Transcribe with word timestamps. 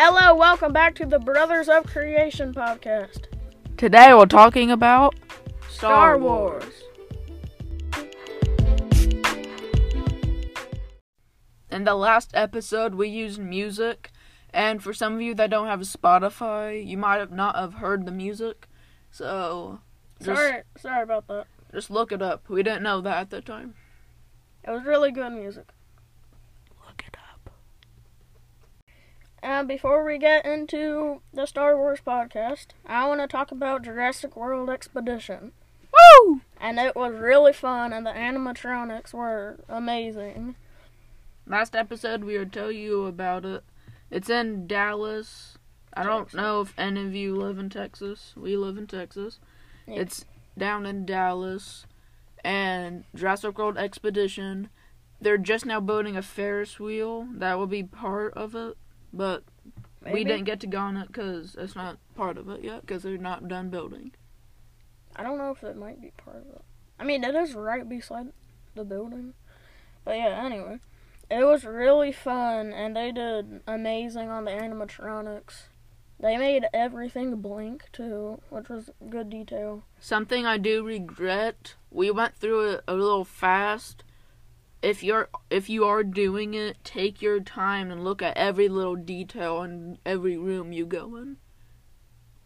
Hello, 0.00 0.32
welcome 0.32 0.72
back 0.72 0.94
to 0.94 1.06
the 1.06 1.18
Brothers 1.18 1.68
of 1.68 1.84
Creation 1.84 2.54
podcast. 2.54 3.24
Today 3.76 4.14
we're 4.14 4.26
talking 4.26 4.70
about 4.70 5.16
Star 5.68 6.16
Wars. 6.16 6.84
In 11.68 11.82
the 11.82 11.96
last 11.96 12.30
episode, 12.32 12.94
we 12.94 13.08
used 13.08 13.40
music, 13.40 14.12
and 14.54 14.80
for 14.80 14.94
some 14.94 15.14
of 15.14 15.20
you 15.20 15.34
that 15.34 15.50
don't 15.50 15.66
have 15.66 15.80
Spotify, 15.80 16.86
you 16.86 16.96
might 16.96 17.16
have 17.18 17.32
not 17.32 17.56
have 17.56 17.74
heard 17.74 18.06
the 18.06 18.12
music. 18.12 18.68
So 19.10 19.80
just 20.22 20.40
Sorry, 20.40 20.62
sorry 20.76 21.02
about 21.02 21.26
that. 21.26 21.46
just 21.72 21.90
look 21.90 22.12
it 22.12 22.22
up. 22.22 22.48
We 22.48 22.62
didn't 22.62 22.84
know 22.84 23.00
that 23.00 23.16
at 23.18 23.30
the 23.30 23.40
time. 23.40 23.74
It 24.62 24.70
was 24.70 24.84
really 24.84 25.10
good 25.10 25.32
music. 25.32 25.68
Look 26.86 27.02
it 27.06 27.16
up. 27.16 27.50
And 29.42 29.68
before 29.68 30.04
we 30.04 30.18
get 30.18 30.44
into 30.44 31.20
the 31.32 31.46
Star 31.46 31.76
Wars 31.76 32.00
podcast, 32.04 32.68
I 32.86 33.06
want 33.06 33.20
to 33.20 33.26
talk 33.26 33.52
about 33.52 33.82
Jurassic 33.82 34.36
World 34.36 34.68
Expedition. 34.68 35.52
Woo! 35.92 36.40
And 36.60 36.78
it 36.78 36.96
was 36.96 37.14
really 37.14 37.52
fun, 37.52 37.92
and 37.92 38.04
the 38.04 38.10
animatronics 38.10 39.14
were 39.14 39.60
amazing. 39.68 40.56
Last 41.46 41.76
episode, 41.76 42.24
we 42.24 42.36
would 42.36 42.52
tell 42.52 42.72
you 42.72 43.06
about 43.06 43.44
it. 43.44 43.62
It's 44.10 44.28
in 44.28 44.66
Dallas. 44.66 45.56
I 45.94 46.02
don't 46.02 46.32
know 46.34 46.60
if 46.60 46.74
any 46.78 47.04
of 47.04 47.14
you 47.14 47.36
live 47.36 47.58
in 47.58 47.70
Texas. 47.70 48.32
We 48.36 48.56
live 48.56 48.76
in 48.76 48.86
Texas. 48.86 49.38
Yeah. 49.86 50.00
It's 50.00 50.24
down 50.56 50.84
in 50.84 51.06
Dallas. 51.06 51.86
And 52.44 53.04
Jurassic 53.14 53.56
World 53.56 53.78
Expedition. 53.78 54.68
They're 55.20 55.38
just 55.38 55.64
now 55.64 55.80
building 55.80 56.16
a 56.16 56.22
Ferris 56.22 56.78
wheel 56.78 57.26
that 57.34 57.58
will 57.58 57.66
be 57.66 57.82
part 57.82 58.34
of 58.34 58.54
it. 58.54 58.76
But 59.12 59.42
we 60.12 60.24
didn't 60.24 60.44
get 60.44 60.60
to 60.60 60.66
go 60.66 60.78
on 60.78 60.96
it 60.96 61.08
because 61.08 61.56
it's 61.58 61.74
not 61.74 61.98
part 62.14 62.38
of 62.38 62.48
it 62.48 62.62
yet 62.62 62.82
because 62.82 63.02
they're 63.02 63.18
not 63.18 63.48
done 63.48 63.70
building. 63.70 64.12
I 65.16 65.22
don't 65.22 65.38
know 65.38 65.50
if 65.50 65.62
it 65.62 65.76
might 65.76 66.00
be 66.00 66.12
part 66.16 66.36
of 66.36 66.46
it. 66.56 66.62
I 66.98 67.04
mean, 67.04 67.24
it 67.24 67.34
is 67.34 67.54
right 67.54 67.88
beside 67.88 68.28
the 68.74 68.84
building. 68.84 69.34
But 70.04 70.16
yeah, 70.16 70.42
anyway. 70.44 70.80
It 71.30 71.44
was 71.44 71.64
really 71.64 72.12
fun, 72.12 72.72
and 72.72 72.96
they 72.96 73.12
did 73.12 73.60
amazing 73.66 74.30
on 74.30 74.46
the 74.46 74.50
animatronics. 74.50 75.64
They 76.18 76.36
made 76.38 76.64
everything 76.72 77.36
blink, 77.36 77.84
too, 77.92 78.40
which 78.48 78.68
was 78.68 78.90
good 79.10 79.28
detail. 79.28 79.84
Something 80.00 80.46
I 80.46 80.56
do 80.56 80.82
regret, 80.82 81.74
we 81.90 82.10
went 82.10 82.34
through 82.36 82.70
it 82.70 82.84
a 82.88 82.94
little 82.94 83.24
fast. 83.24 84.04
If 84.80 85.02
you're 85.02 85.28
if 85.50 85.68
you 85.68 85.84
are 85.84 86.04
doing 86.04 86.54
it, 86.54 86.76
take 86.84 87.20
your 87.20 87.40
time 87.40 87.90
and 87.90 88.04
look 88.04 88.22
at 88.22 88.36
every 88.36 88.68
little 88.68 88.96
detail 88.96 89.62
in 89.62 89.98
every 90.06 90.36
room 90.36 90.72
you 90.72 90.86
go 90.86 91.16
in. 91.16 91.36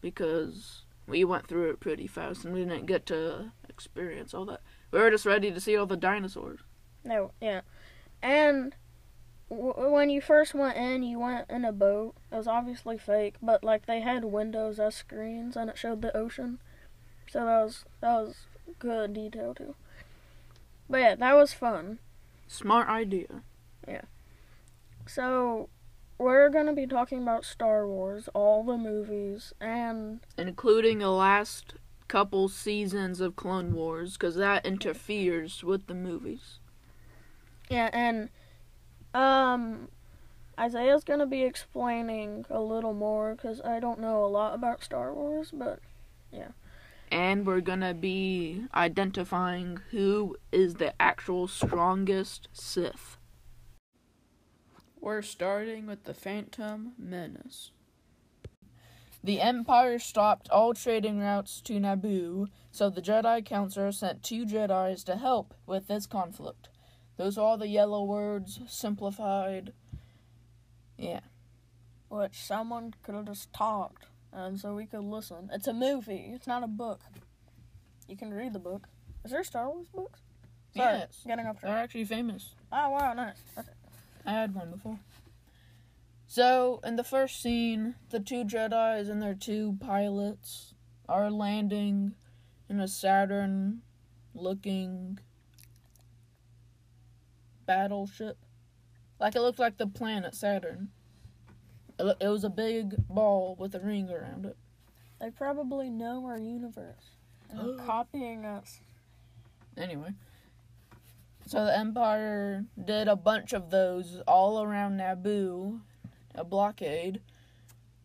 Because 0.00 0.82
we 1.06 1.24
went 1.24 1.46
through 1.46 1.70
it 1.70 1.80
pretty 1.80 2.06
fast 2.06 2.44
and 2.44 2.54
we 2.54 2.64
didn't 2.64 2.86
get 2.86 3.06
to 3.06 3.52
experience 3.68 4.32
all 4.32 4.44
that. 4.46 4.60
We 4.90 4.98
were 4.98 5.10
just 5.10 5.26
ready 5.26 5.50
to 5.50 5.60
see 5.60 5.76
all 5.76 5.86
the 5.86 5.96
dinosaurs. 5.96 6.60
No, 7.04 7.32
yeah. 7.40 7.62
And 8.22 8.74
w- 9.50 9.90
when 9.90 10.10
you 10.10 10.20
first 10.20 10.54
went 10.54 10.76
in, 10.76 11.02
you 11.02 11.18
went 11.18 11.50
in 11.50 11.64
a 11.64 11.72
boat. 11.72 12.14
It 12.30 12.36
was 12.36 12.46
obviously 12.46 12.98
fake, 12.98 13.34
but 13.42 13.64
like 13.64 13.86
they 13.86 14.00
had 14.00 14.24
windows 14.24 14.78
as 14.78 14.94
screens, 14.94 15.56
and 15.56 15.68
it 15.68 15.78
showed 15.78 16.02
the 16.02 16.16
ocean. 16.16 16.58
So 17.28 17.44
that 17.44 17.64
was 17.64 17.84
that 18.00 18.14
was 18.20 18.46
good 18.78 19.14
detail 19.14 19.54
too. 19.54 19.74
But 20.88 21.00
yeah, 21.00 21.14
that 21.16 21.34
was 21.34 21.52
fun. 21.52 21.98
Smart 22.52 22.86
idea. 22.88 23.42
Yeah. 23.88 24.02
So 25.06 25.70
we're 26.18 26.50
gonna 26.50 26.74
be 26.74 26.86
talking 26.86 27.22
about 27.22 27.46
Star 27.46 27.86
Wars, 27.88 28.28
all 28.34 28.62
the 28.62 28.76
movies, 28.76 29.54
and 29.58 30.20
Including 30.36 30.98
the 30.98 31.10
last 31.10 31.74
couple 32.08 32.48
seasons 32.50 33.22
of 33.22 33.36
Clone 33.36 33.74
Wars, 33.74 34.12
because 34.18 34.34
that 34.36 34.66
interferes 34.66 35.64
with 35.64 35.86
the 35.86 35.94
movies. 35.94 36.58
yeah, 37.70 37.88
and 37.94 38.28
um, 39.14 39.88
Isaiah's 40.60 41.04
gonna 41.04 41.26
be 41.26 41.42
explaining 41.44 42.44
a 42.50 42.60
little 42.60 42.92
more 42.92 43.34
because 43.34 43.62
I 43.62 43.80
don't 43.80 43.98
know 43.98 44.24
a 44.24 44.28
lot 44.28 44.54
about 44.54 44.84
Star 44.84 45.14
Wars, 45.14 45.50
but 45.54 45.80
and 47.12 47.46
we're 47.46 47.60
gonna 47.60 47.92
be 47.94 48.64
identifying 48.74 49.78
who 49.90 50.36
is 50.50 50.74
the 50.74 51.00
actual 51.00 51.46
strongest 51.46 52.48
Sith. 52.52 53.18
We're 54.98 55.22
starting 55.22 55.86
with 55.86 56.04
the 56.04 56.14
Phantom 56.14 56.92
Menace. 56.98 57.70
The 59.22 59.40
Empire 59.40 59.98
stopped 59.98 60.48
all 60.48 60.74
trading 60.74 61.20
routes 61.20 61.60
to 61.62 61.74
Naboo, 61.74 62.48
so 62.70 62.88
the 62.88 63.02
Jedi 63.02 63.44
Council 63.44 63.92
sent 63.92 64.22
two 64.22 64.46
Jedi's 64.46 65.04
to 65.04 65.16
help 65.16 65.54
with 65.66 65.86
this 65.88 66.06
conflict. 66.06 66.68
Those 67.18 67.36
are 67.36 67.44
all 67.44 67.58
the 67.58 67.68
yellow 67.68 68.02
words 68.02 68.60
simplified. 68.66 69.74
Yeah. 70.96 71.20
which 72.08 72.36
someone 72.44 72.94
could 73.02 73.14
have 73.14 73.24
just 73.26 73.52
talked, 73.52 74.06
and 74.32 74.58
so 74.58 74.74
we 74.74 74.86
could 74.86 75.04
listen. 75.04 75.50
It's 75.52 75.66
a 75.66 75.72
movie. 75.72 76.30
It's 76.34 76.46
not 76.46 76.62
a 76.62 76.68
book. 76.68 77.00
You 78.08 78.16
can 78.16 78.32
read 78.32 78.52
the 78.52 78.58
book. 78.58 78.88
Is 79.24 79.30
there 79.30 79.44
Star 79.44 79.68
Wars 79.68 79.86
books? 79.94 80.20
Sorry, 80.76 80.98
Yes. 80.98 81.22
getting 81.26 81.46
off 81.46 81.60
They're 81.60 81.70
actually 81.76 82.04
famous. 82.04 82.54
Oh 82.72 82.90
wow, 82.90 83.12
nice. 83.12 83.36
Okay. 83.56 83.68
I 84.24 84.32
had 84.32 84.54
one 84.54 84.70
before. 84.70 84.98
So, 86.26 86.80
in 86.82 86.96
the 86.96 87.04
first 87.04 87.42
scene, 87.42 87.94
the 88.10 88.18
two 88.18 88.44
Jedi's 88.44 89.08
and 89.10 89.20
their 89.20 89.34
two 89.34 89.76
pilots 89.80 90.74
are 91.08 91.30
landing 91.30 92.14
in 92.70 92.80
a 92.80 92.88
Saturn 92.88 93.82
looking 94.34 95.18
battleship. 97.66 98.38
Like 99.20 99.36
it 99.36 99.40
looked 99.40 99.58
like 99.58 99.76
the 99.76 99.86
planet 99.86 100.34
Saturn. 100.34 100.88
It, 101.98 102.28
was 102.28 102.44
a 102.44 102.50
big 102.50 102.96
ball 103.08 103.56
with 103.58 103.74
a 103.74 103.80
ring 103.80 104.10
around 104.10 104.46
it. 104.46 104.56
They 105.20 105.30
probably 105.30 105.88
know 105.88 106.24
our 106.26 106.38
universe 106.38 107.16
and 107.50 107.60
are 107.60 107.84
copying 107.86 108.44
us. 108.44 108.80
Anyway. 109.76 110.14
So 111.46 111.64
the 111.64 111.76
Empire 111.76 112.64
did 112.82 113.08
a 113.08 113.16
bunch 113.16 113.52
of 113.52 113.70
those 113.70 114.20
all 114.26 114.62
around 114.62 114.98
Naboo, 114.98 115.80
a 116.34 116.44
blockade, 116.44 117.20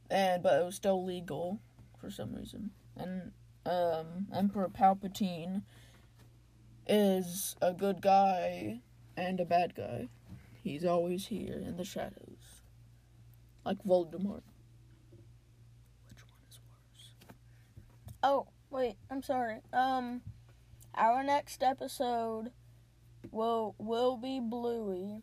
and 0.10 0.42
but 0.42 0.60
it 0.60 0.66
was 0.66 0.76
still 0.76 1.04
legal 1.04 1.60
for 2.00 2.10
some 2.10 2.34
reason. 2.34 2.72
And 2.96 3.32
um, 3.66 4.28
Emperor 4.34 4.70
Palpatine 4.70 5.62
is 6.88 7.56
a 7.62 7.74
good 7.74 8.02
guy 8.02 8.80
and 9.16 9.40
a 9.40 9.46
bad 9.46 9.76
guy. 9.76 10.08
He's 10.64 10.86
always 10.86 11.28
here 11.28 11.62
in 11.66 11.78
the 11.78 11.86
shadows, 11.86 12.37
like 13.68 13.84
Voldemort. 13.84 14.44
Which 16.08 16.24
one 16.30 16.40
is 16.50 16.60
worse? 16.72 17.12
Oh 18.24 18.48
wait, 18.70 18.96
I'm 19.12 19.22
sorry. 19.22 19.58
Um, 19.74 20.22
our 20.96 21.22
next 21.22 21.62
episode 21.62 22.52
will 23.30 23.76
will 23.78 24.16
be 24.18 24.40
Bluey 24.40 25.22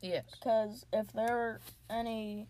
Yes. 0.00 0.24
because 0.32 0.86
if 0.92 1.12
there 1.12 1.36
are 1.36 1.60
any 1.90 2.46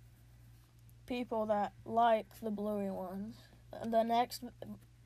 people 1.06 1.47
that 1.47 1.72
like 1.87 2.26
the 2.43 2.50
Bluey 2.50 2.91
ones, 2.91 3.37
the 3.84 4.03
next 4.03 4.43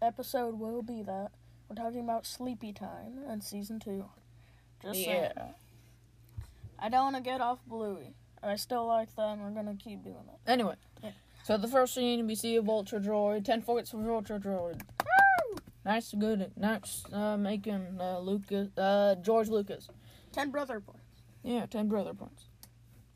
episode 0.03 0.59
will 0.59 0.83
be 0.83 1.03
that. 1.03 1.31
We're 1.69 1.77
talking 1.77 2.01
about 2.01 2.27
Sleepy 2.27 2.73
Time 2.73 3.19
and 3.29 3.43
season 3.43 3.79
two. 3.81 4.07
Just 4.83 5.05
saying. 5.05 5.31
Yeah. 5.37 5.49
I 6.79 6.89
don't 6.89 7.13
want 7.13 7.17
to 7.17 7.23
get 7.23 7.41
off 7.41 7.59
Bluey. 7.67 8.15
I 8.47 8.57
still 8.57 8.87
like 8.87 9.15
them. 9.17 9.41
We're 9.43 9.51
gonna 9.51 9.77
keep 9.77 10.03
doing 10.03 10.17
it. 10.29 10.51
Anyway, 10.51 10.75
Yeah. 11.03 11.11
so 11.45 11.57
the 11.57 11.69
first 11.69 11.95
scene 11.95 12.27
we 12.27 12.35
see 12.35 12.57
a 12.57 12.63
Vulture 12.63 13.01
Droid, 13.01 13.45
ten 13.45 13.63
points 13.63 13.91
for 13.91 13.99
Vulture 14.03 14.39
Droid. 14.39 14.83
Nice, 15.85 16.13
good, 16.15 16.51
nice, 16.57 17.05
uh, 17.13 17.37
making 17.37 17.99
uh, 18.01 18.19
Lucas, 18.19 18.77
uh, 18.77 19.15
George 19.23 19.49
Lucas. 19.49 19.89
Ten 20.33 20.51
brother 20.51 20.81
points. 20.81 21.23
Yeah, 21.45 21.67
ten 21.67 21.87
brother 21.89 22.13
points. 22.13 22.47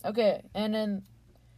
Okay, 0.05 0.43
and 0.55 0.73
then, 0.73 1.03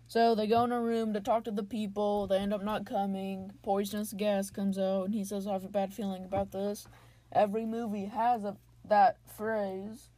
so 0.08 0.34
they 0.34 0.46
go 0.46 0.64
in 0.64 0.72
a 0.72 0.80
room 0.80 1.12
to 1.12 1.20
talk 1.20 1.44
to 1.44 1.50
the 1.50 1.62
people. 1.62 2.26
They 2.26 2.38
end 2.38 2.54
up 2.54 2.64
not 2.64 2.86
coming. 2.86 3.52
Poisonous 3.62 4.14
gas 4.14 4.50
comes 4.50 4.78
out, 4.78 5.04
and 5.04 5.14
he 5.14 5.22
says, 5.22 5.46
"I 5.46 5.52
have 5.52 5.64
a 5.64 5.69
bad 5.69 5.92
feeling 5.92 6.24
about 6.24 6.50
this." 6.50 6.86
Every 7.30 7.66
movie 7.66 8.06
has 8.06 8.42
a 8.44 8.56
that 8.88 9.19
phrase, 9.26 10.08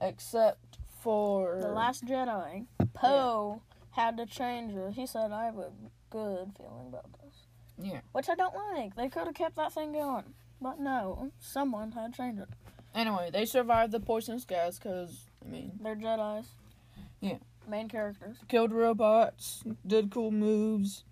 except 0.00 0.63
for 1.04 1.58
The 1.60 1.68
Last 1.68 2.06
Jedi. 2.06 2.64
Poe 2.94 3.60
had 3.90 4.16
to 4.16 4.24
change 4.24 4.74
it. 4.74 4.94
He 4.94 5.06
said, 5.06 5.32
"I 5.32 5.44
have 5.44 5.58
a 5.58 5.70
good 6.08 6.52
feeling 6.56 6.86
about 6.88 7.12
this," 7.22 7.46
Yeah. 7.78 8.00
which 8.12 8.30
I 8.30 8.34
don't 8.34 8.54
like. 8.72 8.96
They 8.96 9.10
could 9.10 9.26
have 9.26 9.34
kept 9.34 9.56
that 9.56 9.72
thing 9.74 9.92
going, 9.92 10.32
but 10.62 10.80
no, 10.80 11.30
someone 11.38 11.92
had 11.92 12.12
to 12.14 12.16
change 12.16 12.38
it. 12.40 12.48
Anyway, 12.94 13.28
they 13.30 13.44
survived 13.44 13.92
the 13.92 14.00
poisonous 14.00 14.46
gas 14.46 14.78
because 14.78 15.28
I 15.44 15.48
mean, 15.48 15.78
They're 15.82 15.94
Jedi's. 15.94 16.48
Yeah. 17.20 17.36
Main 17.68 17.88
characters. 17.88 18.38
killed 18.48 18.72
robots, 18.72 19.62
did 19.86 20.10
cool 20.10 20.30
moves. 20.30 21.04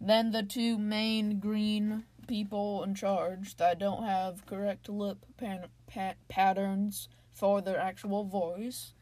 Then 0.00 0.32
the 0.32 0.42
two 0.42 0.78
main 0.78 1.38
green 1.38 2.04
people 2.26 2.82
in 2.82 2.94
charge 2.96 3.56
that 3.56 3.78
don't 3.78 4.02
have 4.04 4.46
correct 4.46 4.88
lip 4.88 5.24
pan- 5.36 5.68
pa- 5.86 6.14
patterns 6.28 7.08
for 7.32 7.60
their 7.60 7.78
actual 7.78 8.24
voice 8.24 8.94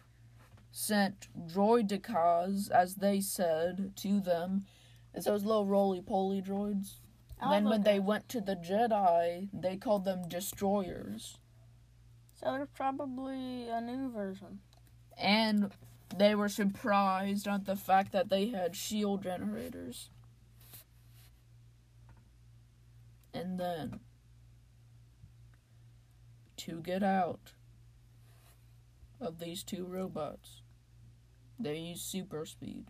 sent 0.72 1.28
droidekas, 1.48 2.70
as 2.70 2.96
they 2.96 3.20
said, 3.20 3.92
to 3.96 4.20
them. 4.20 4.66
It's 5.14 5.26
those 5.26 5.44
little 5.44 5.66
roly 5.66 6.00
poly 6.00 6.40
droids. 6.40 6.96
I 7.40 7.54
then 7.54 7.64
when 7.64 7.82
they 7.82 7.98
went 7.98 8.28
to 8.30 8.40
the 8.40 8.54
Jedi, 8.54 9.48
they 9.52 9.76
called 9.76 10.04
them 10.04 10.28
destroyers. 10.28 11.38
So 12.36 12.52
there's 12.52 12.68
probably 12.74 13.68
a 13.68 13.80
new 13.80 14.10
version. 14.10 14.60
And 15.18 15.72
they 16.16 16.34
were 16.34 16.48
surprised 16.48 17.46
at 17.46 17.66
the 17.66 17.76
fact 17.76 18.12
that 18.12 18.28
they 18.30 18.48
had 18.48 18.76
shield 18.76 19.22
generators. 19.22 20.10
And 23.32 23.60
then, 23.60 24.00
to 26.58 26.80
get 26.80 27.02
out 27.02 27.52
of 29.20 29.38
these 29.38 29.62
two 29.62 29.86
robots, 29.86 30.59
they 31.60 31.76
use 31.76 32.00
super 32.00 32.44
speed. 32.44 32.86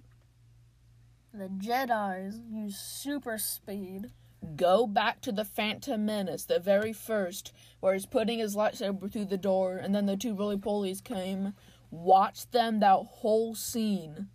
The 1.33 1.49
Jedi's 1.49 2.41
use 2.51 2.79
super 2.79 3.39
speed. 3.39 4.13
Go 4.57 4.87
back 4.87 5.21
to 5.23 5.33
the 5.33 5.45
Phantom 5.45 6.05
Menace, 6.05 6.45
the 6.45 6.59
very 6.59 6.93
first, 6.93 7.53
where 7.81 7.93
he's 7.93 8.07
putting 8.07 8.39
his 8.39 8.57
lightsaber 8.57 9.13
through 9.13 9.27
the 9.27 9.37
door, 9.37 9.77
and 9.77 9.95
then 9.95 10.07
the 10.07 10.17
two 10.17 10.35
roly 10.35 10.57
polies 10.57 11.05
came. 11.05 11.53
Watch 11.91 12.51
them 12.51 12.81
that 12.81 13.05
whole 13.07 13.55
scene. 13.55 14.29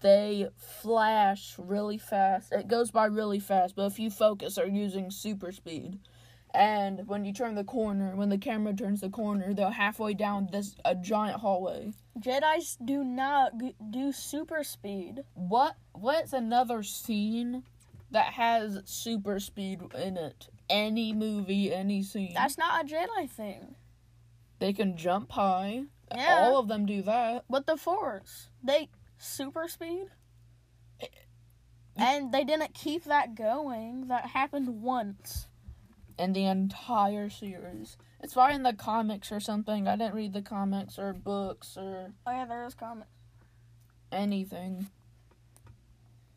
They 0.00 0.48
flash 0.56 1.54
really 1.58 1.98
fast. 1.98 2.52
It 2.52 2.68
goes 2.68 2.90
by 2.90 3.06
really 3.06 3.38
fast, 3.38 3.76
but 3.76 3.86
if 3.86 3.98
you 3.98 4.10
focus, 4.10 4.54
they're 4.54 4.66
using 4.66 5.10
super 5.10 5.52
speed. 5.52 5.98
And 6.54 7.08
when 7.08 7.24
you 7.24 7.32
turn 7.32 7.56
the 7.56 7.64
corner, 7.64 8.14
when 8.14 8.28
the 8.28 8.38
camera 8.38 8.72
turns 8.74 9.00
the 9.00 9.10
corner, 9.10 9.52
they're 9.52 9.70
halfway 9.72 10.14
down 10.14 10.48
this 10.52 10.76
a 10.84 10.94
giant 10.94 11.40
hallway. 11.40 11.92
Jedi's 12.20 12.76
do 12.84 13.02
not 13.02 13.58
g- 13.58 13.74
do 13.90 14.12
super 14.12 14.62
speed. 14.62 15.24
What 15.34 15.74
what's 15.92 16.32
another 16.32 16.84
scene 16.84 17.64
that 18.12 18.34
has 18.34 18.78
super 18.84 19.40
speed 19.40 19.80
in 19.98 20.16
it? 20.16 20.48
Any 20.70 21.12
movie, 21.12 21.74
any 21.74 22.02
scene. 22.04 22.32
That's 22.34 22.56
not 22.56 22.84
a 22.84 22.86
Jedi 22.88 23.28
thing. 23.28 23.74
they 24.60 24.72
can 24.72 24.96
jump 24.96 25.32
high. 25.32 25.84
Yeah. 26.14 26.38
All 26.44 26.58
of 26.58 26.68
them 26.68 26.86
do 26.86 27.02
that. 27.02 27.44
But 27.50 27.66
the 27.66 27.76
Force, 27.76 28.48
they 28.62 28.88
super 29.18 29.66
speed. 29.66 30.06
Eh, 31.00 31.06
and 31.96 32.30
they 32.32 32.44
didn't 32.44 32.74
keep 32.74 33.04
that 33.04 33.34
going. 33.34 34.06
That 34.08 34.26
happened 34.26 34.82
once. 34.82 35.48
In 36.18 36.32
the 36.32 36.44
entire 36.44 37.28
series. 37.28 37.96
It's 38.22 38.34
probably 38.34 38.54
in 38.54 38.62
the 38.62 38.72
comics 38.72 39.32
or 39.32 39.40
something. 39.40 39.88
I 39.88 39.96
didn't 39.96 40.14
read 40.14 40.32
the 40.32 40.42
comics 40.42 40.98
or 40.98 41.12
books 41.12 41.76
or 41.76 42.12
Oh 42.26 42.30
yeah, 42.30 42.44
there 42.46 42.64
is 42.64 42.74
comics. 42.74 43.08
anything. 44.12 44.86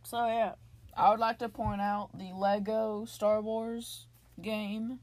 So 0.03 0.25
yeah, 0.25 0.53
I 0.95 1.11
would 1.11 1.19
like 1.19 1.37
to 1.39 1.49
point 1.49 1.81
out 1.81 2.09
the 2.17 2.31
Lego 2.33 3.05
Star 3.05 3.39
Wars 3.41 4.07
game. 4.41 4.99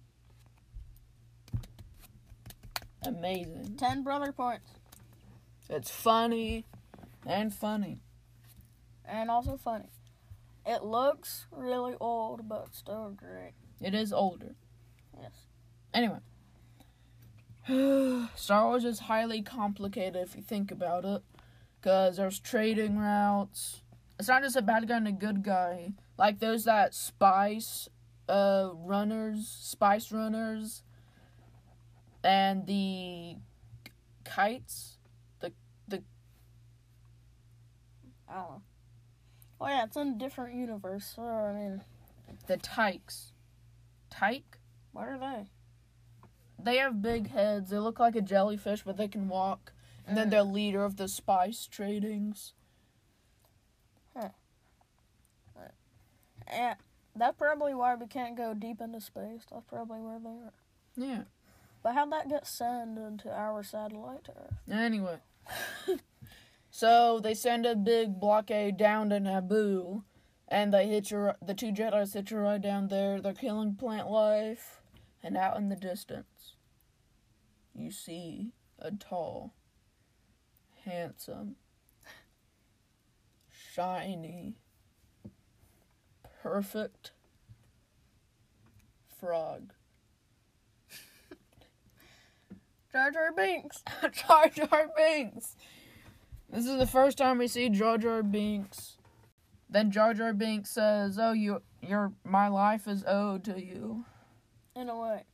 Amazing. 3.06 3.77
ten 3.77 4.03
brother 4.03 4.32
points, 4.32 4.70
It's 5.69 5.91
funny 5.91 6.65
and 7.27 7.55
funny. 7.55 8.00
and 9.05 9.31
also 9.31 9.56
funny. 9.56 9.91
It 10.67 10.82
looks 10.82 11.47
really 11.53 11.94
old, 12.00 12.49
but 12.49 12.75
still 12.75 13.11
great. 13.15 13.53
It 13.81 13.94
is 13.94 14.12
older. 14.12 14.55
Yes. 15.20 15.32
Anyway. 15.93 16.19
Star 18.34 18.66
Wars 18.66 18.84
is 18.84 19.00
highly 19.00 19.43
complicated 19.43 20.16
if 20.16 20.37
you 20.37 20.43
think 20.43 20.70
about 20.70 21.05
it. 21.05 21.22
Because 21.81 22.16
there's 22.16 22.38
trading 22.38 22.99
routes. 22.99 23.82
It's 24.19 24.28
not 24.28 24.43
just 24.43 24.56
a 24.56 24.62
bad 24.62 24.88
guy 24.88 24.96
and 24.96 25.08
a 25.08 25.12
good 25.12 25.43
guy. 25.43 25.93
Like 26.16 26.38
those 26.38 26.64
that 26.64 26.94
spice 26.94 27.88
uh, 28.28 28.70
runners, 28.75 29.46
spice 29.49 30.11
runners, 30.12 30.82
and 32.22 32.67
the 32.67 33.37
kites. 34.25 34.99
The. 35.40 35.52
I 38.28 38.34
don't 38.34 38.43
know. 38.50 38.62
Oh 39.60 39.67
yeah, 39.69 39.84
it's 39.84 39.96
in 39.96 40.08
a 40.08 40.19
different 40.19 40.55
universe. 40.55 41.12
So 41.17 41.22
I 41.22 41.52
mean, 41.52 41.82
The 42.46 42.56
tykes. 42.56 43.32
Tyke? 44.10 44.58
What 44.94 45.08
are 45.08 45.19
they? 45.19 45.44
They 46.62 46.79
have 46.79 47.02
big 47.02 47.29
heads. 47.31 47.69
They 47.70 47.79
look 47.79 47.99
like 48.00 48.17
a 48.17 48.23
jellyfish, 48.23 48.82
but 48.85 48.96
they 48.96 49.08
can 49.08 49.29
walk. 49.29 49.73
And 50.06 50.17
then 50.17 50.29
Mm. 50.29 50.31
they're 50.31 50.43
leader 50.44 50.85
of 50.85 50.96
the 50.96 51.08
spice 51.08 51.69
tradings. 51.70 52.52
Huh. 54.17 54.31
Yeah, 56.46 56.75
that's 57.17 57.37
probably 57.37 57.75
why 57.75 57.94
we 57.94 58.06
can't 58.06 58.37
go 58.37 58.55
deep 58.55 58.81
into 58.81 59.00
space. 59.00 59.44
That's 59.50 59.64
probably 59.67 60.00
where 60.00 60.19
they 60.19 60.29
are. 60.29 60.52
Yeah. 60.96 61.23
But 61.82 61.94
how'd 61.94 62.12
that 62.12 62.29
get 62.29 62.46
sent 62.46 62.99
into 62.99 63.31
our 63.31 63.62
satellite 63.62 64.29
Earth? 64.29 64.58
Anyway. 64.70 65.19
so 66.70 67.19
they 67.20 67.35
send 67.35 67.67
a 67.67 67.75
big 67.75 68.20
blockade 68.20 68.76
down 68.76 69.11
to 69.11 69.17
Naboo, 69.20 70.05
and 70.49 70.73
they 70.73 70.87
hit 70.87 71.11
your 71.11 71.37
the 71.43 71.55
two 71.55 71.73
Jedi's 71.73 72.12
hit 72.14 72.31
you 72.31 72.38
right 72.38 72.61
down 72.61 72.88
there. 72.88 73.20
They're 73.20 73.32
killing 73.35 73.75
plant 73.75 74.08
life, 74.11 74.82
and 75.25 75.37
out 75.38 75.56
in 75.56 75.71
the 75.71 75.76
distance, 75.76 76.55
you 77.75 77.91
see 77.91 78.53
a 78.79 78.91
tall, 78.91 79.55
handsome, 80.85 81.56
shiny, 83.50 84.56
perfect 86.43 87.12
frog. 89.19 89.73
Jar 92.93 93.11
Jar 93.11 93.32
Binks. 93.35 93.82
Jar 94.12 94.49
Jar 94.50 94.88
Binks. 94.94 95.56
This 96.51 96.67
is 96.67 96.79
the 96.79 96.87
first 96.87 97.17
time 97.17 97.39
we 97.39 97.48
see 97.48 97.70
Jar 97.70 97.96
Jar 97.96 98.22
Binks. 98.22 98.98
Then 99.70 99.91
Jar 99.91 100.13
Jar 100.13 100.34
Binks 100.34 100.70
says, 100.70 101.19
"Oh, 101.19 101.32
you, 101.32 101.63
your, 101.81 102.13
my 102.25 102.48
life 102.48 102.87
is 102.87 103.03
owed 103.06 103.43
to 103.44 103.58
you." 103.58 104.05
In 104.76 104.88
a 104.88 104.98
way. 104.98 105.24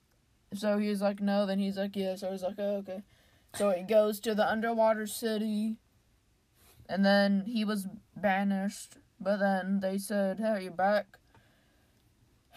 So 0.55 0.79
he's 0.79 1.01
like, 1.01 1.21
"No." 1.21 1.47
Then 1.47 1.59
he's 1.59 1.77
like, 1.77 1.97
"Yeah." 1.97 2.17
So 2.17 2.31
he's 2.31 2.43
like, 2.43 2.57
oh, 2.59 2.77
"Okay." 2.79 3.03
So 3.55 3.71
he 3.71 3.83
goes 3.83 4.21
to 4.21 4.35
the 4.35 4.49
underwater 4.49 5.07
city, 5.07 5.77
and 6.89 7.05
then 7.05 7.45
he 7.47 7.65
was 7.65 7.89
banished. 8.17 8.97
But 9.19 9.39
then 9.39 9.81
they 9.81 9.99
said, 9.99 10.39
"Hey, 10.39 10.65
you're 10.65 10.73
back." 10.73 11.19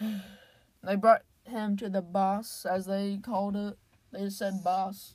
they 0.82 0.96
brought 0.96 1.22
him 1.44 1.76
to 1.76 1.88
the 1.88 2.02
boss, 2.02 2.66
as 2.66 2.86
they 2.86 3.18
called 3.18 3.56
it. 3.56 3.78
They 4.12 4.24
just 4.24 4.38
said 4.38 4.62
boss. 4.64 5.14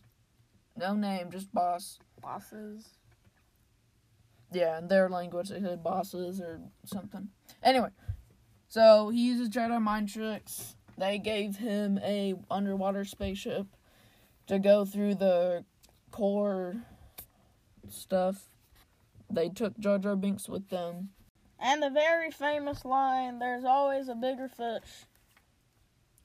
No 0.75 0.95
name, 0.95 1.31
just 1.31 1.53
boss. 1.53 1.99
Bosses. 2.21 2.97
Yeah, 4.51 4.79
in 4.79 4.87
their 4.87 5.09
language 5.09 5.49
they 5.49 5.61
said 5.61 5.83
bosses 5.83 6.41
or 6.41 6.59
something. 6.85 7.29
Anyway, 7.61 7.89
so 8.67 9.09
he 9.09 9.27
uses 9.27 9.49
Jedi 9.49 9.81
mind 9.81 10.09
tricks. 10.09 10.75
They 10.99 11.17
gave 11.17 11.55
him 11.55 11.97
a 12.03 12.33
underwater 12.51 13.05
spaceship 13.05 13.67
to 14.47 14.59
go 14.59 14.83
through 14.83 15.15
the 15.15 15.63
core 16.11 16.75
stuff. 17.87 18.49
They 19.31 19.47
took 19.47 19.79
Jar 19.79 19.97
Jar 19.97 20.17
Binks 20.17 20.49
with 20.49 20.69
them. 20.69 21.09
And 21.57 21.81
the 21.81 21.89
very 21.89 22.31
famous 22.31 22.83
line, 22.83 23.39
there's 23.39 23.63
always 23.63 24.09
a 24.09 24.15
bigger 24.15 24.49
fish. 24.49 25.05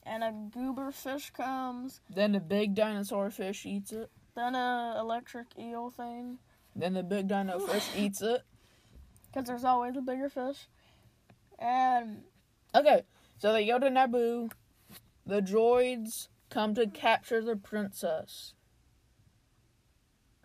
And 0.03 0.23
a 0.23 0.31
goober 0.31 0.91
fish 0.91 1.31
comes, 1.31 2.01
Then 2.13 2.33
the 2.33 2.39
big 2.39 2.75
dinosaur 2.75 3.29
fish 3.31 3.65
eats 3.65 3.91
it. 3.91 4.11
then 4.35 4.55
a 4.55 4.97
electric 4.99 5.47
eel 5.57 5.89
thing. 5.89 6.37
Then 6.75 6.93
the 6.93 7.03
big 7.03 7.27
dino 7.29 7.59
fish 7.67 7.87
eats 7.95 8.21
it. 8.21 8.41
Because 9.27 9.47
there's 9.47 9.63
always 9.63 9.95
a 9.95 10.01
bigger 10.01 10.27
fish. 10.29 10.67
And 11.57 12.23
Okay, 12.75 13.03
so 13.39 13.53
they 13.53 13.65
go 13.65 13.79
to 13.79 13.89
Naboo. 13.89 14.51
The 15.25 15.41
droids 15.41 16.27
come 16.49 16.75
to 16.75 16.87
capture 16.87 17.41
the 17.41 17.55
princess. 17.55 18.53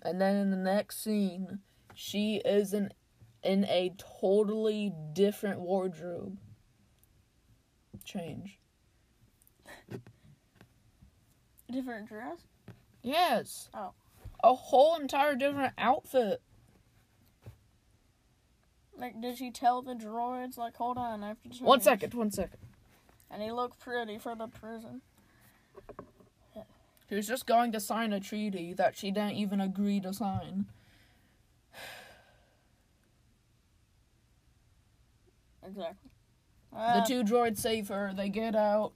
And 0.03 0.21
then 0.21 0.37
in 0.37 0.51
the 0.51 0.57
next 0.57 1.03
scene, 1.03 1.61
she 1.95 2.37
is 2.45 2.73
in, 2.73 2.91
in 3.43 3.65
a 3.65 3.95
totally 4.21 4.93
different 5.13 5.61
wardrobe. 5.61 6.39
Change. 8.05 8.59
different 11.71 12.09
dress. 12.09 12.39
Yes. 13.03 13.69
Oh. 13.75 13.93
a 14.43 14.55
whole 14.55 14.97
entire 14.97 15.35
different 15.35 15.75
outfit. 15.77 16.41
Like, 18.97 19.21
did 19.21 19.39
she 19.39 19.51
tell 19.51 19.81
the 19.81 19.95
droids, 19.95 20.59
like, 20.59 20.77
hold 20.77 20.99
on, 20.99 21.23
I 21.23 21.29
have 21.29 21.43
to 21.43 21.49
change? 21.49 21.63
One 21.63 21.81
second, 21.81 22.13
one 22.15 22.31
second. 22.31 22.59
And 23.31 23.43
he 23.43 23.53
looked 23.53 23.79
pretty 23.79 24.19
for 24.19 24.35
the 24.35 24.49
prison. 24.49 25.03
She 27.09 27.17
was 27.17 27.27
just 27.27 27.45
going 27.47 27.73
to 27.73 27.81
sign 27.81 28.13
a 28.13 28.21
treaty 28.21 28.73
that 28.75 28.97
she 28.97 29.11
didn't 29.11 29.33
even 29.33 29.61
agree 29.61 30.01
to 30.01 30.13
sign. 30.15 30.67
Exactly. 35.63 36.11
The 36.73 36.79
Uh, 36.79 37.05
two 37.05 37.23
droids 37.25 37.59
save 37.59 37.89
her. 37.89 38.13
They 38.15 38.29
get 38.29 38.55
out. 38.55 38.93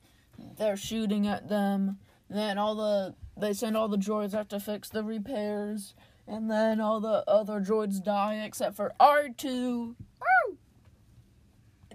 They're 0.57 0.77
shooting 0.77 1.27
at 1.27 1.49
them. 1.49 1.99
Then 2.31 2.57
all 2.59 2.75
the 2.75 3.15
they 3.37 3.53
send 3.53 3.77
all 3.77 3.89
the 3.89 3.97
droids 3.99 4.33
out 4.35 4.49
to 4.51 4.61
fix 4.61 4.89
the 4.89 5.03
repairs, 5.05 5.95
and 6.27 6.51
then 6.51 6.81
all 6.81 7.01
the 7.01 7.23
other 7.29 7.61
droids 7.61 8.03
die 8.03 8.43
except 8.45 8.77
for 8.77 8.93
R 8.99 9.29
two, 9.29 9.97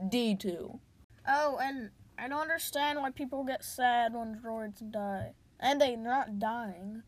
D 0.07 0.35
two. 0.35 0.79
Oh, 1.27 1.57
and 1.61 1.91
I 2.19 2.27
don't 2.27 2.41
understand 2.41 2.99
why 2.99 3.11
people 3.11 3.43
get 3.43 3.63
sad 3.63 4.13
when 4.13 4.39
droids 4.43 4.89
die. 4.91 5.33
And 5.59 5.79
they're 5.79 5.97
not 5.97 6.39
dying. 6.39 7.03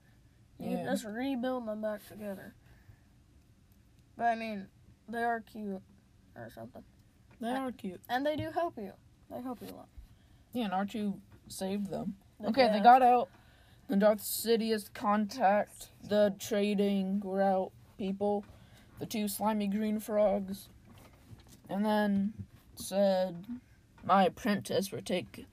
You 0.57 0.77
Yeah. 0.77 0.83
just 0.83 1.05
rebuild 1.05 1.67
them 1.67 1.81
back 1.81 2.05
together. 2.07 2.55
But 4.15 4.25
I 4.25 4.35
mean, 4.35 4.67
they 5.07 5.23
are 5.23 5.41
cute 5.41 5.81
or 6.35 6.49
something. 6.49 6.83
They 7.39 7.49
are 7.49 7.71
cute. 7.71 8.01
And 8.07 8.25
they 8.25 8.35
do 8.35 8.51
help 8.51 8.77
you. 8.77 8.93
They 9.29 9.41
help 9.41 9.61
you 9.61 9.69
a 9.69 9.75
lot. 9.75 9.89
Yeah, 10.53 10.65
and 10.65 10.73
R 10.73 10.85
two 10.85 11.21
saved 11.47 11.87
them. 11.89 12.17
They 12.39 12.47
Okay, 12.47 12.67
they 12.71 12.79
got 12.79 13.01
out. 13.01 13.29
The 13.87 13.97
Darth 13.97 14.21
Sidious 14.21 14.93
contact 14.93 15.89
the 16.03 16.33
trading 16.39 17.19
route 17.23 17.71
people, 17.97 18.45
the 18.99 19.05
two 19.05 19.27
slimy 19.27 19.67
green 19.67 19.99
frogs, 19.99 20.69
and 21.69 21.85
then 21.85 22.33
said, 22.75 23.45
"My 24.03 24.25
apprentice 24.25 24.91
will 24.91 25.01
take 25.01 25.45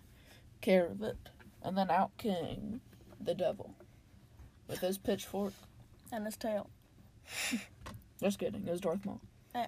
care 0.60 0.86
of 0.86 1.02
it." 1.02 1.16
And 1.62 1.76
then 1.76 1.90
out 1.90 2.16
came 2.16 2.80
the 3.20 3.34
devil 3.34 3.74
with 4.68 4.80
his 4.80 4.98
pitchfork. 4.98 5.54
And 6.12 6.24
his 6.24 6.36
tail. 6.36 6.70
Just 8.22 8.38
kidding, 8.38 8.66
it 8.66 8.70
was 8.70 8.80
Darth 8.80 9.04
Maul. 9.04 9.20
Eh, 9.54 9.66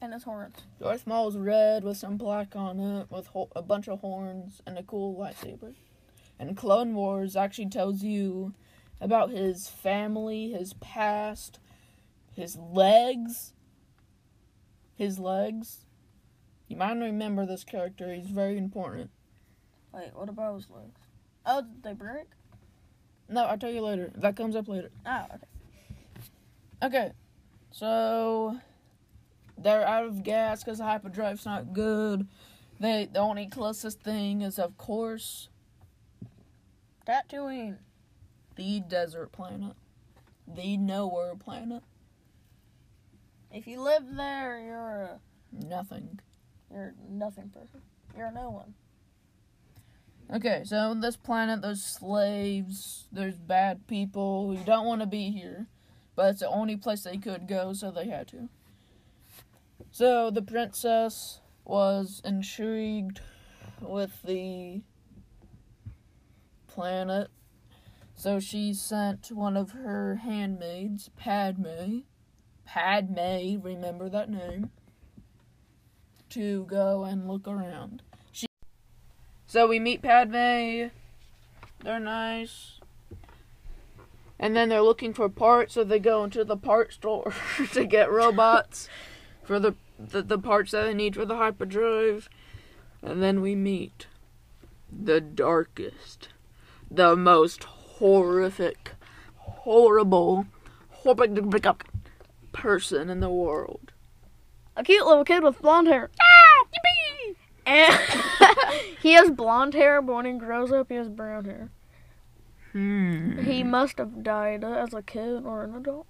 and 0.00 0.12
his 0.12 0.22
horns. 0.24 0.56
Darth 0.80 1.06
Maul 1.06 1.26
was 1.26 1.36
red 1.36 1.84
with 1.84 1.96
some 1.96 2.16
black 2.16 2.54
on 2.56 2.80
it, 2.80 3.10
with 3.10 3.28
ho- 3.28 3.50
a 3.54 3.62
bunch 3.62 3.88
of 3.88 4.00
horns 4.00 4.62
and 4.66 4.78
a 4.78 4.82
cool 4.82 5.16
lightsaber. 5.16 5.74
And 6.38 6.56
Clone 6.56 6.94
Wars 6.94 7.36
actually 7.36 7.68
tells 7.68 8.02
you 8.02 8.54
about 9.00 9.30
his 9.30 9.68
family, 9.68 10.52
his 10.52 10.74
past, 10.74 11.58
his 12.34 12.56
legs. 12.56 13.52
His 14.94 15.18
legs. 15.18 15.84
You 16.72 16.78
might 16.78 16.98
remember 16.98 17.44
this 17.44 17.64
character, 17.64 18.14
he's 18.14 18.30
very 18.30 18.56
important. 18.56 19.10
Wait, 19.92 20.08
what 20.14 20.30
about 20.30 20.54
his 20.54 20.70
legs? 20.70 21.02
Oh, 21.44 21.60
did 21.60 21.82
they 21.82 21.92
break? 21.92 22.24
No, 23.28 23.44
I'll 23.44 23.58
tell 23.58 23.70
you 23.70 23.82
later. 23.82 24.10
That 24.14 24.36
comes 24.36 24.56
up 24.56 24.68
later. 24.68 24.90
Oh, 25.04 25.26
okay. 25.34 25.46
Okay, 26.82 27.12
so 27.70 28.56
they're 29.58 29.86
out 29.86 30.06
of 30.06 30.22
gas 30.22 30.64
because 30.64 30.78
the 30.78 30.84
hyperdrive's 30.84 31.44
not 31.44 31.74
good. 31.74 32.26
They 32.80 33.06
the 33.12 33.18
only 33.18 33.48
closest 33.48 34.00
thing 34.00 34.40
is, 34.40 34.58
of 34.58 34.78
course, 34.78 35.50
Tatooine. 37.06 37.76
the 38.56 38.80
desert 38.80 39.30
planet, 39.30 39.76
the 40.48 40.78
nowhere 40.78 41.34
planet. 41.34 41.82
If 43.52 43.66
you 43.66 43.82
live 43.82 44.16
there, 44.16 44.58
you're 44.58 45.02
a, 45.02 45.20
Nothing. 45.52 46.18
You're 46.72 46.94
nothing 47.08 47.50
person. 47.50 47.82
You're 48.16 48.32
no 48.32 48.50
one. 48.50 48.74
Okay, 50.34 50.62
so 50.64 50.76
on 50.76 51.00
this 51.00 51.16
planet, 51.16 51.60
there's 51.60 51.84
slaves, 51.84 53.06
there's 53.12 53.36
bad 53.36 53.86
people 53.86 54.48
who 54.48 54.64
don't 54.64 54.86
want 54.86 55.02
to 55.02 55.06
be 55.06 55.30
here, 55.30 55.66
but 56.16 56.30
it's 56.30 56.40
the 56.40 56.48
only 56.48 56.76
place 56.76 57.02
they 57.02 57.18
could 57.18 57.46
go, 57.46 57.74
so 57.74 57.90
they 57.90 58.08
had 58.08 58.28
to. 58.28 58.48
So 59.90 60.30
the 60.30 60.40
princess 60.40 61.40
was 61.64 62.22
intrigued 62.24 63.20
with 63.80 64.22
the 64.22 64.80
planet, 66.66 67.28
so 68.14 68.40
she 68.40 68.72
sent 68.72 69.30
one 69.32 69.56
of 69.56 69.72
her 69.72 70.20
handmaids, 70.22 71.10
Padme. 71.16 72.04
Padme, 72.64 73.60
remember 73.60 74.08
that 74.08 74.30
name, 74.30 74.70
to 76.32 76.64
go 76.64 77.04
and 77.04 77.28
look 77.28 77.46
around. 77.46 78.02
So 79.46 79.66
we 79.66 79.78
meet 79.78 80.00
Padme. 80.00 80.88
They're 81.84 82.00
nice. 82.00 82.80
And 84.38 84.56
then 84.56 84.70
they're 84.70 84.82
looking 84.82 85.12
for 85.12 85.28
parts, 85.28 85.74
so 85.74 85.84
they 85.84 85.98
go 85.98 86.24
into 86.24 86.42
the 86.42 86.56
part 86.56 86.94
store 86.94 87.34
to 87.72 87.84
get 87.84 88.10
robots 88.10 88.88
for 89.44 89.60
the, 89.60 89.74
the 89.98 90.22
the 90.22 90.38
parts 90.38 90.72
that 90.72 90.84
they 90.84 90.94
need 90.94 91.14
for 91.14 91.26
the 91.26 91.36
hyperdrive. 91.36 92.28
And 93.02 93.22
then 93.22 93.40
we 93.42 93.54
meet 93.54 94.06
the 94.90 95.20
darkest, 95.20 96.28
the 96.90 97.14
most 97.14 97.64
horrific, 97.64 98.92
horrible, 99.36 100.46
horrible 100.88 101.76
person 102.52 103.10
in 103.10 103.20
the 103.20 103.30
world. 103.30 103.91
A 104.76 104.82
cute 104.82 105.04
little 105.06 105.24
kid 105.24 105.42
with 105.42 105.60
blonde 105.60 105.88
hair. 105.88 106.10
Ah, 106.20 106.64
yippee! 106.72 107.36
And 107.66 108.94
he 109.02 109.12
has 109.12 109.30
blonde 109.30 109.74
hair, 109.74 110.00
but 110.02 110.14
when 110.14 110.24
he 110.24 110.32
grows 110.32 110.72
up, 110.72 110.88
he 110.88 110.94
has 110.94 111.08
brown 111.08 111.44
hair. 111.44 111.70
Hmm. 112.72 113.42
He 113.42 113.62
must 113.62 113.98
have 113.98 114.22
died 114.22 114.64
as 114.64 114.94
a 114.94 115.02
kid 115.02 115.44
or 115.44 115.64
an 115.64 115.74
adult. 115.74 116.06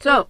So, 0.00 0.26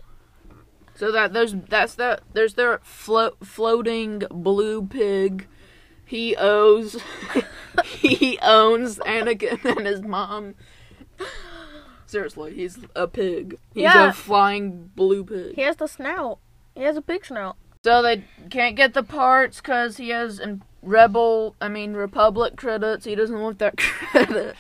so 0.94 1.10
that 1.10 1.32
there's 1.32 1.54
that's 1.54 1.94
that 1.94 2.20
there's 2.34 2.54
their 2.54 2.80
float 2.82 3.38
floating 3.46 4.22
blue 4.30 4.86
pig. 4.86 5.46
He 6.04 6.36
owes 6.36 6.98
he 7.86 8.38
owns 8.42 8.98
Anakin 8.98 9.64
and 9.64 9.86
his 9.86 10.02
mom. 10.02 10.54
Seriously, 12.06 12.54
he's 12.54 12.78
a 12.94 13.08
pig. 13.08 13.58
He's 13.72 13.84
Yeah. 13.84 14.10
a 14.10 14.12
flying 14.12 14.90
blue 14.94 15.24
pig. 15.24 15.54
He 15.54 15.62
has 15.62 15.76
the 15.76 15.88
snout. 15.88 16.38
He 16.75 16.83
has 16.83 16.97
a 16.97 17.02
pig 17.02 17.25
snout. 17.25 17.57
So 17.85 18.02
they 18.02 18.25
can't 18.50 18.76
get 18.76 18.95
the 18.95 19.02
parts 19.02 19.61
because 19.61 19.99
he 19.99 20.09
has 20.09 20.40
Rebel, 20.83 21.54
I 21.61 21.69
mean 21.69 21.95
Republic 21.95 22.57
credits. 22.57 23.04
He 23.04 23.14
doesn't 23.14 23.40
want 23.40 23.59
that 23.59 23.76
credit. 23.78 24.57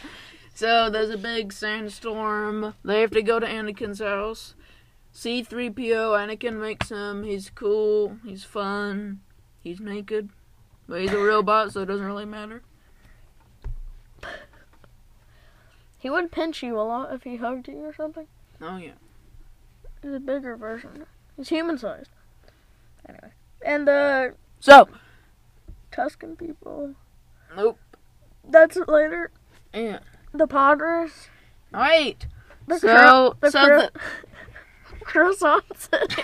So 0.54 0.88
there's 0.88 1.10
a 1.10 1.18
big 1.18 1.52
sandstorm. 1.52 2.74
They 2.84 3.00
have 3.00 3.10
to 3.12 3.22
go 3.22 3.40
to 3.40 3.46
Anakin's 3.46 4.00
house. 4.00 4.54
C3PO, 5.14 5.74
Anakin 5.74 6.60
makes 6.60 6.90
him. 6.90 7.24
He's 7.24 7.50
cool. 7.50 8.18
He's 8.24 8.44
fun. 8.44 9.20
He's 9.60 9.80
naked. 9.80 10.30
But 10.88 11.00
he's 11.00 11.12
a 11.12 11.18
robot, 11.18 11.72
so 11.72 11.82
it 11.82 11.86
doesn't 11.86 12.04
really 12.04 12.26
matter. 12.26 12.62
He 15.98 16.10
would 16.10 16.30
pinch 16.30 16.62
you 16.62 16.78
a 16.78 16.82
lot 16.82 17.14
if 17.14 17.22
he 17.22 17.36
hugged 17.36 17.66
you 17.68 17.78
or 17.78 17.94
something. 17.94 18.26
Oh, 18.60 18.76
yeah. 18.76 18.92
He's 20.02 20.12
a 20.12 20.20
bigger 20.20 20.56
version. 20.56 21.06
He's 21.36 21.48
human 21.48 21.78
sized. 21.78 22.10
Anyway. 23.08 23.32
And 23.64 23.86
the 23.88 24.34
So, 24.60 24.88
Tusken 25.92 26.38
people. 26.38 26.94
nope. 27.56 27.78
That's 28.48 28.76
it 28.76 28.88
later. 28.88 29.30
Yeah. 29.72 30.00
The 30.32 30.46
Padres. 30.46 31.28
Right. 31.72 32.26
The 32.66 32.78
So, 32.78 32.86
cro- 32.88 33.34
the 33.40 33.50
so 33.50 33.66
cro- 33.66 33.80
the, 33.80 33.90
Croissant 35.04 35.64
City. 35.76 36.22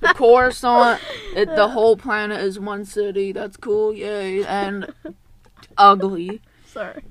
the 0.00 0.14
Coruscant, 0.14 1.00
it, 1.34 1.54
the 1.56 1.68
whole 1.68 1.96
planet 1.96 2.40
is 2.40 2.58
one 2.58 2.84
city. 2.84 3.32
That's 3.32 3.56
cool, 3.56 3.92
yay. 3.94 4.44
And 4.44 4.92
ugly. 5.76 6.40
Sorry. 6.66 7.02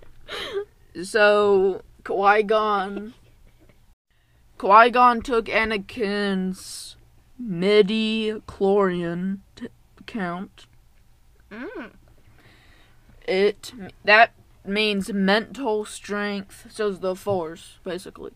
So 1.03 1.81
Qui 2.03 2.43
Gon, 2.43 3.13
Qui 4.57 4.89
Gon 4.89 5.21
took 5.21 5.45
Anakin's 5.45 6.95
midi 7.37 8.33
chlorian 8.47 9.39
t- 9.55 9.67
count. 10.05 10.65
Mm. 11.51 11.91
It 13.27 13.73
that 14.03 14.31
means 14.65 15.13
mental 15.13 15.85
strength. 15.85 16.67
So 16.69 16.87
is 16.87 16.99
the 16.99 17.15
Force 17.15 17.77
basically, 17.83 18.31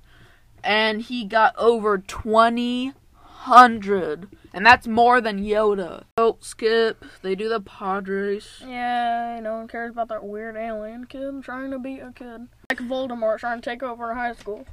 and 0.63 1.01
he 1.01 1.25
got 1.25 1.55
over 1.57 1.97
twenty 1.97 2.93
hundred, 3.13 4.27
and 4.53 4.63
that's 4.63 4.87
more 4.87 5.19
than 5.19 5.43
Yoda. 5.43 6.03
Oh, 6.17 6.37
skip. 6.41 7.03
They 7.23 7.33
do 7.33 7.49
the 7.49 7.59
race. 8.05 8.61
Yeah, 8.65 9.39
no 9.41 9.55
one 9.55 9.67
cares 9.67 9.91
about 9.91 10.09
that 10.09 10.23
weird 10.23 10.55
alien 10.55 11.05
kid 11.05 11.41
trying 11.43 11.71
to 11.71 11.79
beat 11.79 12.01
a 12.01 12.11
kid. 12.13 12.47
Like 12.69 12.79
Voldemort 12.79 13.39
trying 13.39 13.59
to 13.59 13.67
take 13.67 13.81
over 13.81 14.11
a 14.11 14.15
high 14.15 14.33
school. 14.33 14.67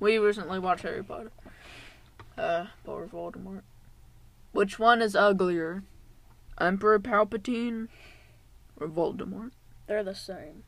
We 0.00 0.18
recently 0.18 0.58
watched 0.58 0.82
Harry 0.82 1.02
Potter. 1.02 1.32
Uh, 2.36 2.66
poor 2.84 3.06
Voldemort. 3.06 3.62
Which 4.52 4.78
one 4.78 5.02
is 5.02 5.14
uglier, 5.16 5.82
Emperor 6.60 6.98
Palpatine 6.98 7.88
or 8.78 8.88
Voldemort? 8.88 9.50
They're 9.86 10.04
the 10.04 10.14
same. 10.14 10.64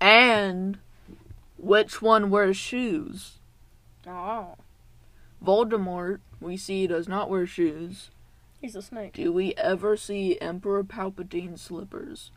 And 0.00 0.78
which 1.56 2.00
one 2.00 2.30
wears 2.30 2.56
shoes? 2.56 3.38
Oh, 4.06 4.54
Voldemort, 5.44 6.20
we 6.40 6.56
see, 6.56 6.86
does 6.86 7.08
not 7.08 7.28
wear 7.30 7.46
shoes. 7.46 8.10
he's 8.60 8.74
a 8.76 8.82
snake. 8.82 9.12
Do 9.14 9.32
we 9.32 9.54
ever 9.54 9.96
see 9.96 10.38
Emperor 10.40 10.82
Palpatine 10.84 11.58
slippers? 11.58 12.30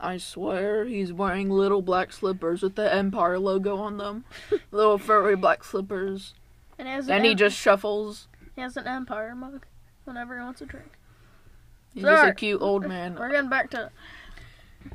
I 0.00 0.16
swear 0.18 0.84
he's 0.84 1.12
wearing 1.12 1.48
little 1.50 1.82
black 1.82 2.12
slippers 2.12 2.62
with 2.62 2.74
the 2.74 2.92
Empire 2.92 3.38
logo 3.38 3.76
on 3.76 3.96
them. 3.96 4.24
little 4.70 4.98
furry 4.98 5.36
black 5.36 5.64
slippers. 5.64 6.34
And 6.78 6.88
an 6.88 7.10
And 7.10 7.24
he 7.24 7.30
em- 7.32 7.36
just 7.36 7.56
shuffles. 7.56 8.28
he 8.54 8.60
has 8.60 8.76
an 8.76 8.86
Empire 8.86 9.34
mug 9.34 9.66
whenever 10.04 10.36
he 10.36 10.42
wants 10.42 10.60
a 10.60 10.66
drink. 10.66 10.90
He's 11.94 12.02
just 12.02 12.28
a 12.28 12.34
cute 12.34 12.60
old 12.60 12.86
man. 12.88 13.14
We're 13.14 13.30
getting 13.30 13.48
back 13.50 13.70
to 13.70 13.90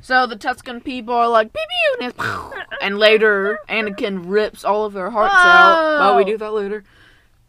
So 0.02 0.26
the 0.26 0.36
Tusken 0.36 0.84
people 0.84 1.14
are 1.14 1.28
like, 1.28 1.52
pew 1.52 1.64
pew, 1.98 2.06
and, 2.18 2.54
and 2.82 2.98
later 2.98 3.58
Anakin 3.68 4.24
rips 4.26 4.64
all 4.64 4.84
of 4.84 4.92
their 4.92 5.10
hearts 5.10 5.34
out. 5.34 5.76
Oh. 5.78 5.98
But 5.98 6.16
we 6.18 6.30
do 6.30 6.38
that 6.38 6.52
later. 6.52 6.84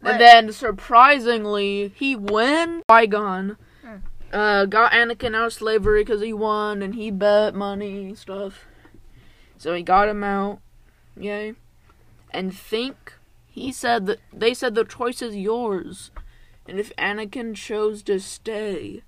And 0.04 0.20
then 0.20 0.50
surprisingly, 0.52 1.92
he 1.94 2.16
wins. 2.16 2.82
Qui 2.88 3.06
Gon. 3.06 3.56
Uh, 4.32 4.64
got 4.66 4.92
Anakin 4.92 5.34
out 5.34 5.46
of 5.46 5.52
slavery 5.52 6.02
because 6.02 6.22
he 6.22 6.32
won 6.32 6.82
and 6.82 6.94
he 6.94 7.10
bet 7.10 7.54
money 7.54 8.04
and 8.04 8.18
stuff. 8.18 8.66
So 9.58 9.74
he 9.74 9.82
got 9.82 10.08
him 10.08 10.24
out. 10.24 10.60
Yay. 11.16 11.54
And 12.30 12.54
think 12.54 13.14
he 13.46 13.70
said 13.70 14.06
that 14.06 14.18
they 14.32 14.54
said 14.54 14.74
the 14.74 14.84
choice 14.84 15.20
is 15.20 15.36
yours. 15.36 16.10
And 16.66 16.80
if 16.80 16.94
Anakin 16.96 17.54
chose 17.54 18.02
to 18.04 18.18
stay, 18.18 19.02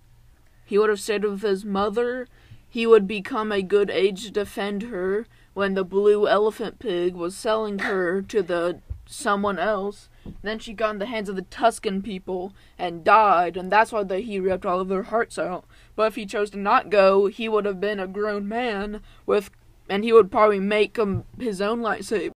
he 0.64 0.76
would 0.78 0.90
have 0.90 1.00
stayed 1.00 1.24
with 1.24 1.42
his 1.42 1.64
mother. 1.64 2.28
He 2.68 2.86
would 2.86 3.06
become 3.06 3.52
a 3.52 3.62
good 3.62 3.90
age 3.90 4.24
to 4.24 4.30
defend 4.30 4.82
her 4.84 5.26
when 5.54 5.74
the 5.74 5.84
blue 5.84 6.28
elephant 6.28 6.78
pig 6.78 7.14
was 7.14 7.36
selling 7.36 7.78
her 7.80 8.20
to 8.22 8.42
the 8.42 8.80
someone 9.06 9.58
else. 9.58 10.08
Then 10.42 10.58
she 10.58 10.72
got 10.72 10.94
in 10.94 10.98
the 10.98 11.06
hands 11.06 11.28
of 11.28 11.36
the 11.36 11.42
Tusken 11.42 12.02
people 12.02 12.52
and 12.78 13.04
died, 13.04 13.56
and 13.56 13.70
that's 13.70 13.92
why 13.92 14.02
the, 14.04 14.20
he 14.20 14.38
ripped 14.38 14.64
all 14.64 14.80
of 14.80 14.88
their 14.88 15.04
hearts 15.04 15.38
out. 15.38 15.64
But 15.96 16.08
if 16.08 16.14
he 16.14 16.26
chose 16.26 16.50
to 16.50 16.58
not 16.58 16.90
go, 16.90 17.26
he 17.26 17.48
would 17.48 17.66
have 17.66 17.80
been 17.80 18.00
a 18.00 18.06
grown 18.06 18.48
man 18.48 19.02
with, 19.26 19.50
and 19.88 20.02
he 20.04 20.12
would 20.12 20.30
probably 20.30 20.60
make 20.60 20.96
him 20.96 21.24
his 21.38 21.60
own 21.60 21.80
lightsaber. 21.80 22.32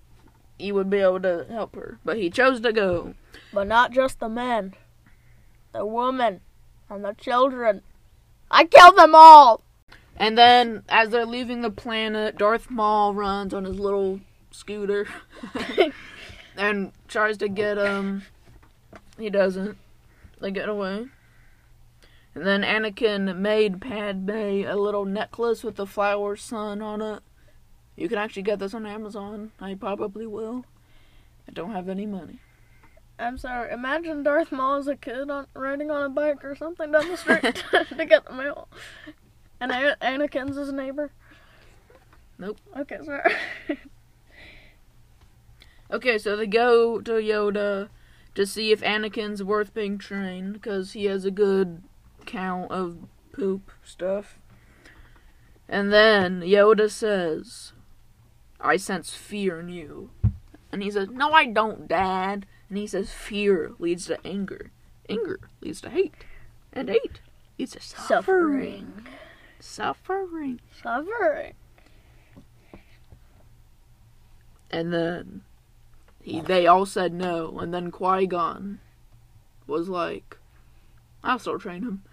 He 0.57 0.71
would 0.71 0.89
be 0.89 0.97
able 0.97 1.19
to 1.21 1.45
help 1.49 1.75
her, 1.75 1.99
but 2.03 2.17
he 2.17 2.29
chose 2.29 2.61
to 2.61 2.73
go. 2.73 3.13
But 3.53 3.67
not 3.67 3.91
just 3.91 4.19
the 4.19 4.29
men, 4.29 4.73
the 5.73 5.85
women, 5.85 6.41
and 6.89 7.03
the 7.03 7.13
children. 7.13 7.81
I 8.49 8.65
killed 8.65 8.97
them 8.97 9.13
all! 9.13 9.61
And 10.17 10.37
then, 10.37 10.83
as 10.87 11.09
they're 11.09 11.25
leaving 11.25 11.61
the 11.61 11.69
planet, 11.69 12.37
Darth 12.37 12.69
Maul 12.69 13.13
runs 13.13 13.53
on 13.53 13.65
his 13.65 13.77
little 13.77 14.21
scooter 14.49 15.07
and 16.57 16.91
tries 17.07 17.37
to 17.37 17.47
get 17.47 17.77
him. 17.77 18.23
He 19.17 19.29
doesn't. 19.29 19.77
They 20.41 20.51
get 20.51 20.69
away. 20.69 21.07
And 22.33 22.45
then 22.45 22.63
Anakin 22.63 23.37
made 23.37 23.79
Padme 23.79 24.29
a 24.29 24.75
little 24.75 25.05
necklace 25.05 25.63
with 25.63 25.75
the 25.75 25.85
flower 25.85 26.35
sun 26.35 26.81
on 26.81 27.01
it. 27.01 27.23
You 27.95 28.09
can 28.09 28.17
actually 28.17 28.43
get 28.43 28.59
this 28.59 28.73
on 28.73 28.85
Amazon. 28.85 29.51
I 29.59 29.73
probably 29.75 30.27
will. 30.27 30.65
I 31.47 31.51
don't 31.53 31.71
have 31.71 31.87
any 31.87 32.05
money. 32.05 32.39
I'm 33.17 33.37
sorry, 33.37 33.71
imagine 33.71 34.23
Darth 34.23 34.51
Maul 34.51 34.75
as 34.75 34.87
a 34.87 34.95
kid 34.97 35.29
on, 35.29 35.47
riding 35.53 35.89
on 35.89 36.03
a 36.03 36.09
bike 36.09 36.43
or 36.43 36.53
something 36.53 36.91
down 36.91 37.07
the 37.07 37.15
street 37.15 37.41
to 37.97 38.05
get 38.05 38.25
the 38.25 38.33
mail. 38.33 38.67
And 39.61 39.71
Anakin's 39.71 40.57
his 40.57 40.73
neighbor. 40.73 41.11
Nope. 42.37 42.59
Okay, 42.77 42.99
sorry. 43.05 43.33
Okay, 45.91 46.17
so 46.17 46.35
they 46.35 46.47
go 46.47 46.99
to 46.99 47.11
Yoda 47.13 47.89
to 48.33 48.45
see 48.45 48.71
if 48.71 48.81
Anakin's 48.81 49.43
worth 49.43 49.73
being 49.73 49.97
trained 49.97 50.53
because 50.53 50.93
he 50.93 51.05
has 51.05 51.25
a 51.25 51.31
good 51.31 51.83
count 52.25 52.71
of 52.71 52.97
poop 53.31 53.71
stuff. 53.83 54.39
And 55.67 55.91
then 55.91 56.41
Yoda 56.41 56.89
says, 56.89 57.73
I 58.59 58.77
sense 58.77 59.13
fear 59.13 59.59
in 59.59 59.69
you. 59.69 60.11
And 60.71 60.83
he 60.83 60.91
says, 60.91 61.09
No, 61.09 61.31
I 61.31 61.45
don't, 61.45 61.87
Dad. 61.87 62.45
And 62.69 62.77
he 62.77 62.87
says, 62.87 63.11
Fear 63.11 63.73
leads 63.79 64.07
to 64.07 64.19
anger. 64.25 64.71
Anger 65.07 65.39
leads 65.61 65.81
to 65.81 65.89
hate. 65.89 66.13
And 66.73 66.89
hate 66.89 67.21
leads 67.57 67.73
to 67.73 67.81
suffering. 67.81 69.07
Suffering. 69.59 70.59
Suffering. 70.81 71.53
And 74.69 74.91
then 74.91 75.41
he, 76.25 76.41
they 76.41 76.65
all 76.65 76.87
said 76.87 77.13
no. 77.13 77.59
And 77.59 77.71
then 77.71 77.91
Qui 77.91 78.25
Gon 78.25 78.79
was 79.67 79.87
like, 79.87 80.37
I'll 81.23 81.37
still 81.37 81.59
train 81.59 81.83
him. 81.83 82.03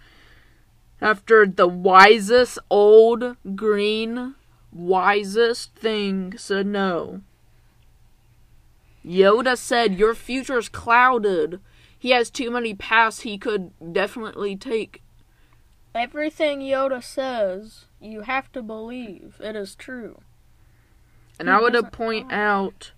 After 1.00 1.46
the 1.46 1.66
wisest 1.66 2.58
old 2.68 3.36
green, 3.56 4.34
wisest 4.70 5.74
thing 5.74 6.36
said 6.36 6.66
no. 6.66 7.22
Yoda 9.02 9.56
said, 9.56 9.98
Your 9.98 10.14
future's 10.14 10.68
clouded. 10.68 11.58
He 11.98 12.10
has 12.10 12.28
too 12.28 12.50
many 12.50 12.74
paths 12.74 13.20
he 13.20 13.38
could 13.38 13.72
definitely 13.94 14.56
take. 14.56 15.02
Everything 15.94 16.60
Yoda 16.60 17.02
says, 17.02 17.86
you 17.98 18.22
have 18.22 18.52
to 18.52 18.62
believe. 18.62 19.36
It 19.40 19.56
is 19.56 19.74
true. 19.74 20.20
And 21.38 21.48
He 21.48 21.54
I 21.54 21.60
would 21.60 21.92
point 21.92 22.30
out. 22.30 22.92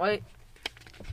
Wait, 0.00 0.22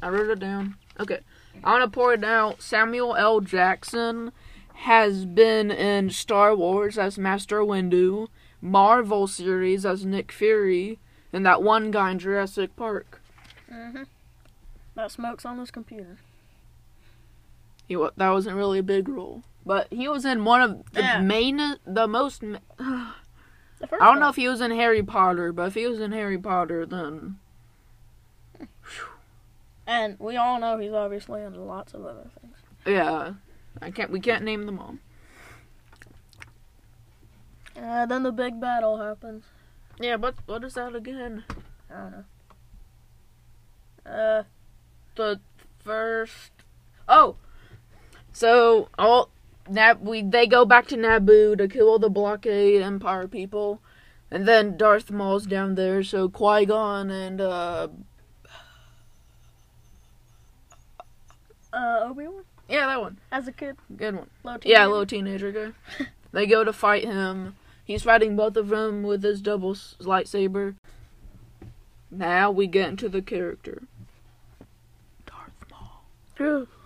I 0.02 0.08
wrote 0.10 0.30
it 0.30 0.39
down. 0.39 0.76
Okay, 1.00 1.19
I 1.63 1.71
want 1.78 1.91
to 1.91 2.00
point 2.00 2.23
out 2.23 2.62
Samuel 2.62 3.15
L. 3.15 3.41
Jackson 3.41 4.32
has 4.76 5.26
been 5.26 5.69
in 5.71 6.10
Star 6.10 6.56
Wars 6.56 6.97
as 6.97 7.17
Master 7.17 7.60
Windu, 7.60 8.28
Marvel 8.62 9.28
series 9.28 9.86
as 9.86 10.06
Nick 10.06 10.32
Fury, 10.32 11.00
and 11.34 11.45
that 11.45 11.62
one 11.62 11.91
guy 11.91 12.12
in 12.12 12.19
Jurassic 12.19 12.76
Park. 12.76 13.21
Mm-hmm. 13.71 14.04
That 14.95 15.12
smoke's 15.12 15.45
on 15.45 15.58
his 15.60 15.69
computer. 15.71 16.17
He 17.88 17.95
that 17.95 18.30
wasn't 18.30 18.56
really 18.58 18.80
a 18.80 18.84
big 18.84 19.08
role, 19.10 19.43
but 19.65 19.88
he 19.91 20.08
was 20.08 20.26
in 20.26 20.43
one 20.45 20.62
of 20.62 20.91
the 20.93 21.02
Yeah. 21.02 21.21
main, 21.21 21.76
the 21.86 22.08
most. 22.08 22.41
ma- 22.43 22.60
The 23.80 23.88
I 24.02 24.06
don't 24.08 24.19
know 24.19 24.30
if 24.30 24.38
he 24.38 24.47
was 24.50 24.60
in 24.60 24.71
Harry 24.71 25.04
Potter, 25.04 25.54
but 25.54 25.67
if 25.67 25.76
he 25.76 25.86
was 25.86 26.00
in 26.00 26.12
Harry 26.12 26.38
Potter, 26.39 26.84
then 26.84 27.38
And 29.85 30.19
we 30.19 30.35
all 30.35 30.59
know 30.59 30.77
he's 30.77 30.91
obviously 30.91 31.41
in 31.43 31.53
lots 31.65 31.93
of 31.93 32.05
other 32.05 32.27
things. 32.41 32.55
yeah, 32.85 33.33
I 33.81 33.89
can't. 33.91 34.11
We 34.11 34.19
can't 34.19 34.43
name 34.43 34.65
them 34.65 34.79
all. 34.79 34.95
Uh, 37.81 38.05
then 38.05 38.23
the 38.23 38.31
big 38.31 38.59
battle 38.59 38.97
happens. 38.97 39.45
Yeah, 39.99 40.17
but 40.17 40.35
what 40.45 40.63
is 40.63 40.73
that 40.73 40.95
again? 40.95 41.43
I 41.89 41.93
don't 41.93 42.11
know. 42.11 42.23
Uh, 44.11 44.43
The 45.15 45.39
first. 45.79 46.51
Oh, 47.07 47.37
so 48.33 48.89
all 48.97 49.29
Nab 49.69 50.01
we 50.01 50.21
they 50.21 50.47
go 50.47 50.65
back 50.65 50.87
to 50.87 50.97
Naboo 50.97 51.57
to 51.57 51.67
kill 51.67 51.87
all 51.89 51.99
the 51.99 52.09
blockade 52.09 52.81
Empire 52.81 53.27
people, 53.27 53.81
and 54.29 54.47
then 54.47 54.75
Darth 54.77 55.11
Maul's 55.11 55.45
down 55.45 55.75
there. 55.75 56.03
So 56.03 56.29
Qui 56.29 56.65
Gon 56.65 57.09
and 57.09 57.39
uh 57.41 57.87
uh, 61.77 61.99
Obi 62.09 62.27
Wan 62.27 62.43
yeah 62.69 62.87
that 62.87 62.99
one 62.99 63.17
as 63.31 63.47
a 63.47 63.51
kid, 63.51 63.77
good 63.95 64.15
one 64.15 64.29
low 64.43 64.53
yeah 64.63 64.85
teenager. 64.85 64.87
little 64.87 65.05
teenager 65.05 65.51
guy. 65.51 66.05
they 66.31 66.45
go 66.45 66.63
to 66.63 66.73
fight 66.73 67.05
him. 67.05 67.55
He's 67.85 68.03
fighting 68.03 68.35
both 68.35 68.57
of 68.57 68.67
them 68.67 69.03
with 69.03 69.23
his 69.23 69.41
double 69.41 69.71
s- 69.71 69.95
lightsaber. 70.01 70.75
Now 72.11 72.51
we 72.51 72.67
get 72.67 72.89
into 72.89 73.07
the 73.07 73.21
character. 73.21 73.83
Darth 75.25 75.53
Maul. 76.39 76.67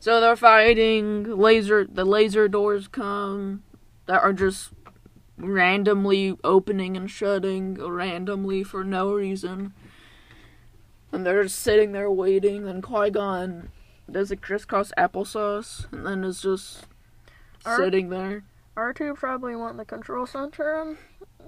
So 0.00 0.20
they're 0.20 0.36
fighting 0.36 1.24
laser 1.36 1.84
the 1.84 2.04
laser 2.04 2.46
doors 2.46 2.86
come 2.86 3.64
that 4.06 4.22
are 4.22 4.32
just 4.32 4.70
randomly 5.36 6.36
opening 6.44 6.96
and 6.96 7.10
shutting 7.10 7.74
randomly 7.74 8.62
for 8.62 8.84
no 8.84 9.12
reason. 9.12 9.74
And 11.10 11.26
they're 11.26 11.42
just 11.42 11.58
sitting 11.58 11.90
there 11.92 12.10
waiting, 12.10 12.64
then 12.64 12.80
Qui 12.80 13.10
Gon 13.10 13.70
does 14.10 14.30
a 14.30 14.36
crisscross 14.36 14.92
applesauce 14.96 15.90
and 15.92 16.06
then 16.06 16.24
it's 16.24 16.42
just 16.42 16.86
sitting 17.76 18.08
there. 18.08 18.44
R2 18.76 19.16
probably 19.16 19.56
went 19.56 19.76
the 19.76 19.84
control 19.84 20.26
center 20.26 20.80
and 20.80 20.96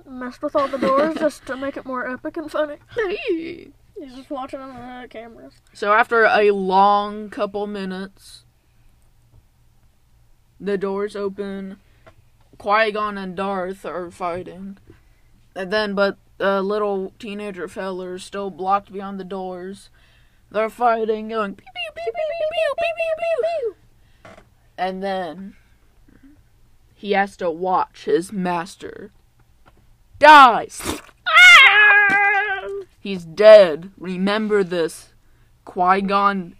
messed 0.07 0.43
with 0.43 0.57
all 0.57 0.69
the 0.69 0.79
doors 0.79 1.15
just 1.19 1.47
to 1.47 1.57
make 1.57 1.77
it 1.77 1.87
more 1.87 2.09
epic 2.09 2.37
and 2.37 2.51
funny. 2.51 2.77
He's 3.29 4.15
just 4.15 4.31
watching 4.31 4.61
on 4.61 5.03
the 5.03 5.09
cameras. 5.09 5.55
So 5.73 5.93
after 5.93 6.25
a 6.25 6.51
long 6.51 7.31
couple 7.31 7.67
minutes, 7.67 8.45
the 10.59 10.79
doors 10.79 11.15
open. 11.15 11.79
Qui 12.59 12.93
Gon 12.93 13.17
and 13.17 13.35
Darth 13.35 13.87
are 13.87 14.11
fighting, 14.11 14.77
and 15.57 15.73
then 15.73 15.95
but 15.95 16.19
the 16.37 16.63
little 16.63 17.15
teenager 17.19 17.69
feller 17.69 18.17
is 18.17 18.25
still 18.25 18.51
blocked 18.51 18.93
beyond 18.93 19.19
the 19.19 19.25
doors. 19.25 19.89
They're 20.51 20.71
fighting, 20.71 21.29
going 21.29 21.55
pew 21.55 21.67
pew 21.75 21.91
pew 21.95 22.13
pew 22.13 22.25
pew 22.29 22.75
pew 22.77 22.93
pew 22.97 23.15
pew 23.19 23.75
pew, 24.25 24.35
and 24.77 25.03
then 25.03 25.55
he 26.95 27.13
has 27.13 27.37
to 27.39 27.51
watch 27.51 28.05
his 28.05 28.33
master 28.33 29.13
dies. 30.19 31.01
Ah! 31.27 32.69
He's 33.01 33.25
dead. 33.25 33.91
Remember 33.97 34.63
this. 34.63 35.15
Qui 35.65 36.01
Gon 36.03 36.55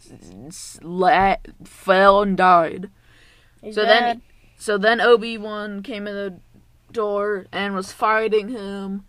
fell 1.65 2.23
and 2.23 2.37
died. 2.37 2.91
He's 3.63 3.75
So 3.75 3.85
dead. 3.85 3.89
then, 3.89 4.23
so 4.57 4.79
then 4.79 5.01
Obi 5.01 5.37
Wan 5.37 5.83
came 5.83 6.07
in 6.07 6.15
the 6.15 6.41
door 6.93 7.47
and 7.53 7.75
was 7.75 7.93
fighting 7.93 8.49
him. 8.49 9.05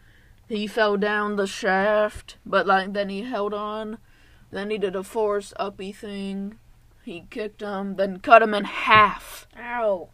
He 0.49 0.67
fell 0.67 0.97
down 0.97 1.35
the 1.37 1.47
shaft, 1.47 2.37
but 2.45 2.67
like 2.67 2.93
then 2.93 3.09
he 3.09 3.21
held 3.23 3.53
on. 3.53 3.97
Then 4.51 4.69
he 4.69 4.77
did 4.77 4.95
a 4.95 5.03
force 5.03 5.53
uppy 5.57 5.91
thing. 5.91 6.59
He 7.03 7.25
kicked 7.29 7.61
him, 7.61 7.95
then 7.95 8.19
cut 8.19 8.43
him 8.43 8.53
in 8.53 8.65
half, 8.65 9.47
Ow. 9.57 10.09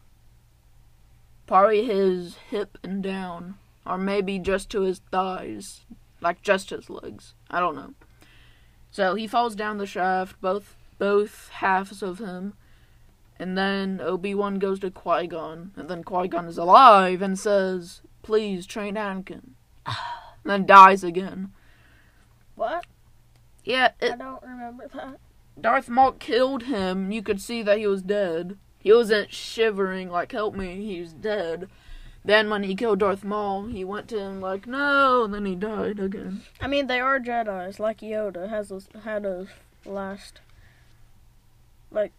probably 1.45 1.86
his 1.86 2.38
hip 2.50 2.78
and 2.82 3.04
down, 3.04 3.56
or 3.86 3.97
maybe 3.97 4.39
just 4.39 4.69
to 4.69 4.82
his 4.82 5.02
thighs, 5.12 5.82
like 6.21 6.41
just 6.41 6.69
his 6.69 6.89
legs. 6.89 7.34
I 7.50 7.60
don't 7.60 7.76
know. 7.76 7.93
So 8.89 9.15
he 9.15 9.28
falls 9.28 9.54
down 9.54 9.80
the 9.80 9.86
shaft, 9.86 10.39
both 10.39 10.78
both 10.97 11.50
halves 11.50 12.02
of 12.02 12.19
him, 12.19 12.54
and 13.38 13.58
then 13.58 14.00
Obi 14.02 14.34
Wan 14.34 14.58
goes 14.58 14.80
to 14.80 14.89
Qui 14.89 15.28
Gon, 15.28 15.71
and 15.76 15.89
then 15.89 16.04
Qui 16.04 16.30
Gon 16.30 16.47
is 16.47 16.58
alive 16.58 17.21
and 17.21 17.38
says, 17.38 18.02
"Please 18.23 18.65
train 18.65 18.95
Anakin," 18.95 19.56
ah. 19.86 20.36
and 20.43 20.52
then 20.52 20.65
dies 20.65 21.04
again. 21.04 21.52
What? 22.56 22.86
Yeah, 23.68 23.92
I 24.02 24.16
don't 24.16 24.42
remember 24.44 24.88
that. 24.94 25.20
Darth 25.60 25.90
Maul 25.90 26.14
killed 26.14 26.64
him. 26.64 27.12
You 27.12 27.22
could 27.22 27.42
see 27.42 27.62
that 27.64 27.80
he 27.80 27.86
was 27.86 28.02
dead. 28.02 28.58
He 28.80 28.94
wasn't 28.94 29.34
shivering 29.34 30.10
like 30.10 30.32
"Help 30.32 30.56
me," 30.56 30.86
he 30.86 31.02
was 31.02 31.12
dead. 31.12 31.68
Then 32.24 32.50
when 32.50 32.64
he 32.64 32.76
killed 32.76 33.00
Darth 33.00 33.26
Maul, 33.26 33.66
he 33.66 33.84
went 33.84 34.08
to 34.08 34.20
him 34.20 34.40
like, 34.40 34.68
"No," 34.68 35.26
and 35.26 35.34
then 35.34 35.46
he 35.46 35.54
died 35.56 36.00
again. 36.00 36.44
I 36.62 36.68
mean, 36.68 36.88
they 36.88 37.02
are 37.02 37.20
Jedi's, 37.20 37.78
like 37.78 38.00
Yoda 38.00 38.48
has 38.48 38.70
his, 38.70 38.88
had 39.04 39.26
a 39.26 39.48
last. 39.86 40.40
Like, 41.92 42.14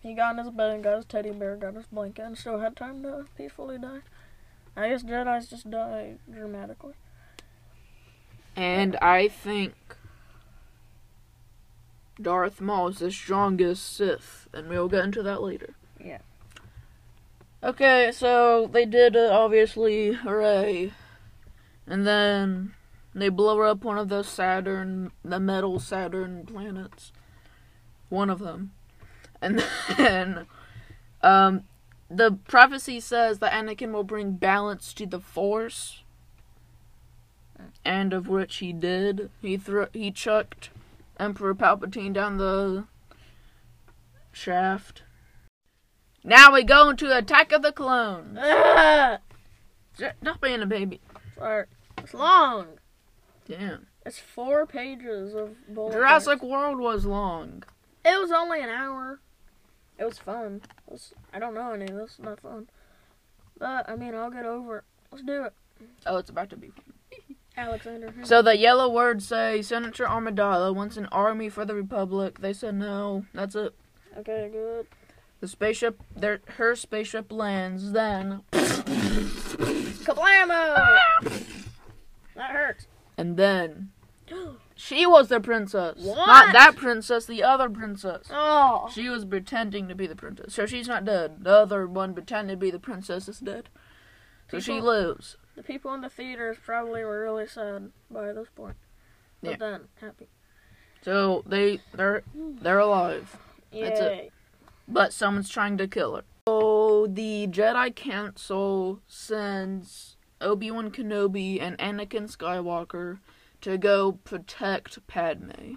he 0.00 0.14
got 0.14 0.38
in 0.38 0.44
his 0.44 0.54
bed 0.54 0.74
and 0.74 0.84
got 0.84 0.96
his 0.96 1.06
teddy 1.06 1.32
bear, 1.32 1.56
got 1.56 1.74
his 1.74 1.86
blanket, 1.86 2.22
and 2.22 2.38
still 2.38 2.60
had 2.60 2.76
time 2.76 3.02
to 3.02 3.26
peacefully 3.36 3.78
die. 3.78 4.02
I 4.76 4.90
guess 4.90 5.02
Jedi's 5.02 5.50
just 5.50 5.68
die 5.68 6.18
dramatically. 6.30 6.94
And 8.56 8.96
I 8.96 9.28
think 9.28 9.74
Darth 12.20 12.60
Maul 12.60 12.88
is 12.88 12.98
the 12.98 13.10
strongest 13.10 13.96
Sith, 13.96 14.48
and 14.52 14.68
we'll 14.68 14.88
get 14.88 15.04
into 15.04 15.22
that 15.22 15.42
later. 15.42 15.74
Yeah. 16.02 16.18
Okay, 17.62 18.10
so 18.12 18.68
they 18.70 18.84
did 18.84 19.16
it, 19.16 19.30
obviously, 19.30 20.12
hooray. 20.12 20.92
And 21.86 22.06
then 22.06 22.74
they 23.14 23.28
blow 23.28 23.62
up 23.62 23.84
one 23.84 23.98
of 23.98 24.08
the 24.08 24.22
Saturn, 24.22 25.12
the 25.24 25.40
metal 25.40 25.80
Saturn 25.80 26.44
planets. 26.46 27.12
One 28.08 28.30
of 28.30 28.38
them. 28.38 28.72
And 29.40 29.64
then, 29.96 30.46
um, 31.22 31.64
the 32.10 32.38
prophecy 32.46 33.00
says 33.00 33.38
that 33.38 33.52
Anakin 33.52 33.92
will 33.92 34.04
bring 34.04 34.32
balance 34.32 34.92
to 34.94 35.06
the 35.06 35.20
Force 35.20 36.04
and 37.84 38.12
of 38.12 38.28
which 38.28 38.56
he 38.56 38.72
did. 38.72 39.30
He 39.40 39.56
threw 39.56 39.86
he 39.92 40.10
chucked 40.10 40.70
Emperor 41.18 41.54
Palpatine 41.54 42.12
down 42.12 42.38
the 42.38 42.84
shaft. 44.32 45.02
Now 46.22 46.52
we 46.52 46.62
go 46.64 46.88
into 46.88 47.16
Attack 47.16 47.52
of 47.52 47.62
the 47.62 47.72
Clones. 47.72 48.38
J- 49.98 50.12
Not 50.22 50.40
being 50.40 50.62
a 50.62 50.66
baby. 50.66 51.00
Sorry. 51.36 51.66
It's 51.98 52.14
long. 52.14 52.66
Damn. 53.46 53.86
It's 54.06 54.18
four 54.18 54.66
pages 54.66 55.34
of 55.34 55.54
bullet 55.68 55.92
Jurassic 55.92 56.40
points. 56.40 56.50
World 56.50 56.78
was 56.80 57.04
long. 57.06 57.62
It 58.04 58.20
was 58.20 58.30
only 58.32 58.60
an 58.62 58.68
hour. 58.68 59.20
It 59.98 60.04
was 60.04 60.18
fun. 60.18 60.62
It 60.86 60.92
was, 60.92 61.14
I 61.32 61.38
don't 61.38 61.54
know 61.54 61.72
any 61.72 61.84
of 61.86 61.94
this. 61.94 62.18
Not 62.18 62.40
fun. 62.40 62.68
But, 63.58 63.88
I 63.88 63.94
mean, 63.96 64.14
I'll 64.14 64.30
get 64.30 64.44
over 64.44 64.78
it. 64.78 64.84
Let's 65.12 65.24
do 65.24 65.44
it. 65.44 65.52
Oh, 66.06 66.16
it's 66.16 66.30
about 66.30 66.50
to 66.50 66.56
be. 66.56 66.72
Alexander. 67.56 68.12
So 68.24 68.42
the 68.42 68.56
yellow 68.56 68.88
words 68.88 69.26
say 69.26 69.62
Senator 69.62 70.08
Armadillo 70.08 70.72
wants 70.72 70.96
an 70.96 71.06
army 71.12 71.48
for 71.48 71.64
the 71.64 71.74
Republic. 71.74 72.40
They 72.40 72.52
said 72.52 72.74
no. 72.74 73.24
That's 73.32 73.54
it. 73.54 73.74
Okay, 74.18 74.48
good. 74.52 74.86
The 75.40 75.48
spaceship, 75.48 76.00
their 76.16 76.40
her 76.56 76.74
spaceship 76.74 77.30
lands. 77.30 77.92
Then, 77.92 78.42
Kablamo! 80.04 80.98
that 82.34 82.50
hurts. 82.50 82.86
and 83.18 83.36
then 83.36 83.90
she 84.74 85.06
was 85.06 85.28
the 85.28 85.40
princess. 85.40 85.98
What? 85.98 86.26
Not 86.26 86.52
that 86.52 86.76
princess. 86.76 87.26
The 87.26 87.42
other 87.42 87.68
princess. 87.68 88.28
Oh. 88.30 88.88
She 88.92 89.08
was 89.08 89.24
pretending 89.24 89.88
to 89.88 89.94
be 89.94 90.06
the 90.06 90.16
princess. 90.16 90.54
So 90.54 90.66
she's 90.66 90.88
not 90.88 91.04
dead. 91.04 91.44
The 91.44 91.52
other 91.52 91.86
one 91.86 92.14
pretending 92.14 92.56
to 92.56 92.60
be 92.60 92.70
the 92.70 92.78
princess 92.78 93.28
is 93.28 93.40
dead. 93.40 93.68
So 94.50 94.60
she 94.60 94.80
lives. 94.80 95.36
The 95.56 95.62
people 95.62 95.94
in 95.94 96.00
the 96.00 96.08
theaters 96.08 96.56
probably 96.64 97.04
were 97.04 97.22
really 97.22 97.46
sad 97.46 97.90
by 98.10 98.32
this 98.32 98.48
point. 98.54 98.76
But 99.42 99.50
Yeah. 99.50 99.56
then, 99.56 99.88
happy. 100.00 100.28
So 101.02 101.42
they 101.46 101.80
they're 101.92 102.22
they're 102.34 102.78
alive. 102.78 103.36
That's 103.72 104.00
it. 104.00 104.12
Yay. 104.12 104.30
But 104.88 105.12
someone's 105.12 105.48
trying 105.50 105.76
to 105.78 105.86
kill 105.88 106.16
her. 106.16 106.24
So 106.46 107.06
the 107.06 107.46
Jedi 107.46 107.94
Council 107.94 109.00
sends 109.06 110.16
Obi-Wan 110.40 110.90
Kenobi 110.90 111.60
and 111.60 111.78
Anakin 111.78 112.30
Skywalker 112.34 113.18
to 113.62 113.78
go 113.78 114.12
protect 114.24 115.06
Padme. 115.06 115.74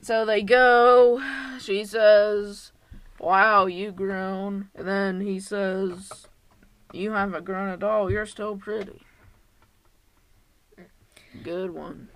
So 0.00 0.24
they 0.24 0.42
go. 0.42 1.20
She 1.60 1.84
says, 1.84 2.72
"Wow, 3.18 3.66
you 3.66 3.90
grown." 3.90 4.70
And 4.74 4.86
then 4.86 5.20
he 5.20 5.40
says, 5.40 6.27
"You 6.92 7.12
haven't 7.12 7.44
grown 7.44 7.68
at 7.68 7.82
all. 7.82 8.10
You're 8.10 8.26
still 8.26 8.56
pretty." 8.56 9.02
Good 11.42 11.70
one. 11.70 12.08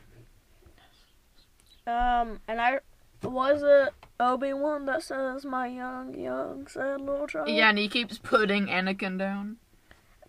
Um, 1.87 2.40
and 2.46 2.61
I 2.61 2.80
was 3.22 3.62
it 3.62 3.94
Obi 4.20 4.52
Wan 4.52 4.87
that 4.87 5.02
says 5.02 5.44
my 5.44 5.66
young, 5.66 6.14
young, 6.14 6.66
sad 6.68 7.00
little 7.00 7.26
child. 7.26 7.48
Yeah, 7.48 7.70
and 7.70 7.78
he 7.78 7.88
keeps 7.88 8.18
putting 8.18 8.66
Anakin 8.66 9.18
down. 9.18 9.56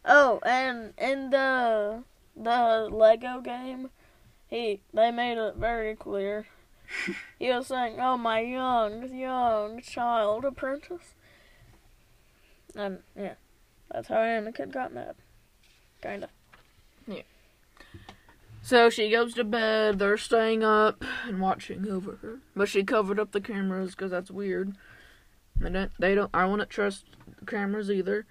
Oh, 0.05 0.39
and 0.45 0.93
in 0.97 1.29
the 1.29 2.03
the 2.35 2.89
Lego 2.91 3.39
game, 3.41 3.91
he 4.47 4.81
they 4.93 5.11
made 5.11 5.37
it 5.37 5.55
very 5.55 5.95
clear. 5.95 6.47
he 7.39 7.49
was 7.49 7.67
saying, 7.67 7.99
"Oh, 7.99 8.17
my 8.17 8.39
young, 8.39 9.15
young 9.15 9.81
child 9.81 10.43
apprentice," 10.45 11.13
and 12.75 12.99
yeah, 13.15 13.35
that's 13.93 14.07
how 14.07 14.15
Anakin 14.15 14.71
got 14.71 14.93
mad. 14.93 15.15
Kinda. 16.01 16.29
Yeah. 17.07 17.21
So 18.61 18.89
she 18.89 19.09
goes 19.09 19.33
to 19.35 19.43
bed. 19.43 19.99
They're 19.99 20.17
staying 20.17 20.63
up 20.63 21.03
and 21.25 21.39
watching 21.39 21.89
over 21.89 22.17
her, 22.21 22.39
but 22.55 22.69
she 22.69 22.83
covered 22.83 23.19
up 23.19 23.31
the 23.31 23.41
cameras 23.41 23.91
because 23.91 24.11
that's 24.11 24.31
weird. 24.31 24.75
They 25.59 25.69
don't. 25.69 25.91
They 25.99 26.15
don't. 26.15 26.31
I 26.33 26.45
wouldn't 26.45 26.69
trust 26.69 27.05
cameras 27.45 27.91
either. 27.91 28.25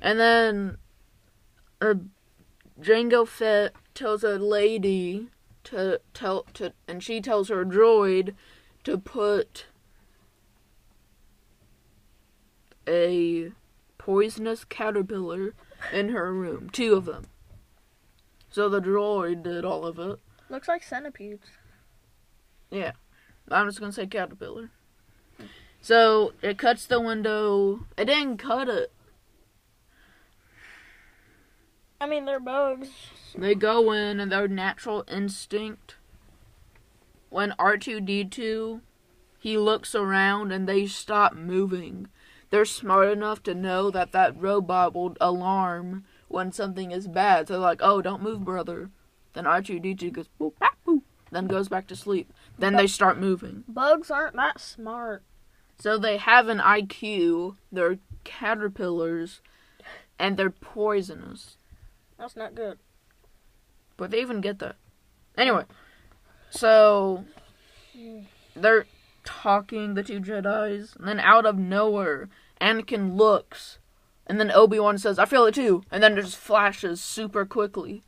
And 0.00 0.18
then, 0.18 0.78
uh, 1.80 1.94
Jango 2.80 3.26
Fett 3.26 3.74
tells 3.94 4.24
a 4.24 4.38
lady 4.38 5.28
to 5.64 6.00
tell 6.14 6.44
to, 6.54 6.72
and 6.88 7.02
she 7.02 7.20
tells 7.20 7.48
her 7.48 7.64
droid 7.64 8.34
to 8.84 8.98
put 8.98 9.66
a 12.88 13.52
poisonous 14.00 14.64
caterpillar 14.64 15.52
in 15.92 16.08
her 16.08 16.32
room. 16.32 16.70
Two 16.70 16.94
of 16.94 17.04
them. 17.04 17.26
So 18.50 18.66
the 18.66 18.80
droid 18.80 19.42
did 19.42 19.62
all 19.62 19.84
of 19.84 19.98
it. 19.98 20.18
Looks 20.48 20.68
like 20.68 20.82
centipedes. 20.82 21.46
Yeah. 22.70 22.92
I'm 23.50 23.68
just 23.68 23.78
gonna 23.78 23.92
say 23.92 24.06
caterpillar. 24.06 24.70
So 25.82 26.32
it 26.40 26.56
cuts 26.56 26.86
the 26.86 26.98
window. 26.98 27.80
It 27.98 28.06
didn't 28.06 28.38
cut 28.38 28.70
it. 28.70 28.90
I 32.00 32.06
mean, 32.06 32.24
they're 32.24 32.40
bugs. 32.40 32.88
They 33.36 33.54
go 33.54 33.92
in 33.92 34.18
and 34.18 34.32
their 34.32 34.48
natural 34.48 35.04
instinct. 35.08 35.96
When 37.28 37.52
R2D2, 37.58 38.80
he 39.38 39.58
looks 39.58 39.94
around 39.94 40.52
and 40.52 40.66
they 40.66 40.86
stop 40.86 41.34
moving. 41.34 42.08
They're 42.50 42.64
smart 42.64 43.08
enough 43.08 43.42
to 43.44 43.54
know 43.54 43.90
that 43.90 44.12
that 44.12 44.40
robot 44.40 44.94
will 44.94 45.16
alarm 45.20 46.04
when 46.28 46.52
something 46.52 46.90
is 46.90 47.06
bad. 47.06 47.48
So 47.48 47.54
they're 47.54 47.60
like, 47.60 47.80
oh, 47.82 48.02
don't 48.02 48.22
move, 48.22 48.44
brother. 48.44 48.90
Then 49.32 49.44
R2D2 49.44 50.12
goes, 50.12 50.28
boop, 50.40 50.58
bap, 50.58 50.76
boop, 50.86 51.02
then 51.30 51.46
goes 51.46 51.68
back 51.68 51.86
to 51.88 51.96
sleep. 51.96 52.32
Then 52.58 52.74
they 52.74 52.88
start 52.88 53.18
moving. 53.18 53.64
Bugs 53.68 54.10
aren't 54.10 54.36
that 54.36 54.60
smart. 54.60 55.22
So 55.78 55.96
they 55.96 56.18
have 56.18 56.48
an 56.48 56.58
IQ, 56.58 57.56
they're 57.72 57.98
caterpillars, 58.24 59.40
and 60.18 60.36
they're 60.36 60.50
poisonous. 60.50 61.56
That's 62.18 62.36
not 62.36 62.54
good. 62.54 62.78
But 63.96 64.10
they 64.10 64.20
even 64.20 64.40
get 64.40 64.58
that. 64.58 64.76
Anyway, 65.38 65.64
so 66.50 67.24
mm. 67.96 68.26
they're 68.54 68.84
talking, 69.30 69.94
the 69.94 70.02
two 70.02 70.20
Jedi's, 70.20 70.96
and 70.96 71.06
then 71.06 71.20
out 71.20 71.46
of 71.46 71.56
nowhere, 71.56 72.28
Anakin 72.60 73.14
looks, 73.16 73.78
and 74.26 74.38
then 74.40 74.50
Obi 74.50 74.78
Wan 74.78 74.98
says, 74.98 75.18
"I 75.18 75.24
feel 75.24 75.46
it 75.46 75.54
too," 75.54 75.82
and 75.90 76.02
then 76.02 76.18
it 76.18 76.22
just 76.22 76.36
flashes 76.36 77.00
super 77.00 77.46
quickly, 77.46 78.02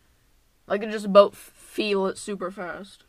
like 0.67 0.83
it 0.83 0.91
just 0.91 1.13
both 1.13 1.37
feel 1.37 2.07
it 2.07 2.19
super 2.19 2.51
fast. 2.51 3.05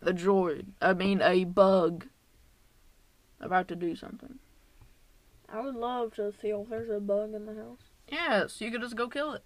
The 0.00 0.12
droid, 0.12 0.66
I 0.80 0.92
mean 0.92 1.22
a 1.22 1.44
bug, 1.44 2.08
about 3.40 3.68
to 3.68 3.76
do 3.76 3.96
something. 3.96 4.38
I 5.48 5.60
would 5.60 5.74
love 5.74 6.14
to 6.14 6.32
feel 6.32 6.62
if 6.62 6.68
there's 6.70 6.90
a 6.90 7.00
bug 7.00 7.34
in 7.34 7.46
the 7.46 7.54
house. 7.54 7.90
Yes, 8.08 8.60
you 8.60 8.70
could 8.70 8.82
just 8.82 8.96
go 8.96 9.08
kill 9.08 9.32
it. 9.32 9.42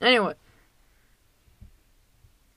Anyway. 0.00 0.34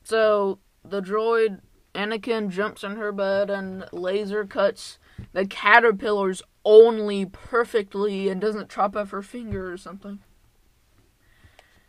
So, 0.03 0.59
the 0.83 1.01
droid, 1.01 1.61
Anakin 1.99 2.49
jumps 2.49 2.83
on 2.85 2.95
her 2.95 3.11
bed 3.11 3.49
and 3.49 3.85
laser 3.91 4.45
cuts 4.45 4.99
the 5.33 5.45
caterpillars 5.45 6.41
only 6.63 7.25
perfectly 7.25 8.29
and 8.29 8.39
doesn't 8.39 8.69
chop 8.69 8.95
off 8.95 9.11
her 9.11 9.21
finger 9.21 9.71
or 9.71 9.77
something. 9.77 10.19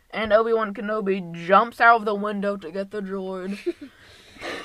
And 0.09 0.33
Obi 0.33 0.51
Wan 0.51 0.73
Kenobi 0.73 1.31
jumps 1.31 1.79
out 1.79 1.97
of 1.97 2.05
the 2.05 2.15
window 2.15 2.57
to 2.57 2.71
get 2.71 2.91
the 2.91 3.01
droid. 3.01 3.57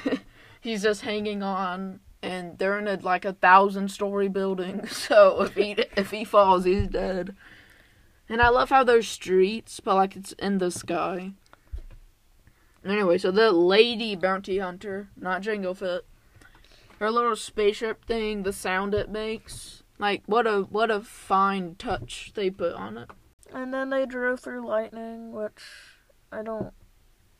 He's 0.60 0.82
just 0.82 1.02
hanging 1.02 1.44
on, 1.44 2.00
and 2.20 2.58
they're 2.58 2.78
in 2.78 2.88
a, 2.88 2.96
like 2.96 3.24
a 3.24 3.34
thousand 3.34 3.90
story 3.92 4.28
building. 4.28 4.86
So 4.90 5.42
if 5.42 5.54
he 5.54 5.76
if 5.96 6.10
he 6.10 6.24
falls, 6.24 6.64
he's 6.64 6.88
dead. 6.88 7.36
And 8.28 8.42
I 8.42 8.48
love 8.48 8.70
how 8.70 8.82
there's 8.82 9.06
streets, 9.06 9.78
but 9.78 9.94
like 9.94 10.16
it's 10.16 10.32
in 10.32 10.58
the 10.58 10.72
sky. 10.72 11.34
Anyway, 12.86 13.18
so 13.18 13.30
the 13.30 13.50
lady 13.50 14.14
bounty 14.14 14.58
hunter, 14.58 15.08
not 15.16 15.42
Jango 15.42 15.76
Fett, 15.76 16.02
her 17.00 17.10
little 17.10 17.34
spaceship 17.34 18.04
thing, 18.04 18.42
the 18.42 18.52
sound 18.52 18.94
it 18.94 19.10
makes, 19.10 19.82
like 19.98 20.22
what 20.26 20.46
a 20.46 20.62
what 20.62 20.90
a 20.90 21.00
fine 21.00 21.74
touch 21.76 22.32
they 22.34 22.48
put 22.48 22.74
on 22.74 22.96
it. 22.96 23.10
And 23.52 23.74
then 23.74 23.90
they 23.90 24.06
drove 24.06 24.40
through 24.40 24.66
lightning, 24.66 25.32
which 25.32 25.62
I 26.30 26.42
don't. 26.42 26.72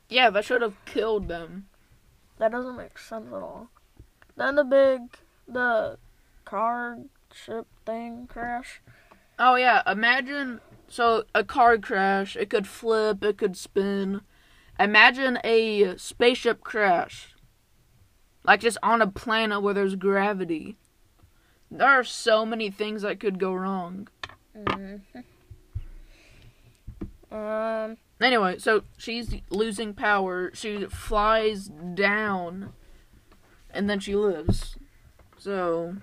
Yeah, 0.08 0.30
that 0.30 0.44
should 0.44 0.62
have 0.62 0.84
killed 0.84 1.28
them. 1.28 1.66
That 2.38 2.52
doesn't 2.52 2.76
make 2.76 2.98
sense 2.98 3.28
at 3.28 3.42
all. 3.42 3.70
Then 4.36 4.56
the 4.56 4.64
big, 4.64 5.00
the 5.48 5.98
car 6.44 6.98
ship 7.32 7.66
thing 7.84 8.26
crash. 8.28 8.80
Oh 9.38 9.54
yeah, 9.56 9.82
imagine 9.86 10.60
so 10.88 11.24
a 11.34 11.44
car 11.44 11.78
crash, 11.78 12.36
it 12.36 12.50
could 12.50 12.66
flip, 12.66 13.22
it 13.22 13.38
could 13.38 13.56
spin. 13.56 14.22
Imagine 14.78 15.38
a 15.42 15.96
spaceship 15.96 16.62
crash. 16.62 17.34
Like 18.44 18.60
just 18.60 18.78
on 18.82 19.02
a 19.02 19.06
planet 19.06 19.62
where 19.62 19.74
there's 19.74 19.96
gravity. 19.96 20.76
There 21.70 21.88
are 21.88 22.04
so 22.04 22.46
many 22.46 22.70
things 22.70 23.02
that 23.02 23.18
could 23.18 23.38
go 23.38 23.52
wrong. 23.52 24.08
Mm-hmm. 24.56 25.18
Um. 27.34 27.96
Anyway, 28.20 28.58
so 28.58 28.82
she's 28.96 29.34
losing 29.50 29.92
power. 29.92 30.50
She 30.54 30.86
flies 30.86 31.68
down 31.94 32.72
and 33.70 33.90
then 33.90 34.00
she 34.00 34.14
lives. 34.16 34.76
So, 35.36 35.96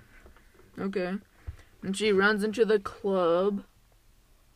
okay. 0.78 1.14
And 1.82 1.96
she 1.96 2.12
runs 2.12 2.44
into 2.44 2.64
the 2.64 2.78
club. 2.78 3.64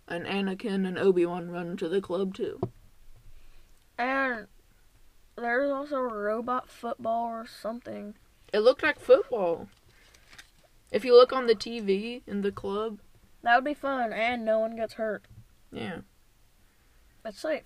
And 0.07 0.24
Anakin 0.24 0.87
and 0.87 0.98
Obi 0.98 1.26
Wan 1.26 1.50
run 1.50 1.68
into 1.68 1.88
the 1.88 2.00
club 2.00 2.35
too. 2.35 2.61
And 3.98 4.46
there's 5.37 5.70
also 5.70 5.96
a 5.96 6.02
robot 6.14 6.68
football 6.68 7.26
or 7.26 7.46
something. 7.46 8.14
It 8.52 8.61
looked 8.61 8.82
like 8.82 8.98
football. 9.00 9.68
If 10.90 11.04
you 11.04 11.14
look 11.14 11.32
on 11.32 11.46
the 11.46 11.54
TV 11.54 12.22
in 12.26 12.40
the 12.42 12.52
club, 12.52 13.00
That 13.42 13.56
would 13.56 13.64
be 13.64 13.74
fun, 13.74 14.12
and 14.12 14.44
no 14.44 14.58
one 14.61 14.76
gets 14.76 14.94
hurt. 14.94 15.24
yeah. 15.72 16.00
It's 17.24 17.40
safe. 17.40 17.64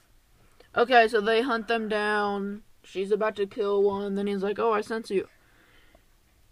Okay, 0.76 1.06
so 1.06 1.20
they 1.20 1.42
hunt 1.42 1.68
them 1.68 1.88
down. 1.88 2.62
She's 2.82 3.12
about 3.12 3.36
to 3.36 3.46
kill 3.46 3.82
one. 3.82 4.16
Then 4.16 4.26
he's 4.26 4.42
like, 4.42 4.58
"Oh, 4.58 4.72
I 4.72 4.80
sense 4.80 5.08
you." 5.10 5.28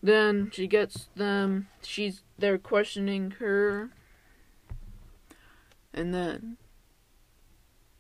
Then 0.03 0.51
she 0.53 0.67
gets 0.69 1.09
them. 1.17 1.69
She's 1.83 2.23
they're 2.39 2.59
questioning 2.59 3.33
her, 3.41 3.91
and 5.93 6.15
then 6.15 6.57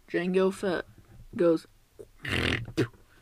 Jango 0.08 0.52
Fett 0.52 0.84
goes 1.36 1.66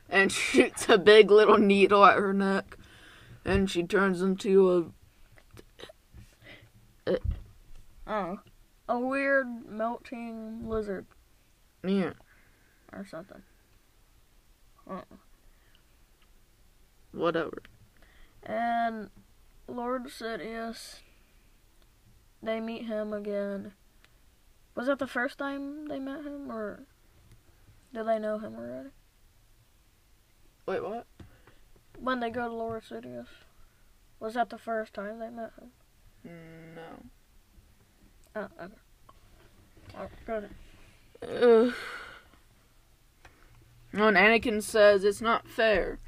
and 0.08 0.32
shoots 0.32 0.88
a 0.88 0.98
big 0.98 1.30
little 1.30 1.58
needle 1.58 2.04
at 2.04 2.16
her 2.16 2.32
neck, 2.32 2.76
and 3.44 3.70
she 3.70 3.82
turns 3.82 4.22
into 4.22 4.92
Oh. 8.08 8.38
A 8.88 8.98
weird 8.98 9.46
melting 9.68 10.66
lizard 10.66 11.04
a 11.84 11.90
yeah. 11.90 12.12
or 12.90 13.04
something. 13.04 13.42
Uh. 14.90 15.02
Whatever. 17.12 17.62
And 18.42 19.10
Lord 19.66 20.06
Sidious, 20.06 21.00
they 22.42 22.60
meet 22.60 22.86
him 22.86 23.12
again. 23.12 23.72
Was 24.74 24.86
that 24.86 24.98
the 24.98 25.06
first 25.06 25.36
time 25.36 25.86
they 25.88 25.98
met 25.98 26.24
him, 26.24 26.50
or 26.50 26.84
did 27.92 28.06
they 28.06 28.18
know 28.18 28.38
him 28.38 28.54
already? 28.56 28.90
Wait, 30.66 30.82
what? 30.82 31.06
When 31.98 32.20
they 32.20 32.30
go 32.30 32.48
to 32.48 32.54
Lord 32.54 32.82
Sidious, 32.84 33.26
was 34.20 34.34
that 34.34 34.50
the 34.50 34.58
first 34.58 34.94
time 34.94 35.18
they 35.18 35.30
met 35.30 35.52
him? 35.58 35.70
No. 36.74 36.82
Oh, 38.36 38.48
okay. 38.62 38.74
Oh, 39.98 40.08
good. 40.26 40.50
Ugh. 41.22 41.74
When 43.92 44.14
Anakin 44.14 44.62
says 44.62 45.02
it's 45.02 45.22
not 45.22 45.48
fair 45.48 45.98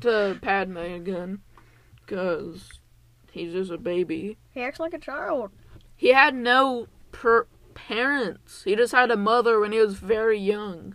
to 0.00 0.38
Padme 0.42 0.78
again, 0.78 1.40
because 2.04 2.68
he's 3.30 3.52
just 3.52 3.70
a 3.70 3.78
baby. 3.78 4.36
He 4.50 4.62
acts 4.62 4.80
like 4.80 4.92
a 4.92 4.98
child. 4.98 5.52
He 5.96 6.08
had 6.08 6.34
no 6.34 6.88
per- 7.12 7.46
parents. 7.72 8.62
He 8.64 8.76
just 8.76 8.92
had 8.92 9.10
a 9.10 9.16
mother 9.16 9.60
when 9.60 9.72
he 9.72 9.78
was 9.78 9.94
very 9.94 10.38
young 10.38 10.94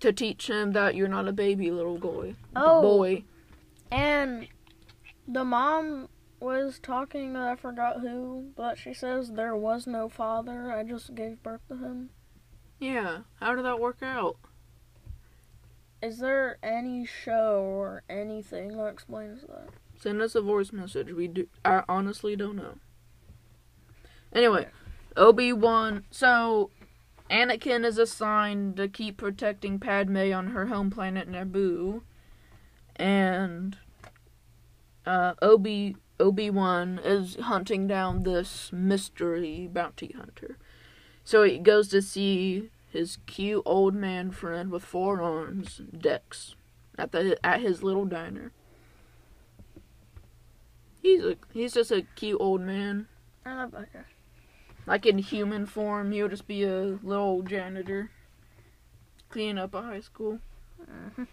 to 0.00 0.12
teach 0.12 0.48
him 0.48 0.72
that 0.72 0.94
you're 0.94 1.08
not 1.08 1.28
a 1.28 1.32
baby, 1.32 1.70
little 1.70 1.98
boy. 1.98 2.34
Oh. 2.54 2.82
Boy. 2.82 3.24
And 3.90 4.48
the 5.26 5.44
mom 5.44 6.08
was 6.40 6.78
talking 6.78 7.36
I 7.36 7.56
forgot 7.56 8.00
who, 8.00 8.50
but 8.56 8.76
she 8.78 8.92
says 8.92 9.32
there 9.32 9.56
was 9.56 9.86
no 9.86 10.08
father. 10.08 10.70
I 10.70 10.82
just 10.82 11.14
gave 11.14 11.42
birth 11.42 11.62
to 11.68 11.76
him. 11.76 12.10
Yeah. 12.78 13.20
How 13.40 13.54
did 13.54 13.64
that 13.64 13.80
work 13.80 14.02
out? 14.02 14.36
Is 16.02 16.18
there 16.18 16.58
any 16.62 17.06
show 17.06 17.62
or 17.62 18.02
anything 18.10 18.76
that 18.76 18.88
explains 18.88 19.42
that? 19.42 19.70
Send 19.98 20.20
us 20.20 20.34
a 20.34 20.42
voice 20.42 20.70
message. 20.70 21.12
We 21.12 21.28
do. 21.28 21.46
I 21.64 21.82
honestly 21.88 22.36
don't 22.36 22.56
know. 22.56 22.74
Anyway, 24.34 24.66
Obi 25.16 25.52
Wan. 25.52 26.04
So, 26.10 26.70
Anakin 27.30 27.84
is 27.84 27.98
assigned 27.98 28.76
to 28.76 28.88
keep 28.88 29.16
protecting 29.16 29.78
Padme 29.78 30.32
on 30.32 30.48
her 30.48 30.66
home 30.66 30.90
planet 30.90 31.30
Naboo, 31.30 32.02
and 32.96 33.78
uh, 35.06 35.34
Obi 35.42 35.96
Obi 36.20 36.50
Wan 36.50 37.00
is 37.02 37.36
hunting 37.36 37.86
down 37.86 38.22
this 38.22 38.70
mystery 38.72 39.68
bounty 39.72 40.14
hunter. 40.16 40.58
So 41.24 41.42
he 41.42 41.58
goes 41.58 41.88
to 41.88 42.02
see 42.02 42.70
his 42.90 43.18
cute 43.26 43.62
old 43.64 43.94
man 43.94 44.30
friend 44.30 44.70
with 44.70 44.84
four 44.84 45.20
arms, 45.20 45.80
Dex, 45.96 46.54
at 46.96 47.12
the 47.12 47.38
at 47.44 47.60
his 47.60 47.82
little 47.82 48.04
diner. 48.04 48.52
He's 51.02 51.24
a 51.24 51.36
he's 51.52 51.74
just 51.74 51.90
a 51.90 52.02
cute 52.14 52.40
old 52.40 52.60
man. 52.60 53.08
I 53.44 53.54
love 53.56 53.72
that 53.72 53.92
guy. 53.92 54.13
Like 54.86 55.06
in 55.06 55.18
human 55.18 55.66
form, 55.66 56.12
he 56.12 56.22
would 56.22 56.30
just 56.30 56.46
be 56.46 56.62
a 56.64 56.98
little 57.02 57.42
janitor, 57.42 58.10
cleaning 59.30 59.58
up 59.58 59.74
a 59.74 59.82
high 59.82 60.00
school. 60.00 60.40
Mhm. 60.82 61.26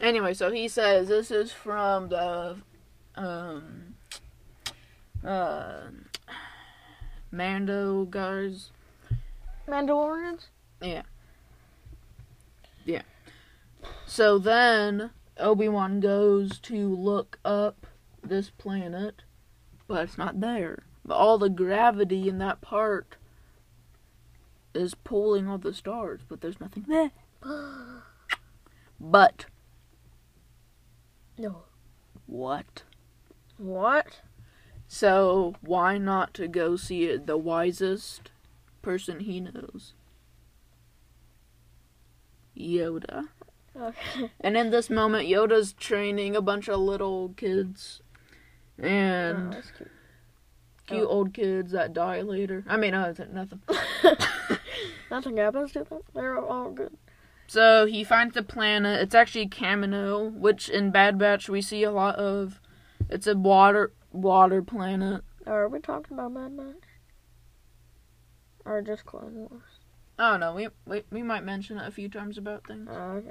Anyway, 0.00 0.34
so 0.34 0.50
he 0.50 0.68
says 0.68 1.08
this 1.08 1.30
is 1.30 1.52
from 1.52 2.08
the 2.08 2.56
um 3.16 3.94
uh 5.24 5.88
Mando 7.30 8.04
guys. 8.04 8.70
Mandalorians. 9.66 10.46
Yeah. 10.80 11.02
Yeah. 12.84 13.02
So 14.06 14.38
then 14.38 15.10
Obi 15.38 15.68
Wan 15.68 16.00
goes 16.00 16.58
to 16.60 16.94
look 16.94 17.38
up 17.44 17.86
this 18.22 18.50
planet, 18.50 19.22
but 19.88 20.04
it's 20.04 20.18
not 20.18 20.40
there. 20.40 20.84
But 21.04 21.14
all 21.14 21.38
the 21.38 21.48
gravity 21.48 22.28
in 22.28 22.38
that 22.38 22.60
part 22.60 23.16
is 24.74 24.94
pulling 24.94 25.48
all 25.48 25.58
the 25.58 25.74
stars, 25.74 26.20
but 26.28 26.40
there's 26.40 26.60
nothing 26.60 26.84
there. 26.88 27.10
But 29.04 29.46
no. 31.36 31.64
what? 32.26 32.84
What? 33.58 34.20
So 34.86 35.56
why 35.60 35.98
not 35.98 36.34
to 36.34 36.46
go 36.46 36.76
see 36.76 37.06
it 37.06 37.26
the 37.26 37.36
wisest 37.36 38.30
person 38.80 39.18
he 39.18 39.40
knows? 39.40 39.94
Yoda. 42.56 43.26
Okay. 43.74 44.30
And 44.40 44.56
in 44.56 44.70
this 44.70 44.88
moment 44.88 45.28
Yoda's 45.28 45.72
training 45.72 46.36
a 46.36 46.40
bunch 46.40 46.68
of 46.68 46.78
little 46.78 47.30
kids 47.36 48.02
Oh, 48.80 48.86
and 48.86 49.52
that's 49.52 49.70
cute. 50.86 51.02
Oh. 51.02 51.08
old 51.08 51.34
kids 51.34 51.72
that 51.72 51.92
die 51.92 52.20
later. 52.22 52.64
I 52.66 52.76
mean, 52.76 52.94
uh, 52.94 53.14
nothing. 53.32 53.62
Nothing 55.10 55.36
happens 55.36 55.72
to 55.72 55.84
them. 55.84 56.00
They're 56.14 56.38
all 56.38 56.70
good. 56.70 56.96
So 57.46 57.84
he 57.84 58.02
finds 58.02 58.32
the 58.32 58.42
planet. 58.42 59.02
It's 59.02 59.14
actually 59.14 59.46
Kamino, 59.46 60.32
which 60.32 60.70
in 60.70 60.90
Bad 60.90 61.18
Batch 61.18 61.50
we 61.50 61.60
see 61.60 61.82
a 61.82 61.90
lot 61.90 62.16
of. 62.16 62.60
It's 63.10 63.26
a 63.26 63.36
water 63.36 63.92
water 64.10 64.62
planet. 64.62 65.22
Are 65.46 65.68
we 65.68 65.80
talking 65.80 66.16
about 66.16 66.32
Mad 66.32 66.52
Max? 66.52 66.78
Or 68.64 68.80
just 68.80 69.04
Clone 69.04 69.34
Wars? 69.34 69.62
Oh 70.18 70.38
no, 70.38 70.54
we, 70.54 70.68
we 70.86 71.02
we 71.10 71.22
might 71.22 71.44
mention 71.44 71.76
it 71.76 71.86
a 71.86 71.90
few 71.90 72.08
times 72.08 72.38
about 72.38 72.66
things. 72.66 72.88
Oh, 72.90 73.22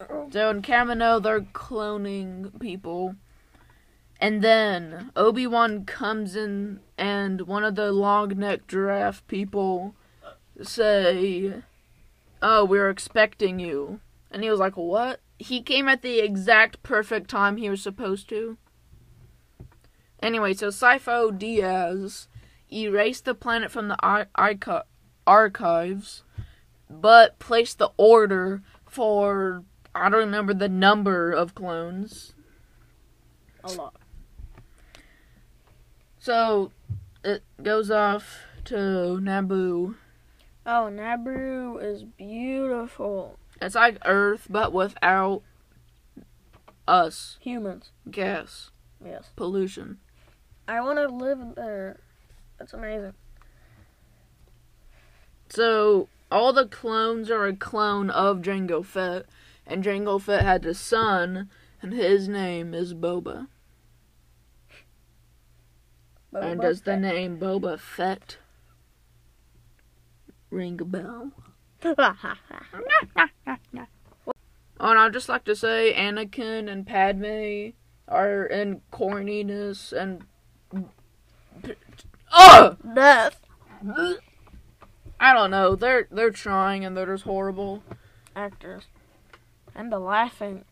okay. 0.00 0.30
So 0.30 0.50
in 0.50 0.62
Kamino, 0.62 1.20
they're 1.20 1.40
cloning 1.40 2.60
people. 2.60 3.16
And 4.20 4.42
then 4.42 5.10
Obi 5.16 5.46
Wan 5.46 5.84
comes 5.84 6.36
in, 6.36 6.80
and 6.96 7.42
one 7.42 7.64
of 7.64 7.74
the 7.74 7.92
long 7.92 8.28
necked 8.38 8.68
giraffe 8.68 9.26
people 9.26 9.94
say, 10.62 11.62
Oh, 12.40 12.64
we're 12.64 12.90
expecting 12.90 13.58
you. 13.58 14.00
And 14.30 14.42
he 14.42 14.50
was 14.50 14.60
like, 14.60 14.76
What? 14.76 15.20
He 15.38 15.62
came 15.62 15.88
at 15.88 16.02
the 16.02 16.20
exact 16.20 16.82
perfect 16.82 17.28
time 17.28 17.56
he 17.56 17.68
was 17.68 17.82
supposed 17.82 18.28
to. 18.28 18.56
Anyway, 20.22 20.54
so 20.54 20.68
Sifo-Dyas 20.68 22.28
erased 22.72 23.24
the 23.24 23.34
planet 23.34 23.70
from 23.70 23.88
the 23.88 23.96
ar- 24.00 24.28
archi- 24.34 24.86
archives, 25.26 26.22
but 26.88 27.38
placed 27.38 27.78
the 27.78 27.90
order 27.96 28.62
for 28.86 29.64
I 29.94 30.08
don't 30.08 30.20
remember 30.20 30.54
the 30.54 30.68
number 30.68 31.30
of 31.30 31.54
clones. 31.54 32.34
A 33.62 33.72
lot. 33.72 33.94
So 36.24 36.72
it 37.22 37.42
goes 37.62 37.90
off 37.90 38.38
to 38.64 38.74
Naboo. 39.20 39.94
Oh, 40.64 40.88
Naboo 40.90 41.76
is 41.84 42.02
beautiful. 42.02 43.38
It's 43.60 43.74
like 43.74 43.98
Earth, 44.06 44.46
but 44.48 44.72
without 44.72 45.42
us, 46.88 47.36
Humans. 47.42 47.90
gas, 48.10 48.70
Yes. 49.04 49.32
pollution. 49.36 49.98
I 50.66 50.80
want 50.80 50.98
to 50.98 51.14
live 51.14 51.56
there. 51.56 52.00
That's 52.58 52.72
amazing. 52.72 53.12
So 55.50 56.08
all 56.32 56.54
the 56.54 56.66
clones 56.66 57.30
are 57.30 57.44
a 57.46 57.54
clone 57.54 58.08
of 58.08 58.38
Jango 58.38 58.82
Fett, 58.82 59.26
and 59.66 59.84
Jango 59.84 60.18
Fett 60.18 60.40
had 60.42 60.64
a 60.64 60.72
son, 60.72 61.50
and 61.82 61.92
his 61.92 62.28
name 62.30 62.72
is 62.72 62.94
Boba. 62.94 63.48
And 66.34 66.60
does 66.60 66.82
the 66.82 66.96
name 66.96 67.38
Boba 67.38 67.78
Fett 67.78 68.38
ring 70.50 70.80
a 70.80 70.84
bell? 70.84 71.30
Oh, 71.84 71.94
and 74.80 74.98
I'd 74.98 75.12
just 75.12 75.28
like 75.28 75.44
to 75.44 75.54
say 75.54 75.94
Anakin 75.94 76.70
and 76.70 76.86
Padme 76.86 77.70
are 78.08 78.44
in 78.46 78.80
corniness 78.92 79.92
and. 79.92 80.24
Oh! 82.32 82.76
Death. 82.94 83.40
I 85.20 85.32
don't 85.32 85.50
know. 85.50 85.76
They're 85.76 86.08
they're 86.10 86.30
trying 86.30 86.84
and 86.84 86.96
they're 86.96 87.06
just 87.06 87.24
horrible. 87.24 87.82
Actors. 88.34 88.84
And 89.74 89.92
the 89.92 89.98
laughing. 89.98 90.64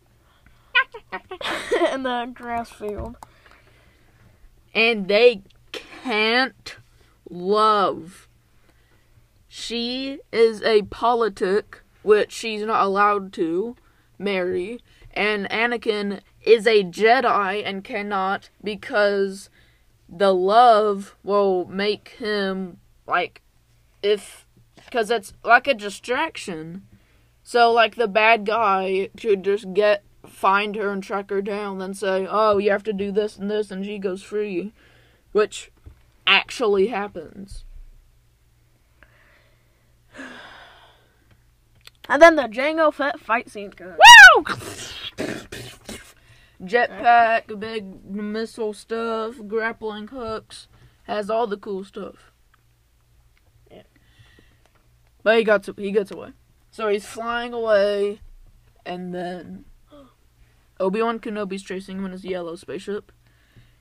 in 1.92 2.02
the 2.02 2.30
grass 2.34 2.70
field. 2.70 3.16
And 4.74 5.08
they 5.08 5.42
can't 5.72 6.76
love. 7.28 8.28
She 9.48 10.20
is 10.32 10.62
a 10.62 10.82
politic, 10.82 11.82
which 12.02 12.32
she's 12.32 12.62
not 12.62 12.84
allowed 12.84 13.32
to 13.34 13.76
marry, 14.18 14.80
and 15.12 15.48
Anakin 15.50 16.20
is 16.40 16.66
a 16.66 16.84
Jedi 16.84 17.62
and 17.64 17.84
cannot 17.84 18.48
because 18.64 19.50
the 20.08 20.34
love 20.34 21.16
will 21.22 21.66
make 21.66 22.10
him 22.18 22.78
like 23.06 23.42
if 24.02 24.46
because 24.84 25.10
it's 25.10 25.32
like 25.44 25.66
a 25.66 25.74
distraction. 25.74 26.86
So 27.42 27.72
like 27.72 27.96
the 27.96 28.08
bad 28.08 28.46
guy 28.46 29.10
could 29.20 29.42
just 29.42 29.72
get 29.74 30.04
find 30.26 30.76
her 30.76 30.90
and 30.90 31.02
track 31.02 31.30
her 31.30 31.42
down, 31.42 31.78
then 31.78 31.94
say, 31.94 32.26
"Oh, 32.28 32.58
you 32.58 32.70
have 32.70 32.84
to 32.84 32.92
do 32.92 33.10
this 33.12 33.36
and 33.36 33.50
this," 33.50 33.70
and 33.70 33.84
she 33.84 33.98
goes 33.98 34.22
free, 34.22 34.72
which 35.32 35.70
actually 36.26 36.88
happens. 36.88 37.64
And 42.08 42.20
then 42.20 42.36
the 42.36 42.42
Jango 42.42 42.92
Fett 42.92 43.20
fight 43.20 43.48
scene 43.48 43.70
goes. 43.70 43.96
Woo! 44.36 44.44
Jetpack, 46.62 47.58
big 47.58 48.04
missile 48.04 48.72
stuff, 48.72 49.36
grappling 49.46 50.08
hooks, 50.08 50.68
has 51.04 51.28
all 51.30 51.46
the 51.46 51.56
cool 51.56 51.84
stuff. 51.84 52.32
Yeah. 53.70 53.82
But 55.22 55.38
he 55.38 55.44
got 55.44 55.68
he 55.76 55.90
gets 55.90 56.10
away. 56.10 56.32
So 56.70 56.88
he's 56.88 57.06
flying 57.06 57.52
away, 57.52 58.20
and 58.86 59.14
then 59.14 59.64
Obi 60.82 61.00
Wan 61.00 61.20
Kenobi's 61.20 61.62
chasing 61.62 61.98
him 61.98 62.06
in 62.06 62.12
his 62.12 62.24
yellow 62.24 62.56
spaceship, 62.56 63.12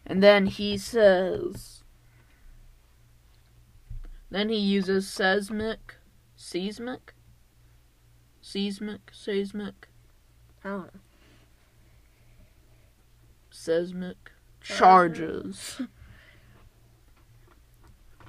and 0.05 0.21
then 0.21 0.45
he 0.45 0.77
says. 0.77 1.83
Then 4.29 4.47
he 4.49 4.57
uses 4.57 5.09
seismic, 5.09 5.95
seismic, 6.37 7.13
seismic, 8.41 9.09
seismic, 9.11 9.89
I 10.63 10.69
don't 10.69 10.93
know. 10.93 10.99
seismic 13.49 14.31
charges. 14.61 15.81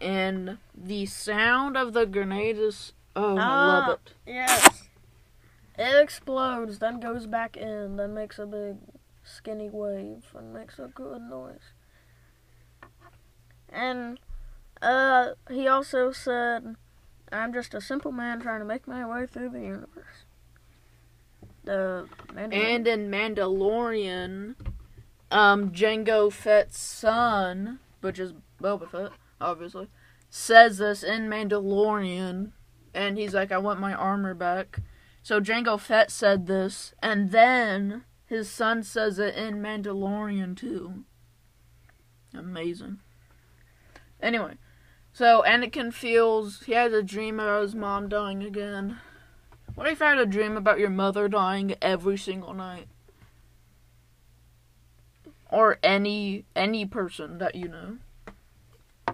and 0.01 0.59
the 0.75 1.07
sound 1.07 1.77
of 1.77 1.93
the 1.93 2.05
grenade 2.07 2.59
is 2.59 2.95
oh 3.15 3.37
I 3.37 3.41
Ah. 3.41 3.67
love 3.87 3.99
it. 4.05 4.15
Yes. 4.27 4.89
It 5.83 6.01
explodes, 6.01 6.79
then 6.79 7.01
goes 7.01 7.27
back 7.27 7.57
in, 7.57 7.97
then 7.97 8.15
makes 8.15 8.39
a 8.39 8.47
big 8.47 8.77
skinny 9.25 9.69
wave 9.69 10.25
and 10.37 10.53
makes 10.53 10.79
a 10.79 10.87
good 10.87 11.23
noise. 11.23 11.73
And 13.69 14.21
uh 14.81 15.31
he 15.51 15.67
also 15.67 16.13
said 16.13 16.77
I'm 17.33 17.53
just 17.53 17.75
a 17.75 17.81
simple 17.81 18.13
man 18.13 18.41
trying 18.41 18.61
to 18.61 18.65
make 18.65 18.87
my 18.87 19.05
way 19.07 19.27
through 19.27 19.51
the 19.51 19.61
universe. 19.61 20.27
The 21.65 22.09
Mandalorian. 22.29 22.55
And 22.55 22.87
in 22.87 23.11
Mandalorian, 23.11 24.55
um, 25.31 25.71
Jango 25.71 26.31
Fett's 26.33 26.79
son, 26.79 27.79
which 28.01 28.19
is 28.19 28.35
Boba 28.61 28.91
Fett, 28.91 29.13
obviously, 29.41 29.89
says 30.29 30.79
this 30.79 31.03
in 31.03 31.29
Mandalorian, 31.29 32.53
and 32.93 33.17
he's 33.17 33.33
like, 33.33 33.51
"I 33.51 33.59
want 33.59 33.81
my 33.81 33.95
armor 33.95 34.35
back." 34.35 34.81
So 35.23 35.41
Jango 35.41 35.79
Fett 35.79 36.11
said 36.11 36.47
this, 36.47 36.95
and 37.01 37.31
then 37.31 38.05
his 38.27 38.51
son 38.51 38.83
says 38.83 39.19
it 39.19 39.35
in 39.37 39.63
Mandalorian 39.63 40.57
too. 40.57 41.05
Amazing. 42.35 42.99
Anyway, 44.21 44.55
so 45.13 45.45
Anakin 45.47 45.93
feels 45.93 46.63
he 46.63 46.73
has 46.73 46.93
a 46.93 47.03
dream 47.03 47.39
about 47.39 47.63
his 47.63 47.75
mom 47.75 48.09
dying 48.09 48.43
again. 48.43 48.99
What 49.75 49.89
if 49.89 50.01
you 50.01 50.07
had 50.07 50.19
a 50.19 50.27
dream 50.27 50.57
about 50.57 50.79
your 50.79 50.91
mother 50.91 51.29
dying 51.29 51.75
every 51.81 52.19
single 52.19 52.55
night? 52.55 52.89
Or 55.51 55.79
any 55.83 56.47
any 56.57 56.87
person 56.87 57.39
that 57.39 57.55
you 57.55 57.69
know. 57.69 57.99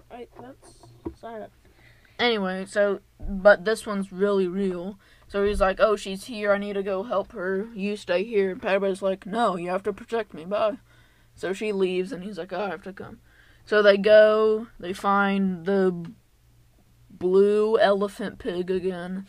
Right, 0.09 0.29
that's 0.41 0.79
sad. 1.19 1.49
Anyway, 2.17 2.65
so 2.65 3.01
but 3.19 3.65
this 3.65 3.85
one's 3.85 4.11
really 4.11 4.47
real. 4.47 4.97
So 5.29 5.45
he's 5.45 5.61
like, 5.61 5.79
"Oh, 5.79 5.95
she's 5.95 6.25
here. 6.25 6.51
I 6.51 6.57
need 6.57 6.73
to 6.73 6.83
go 6.83 7.03
help 7.03 7.33
her. 7.33 7.69
You 7.75 7.95
stay 7.95 8.23
here." 8.23 8.51
And 8.51 8.61
Padme's 8.61 9.03
like, 9.03 9.27
"No, 9.27 9.55
you 9.55 9.69
have 9.69 9.83
to 9.83 9.93
protect 9.93 10.33
me. 10.33 10.43
Bye." 10.43 10.79
So 11.35 11.53
she 11.53 11.71
leaves, 11.71 12.11
and 12.11 12.23
he's 12.23 12.39
like, 12.39 12.51
oh, 12.51 12.61
"I 12.61 12.69
have 12.69 12.81
to 12.83 12.93
come." 12.93 13.19
So 13.63 13.83
they 13.83 13.97
go. 13.97 14.67
They 14.79 14.91
find 14.91 15.65
the 15.65 16.11
blue 17.11 17.77
elephant 17.77 18.39
pig 18.39 18.71
again, 18.71 19.27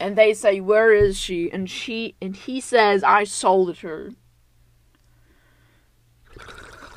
and 0.00 0.16
they 0.18 0.34
say, 0.34 0.60
"Where 0.60 0.92
is 0.92 1.16
she?" 1.16 1.48
And 1.52 1.70
she 1.70 2.16
and 2.20 2.34
he 2.34 2.60
says, 2.60 3.04
"I 3.04 3.22
sold 3.22 3.78
her." 3.78 4.10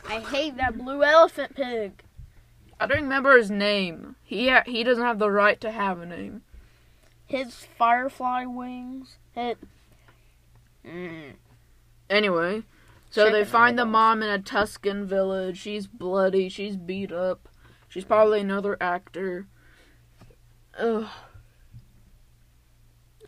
I 0.08 0.20
hate 0.20 0.58
that 0.58 0.80
blue 0.80 1.04
elephant 1.04 1.56
pig. 1.56 2.04
I 2.80 2.88
don't 2.88 3.04
remember 3.04 3.38
his 3.38 3.52
name. 3.52 4.16
He 4.24 4.50
ha- 4.50 4.64
he 4.66 4.84
doesn't 4.84 5.04
have 5.04 5.20
the 5.20 5.30
right 5.30 5.62
to 5.62 5.72
have 5.72 6.00
a 6.00 6.08
name. 6.08 6.42
His 7.34 7.66
firefly 7.80 8.46
wings. 8.46 9.18
It. 9.36 9.58
Mm. 10.86 11.34
Anyway, 12.08 12.62
so 13.10 13.32
they 13.32 13.44
find 13.44 13.80
the 13.80 13.86
mom 13.86 14.22
in 14.22 14.30
a 14.30 14.38
Tusken 14.38 15.06
village. 15.06 15.58
She's 15.58 15.88
bloody. 15.88 16.48
She's 16.48 16.78
beat 16.78 17.12
up. 17.12 17.50
She's 17.90 18.06
probably 18.06 18.42
another 18.42 18.78
actor. 18.80 19.48
Ugh. 20.78 21.08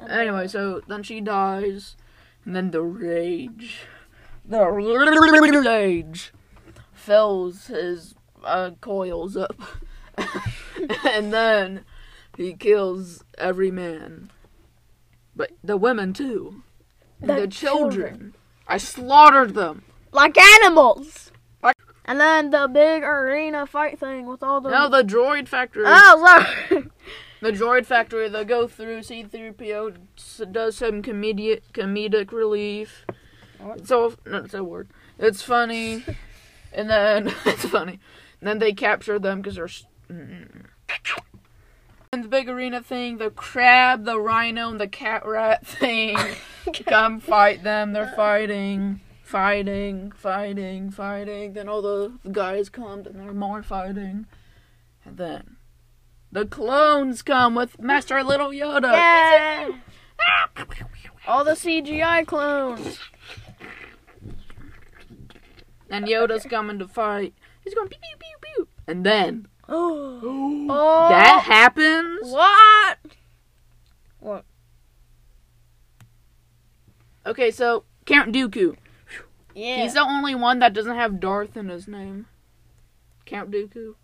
Anyway, 0.08 0.50
so 0.50 0.82
then 0.88 1.02
she 1.02 1.20
dies, 1.20 1.96
and 2.46 2.56
then 2.56 2.70
the 2.70 2.84
rage, 2.84 3.88
the 4.48 4.70
rage, 5.66 6.32
fills 6.94 7.66
his 7.68 8.14
uh, 8.44 8.70
coils 8.82 9.36
up, 9.36 9.60
and 11.06 11.34
then 11.34 11.86
he 12.38 12.54
kills 12.54 13.24
every 13.38 13.72
man, 13.72 14.32
but 15.36 15.52
the 15.64 15.78
women 15.78 16.14
too, 16.14 16.64
and 17.22 17.30
The 17.30 17.34
the, 17.42 17.48
children. 17.48 17.92
children. 18.12 18.36
I 18.68 18.78
slaughtered 18.78 19.54
them. 19.54 19.84
like 20.12 20.38
animals. 20.38 21.32
And 22.08 22.20
then 22.20 22.52
the 22.52 22.68
big 22.72 23.02
arena 23.02 23.66
fight 23.66 24.00
thing 24.00 24.28
with 24.28 24.44
all 24.44 24.62
the. 24.62 24.70
No, 24.70 24.88
the 24.90 25.02
droid 25.04 25.48
factory. 25.48 25.86
Oh, 25.88 26.46
sorry. 26.70 26.86
The 27.42 27.52
droid 27.52 27.86
factory. 27.86 28.28
They 28.30 28.44
go 28.46 28.68
through. 28.68 29.04
C-3PO 29.04 30.52
does 30.52 30.78
some 30.78 31.02
comedic 31.04 31.62
comedic 31.74 32.32
relief. 32.32 33.06
What? 33.60 33.80
It's 33.80 33.92
all 33.92 34.14
no, 34.26 34.38
it's 34.38 34.54
a 34.54 34.64
word. 34.64 34.88
It's 35.20 35.42
funny, 35.44 36.04
and 36.74 36.90
then 36.90 37.28
it's 37.46 37.66
funny. 37.66 38.00
And 38.40 38.48
then 38.48 38.60
they 38.60 38.74
capture 38.74 39.20
them 39.20 39.42
because 39.42 39.56
they're. 39.56 39.68
mm. 40.10 40.66
And 42.12 42.24
the 42.24 42.28
big 42.30 42.48
arena 42.48 42.82
thing, 42.82 43.18
the 43.18 43.30
crab, 43.30 44.06
the 44.06 44.20
rhino, 44.20 44.70
and 44.70 44.80
the 44.80 44.88
cat 44.88 45.26
rat 45.26 45.66
thing 45.68 46.18
come 46.86 47.20
fight 47.20 47.64
them. 47.64 47.94
They're 47.94 48.14
fighting, 48.16 49.02
fighting, 49.24 50.12
fighting, 50.12 50.92
fighting. 50.92 51.54
Then 51.54 51.68
all 51.68 51.82
the 51.82 52.14
guys 52.32 52.70
come, 52.70 53.06
and 53.06 53.20
they're 53.20 53.34
more 53.34 53.64
fighting. 53.64 54.28
And 55.04 55.18
then 55.18 55.58
the 56.32 56.46
clones 56.46 57.22
come 57.22 57.56
with 57.56 57.80
Master 57.80 58.24
Little 58.24 58.50
Yoda. 58.50 58.92
yeah. 58.94 59.70
All 61.28 61.44
the 61.44 61.52
CGI 61.52 62.26
clones. 62.26 63.00
And 65.90 66.06
Yoda's 66.06 66.46
coming 66.46 66.80
to 66.80 66.88
fight. 66.88 67.34
He's 67.64 67.74
going 67.74 67.88
pew 67.90 67.98
pew 68.02 68.18
pew 68.18 68.38
pew. 68.56 68.68
And 68.88 69.06
then 69.06 69.48
Oh. 69.68 70.66
that 71.10 71.44
happens. 71.44 72.32
What? 72.32 72.98
What? 74.20 74.46
Okay, 77.26 77.52
so 77.52 77.84
Count 78.06 78.34
Dooku. 78.34 78.76
Yeah. 79.56 79.84
He's 79.84 79.94
the 79.94 80.02
only 80.02 80.36
one 80.36 80.60
that 80.60 80.74
doesn't 80.74 80.96
have 80.96 81.20
Darth 81.20 81.58
in 81.58 81.70
his 81.70 81.88
name. 81.88 82.28
Count 83.26 83.50
Dooku. 83.50 83.96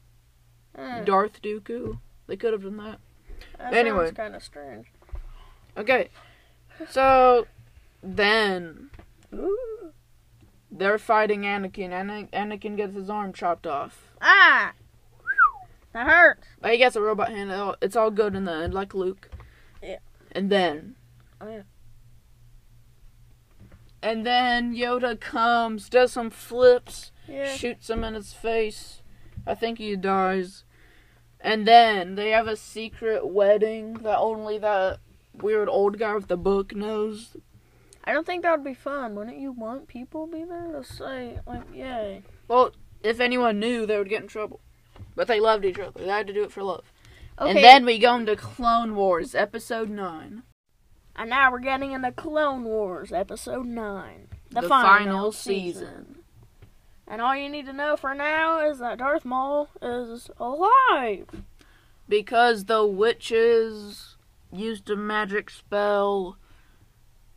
Mm, 0.77 1.05
Darth 1.05 1.41
Dooku. 1.41 1.99
They 2.27 2.37
could 2.37 2.53
have 2.53 2.63
done 2.63 2.77
that. 2.77 2.99
that 3.59 3.73
anyway. 3.73 4.11
kind 4.11 4.35
of 4.35 4.43
strange. 4.43 4.87
Okay. 5.77 6.09
So 6.89 7.47
then 8.01 8.89
Ooh. 9.33 9.91
they're 10.71 10.97
fighting 10.97 11.41
Anakin. 11.41 11.91
Ana- 11.91 12.27
Anakin 12.33 12.77
gets 12.77 12.95
his 12.95 13.09
arm 13.09 13.33
chopped 13.33 13.67
off. 13.67 14.07
Ah. 14.21 14.73
That 15.93 16.07
hurts. 16.07 16.47
But 16.61 16.71
he 16.71 16.77
gets 16.77 16.95
a 16.95 17.01
robot 17.01 17.29
hand. 17.29 17.51
It's 17.51 17.59
all- 17.59 17.75
It's 17.81 17.95
all 17.95 18.11
good 18.11 18.35
in 18.35 18.45
the 18.45 18.53
end, 18.53 18.73
like 18.73 18.93
Luke. 18.93 19.29
Yeah. 19.83 19.99
And 20.31 20.49
then. 20.49 20.95
Oh, 21.41 21.49
yeah. 21.49 21.63
And 24.01 24.25
then 24.25 24.75
Yoda 24.75 25.19
comes, 25.19 25.89
does 25.89 26.11
some 26.11 26.29
flips, 26.29 27.11
Yeah. 27.27 27.53
shoots 27.53 27.89
him 27.89 28.03
in 28.03 28.15
his 28.15 28.33
face. 28.33 29.01
I 29.45 29.53
think 29.53 29.77
he 29.77 29.95
dies. 29.95 30.63
And 31.39 31.67
then 31.67 32.15
they 32.15 32.29
have 32.31 32.47
a 32.47 32.55
secret 32.55 33.27
wedding 33.27 33.93
that 33.95 34.17
only 34.17 34.57
that 34.59 34.99
weird 35.33 35.69
old 35.69 35.97
guy 35.99 36.15
with 36.15 36.27
the 36.27 36.37
book 36.37 36.75
knows. 36.75 37.35
I 38.03 38.13
don't 38.13 38.25
think 38.25 38.41
that 38.43 38.51
would 38.51 38.63
be 38.65 38.73
fun. 38.73 39.15
Wouldn't 39.15 39.37
you 39.37 39.51
want 39.51 39.87
people 39.87 40.25
to 40.27 40.33
be 40.33 40.43
there 40.43 40.71
to 40.71 40.83
say, 40.83 41.39
like, 41.45 41.63
yay? 41.73 42.23
Well, 42.47 42.71
if 43.03 43.19
anyone 43.19 43.59
knew, 43.59 43.85
they 43.85 43.97
would 43.97 44.09
get 44.09 44.21
in 44.23 44.27
trouble. 44.27 44.59
But 45.15 45.27
they 45.27 45.39
loved 45.39 45.65
each 45.65 45.79
other. 45.79 45.99
They 45.99 46.07
had 46.07 46.27
to 46.27 46.33
do 46.33 46.43
it 46.43 46.51
for 46.51 46.63
love. 46.63 46.91
Okay. 47.39 47.51
And 47.51 47.59
then 47.59 47.85
we 47.85 47.97
go 47.97 48.15
into 48.15 48.35
Clone 48.35 48.95
Wars, 48.95 49.33
Episode 49.33 49.89
9. 49.89 50.43
And 51.15 51.29
now 51.29 51.51
we're 51.51 51.59
getting 51.59 51.91
into 51.91 52.11
Clone 52.11 52.63
Wars, 52.63 53.11
Episode 53.11 53.65
9. 53.65 54.27
The 54.51 54.61
final 54.61 55.31
season. 55.31 56.17
And 57.07 57.21
all 57.21 57.35
you 57.35 57.49
need 57.49 57.65
to 57.65 57.73
know 57.73 57.97
for 57.97 58.13
now 58.13 58.65
is 58.69 58.79
that 58.79 58.99
Darth 58.99 59.25
Maul 59.25 59.69
is 59.81 60.29
alive. 60.39 61.27
Because 62.07 62.65
the 62.65 62.85
witches 62.85 64.15
used 64.51 64.89
a 64.89 64.95
magic 64.95 65.49
spell 65.49 66.37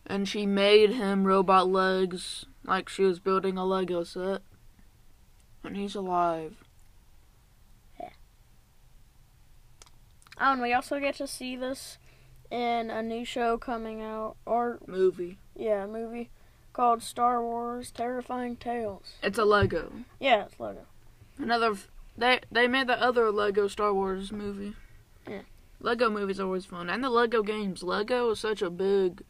and 0.06 0.28
she 0.28 0.46
made 0.46 0.90
him 0.90 1.24
robot 1.24 1.68
legs 1.68 2.46
like 2.64 2.88
she 2.88 3.04
was 3.04 3.20
building 3.20 3.56
a 3.56 3.64
Lego 3.64 4.04
set. 4.04 4.42
And 5.62 5.76
he's 5.76 5.94
alive. 5.94 6.63
Oh, 10.40 10.52
and 10.52 10.60
we 10.62 10.72
also 10.72 10.98
get 11.00 11.14
to 11.16 11.26
see 11.26 11.56
this 11.56 11.98
in 12.50 12.90
a 12.90 13.02
new 13.02 13.24
show 13.24 13.56
coming 13.58 14.02
out, 14.02 14.36
or, 14.46 14.78
Movie. 14.86 15.38
yeah, 15.56 15.84
a 15.84 15.86
movie 15.86 16.30
called 16.72 17.02
Star 17.02 17.42
Wars 17.42 17.90
Terrifying 17.90 18.56
Tales. 18.56 19.14
It's 19.22 19.38
a 19.38 19.44
Lego. 19.44 19.92
Yeah, 20.20 20.44
it's 20.46 20.58
Lego. 20.58 20.86
Another. 21.38 21.72
f- 21.72 21.88
They 22.16 22.40
they 22.50 22.68
made 22.68 22.86
the 22.88 23.00
other 23.00 23.30
Lego 23.30 23.66
Star 23.68 23.92
Wars 23.94 24.30
movie. 24.32 24.74
Yeah. 25.28 25.42
Lego 25.80 26.08
movies 26.10 26.38
are 26.40 26.44
always 26.44 26.64
fun, 26.64 26.88
and 26.90 27.02
the 27.02 27.10
Lego 27.10 27.42
games. 27.42 27.82
Lego 27.82 28.30
is 28.30 28.40
such 28.40 28.62
a 28.62 28.70
big. 28.70 29.22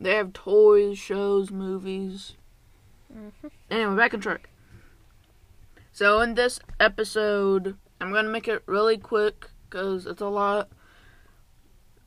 They 0.00 0.14
have 0.16 0.32
toys, 0.34 0.98
shows, 0.98 1.50
movies. 1.50 2.34
Mhm. 3.14 3.50
Anyway, 3.70 3.96
back 3.96 4.12
on 4.14 4.20
track. 4.20 4.48
So 5.92 6.20
in 6.20 6.34
this 6.34 6.58
episode, 6.78 7.76
I'm 8.00 8.12
gonna 8.12 8.28
make 8.28 8.48
it 8.48 8.62
really 8.66 8.98
quick 8.98 9.48
because 9.68 10.06
it's 10.06 10.20
a 10.20 10.28
lot. 10.28 10.68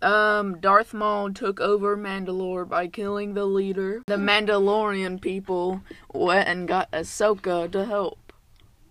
Um, 0.01 0.59
Darth 0.59 0.93
Maul 0.93 1.33
took 1.33 1.59
over 1.59 1.97
Mandalore 1.97 2.67
by 2.67 2.87
killing 2.87 3.33
the 3.33 3.45
leader. 3.45 4.01
The 4.07 4.15
Mandalorian 4.15 5.19
people 5.19 5.81
went 6.13 6.47
and 6.47 6.67
got 6.67 6.89
Ahsoka 6.91 7.69
to 7.71 7.85
help. 7.85 8.33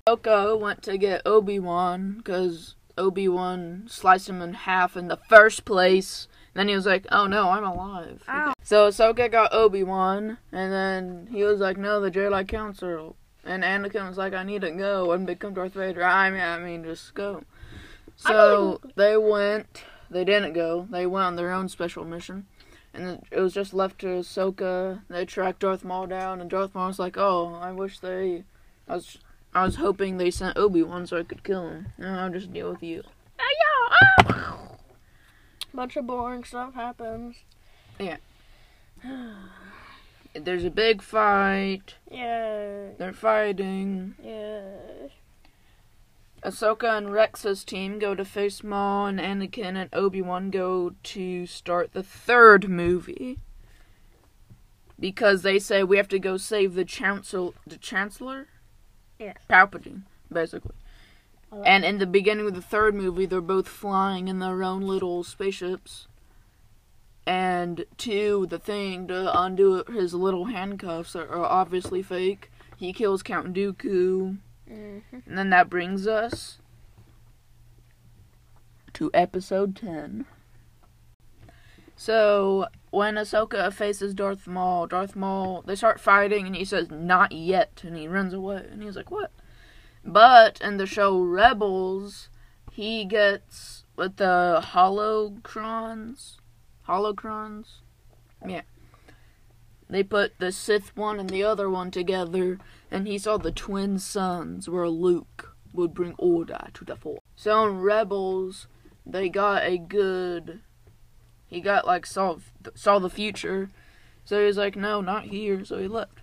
Ahsoka 0.06 0.58
went 0.58 0.82
to 0.82 0.98
get 0.98 1.22
Obi 1.24 1.58
Wan 1.58 2.14
because 2.18 2.74
Obi 2.98 3.28
Wan 3.28 3.84
sliced 3.88 4.28
him 4.28 4.42
in 4.42 4.52
half 4.54 4.96
in 4.96 5.08
the 5.08 5.16
first 5.16 5.64
place. 5.64 6.28
Then 6.54 6.68
he 6.68 6.74
was 6.74 6.86
like, 6.86 7.06
"Oh 7.10 7.26
no, 7.26 7.50
I'm 7.50 7.64
alive." 7.64 8.22
Ow. 8.28 8.52
So 8.62 8.88
Ahsoka 8.88 9.30
got 9.30 9.54
Obi 9.54 9.82
Wan, 9.82 10.38
and 10.52 10.72
then 10.72 11.28
he 11.30 11.44
was 11.44 11.60
like, 11.60 11.76
"No, 11.76 12.00
the 12.00 12.10
Jedi 12.10 12.46
Council." 12.46 13.16
And 13.44 13.62
Anakin 13.62 14.08
was 14.08 14.18
like, 14.18 14.34
"I 14.34 14.42
need 14.42 14.62
to 14.62 14.70
go 14.72 15.12
and 15.12 15.26
become 15.26 15.54
Darth 15.54 15.74
Vader." 15.74 16.02
I 16.02 16.30
mean, 16.30 16.40
I 16.40 16.58
mean, 16.58 16.84
just 16.84 17.14
go. 17.14 17.44
So 18.18 18.80
they 18.96 19.16
went. 19.16 19.84
They 20.10 20.24
didn't 20.24 20.52
go. 20.52 20.86
They 20.90 21.06
went 21.06 21.24
on 21.26 21.36
their 21.36 21.52
own 21.52 21.68
special 21.68 22.04
mission. 22.04 22.46
and 22.94 23.22
it 23.30 23.40
was 23.40 23.52
just 23.54 23.72
left 23.74 24.00
to 24.00 24.06
Ahsoka. 24.06 25.02
They 25.08 25.24
tracked 25.24 25.60
Darth 25.60 25.84
Maul 25.84 26.06
down, 26.06 26.40
and 26.40 26.50
Darth 26.50 26.74
Maul 26.74 26.88
was 26.88 26.98
like, 26.98 27.16
"Oh, 27.16 27.54
I 27.60 27.70
wish 27.72 28.00
they, 28.00 28.44
I 28.88 28.94
was, 28.96 29.18
I 29.54 29.64
was 29.64 29.76
hoping 29.76 30.16
they 30.16 30.30
sent 30.30 30.56
Obi 30.56 30.82
Wan 30.82 31.06
so 31.06 31.18
I 31.18 31.22
could 31.22 31.44
kill 31.44 31.68
him. 31.68 31.92
No, 31.98 32.08
I'll 32.08 32.30
just 32.30 32.52
deal 32.52 32.70
with 32.70 32.82
you." 32.82 33.02
Ah! 33.38 34.76
Bunch 35.72 35.96
of 35.96 36.06
boring 36.06 36.42
stuff 36.44 36.74
happens. 36.74 37.36
Yeah. 38.00 38.16
There's 40.34 40.64
a 40.64 40.70
big 40.70 41.02
fight. 41.02 41.94
Yeah. 42.10 42.88
They're 42.98 43.12
fighting. 43.12 44.14
Yeah. 44.22 45.08
Ahsoka 46.43 46.97
and 46.97 47.12
Rex's 47.12 47.64
team 47.64 47.99
go 47.99 48.14
to 48.14 48.24
face 48.24 48.62
Maul, 48.62 49.07
and 49.07 49.18
Anakin 49.18 49.76
and 49.76 49.91
Obi 49.93 50.22
Wan 50.22 50.51
go 50.51 50.93
to 51.03 51.47
start 51.47 51.93
the 51.93 52.03
third 52.03 52.68
movie 52.68 53.39
because 55.01 55.43
they 55.43 55.59
say 55.59 55.82
we 55.82 55.97
have 55.97 56.09
to 56.09 56.18
go 56.18 56.36
save 56.36 56.74
the 56.74 56.84
chancellor. 56.84 57.53
The 57.66 57.76
chancellor, 57.78 58.47
Yes. 59.18 59.36
Palpatine, 59.51 60.03
basically. 60.32 60.74
And 61.64 61.84
in 61.84 61.99
the 61.99 62.07
beginning 62.07 62.47
of 62.47 62.55
the 62.55 62.62
third 62.62 62.95
movie, 62.95 63.26
they're 63.26 63.41
both 63.41 63.66
flying 63.68 64.28
in 64.28 64.39
their 64.39 64.62
own 64.62 64.82
little 64.82 65.24
spaceships. 65.24 66.07
And 67.26 67.84
to 67.99 68.47
the 68.49 68.59
thing 68.59 69.09
to 69.09 69.39
undo 69.41 69.82
his 69.93 70.14
little 70.14 70.47
handcuffs 70.47 71.16
are 71.16 71.34
obviously 71.45 72.03
fake. 72.03 72.51
He 72.76 72.93
kills 72.93 73.22
Count 73.22 73.55
Dooku. 73.55 74.39
Mhm. 74.68 75.02
And 75.26 75.38
then 75.38 75.50
that 75.50 75.70
brings 75.70 76.06
us 76.06 76.58
to 78.94 79.10
episode 79.14 79.76
10. 79.76 80.26
So, 81.96 82.66
when 82.90 83.16
Ahsoka 83.16 83.72
faces 83.72 84.14
Darth 84.14 84.46
Maul, 84.46 84.86
Darth 84.86 85.16
Maul, 85.16 85.62
they 85.62 85.74
start 85.74 86.00
fighting 86.00 86.46
and 86.46 86.54
he 86.54 86.64
says, 86.64 86.90
not 86.90 87.32
yet, 87.32 87.82
and 87.84 87.96
he 87.96 88.06
runs 88.06 88.32
away. 88.32 88.64
And 88.70 88.82
he's 88.82 88.96
like, 88.96 89.10
what? 89.10 89.32
But 90.04 90.60
in 90.60 90.76
the 90.76 90.86
show 90.86 91.18
Rebels, 91.20 92.28
he 92.72 93.04
gets 93.04 93.84
with 93.96 94.16
the 94.16 94.62
holocrons. 94.64 96.36
Holocrons? 96.88 97.66
Yeah. 98.46 98.62
They 99.90 100.02
put 100.02 100.38
the 100.38 100.52
Sith 100.52 100.96
one 100.96 101.18
and 101.18 101.30
the 101.30 101.42
other 101.42 101.68
one 101.68 101.90
together 101.90 102.58
and 102.91 103.07
he 103.07 103.18
saw 103.18 103.36
the 103.36 103.53
twin 103.53 103.99
sons 103.99 104.68
where 104.68 104.89
Luke 104.89 105.57
would 105.72 105.95
bring 105.95 106.14
order 106.18 106.68
to 106.74 106.84
the 106.84 106.97
Force. 106.97 107.20
So 107.36 107.66
Rebels, 107.66 108.66
they 109.07 109.28
got 109.28 109.62
a 109.64 109.78
good. 109.78 110.61
He 111.47 111.61
got 111.61 111.86
like 111.86 112.07
saw 112.07 112.36
saw 112.74 112.99
the 112.99 113.11
future, 113.11 113.70
so 114.24 114.39
he 114.39 114.47
was 114.47 114.57
like, 114.57 114.76
no, 114.76 115.01
not 115.01 115.24
here. 115.24 115.64
So 115.64 115.78
he 115.78 115.89
left. 115.89 116.18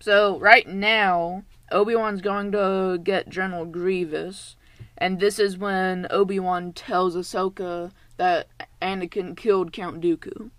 So 0.00 0.38
right 0.38 0.68
now, 0.68 1.44
Obi 1.70 1.96
Wan's 1.96 2.20
going 2.20 2.52
to 2.52 2.98
get 3.02 3.28
General 3.28 3.64
Grievous, 3.64 4.56
and 4.98 5.18
this 5.18 5.38
is 5.38 5.56
when 5.56 6.06
Obi 6.10 6.38
Wan 6.38 6.72
tells 6.72 7.16
Ahsoka 7.16 7.90
that 8.16 8.46
Anakin 8.80 9.36
killed 9.36 9.72
Count 9.72 10.00
Dooku. 10.00 10.50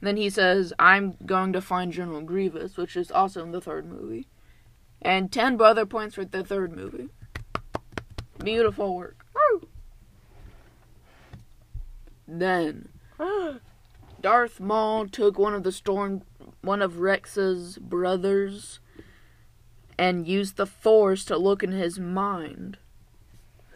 Then 0.00 0.16
he 0.16 0.30
says, 0.30 0.72
I'm 0.78 1.16
going 1.26 1.52
to 1.52 1.60
find 1.60 1.92
General 1.92 2.22
Grievous, 2.22 2.76
which 2.76 2.96
is 2.96 3.10
also 3.10 3.42
in 3.42 3.50
the 3.50 3.60
third 3.60 3.86
movie. 3.86 4.28
And 5.02 5.32
10 5.32 5.56
brother 5.56 5.86
points 5.86 6.14
for 6.14 6.24
the 6.24 6.44
third 6.44 6.76
movie. 6.76 7.08
Beautiful 8.38 8.94
work. 8.94 9.24
Then, 12.28 12.90
Darth 14.20 14.60
Maul 14.60 15.08
took 15.08 15.38
one 15.38 15.54
of 15.54 15.62
the 15.62 15.72
storm, 15.72 16.22
one 16.60 16.82
of 16.82 17.00
Rex's 17.00 17.78
brothers, 17.78 18.80
and 19.96 20.28
used 20.28 20.56
the 20.56 20.66
Force 20.66 21.24
to 21.24 21.38
look 21.38 21.62
in 21.62 21.72
his 21.72 21.98
mind. 21.98 22.76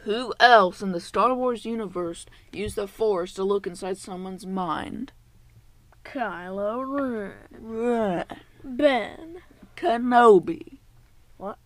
Who 0.04 0.34
else 0.38 0.82
in 0.82 0.92
the 0.92 1.00
Star 1.00 1.34
Wars 1.34 1.64
universe 1.64 2.26
used 2.52 2.76
the 2.76 2.86
Force 2.86 3.32
to 3.34 3.42
look 3.42 3.66
inside 3.66 3.96
someone's 3.96 4.44
mind? 4.44 5.12
Kylo 6.04 7.32
Ren. 7.52 8.26
Ben. 8.64 9.42
Kenobi. 9.76 10.78
What? 11.36 11.58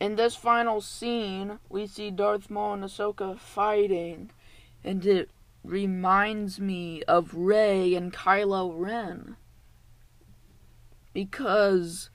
In 0.00 0.16
this 0.16 0.36
final 0.36 0.80
scene, 0.80 1.58
we 1.68 1.86
see 1.86 2.10
Darth 2.10 2.50
Maul 2.50 2.74
and 2.74 2.84
Ahsoka 2.84 3.38
fighting, 3.38 4.30
and 4.84 5.04
it 5.04 5.30
reminds 5.64 6.60
me 6.60 7.02
of 7.04 7.34
Rey 7.34 7.94
and 7.94 8.12
Kylo 8.12 8.72
Ren. 8.74 9.36
Because 11.12 12.10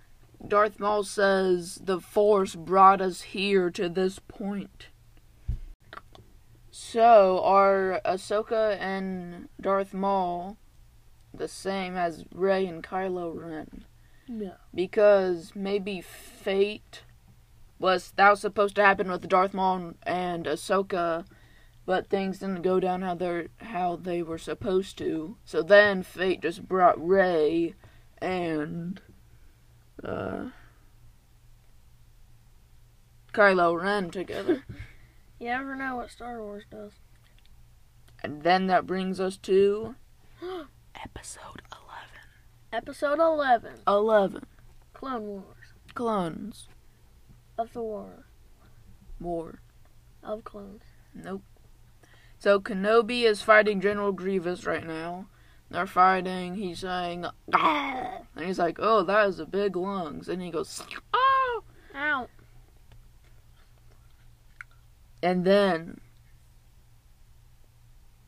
Darth 0.47 0.79
Maul 0.79 1.03
says 1.03 1.79
the 1.83 1.99
Force 1.99 2.55
brought 2.55 3.01
us 3.01 3.21
here 3.21 3.69
to 3.71 3.89
this 3.89 4.19
point. 4.19 4.87
So, 6.71 7.39
are 7.43 8.01
Ahsoka 8.05 8.77
and 8.79 9.49
Darth 9.61 9.93
Maul 9.93 10.57
the 11.33 11.47
same 11.47 11.95
as 11.97 12.25
Rey 12.33 12.65
and 12.65 12.83
Kylo 12.83 13.35
Ren? 13.35 13.85
No. 14.27 14.53
because 14.73 15.51
maybe 15.53 15.99
fate 15.99 17.03
was 17.77 18.11
that 18.15 18.29
was 18.29 18.39
supposed 18.39 18.75
to 18.75 18.85
happen 18.85 19.11
with 19.11 19.27
Darth 19.27 19.53
Maul 19.53 19.95
and 20.03 20.45
Ahsoka, 20.45 21.25
but 21.85 22.07
things 22.07 22.39
didn't 22.39 22.61
go 22.61 22.79
down 22.79 23.01
how 23.01 23.15
they 23.15 23.49
how 23.57 23.97
they 23.97 24.23
were 24.23 24.37
supposed 24.37 24.97
to. 24.99 25.35
So 25.43 25.61
then 25.61 26.03
fate 26.03 26.41
just 26.41 26.67
brought 26.69 27.05
Rey 27.05 27.75
and 28.19 29.01
uh, 30.01 30.45
Kylo 33.33 33.81
Ren 33.81 34.09
together, 34.09 34.63
You 35.39 35.49
ever 35.49 35.75
know 35.75 35.97
what 35.97 36.11
Star 36.11 36.41
Wars 36.41 36.63
does? 36.71 36.93
and 38.23 38.43
then 38.43 38.67
that 38.67 38.87
brings 38.87 39.19
us 39.19 39.35
to 39.37 39.95
episode 41.01 41.61
11. 41.71 41.81
Episode 42.71 43.19
11 43.19 43.19
eleven. 43.19 43.73
Eleven 43.87 44.45
Clone 44.93 45.27
Wars. 45.27 45.73
clones 45.93 46.67
Of 47.57 47.73
the 47.73 47.81
War. 47.81 48.25
war. 49.19 49.59
Of 50.23 50.43
Clones. 50.43 50.81
Nope. 51.13 51.43
So 52.39 52.59
Kenobi 52.59 53.23
is 53.23 53.41
fighting 53.41 53.79
General 53.81 54.11
Grievous 54.11 54.65
right 54.65 54.85
now. 54.85 55.27
They're 55.69 55.87
fighting. 55.87 56.55
He's 56.55 56.79
saying, 56.79 57.25
"Ah!" 57.53 58.19
and 58.35 58.45
he's 58.45 58.59
like, 58.59 58.77
"Oh, 58.79 59.01
that 59.03 59.27
is 59.27 59.39
a 59.39 59.45
big 59.45 59.75
lungs," 59.75 60.27
and 60.29 60.41
he 60.41 60.51
goes, 60.51 60.83
"Oh!" 61.13 61.63
Ow. 61.95 62.27
And 65.21 65.45
then 65.45 65.99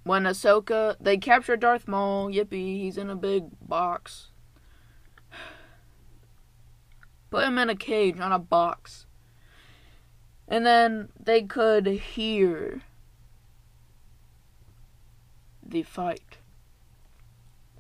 when 0.06 0.24
Ahsoka, 0.24 0.96
they 1.00 1.18
capture 1.18 1.58
Darth 1.58 1.88
Maul. 1.88 2.30
Yippee! 2.30 2.80
He's 2.80 2.98
in 2.98 3.10
a 3.10 3.16
big 3.16 3.46
box. 3.60 4.28
Put 7.32 7.46
him 7.46 7.58
in 7.58 7.72
a 7.72 7.76
cage, 7.76 8.16
not 8.16 8.32
a 8.32 8.40
box. 8.40 9.08
And 10.48 10.64
then 10.64 11.10
they 11.20 11.42
could 11.42 11.88
hear 11.88 12.84
the 15.66 15.82
fight 15.82 16.38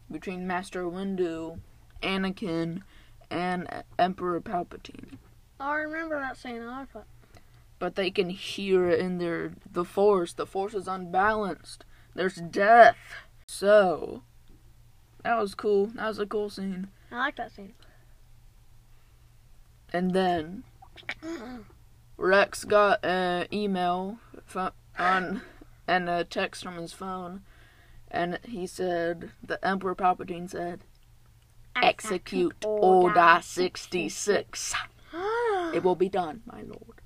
between 0.09 0.47
Master 0.47 0.85
Windu, 0.85 1.59
Anakin, 2.01 2.81
and 3.29 3.83
Emperor 3.99 4.41
Palpatine. 4.41 5.19
I 5.59 5.75
remember 5.75 6.19
that 6.19 6.37
scene. 6.37 6.63
I 6.63 6.85
that. 6.91 7.05
But 7.77 7.95
they 7.95 8.09
can 8.09 8.31
hear 8.31 8.89
it 8.89 8.99
in 8.99 9.19
their 9.19 9.51
the 9.71 9.85
force. 9.85 10.33
The 10.33 10.47
force 10.47 10.73
is 10.73 10.87
unbalanced. 10.87 11.85
There's 12.15 12.35
death. 12.35 12.95
So 13.47 14.23
that 15.23 15.37
was 15.37 15.53
cool. 15.53 15.87
That 15.87 16.07
was 16.07 16.19
a 16.19 16.25
cool 16.25 16.49
scene. 16.49 16.87
I 17.11 17.17
like 17.17 17.35
that 17.35 17.51
scene. 17.51 17.73
And 19.93 20.11
then 20.13 20.63
Rex 22.17 22.63
got 22.63 23.03
an 23.03 23.47
email 23.53 24.17
from, 24.45 24.71
on 24.97 25.41
and 25.87 26.09
a 26.09 26.23
text 26.23 26.63
from 26.63 26.77
his 26.77 26.93
phone, 26.93 27.41
and 28.09 28.39
he 28.43 28.65
said 28.65 29.31
the 29.43 29.63
Emperor 29.65 29.95
Palpatine 29.95 30.49
said, 30.49 30.81
"Execute 31.75 32.55
Order 32.65 33.39
66. 33.41 34.73
It 35.73 35.83
will 35.83 35.95
be 35.95 36.09
done, 36.09 36.43
my 36.45 36.61
lord." 36.61 37.01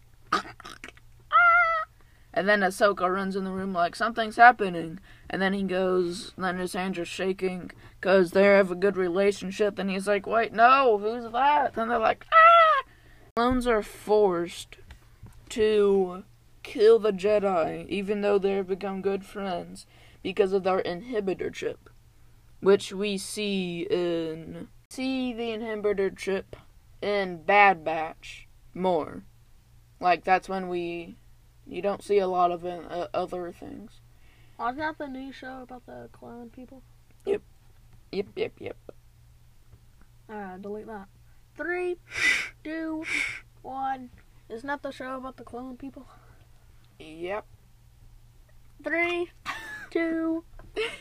And 2.33 2.47
then 2.47 2.61
Ahsoka 2.61 3.11
runs 3.11 3.35
in 3.35 3.43
the 3.43 3.51
room 3.51 3.73
like 3.73 3.95
something's 3.95 4.35
happening, 4.37 4.99
and 5.29 5.41
then 5.41 5.53
he 5.53 5.63
goes, 5.63 6.33
then 6.37 6.57
his 6.59 6.73
hands 6.73 6.99
are 6.99 7.05
shaking 7.05 7.71
because 7.99 8.31
they 8.31 8.43
have 8.43 8.71
a 8.71 8.75
good 8.75 8.97
relationship. 8.97 9.79
And 9.79 9.89
he's 9.89 10.07
like, 10.07 10.27
"Wait, 10.27 10.53
no, 10.53 10.97
who's 10.99 11.31
that?" 11.31 11.75
And 11.75 11.89
they're 11.89 11.97
like, 11.97 12.25
"Ah!" 12.31 12.83
Clones 13.35 13.65
are 13.67 13.81
forced 13.81 14.77
to 15.49 16.23
kill 16.61 16.99
the 16.99 17.11
Jedi, 17.11 17.87
even 17.87 18.21
though 18.21 18.37
they've 18.37 18.67
become 18.67 19.01
good 19.01 19.25
friends, 19.25 19.87
because 20.21 20.53
of 20.53 20.63
their 20.63 20.81
inhibitor 20.83 21.51
chip. 21.51 21.89
which 22.61 22.91
we 22.91 23.17
see 23.17 23.87
in 23.89 24.67
see 24.89 25.33
the 25.33 25.49
inhibitor 25.49 26.15
chip 26.15 26.55
in 27.01 27.41
Bad 27.43 27.83
Batch 27.83 28.47
more. 28.73 29.23
Like 29.99 30.23
that's 30.23 30.49
when 30.49 30.67
we 30.69 31.15
you 31.69 31.81
don't 31.81 32.03
see 32.03 32.17
a 32.17 32.27
lot 32.27 32.51
of 32.51 32.65
in, 32.65 32.85
uh, 32.85 33.07
other 33.13 33.51
things. 33.51 34.01
Wasn't 34.57 34.79
that 34.79 34.97
the 34.97 35.07
new 35.07 35.31
show 35.31 35.61
about 35.61 35.85
the 35.85 36.09
clone 36.11 36.49
people? 36.49 36.81
Yep. 37.25 37.41
Yep, 38.11 38.25
yep, 38.35 38.51
yep. 38.59 38.77
Alright, 40.29 40.61
delete 40.61 40.87
that. 40.87 41.07
Three, 41.55 41.97
two, 42.63 43.03
one. 43.61 44.09
Isn't 44.49 44.67
that 44.67 44.81
the 44.81 44.91
show 44.91 45.15
about 45.17 45.37
the 45.37 45.43
clone 45.43 45.77
people? 45.77 46.07
Yep. 46.99 47.45
Three, 48.83 49.31
two, 49.91 50.43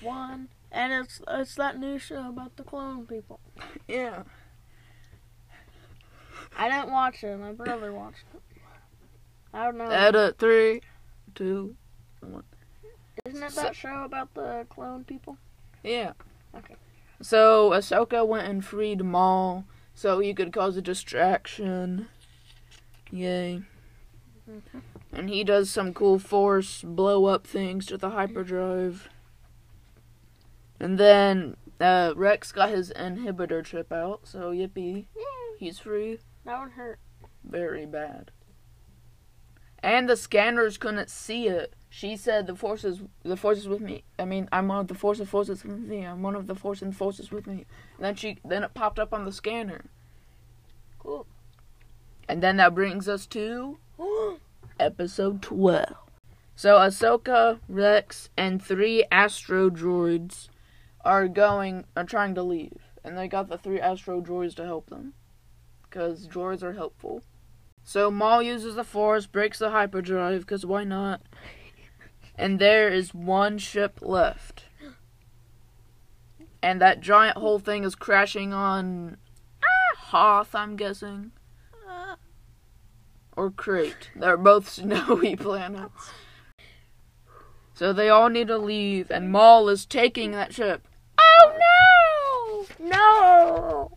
one. 0.02 0.48
And 0.70 0.92
it's 0.92 1.22
it's 1.26 1.54
that 1.54 1.78
new 1.78 1.98
show 1.98 2.28
about 2.28 2.56
the 2.56 2.62
clone 2.62 3.06
people. 3.06 3.40
Yeah. 3.86 4.24
I 6.56 6.68
didn't 6.68 6.92
watch 6.92 7.22
it. 7.24 7.38
My 7.38 7.52
brother 7.52 7.92
watched 7.92 8.24
it. 8.34 8.47
I 9.52 9.64
don't 9.64 9.78
know. 9.78 9.90
Edit 9.90 10.38
three, 10.38 10.82
two. 11.34 11.74
Isn't 13.24 13.42
it 13.42 13.54
that 13.54 13.76
show 13.76 14.04
about 14.04 14.34
the 14.34 14.66
clone 14.68 15.04
people? 15.04 15.38
Yeah. 15.82 16.12
Okay. 16.54 16.76
So 17.20 17.70
Ahsoka 17.70 18.26
went 18.26 18.48
and 18.48 18.64
freed 18.64 19.04
Maul 19.04 19.64
so 19.94 20.20
he 20.20 20.32
could 20.34 20.52
cause 20.52 20.76
a 20.76 20.82
distraction. 20.82 22.08
Yay. 23.10 23.62
Okay. 24.48 24.84
And 25.12 25.28
he 25.28 25.42
does 25.42 25.70
some 25.70 25.94
cool 25.94 26.18
force 26.18 26.82
blow 26.82 27.26
up 27.26 27.46
things 27.46 27.86
to 27.86 27.96
the 27.96 28.10
hyperdrive. 28.10 29.08
And 30.78 30.98
then 30.98 31.56
uh, 31.80 32.12
Rex 32.14 32.52
got 32.52 32.70
his 32.70 32.92
inhibitor 32.92 33.64
chip 33.64 33.92
out, 33.92 34.20
so 34.24 34.52
yippee, 34.52 35.06
he's 35.58 35.78
free. 35.78 36.18
That 36.44 36.58
one 36.58 36.70
hurt. 36.70 36.98
Very 37.44 37.86
bad. 37.86 38.30
And 39.82 40.08
the 40.08 40.16
scanners 40.16 40.76
couldn't 40.76 41.10
see 41.10 41.48
it. 41.48 41.74
She 41.90 42.16
said 42.16 42.46
the 42.46 42.54
forces 42.54 43.02
the 43.22 43.36
forces 43.36 43.68
with 43.68 43.80
me. 43.80 44.04
I 44.18 44.24
mean, 44.24 44.48
I'm 44.52 44.68
one 44.68 44.80
of 44.80 44.88
the 44.88 44.94
force 44.94 45.20
of 45.20 45.28
forces 45.28 45.64
with 45.64 45.78
me. 45.78 46.02
I'm 46.02 46.22
one 46.22 46.34
of 46.34 46.46
the 46.46 46.54
force 46.54 46.82
and 46.82 46.94
forces 46.94 47.30
with 47.30 47.46
me. 47.46 47.64
And 47.96 48.04
then 48.04 48.14
she 48.14 48.38
then 48.44 48.64
it 48.64 48.74
popped 48.74 48.98
up 48.98 49.14
on 49.14 49.24
the 49.24 49.32
scanner. 49.32 49.86
Cool. 50.98 51.26
And 52.28 52.42
then 52.42 52.56
that 52.58 52.74
brings 52.74 53.08
us 53.08 53.26
to 53.28 53.78
episode 54.80 55.40
12. 55.40 55.94
So 56.56 56.76
Ahsoka, 56.76 57.60
Rex, 57.68 58.30
and 58.36 58.62
three 58.62 59.04
astro 59.10 59.70
droids 59.70 60.48
are 61.04 61.28
going 61.28 61.84
are 61.96 62.04
trying 62.04 62.34
to 62.34 62.42
leave. 62.42 62.82
And 63.04 63.16
they 63.16 63.28
got 63.28 63.48
the 63.48 63.56
three 63.56 63.80
astro 63.80 64.20
droids 64.20 64.54
to 64.56 64.64
help 64.64 64.90
them. 64.90 65.14
Because 65.84 66.26
droids 66.26 66.62
are 66.62 66.74
helpful. 66.74 67.22
So 67.88 68.10
Maul 68.10 68.42
uses 68.42 68.74
the 68.74 68.84
force, 68.84 69.24
breaks 69.24 69.60
the 69.60 69.70
hyperdrive, 69.70 70.40
because 70.42 70.66
why 70.66 70.84
not? 70.84 71.22
And 72.34 72.58
there 72.58 72.90
is 72.90 73.14
one 73.14 73.56
ship 73.56 74.00
left. 74.02 74.64
And 76.62 76.82
that 76.82 77.00
giant 77.00 77.38
whole 77.38 77.58
thing 77.58 77.84
is 77.84 77.94
crashing 77.94 78.52
on 78.52 79.16
ah, 79.62 79.96
Hoth, 79.96 80.54
I'm 80.54 80.76
guessing. 80.76 81.32
Or 83.34 83.50
Crait. 83.50 84.10
They're 84.14 84.36
both 84.36 84.68
snowy 84.68 85.34
planets. 85.34 86.10
So 87.72 87.94
they 87.94 88.10
all 88.10 88.28
need 88.28 88.48
to 88.48 88.58
leave, 88.58 89.10
and 89.10 89.32
Maul 89.32 89.70
is 89.70 89.86
taking 89.86 90.32
that 90.32 90.52
ship. 90.52 90.86
Oh 91.18 92.66
no! 92.78 92.86
No! 92.86 93.87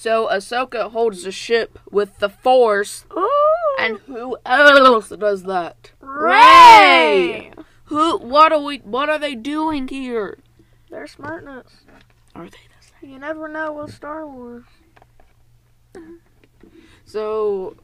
So 0.00 0.28
Ahsoka 0.28 0.90
holds 0.92 1.24
the 1.24 1.30
ship 1.30 1.78
with 1.90 2.20
the 2.20 2.30
Force, 2.30 3.04
Ooh. 3.14 3.28
and 3.78 3.98
who 4.06 4.38
else 4.46 5.10
does 5.10 5.42
that? 5.42 5.90
Rey! 6.00 7.52
Who? 7.84 8.16
What 8.16 8.50
are 8.50 8.62
we? 8.62 8.78
What 8.78 9.10
are 9.10 9.18
they 9.18 9.34
doing 9.34 9.88
here? 9.88 10.38
They're 10.88 11.06
smartness. 11.06 11.66
Are 12.34 12.44
they 12.44 12.48
the 12.48 12.86
same? 12.98 13.10
You 13.10 13.18
never 13.18 13.46
know 13.46 13.74
with 13.74 13.92
Star 13.92 14.26
Wars. 14.26 14.64
So, 17.04 17.76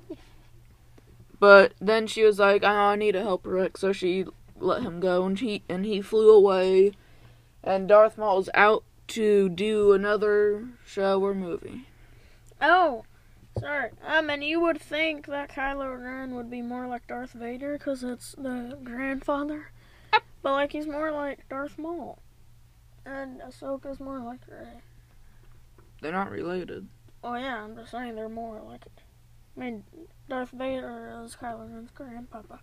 but 1.38 1.74
then 1.82 2.06
she 2.06 2.24
was 2.24 2.38
like, 2.38 2.64
"I 2.64 2.92
I 2.92 2.96
need 2.96 3.12
to 3.12 3.20
help 3.20 3.46
Rex," 3.46 3.82
so 3.82 3.92
she 3.92 4.24
let 4.58 4.80
him 4.80 5.00
go, 5.00 5.26
and 5.26 5.38
he 5.38 5.64
and 5.68 5.84
he 5.84 6.00
flew 6.00 6.34
away. 6.34 6.92
And 7.62 7.86
Darth 7.86 8.16
Maul's 8.16 8.48
out 8.54 8.84
to 9.08 9.50
do 9.50 9.92
another 9.92 10.66
show 10.86 11.22
or 11.22 11.34
movie. 11.34 11.84
Oh, 12.60 13.04
sorry. 13.58 13.90
Um, 14.06 14.30
and 14.30 14.42
you 14.42 14.60
would 14.60 14.80
think 14.80 15.26
that 15.26 15.50
Kylo 15.50 16.02
Ren 16.02 16.34
would 16.34 16.50
be 16.50 16.62
more 16.62 16.86
like 16.86 17.06
Darth 17.06 17.32
Vader 17.32 17.76
because 17.78 18.02
it's 18.02 18.32
the 18.32 18.78
grandfather, 18.82 19.70
but 20.42 20.52
like 20.52 20.72
he's 20.72 20.86
more 20.86 21.12
like 21.12 21.48
Darth 21.48 21.78
Maul, 21.78 22.22
and 23.04 23.40
Ahsoka's 23.40 24.00
more 24.00 24.20
like 24.20 24.40
Rey. 24.48 24.80
They're 26.00 26.12
not 26.12 26.30
related. 26.30 26.88
Oh 27.22 27.34
yeah, 27.34 27.62
I'm 27.62 27.76
just 27.76 27.90
saying 27.90 28.14
they're 28.14 28.28
more 28.28 28.60
like 28.62 28.86
it. 28.86 29.00
I 29.56 29.60
mean, 29.60 29.84
Darth 30.28 30.50
Vader 30.50 31.22
is 31.24 31.36
Kylo 31.36 31.72
Ren's 31.72 31.90
grandpapa. 31.90 32.60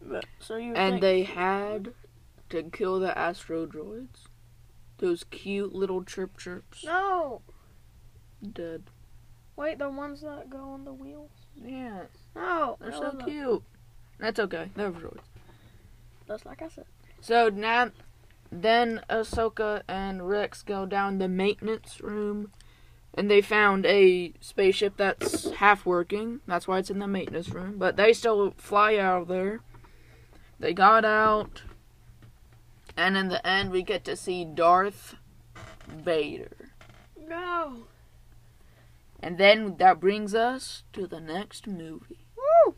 But 0.00 0.24
so 0.38 0.56
you 0.56 0.74
And 0.74 1.02
they 1.02 1.24
had 1.24 1.92
to 2.50 2.62
kill 2.62 3.00
the 3.00 3.16
astro 3.16 3.66
droids. 3.66 4.26
Those 4.98 5.24
cute 5.24 5.74
little 5.74 6.02
chirp 6.02 6.38
chirps. 6.38 6.84
no 6.84 7.42
Dead. 8.52 8.84
wait 9.56 9.78
the 9.78 9.90
ones 9.90 10.20
that 10.20 10.48
go 10.48 10.58
on 10.58 10.84
the 10.84 10.92
wheels. 10.92 11.30
Yeah, 11.56 12.02
No, 12.34 12.76
they're 12.80 12.92
so 12.92 13.18
cute. 13.24 13.62
That's 14.18 14.38
okay. 14.38 14.70
They're 14.74 14.92
droids. 14.92 15.20
Just 16.26 16.46
like 16.46 16.62
I 16.62 16.68
said. 16.68 16.84
So 17.20 17.48
now, 17.48 17.90
then 18.50 19.02
Ahsoka 19.10 19.82
and 19.88 20.28
Rex 20.28 20.62
go 20.62 20.86
down 20.86 21.18
the 21.18 21.28
maintenance 21.28 22.00
room, 22.00 22.52
and 23.14 23.30
they 23.30 23.40
found 23.40 23.86
a 23.86 24.32
spaceship 24.40 24.96
that's 24.96 25.50
half 25.52 25.84
working. 25.84 26.40
That's 26.46 26.68
why 26.68 26.78
it's 26.78 26.90
in 26.90 27.00
the 27.00 27.08
maintenance 27.08 27.48
room. 27.48 27.78
But 27.78 27.96
they 27.96 28.12
still 28.12 28.54
fly 28.56 28.96
out 28.96 29.22
of 29.22 29.28
there. 29.28 29.60
They 30.60 30.72
got 30.72 31.04
out, 31.04 31.62
and 32.96 33.16
in 33.16 33.28
the 33.28 33.44
end, 33.46 33.70
we 33.70 33.82
get 33.82 34.04
to 34.04 34.16
see 34.16 34.44
Darth 34.44 35.16
Vader. 35.88 36.70
No. 37.28 37.87
And 39.20 39.38
then 39.38 39.76
that 39.78 40.00
brings 40.00 40.34
us 40.34 40.84
to 40.92 41.06
the 41.06 41.20
next 41.20 41.66
movie. 41.66 42.26
Woo! 42.36 42.76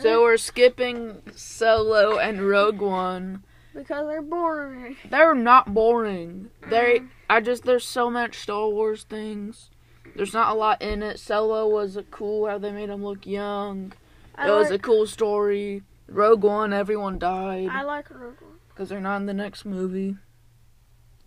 So 0.00 0.22
we're 0.22 0.36
skipping 0.36 1.22
Solo 1.34 2.18
and 2.18 2.48
Rogue 2.48 2.80
One. 2.80 3.44
because 3.74 4.06
they're 4.06 4.22
boring. 4.22 4.96
They're 5.10 5.34
not 5.34 5.74
boring. 5.74 6.50
They 6.68 7.00
mm-hmm. 7.00 7.06
I 7.28 7.40
just 7.40 7.64
there's 7.64 7.86
so 7.86 8.08
much 8.10 8.38
Star 8.38 8.68
Wars 8.68 9.02
things. 9.02 9.70
There's 10.14 10.34
not 10.34 10.54
a 10.54 10.58
lot 10.58 10.80
in 10.80 11.02
it. 11.02 11.18
Solo 11.18 11.66
was 11.66 11.98
cool 12.10 12.46
how 12.46 12.58
they 12.58 12.70
made 12.70 12.90
him 12.90 13.04
look 13.04 13.26
young. 13.26 13.92
I 14.36 14.48
it 14.48 14.52
was 14.52 14.70
a 14.70 14.78
cool 14.78 15.06
story. 15.06 15.82
Rogue 16.06 16.44
One, 16.44 16.72
everyone 16.72 17.18
died 17.18 17.68
I 17.70 17.82
like 17.82 18.08
Rogue 18.10 18.40
One. 18.40 18.58
because 18.68 18.88
they're 18.88 19.00
not 19.00 19.16
in 19.16 19.26
the 19.26 19.34
next 19.34 19.64
movie. 19.64 20.16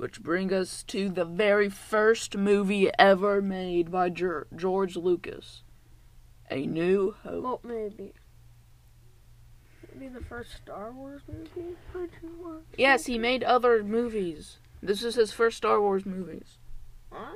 Which 0.02 0.24
bring 0.24 0.52
us 0.52 0.82
to 0.86 1.10
the 1.10 1.26
very 1.26 1.70
first 1.70 2.36
movie 2.36 2.90
ever 2.98 3.40
made 3.40 3.92
by 3.92 4.10
Ger- 4.10 4.48
George 4.56 4.96
Lucas. 4.96 5.62
A 6.50 6.66
New 6.66 7.14
Hope. 7.22 7.44
Well, 7.44 7.60
maybe. 7.64 8.14
Maybe 9.94 10.12
the 10.12 10.26
first 10.26 10.54
Star 10.56 10.92
Wars 10.92 11.22
movie. 11.28 11.76
I 11.94 12.08
do 12.20 12.28
want- 12.44 12.64
Yes, 12.76 13.06
he 13.06 13.20
made 13.20 13.44
other 13.44 13.84
movies. 13.84 14.58
This 14.82 15.04
is 15.04 15.14
his 15.14 15.32
first 15.34 15.58
Star 15.58 15.80
Wars 15.80 16.04
movies. 16.04 16.58
Ah. 17.12 17.34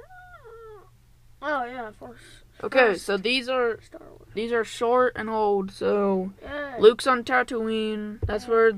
Oh 1.43 1.65
yeah, 1.65 1.91
first 1.91 2.23
Okay, 2.63 2.93
First. 2.93 3.05
so 3.05 3.15
these 3.15 3.47
are 3.47 3.79
Star 3.83 4.01
Wars. 4.09 4.29
these 4.33 4.51
are 4.51 4.63
short 4.63 5.13
and 5.15 5.29
old. 5.29 5.69
So 5.71 6.33
Yeah. 6.41 6.77
Luke's 6.79 7.05
on 7.05 7.23
Tatooine. 7.23 8.21
That's 8.25 8.47
where 8.47 8.71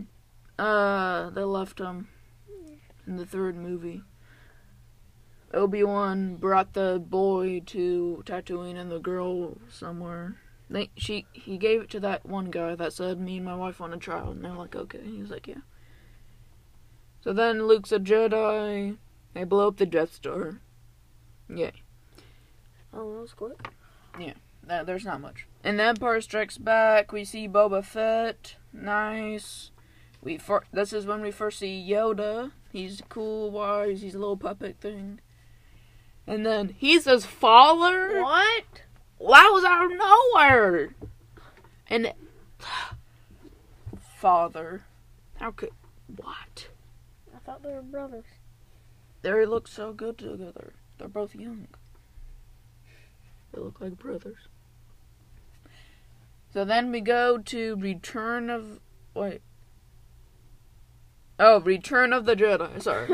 uh 0.60 1.30
they 1.30 1.44
left 1.46 1.80
him 1.80 2.10
in 3.08 3.16
the 3.16 3.26
third 3.26 3.55
movie. 3.55 4.03
Obi 5.53 5.84
Wan 5.84 6.36
brought 6.36 6.74
the 6.74 7.01
boy 7.03 7.62
to 7.68 8.22
Tatooine 8.26 8.78
and 8.78 8.91
the 8.91 8.99
girl 8.99 9.58
somewhere. 9.70 10.36
They 10.70 10.89
she 10.97 11.26
he 11.32 11.58
gave 11.58 11.82
it 11.82 11.89
to 11.91 11.99
that 12.01 12.26
one 12.26 12.51
guy 12.51 12.76
that 12.76 12.91
said 12.91 13.20
me 13.20 13.38
and 13.38 13.45
my 13.45 13.55
wife 13.55 13.80
want 13.80 13.93
a 13.93 13.97
child, 13.97 14.36
and 14.36 14.45
they're 14.45 14.51
like 14.51 14.76
okay. 14.76 15.01
He 15.03 15.22
was 15.22 15.30
like 15.30 15.47
yeah. 15.47 15.62
So 17.22 17.32
then 17.32 17.66
Luke's 17.66 17.93
a 17.93 17.99
Jedi. 17.99 18.97
They 19.34 19.43
blow 19.45 19.70
up 19.70 19.78
the 19.78 19.86
Death 19.86 20.14
Star. 20.14 20.60
Yeah. 21.49 21.72
Oh, 22.93 23.14
that 23.14 23.22
was 23.22 23.34
quick. 23.34 23.70
No, 24.68 24.84
there's 24.84 25.05
not 25.05 25.22
much. 25.22 25.47
And 25.64 25.80
the 25.80 25.84
Empire 25.84 26.20
Strikes 26.20 26.58
Back, 26.58 27.12
we 27.12 27.24
see 27.24 27.47
Boba 27.47 27.84
Fett. 27.84 28.55
Nice. 28.74 29.72
We 30.22 30.38
fir- 30.38 30.65
this 30.72 30.93
is 30.93 31.05
when 31.05 31.22
we 31.22 31.32
first 31.32 31.59
see 31.59 31.88
Yoda. 31.89 32.51
He's 32.72 33.01
cool, 33.09 33.51
wise. 33.51 34.01
He's 34.01 34.15
a 34.15 34.20
little 34.20 34.38
puppet 34.38 34.78
thing. 34.80 35.20
And 36.26 36.45
then 36.45 36.76
he's 36.78 37.05
his 37.05 37.26
father. 37.26 38.22
What? 38.22 38.65
That 39.20 39.49
was 39.53 39.63
out 39.63 39.86
of 39.86 39.97
nowhere. 39.97 40.95
And 41.89 42.13
father, 44.18 44.84
how 45.36 45.51
could 45.51 45.72
what? 46.15 46.70
I 47.34 47.39
thought 47.45 47.63
they 47.63 47.72
were 47.72 47.82
brothers. 47.82 48.26
They 49.22 49.45
look 49.45 49.68
so 49.68 49.93
good 49.93 50.18
together. 50.18 50.74
They're 50.97 51.07
both 51.07 51.36
young. 51.36 51.68
They 53.53 53.61
look 53.61 53.80
like 53.80 53.97
brothers. 53.97 54.47
So 56.53 56.65
then 56.65 56.91
we 56.91 57.01
go 57.01 57.38
to 57.38 57.76
Return 57.76 58.49
of 58.49 58.80
wait. 59.13 59.41
Oh, 61.40 61.60
Return 61.62 62.14
of 62.14 62.26
the 62.26 62.36
Jedi. 62.36 62.82
Sorry. 62.82 63.10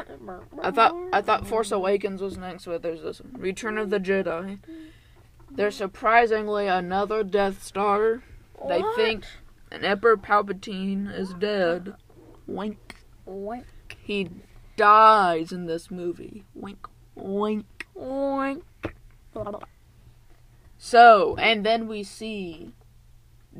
I 0.61 0.71
thought 0.71 0.95
I 1.11 1.21
thought 1.21 1.45
Force 1.47 1.71
Awakens 1.71 2.21
was 2.21 2.37
next, 2.37 2.65
but 2.65 2.81
there's 2.81 3.01
this 3.01 3.19
one. 3.19 3.33
Return 3.37 3.77
of 3.77 3.89
the 3.89 3.99
Jedi. 3.99 4.59
There's 5.51 5.75
surprisingly 5.75 6.67
another 6.67 7.23
Death 7.23 7.63
Star. 7.63 8.23
They 8.67 8.79
What? 8.81 8.95
think 8.95 9.25
an 9.71 9.83
Emperor 9.83 10.15
Palpatine 10.17 11.13
is 11.13 11.33
dead. 11.33 11.95
Wink. 12.47 12.95
Wink, 13.25 13.65
He 14.01 14.29
dies 14.77 15.51
in 15.51 15.65
this 15.65 15.91
movie. 15.91 16.43
Wink. 16.55 16.87
Wink. 17.15 17.87
wink. 17.93 18.63
So, 20.77 21.35
and 21.37 21.65
then 21.65 21.87
we 21.87 22.03
see 22.03 22.73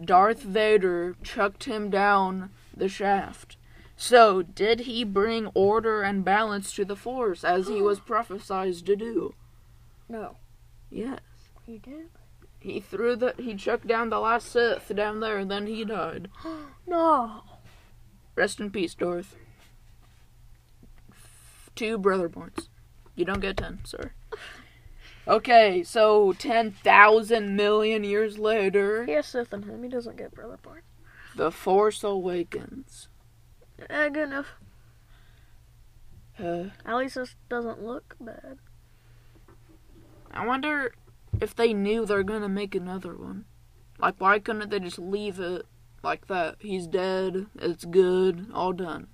Darth 0.04 0.42
Vader 0.42 1.16
chucked 1.24 1.64
him 1.66 1.90
down 1.90 2.50
the 2.76 2.90
shaft. 2.90 3.58
So, 4.04 4.42
did 4.42 4.82
he 4.82 5.06
bring 5.06 5.48
order 5.54 6.02
and 6.02 6.26
balance 6.26 6.74
to 6.74 6.84
the 6.84 6.98
Force 6.98 7.46
as 7.46 7.70
he 7.70 7.82
was 7.82 8.00
prophesied 8.12 8.86
to 8.86 8.98
do? 8.98 9.34
No, 10.10 10.36
Yes. 10.92 11.22
he 11.66 11.78
did. 11.78 12.10
He 12.60 12.82
threw 12.82 13.16
the 13.16 13.34
he 13.40 13.56
chucked 13.56 13.88
down 13.88 14.10
the 14.10 14.20
last 14.20 14.52
Sith 14.52 14.92
down 14.94 15.22
there 15.22 15.38
and 15.38 15.50
then 15.50 15.68
he 15.68 15.86
died. 15.86 16.30
No. 16.86 17.44
Rest 18.36 18.60
in 18.60 18.72
peace, 18.72 18.94
Darth. 18.94 19.38
Two 21.74 21.98
brother 21.98 22.28
points. 22.28 22.68
You 23.16 23.24
don't 23.24 23.40
get 23.40 23.56
ten, 23.56 23.80
sir. 23.86 24.12
Okay, 25.26 25.82
so 25.84 26.34
ten 26.34 26.72
thousand 26.72 27.56
million 27.56 28.04
years 28.04 28.38
later, 28.38 29.06
He 29.06 29.14
has 29.14 29.28
Sith 29.28 29.54
in 29.54 29.64
him. 29.64 29.82
He 29.82 29.88
doesn't 29.88 30.18
get 30.18 30.36
brother 30.36 30.58
points. 30.62 30.88
the 31.38 31.52
Force 31.52 32.04
awakens. 32.04 33.08
Eh, 33.90 34.10
good 34.10 34.30
enough. 34.30 34.56
Uh, 36.40 36.66
At 36.86 36.96
least 36.98 37.16
this 37.16 37.36
doesn't 37.50 37.84
look 37.84 38.16
bad. 38.20 38.58
I 40.32 40.46
wonder 40.46 40.94
if 41.40 41.56
they 41.56 41.74
knew 41.74 42.06
they're 42.06 42.24
gonna 42.24 42.50
make 42.50 42.74
another 42.74 43.16
one. 43.16 43.46
Like, 44.00 44.16
why 44.18 44.40
couldn't 44.40 44.70
they 44.70 44.80
just 44.80 45.00
leave 45.00 45.40
it 45.40 45.66
like 46.04 46.28
that? 46.28 46.56
He's 46.60 46.88
dead. 46.88 47.48
It's 47.56 47.86
good. 47.86 48.48
All 48.54 48.74
done. 48.74 49.08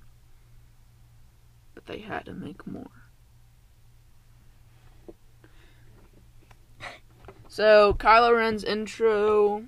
But 1.76 1.86
they 1.88 1.99
had 1.99 2.26
to 2.26 2.34
make 2.34 2.65
more. 2.65 2.89
So 7.49 7.93
Kylo 7.95 8.38
Ren's 8.38 8.63
intro. 8.63 9.65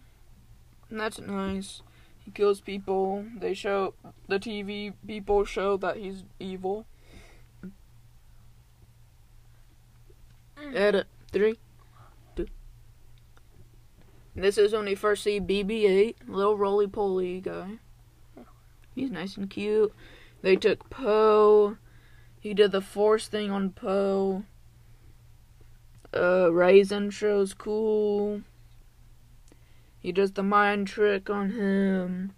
That's 0.89 1.19
nice. 1.19 1.81
He 2.25 2.31
kills 2.31 2.61
people. 2.61 3.25
They 3.39 3.53
show 3.53 3.93
the 4.27 4.39
TV 4.39 4.93
people 5.05 5.45
show 5.45 5.77
that 5.77 5.97
he's 5.97 6.23
evil. 6.39 6.85
Edit 10.73 11.07
three, 11.31 11.57
two. 12.35 12.47
This 14.35 14.57
is 14.57 14.73
when 14.73 14.85
we 14.85 14.95
first 14.95 15.23
see 15.23 15.39
BB-8, 15.39 16.15
little 16.27 16.57
roly 16.57 16.87
poly 16.87 17.41
guy. 17.41 17.79
He's 18.95 19.11
nice 19.11 19.37
and 19.37 19.49
cute. 19.49 19.93
They 20.41 20.55
took 20.55 20.89
Poe. 20.89 21.77
He 22.39 22.53
did 22.53 22.71
the 22.71 22.81
Force 22.81 23.27
thing 23.27 23.51
on 23.51 23.71
Poe. 23.71 24.43
Uh, 26.13 26.51
Raisin 26.51 27.09
shows 27.09 27.53
cool. 27.53 28.41
He 30.01 30.11
does 30.11 30.31
the 30.31 30.43
mind 30.43 30.87
trick 30.87 31.29
on 31.29 31.51
him. 31.51 32.33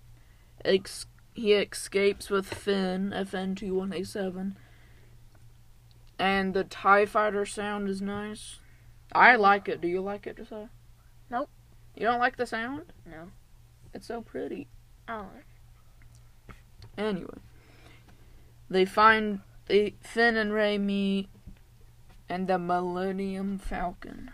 Ex- 0.65 1.05
he 1.33 1.53
escapes 1.53 2.29
with 2.29 2.45
Finn, 2.45 3.11
FN2187. 3.15 4.55
And 6.19 6.53
the 6.53 6.65
TIE 6.65 7.05
fighter 7.05 7.45
sound 7.45 7.89
is 7.89 8.01
nice. 8.01 8.59
I 9.13 9.35
like 9.35 9.67
it. 9.67 9.81
Do 9.81 9.87
you 9.87 10.01
like 10.01 10.27
it, 10.27 10.37
Josiah? 10.37 10.69
Nope. 11.29 11.49
You 11.95 12.05
don't 12.05 12.19
like 12.19 12.37
the 12.37 12.45
sound? 12.45 12.93
No. 13.05 13.31
It's 13.93 14.07
so 14.07 14.21
pretty. 14.21 14.67
Oh. 15.07 15.27
Anyway, 16.97 17.39
they 18.69 18.85
find 18.85 19.39
they 19.65 19.95
Finn 20.01 20.35
and 20.35 20.53
Rey 20.53 20.77
meet, 20.77 21.29
and 22.29 22.47
the 22.47 22.59
Millennium 22.59 23.57
Falcon. 23.57 24.31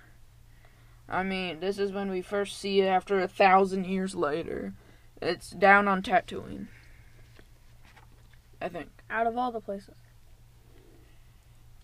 I 1.09 1.23
mean, 1.23 1.59
this 1.59 1.79
is 1.79 1.91
when 1.91 2.11
we 2.11 2.21
first 2.21 2.57
see 2.57 2.81
it 2.81 2.85
after 2.85 3.19
a 3.19 3.27
thousand 3.27 3.85
years 3.87 4.13
later. 4.13 4.73
It's 5.21 5.49
down 5.49 5.87
on 5.87 6.03
Tatooine. 6.03 6.67
I 8.61 8.69
think. 8.69 8.89
Out 9.09 9.25
of 9.25 9.37
all 9.37 9.51
the 9.51 9.59
places. 9.59 9.95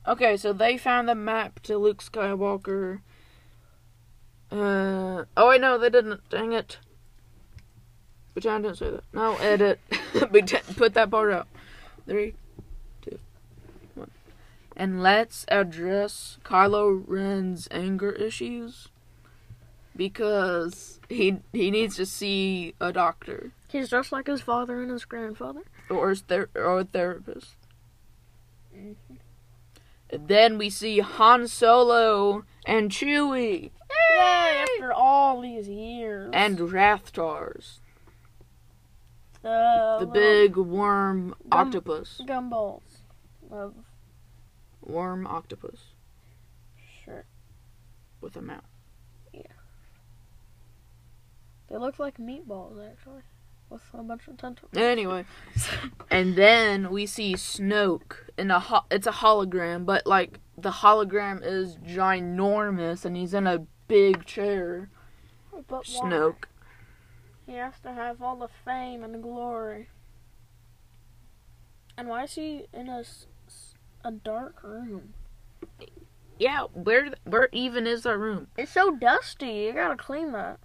Okay, 0.07 0.37
so 0.37 0.53
they 0.53 0.77
found 0.77 1.09
the 1.09 1.15
map 1.15 1.59
to 1.61 1.77
Luke 1.77 2.03
Skywalker. 2.03 2.99
Uh 4.51 5.25
oh 5.35 5.49
wait 5.49 5.59
no 5.59 5.79
they 5.79 5.89
didn't. 5.89 6.29
Dang 6.29 6.53
it. 6.53 6.77
Pretend 8.33 8.65
I 8.65 8.69
didn't 8.69 8.77
say 8.77 8.91
that. 8.91 9.03
No, 9.11 9.35
edit. 9.37 9.79
Put 10.77 10.93
that 10.93 11.09
part 11.09 11.33
out. 11.33 11.47
Three, 12.05 12.35
two, 13.01 13.17
one. 13.95 14.11
And 14.75 15.01
let's 15.01 15.45
address 15.47 16.37
Kylo 16.43 17.03
Ren's 17.07 17.67
anger 17.71 18.11
issues 18.11 18.89
because 19.95 20.99
he 21.09 21.37
he 21.53 21.71
needs 21.71 21.95
to 21.95 22.05
see 22.05 22.73
a 22.81 22.91
doctor 22.91 23.51
He's 23.69 23.89
just 23.89 24.11
like 24.11 24.27
his 24.27 24.41
father 24.41 24.81
and 24.81 24.89
his 24.91 25.03
grandfather. 25.05 25.61
or 25.89 26.09
his 26.09 26.21
ther- 26.21 26.49
or 26.55 26.79
a 26.79 26.83
therapist. 26.85 27.55
And 30.09 30.27
then 30.27 30.57
we 30.57 30.69
see 30.69 30.99
Han 30.99 31.47
Solo 31.47 32.43
and 32.65 32.89
Chewie 32.91 33.71
Yay! 34.17 34.63
After 34.63 34.93
all 34.93 35.41
these 35.41 35.67
years. 35.67 36.29
and 36.33 36.57
Rathtars, 36.59 37.79
the, 39.41 39.97
the 40.01 40.05
big 40.05 40.55
worm 40.57 41.35
octopus. 41.51 42.21
gumballs 42.25 42.81
of 43.51 43.73
Worm 44.81 45.25
octopus 45.27 45.79
sure. 47.03 47.25
with 48.21 48.35
a 48.37 48.41
mouth. 48.41 48.63
They 51.75 51.81
look 51.81 51.99
like 51.99 52.19
meatballs 52.19 52.81
actually, 52.89 53.23
with 53.69 53.81
a 53.93 54.01
bunch 54.01 54.29
of 54.29 54.37
tentacles. 54.37 54.71
Anyway, 54.77 55.25
and 56.09 56.37
then 56.37 56.89
we 56.89 57.05
see 57.05 57.33
Snoke 57.33 58.13
in 58.37 58.49
a 58.49 58.61
ho- 58.61 58.85
it's 58.89 59.07
a 59.07 59.11
hologram, 59.11 59.85
but 59.85 60.07
like 60.07 60.39
the 60.57 60.71
hologram 60.71 61.41
is 61.43 61.75
ginormous 61.75 63.03
and 63.03 63.17
he's 63.17 63.33
in 63.33 63.45
a 63.45 63.67
big 63.89 64.23
chair. 64.23 64.89
But 65.51 65.67
why? 65.69 65.83
Snoke. 65.83 66.45
He 67.45 67.55
has 67.55 67.73
to 67.83 67.91
have 67.91 68.21
all 68.21 68.37
the 68.37 68.47
fame 68.63 69.03
and 69.03 69.13
the 69.13 69.19
glory. 69.19 69.89
And 71.97 72.07
why 72.07 72.23
is 72.23 72.35
he 72.35 72.67
in 72.73 72.87
a, 72.87 73.03
a 74.05 74.13
dark 74.13 74.63
room? 74.63 75.13
Yeah, 76.39 76.67
where 76.73 77.09
where 77.25 77.49
even 77.51 77.85
is 77.85 78.03
that 78.03 78.17
room? 78.17 78.47
It's 78.57 78.71
so 78.71 78.95
dusty. 78.95 79.65
You 79.65 79.73
gotta 79.73 79.97
clean 79.97 80.31
that. 80.31 80.61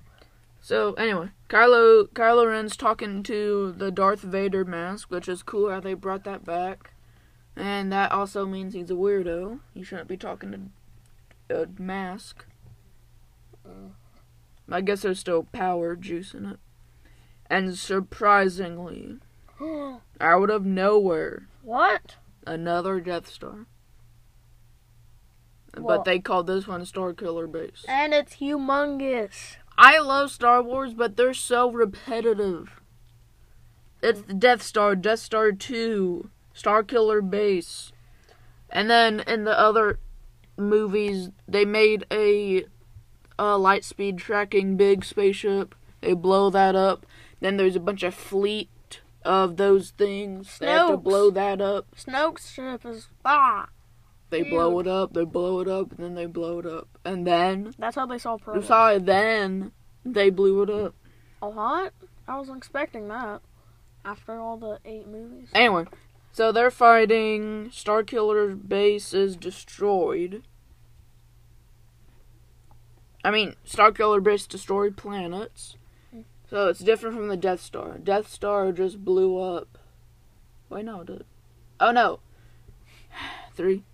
So 0.60 0.92
anyway, 0.94 1.30
Kylo 1.48 2.08
Kylo 2.08 2.48
Ren's 2.48 2.76
talking 2.76 3.22
to 3.24 3.72
the 3.72 3.90
Darth 3.90 4.20
Vader 4.20 4.64
mask, 4.64 5.10
which 5.10 5.28
is 5.28 5.42
cool 5.42 5.70
how 5.70 5.80
they 5.80 5.94
brought 5.94 6.24
that 6.24 6.44
back. 6.44 6.92
And 7.56 7.92
that 7.92 8.12
also 8.12 8.46
means 8.46 8.74
he's 8.74 8.90
a 8.90 8.94
weirdo. 8.94 9.60
He 9.74 9.82
shouldn't 9.82 10.08
be 10.08 10.16
talking 10.16 10.70
to 11.48 11.62
a 11.62 11.66
mask. 11.78 12.46
Uh. 13.66 13.90
I 14.70 14.80
guess 14.80 15.02
there's 15.02 15.18
still 15.18 15.44
power 15.44 15.96
juice 15.96 16.32
in 16.32 16.46
it. 16.46 16.58
And 17.46 17.76
surprisingly, 17.76 19.16
out 20.20 20.50
of 20.50 20.64
nowhere, 20.64 21.48
what? 21.62 22.16
another 22.46 23.00
Death 23.00 23.28
Star. 23.28 23.66
But 25.76 26.04
they 26.04 26.18
call 26.18 26.42
this 26.42 26.66
one 26.66 26.84
Star 26.84 27.12
Killer 27.12 27.46
Base. 27.46 27.84
And 27.86 28.12
it's 28.12 28.36
humongous. 28.36 29.56
I 29.82 29.98
love 29.98 30.30
Star 30.30 30.62
Wars, 30.62 30.92
but 30.92 31.16
they're 31.16 31.32
so 31.32 31.70
repetitive. 31.70 32.82
It's 34.02 34.20
the 34.20 34.34
Death 34.34 34.62
Star, 34.62 34.94
Death 34.94 35.20
Star 35.20 35.52
2, 35.52 36.28
Star 36.52 36.82
Killer 36.82 37.22
Base. 37.22 37.90
And 38.68 38.90
then 38.90 39.20
in 39.20 39.44
the 39.44 39.58
other 39.58 39.98
movies, 40.58 41.30
they 41.48 41.64
made 41.64 42.04
a, 42.12 42.66
a 43.38 43.56
light 43.56 43.84
speed 43.84 44.18
tracking 44.18 44.76
big 44.76 45.02
spaceship. 45.02 45.74
They 46.02 46.12
blow 46.12 46.50
that 46.50 46.76
up. 46.76 47.06
Then 47.40 47.56
there's 47.56 47.76
a 47.76 47.80
bunch 47.80 48.02
of 48.02 48.14
fleet 48.14 49.00
of 49.24 49.56
those 49.56 49.92
things. 49.92 50.58
They 50.58 50.66
have 50.66 50.90
to 50.90 50.96
blow 50.98 51.30
that 51.30 51.62
up. 51.62 51.86
Snoke's 51.96 52.50
ship 52.50 52.84
is 52.84 53.08
ah. 53.24 53.70
They 54.30 54.44
blow 54.44 54.78
it 54.78 54.86
up, 54.86 55.12
they 55.12 55.24
blow 55.24 55.60
it 55.60 55.68
up, 55.68 55.90
and 55.90 55.98
then 55.98 56.14
they 56.14 56.26
blow 56.26 56.60
it 56.60 56.66
up. 56.66 56.88
And 57.04 57.26
then, 57.26 57.74
That's 57.78 57.96
how 57.96 58.06
they 58.06 58.18
saw 58.18 58.38
saw 58.62 58.90
it 58.90 59.04
then, 59.04 59.72
they 60.04 60.30
blew 60.30 60.62
it 60.62 60.70
up. 60.70 60.94
A 61.42 61.48
lot? 61.48 61.92
I 62.28 62.38
wasn't 62.38 62.58
expecting 62.58 63.08
that. 63.08 63.42
After 64.04 64.40
all 64.40 64.56
the 64.56 64.78
eight 64.84 65.08
movies. 65.08 65.48
Anyway, 65.52 65.84
so 66.32 66.52
they're 66.52 66.70
fighting. 66.70 67.70
Starkiller 67.70 68.56
base 68.68 69.12
is 69.12 69.36
destroyed. 69.36 70.42
I 73.22 73.30
mean, 73.30 73.56
Starkiller 73.66 74.22
base 74.22 74.46
destroyed 74.46 74.96
planets. 74.96 75.76
So 76.48 76.68
it's 76.68 76.80
different 76.80 77.16
from 77.16 77.28
the 77.28 77.36
Death 77.36 77.60
Star. 77.60 77.98
Death 77.98 78.28
Star 78.28 78.72
just 78.72 79.04
blew 79.04 79.38
up. 79.38 79.78
Wait, 80.68 80.84
no, 80.84 81.04
did. 81.04 81.24
Oh 81.78 81.92
no. 81.92 82.20
Three. 83.54 83.84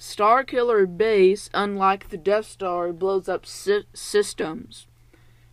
Starkiller 0.00 0.86
base, 0.96 1.50
unlike 1.52 2.08
the 2.08 2.16
Death 2.16 2.46
Star, 2.46 2.90
blows 2.90 3.28
up 3.28 3.44
sy- 3.44 3.82
systems. 3.92 4.86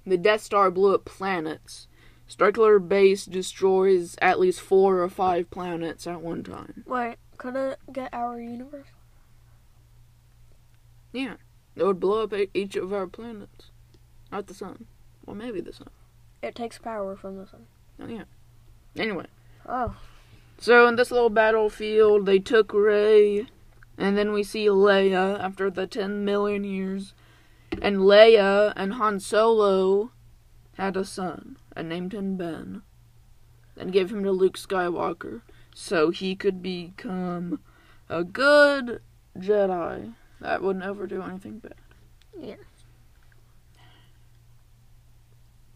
The 0.05 0.17
Death 0.17 0.39
Star 0.41 0.71
blew 0.71 0.95
up 0.95 1.03
planets. 1.03 1.87
Starkiller 2.29 2.79
base 2.87 3.25
destroys 3.25 4.15
at 4.21 4.39
least 4.39 4.61
four 4.61 5.01
or 5.01 5.09
five 5.09 5.49
planets 5.51 6.07
at 6.07 6.21
one 6.21 6.43
time. 6.43 6.85
Wait, 6.87 7.17
could 7.37 7.57
it 7.57 7.77
get 7.91 8.13
our 8.13 8.39
universe? 8.39 8.87
Yeah, 11.11 11.35
it 11.75 11.83
would 11.83 11.99
blow 11.99 12.23
up 12.23 12.33
each 12.53 12.77
of 12.77 12.93
our 12.93 13.07
planets, 13.07 13.71
not 14.31 14.47
the 14.47 14.53
sun. 14.53 14.85
Well, 15.25 15.35
maybe 15.35 15.59
the 15.59 15.73
sun. 15.73 15.89
It 16.41 16.55
takes 16.55 16.77
power 16.77 17.17
from 17.17 17.35
the 17.37 17.47
sun. 17.47 17.65
Oh 18.01 18.07
yeah. 18.07 18.23
Anyway, 18.95 19.25
Oh, 19.67 19.95
so 20.57 20.87
in 20.87 20.95
this 20.95 21.11
little 21.11 21.29
battlefield, 21.29 22.25
they 22.25 22.39
took 22.39 22.73
Rey, 22.73 23.47
and 23.97 24.17
then 24.17 24.31
we 24.31 24.43
see 24.43 24.65
Leia 24.67 25.39
after 25.39 25.69
the 25.69 25.87
ten 25.87 26.23
million 26.23 26.63
years, 26.63 27.13
and 27.81 27.97
Leia 27.97 28.73
and 28.75 28.93
Han 28.93 29.19
Solo 29.19 30.11
had 30.77 30.95
a 30.95 31.03
son 31.03 31.57
and 31.75 31.89
named 31.89 32.13
him 32.13 32.37
Ben, 32.37 32.81
and 33.75 33.91
gave 33.91 34.11
him 34.11 34.23
to 34.23 34.31
Luke 34.31 34.57
Skywalker 34.57 35.41
so 35.73 36.09
he 36.09 36.35
could 36.35 36.61
become 36.61 37.59
a 38.09 38.23
good 38.23 39.01
Jedi 39.37 40.13
that 40.39 40.61
would 40.61 40.77
never 40.77 41.07
do 41.07 41.21
anything 41.21 41.59
bad. 41.59 41.75
Yeah. 42.39 42.55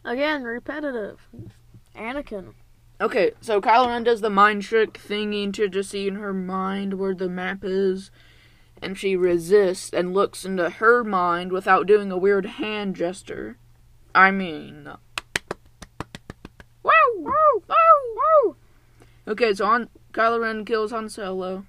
Again, 0.04 0.44
repetitive. 0.44 1.20
Anakin. 1.96 2.54
Okay, 3.02 3.32
so 3.42 3.60
Kylo 3.60 3.88
Ren 3.88 4.04
does 4.04 4.22
the 4.22 4.30
mind 4.30 4.62
trick 4.62 4.94
thingy 4.94 5.52
to 5.54 5.68
just 5.68 5.90
see 5.90 6.08
in 6.08 6.16
her 6.16 6.36
mind 6.36 7.00
where 7.00 7.16
the 7.16 7.28
map 7.28 7.64
is, 7.64 8.12
and 8.80 8.96
she 8.96 9.16
resists 9.16 9.92
and 9.92 10.14
looks 10.14 10.46
into 10.46 10.70
her 10.70 11.04
mind 11.04 11.52
without 11.52 11.88
doing 11.88 12.12
a 12.12 12.18
weird 12.18 12.46
hand 12.46 12.96
gesture. 12.96 13.58
I 14.14 14.30
mean, 14.30 14.84
wow, 16.84 16.92
wow, 17.18 17.34
wow, 17.68 17.76
wow. 18.16 18.56
Okay, 19.30 19.56
so 19.56 19.66
on 19.66 19.90
Kylo 20.14 20.40
Ren 20.40 20.64
kills 20.64 20.92
Han 20.92 21.10
Solo. 21.10 21.66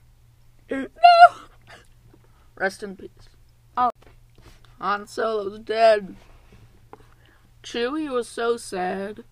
no. 0.70 0.86
Rest 2.56 2.82
in 2.82 2.94
peace. 2.94 3.10
Oh. 3.74 3.90
Han 4.80 5.06
Solo's 5.06 5.60
dead. 5.60 6.14
Chewie 7.62 8.10
was 8.10 8.28
so 8.28 8.58
sad. 8.58 9.24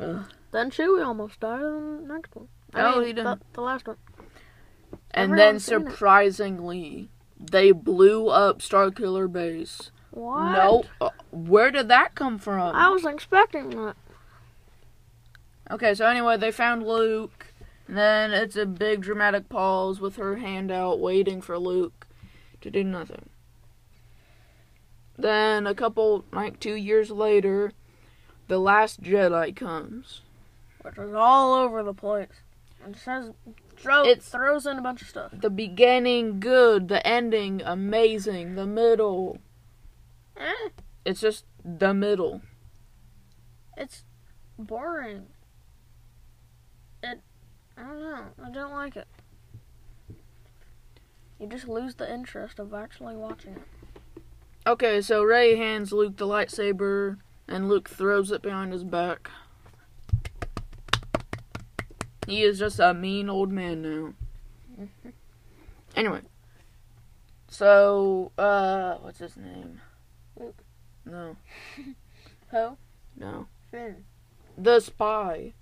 Ugh. 0.00 0.24
Then 0.52 0.70
Chewie 0.70 1.04
almost 1.04 1.40
died 1.40 1.60
in 1.60 2.06
the 2.06 2.14
next 2.14 2.34
one. 2.34 2.48
I 2.72 2.82
Oh, 2.92 2.98
mean, 2.98 3.06
he 3.08 3.12
didn't. 3.12 3.38
The, 3.40 3.46
the 3.54 3.60
last 3.60 3.86
one. 3.86 3.96
And 5.10 5.32
then 5.32 5.56
Everyone's 5.56 5.62
it. 5.62 5.66
surprisingly, 5.66 7.08
they 7.38 7.72
blew 7.72 8.28
up 8.28 8.58
Starkiller 8.60 9.30
Base. 9.30 9.90
What? 10.10 10.52
No, 10.52 10.84
uh, 11.00 11.10
where 11.32 11.70
did 11.70 11.88
that 11.88 12.14
come 12.14 12.38
from? 12.38 12.74
I 12.74 12.88
wasn't 12.90 13.14
expecting 13.14 13.70
that. 13.70 13.96
Okay, 15.70 15.94
so 15.94 16.06
anyway, 16.06 16.36
they 16.36 16.50
found 16.52 16.86
Luke. 16.86 17.46
And 17.88 17.96
then 17.98 18.32
it's 18.32 18.56
a 18.56 18.64
big 18.66 19.02
dramatic 19.02 19.48
pause 19.48 20.00
with 20.00 20.16
her 20.16 20.36
hand 20.36 20.70
out, 20.70 21.00
waiting 21.00 21.40
for 21.42 21.58
Luke 21.58 22.06
to 22.60 22.70
do 22.70 22.82
nothing. 22.82 23.28
Then 25.16 25.66
a 25.66 25.74
couple, 25.74 26.24
like 26.32 26.58
two 26.60 26.74
years 26.74 27.10
later, 27.10 27.72
the 28.48 28.58
last 28.58 29.02
Jedi 29.02 29.54
comes. 29.54 30.20
Which 30.82 30.98
is 30.98 31.14
all 31.14 31.54
over 31.54 31.82
the 31.82 31.94
place. 31.94 32.28
It 32.86 32.96
says, 32.96 33.32
throw, 33.76 34.02
It's- 34.04 34.28
throws 34.28 34.66
in 34.66 34.78
a 34.78 34.82
bunch 34.82 35.00
of 35.02 35.08
stuff. 35.08 35.32
The 35.32 35.48
beginning 35.50 36.40
good, 36.40 36.88
the 36.88 37.04
ending 37.06 37.62
amazing, 37.64 38.54
the 38.54 38.66
middle. 38.66 39.38
Eh, 40.36 40.68
It's 41.06 41.20
just 41.20 41.46
the 41.64 41.94
middle. 41.94 42.42
it's 43.76 44.04
boring. 44.58 45.26
It, 47.02 47.20
I 47.78 47.82
don't 47.82 48.00
know. 48.00 48.24
I 48.44 48.50
don't 48.50 48.72
like 48.72 48.96
it. 48.96 49.06
You 51.40 51.46
just 51.48 51.66
lose 51.68 51.94
the 51.96 52.10
interest 52.12 52.58
of 52.58 52.72
actually 52.74 53.16
watching 53.16 53.54
it. 53.56 54.22
Okay, 54.66 55.00
so 55.00 55.22
Rey 55.22 55.56
hands 55.56 55.92
Luke 55.92 56.16
the 56.16 56.26
lightsaber, 56.26 57.18
and 57.48 57.68
Luke 57.68 57.88
throws 57.88 58.30
it 58.30 58.42
behind 58.42 58.72
his 58.72 58.84
back. 58.84 59.30
He 62.26 62.42
is 62.42 62.58
just 62.58 62.78
a 62.80 62.94
mean 62.94 63.28
old 63.28 63.50
man 63.52 63.82
now. 63.82 64.88
Anyway, 65.96 66.22
so 67.46 68.32
uh, 68.36 68.94
what's 68.96 69.20
his 69.20 69.36
name? 69.36 69.80
Luke. 70.36 70.56
No, 71.04 71.36
Who? 72.50 72.76
no, 73.16 73.46
Finn. 73.70 74.04
the 74.58 74.80
spy 74.80 75.52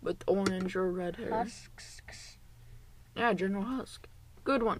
with 0.00 0.22
orange 0.28 0.76
or 0.76 0.92
red 0.92 1.16
hair. 1.16 1.30
Husks. 1.30 2.38
Yeah, 3.16 3.32
General 3.32 3.64
Hux. 3.64 3.98
Good 4.44 4.62
one. 4.62 4.78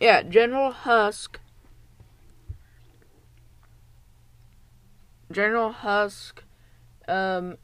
Yeah, 0.00 0.22
General 0.22 0.72
Hux. 0.72 1.26
General 5.30 5.72
Hux 5.72 6.32
um, 7.08 7.56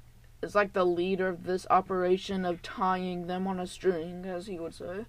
is 0.43 0.55
like 0.55 0.73
the 0.73 0.85
leader 0.85 1.29
of 1.29 1.45
this 1.45 1.67
operation 1.71 2.45
of 2.45 2.63
tying 2.63 3.27
them 3.27 3.47
on 3.47 3.61
a 3.61 3.67
string, 3.67 4.25
as 4.25 4.47
he 4.47 4.59
would 4.59 4.75
say. 4.75 5.07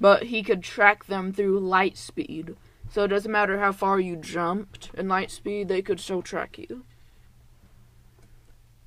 But 0.00 0.24
he 0.24 0.42
could 0.42 0.62
track 0.62 1.06
them 1.06 1.32
through 1.32 1.60
light 1.60 1.96
speed. 1.96 2.56
So 2.90 3.04
it 3.04 3.08
doesn't 3.08 3.32
matter 3.32 3.58
how 3.58 3.72
far 3.72 3.98
you 3.98 4.16
jumped 4.16 4.90
in 4.94 5.08
light 5.08 5.30
speed, 5.30 5.68
they 5.68 5.82
could 5.82 6.00
still 6.00 6.22
track 6.22 6.58
you. 6.58 6.84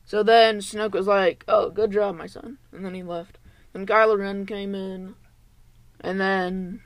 So 0.05 0.21
then 0.21 0.59
Snoke 0.59 0.93
was 0.93 1.07
like, 1.07 1.43
Oh, 1.47 1.69
good 1.71 1.91
job, 1.91 2.15
my 2.15 2.27
son. 2.27 2.59
And 2.71 2.85
then 2.85 2.93
he 2.93 3.01
left. 3.01 3.39
Then 3.75 3.85
Kylo 3.85 4.17
Ren 4.17 4.45
came 4.45 4.73
in, 4.73 5.15
and 5.99 6.17
then 6.17 6.81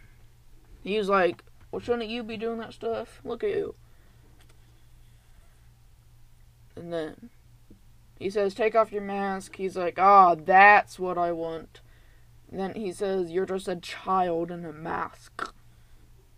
he 0.83 0.97
was 0.97 1.07
like, 1.07 1.43
"Well, 1.69 1.79
shouldn't 1.79 2.09
you 2.09 2.23
be 2.23 2.35
doing 2.35 2.57
that 2.57 2.73
stuff? 2.73 3.21
Look 3.23 3.43
at 3.43 3.51
you." 3.51 3.75
And 6.79 6.93
then 6.93 7.29
he 8.17 8.29
says, 8.29 8.53
"Take 8.53 8.73
off 8.73 8.91
your 8.91 9.01
mask." 9.01 9.57
He's 9.57 9.75
like, 9.75 9.99
"Ah, 9.99 10.35
that's 10.35 10.97
what 10.97 11.17
I 11.17 11.33
want." 11.33 11.81
And 12.49 12.59
then 12.59 12.73
he 12.73 12.93
says, 12.93 13.31
"You're 13.31 13.45
just 13.45 13.67
a 13.67 13.75
child 13.75 14.49
in 14.49 14.63
a 14.63 14.71
mask," 14.71 15.53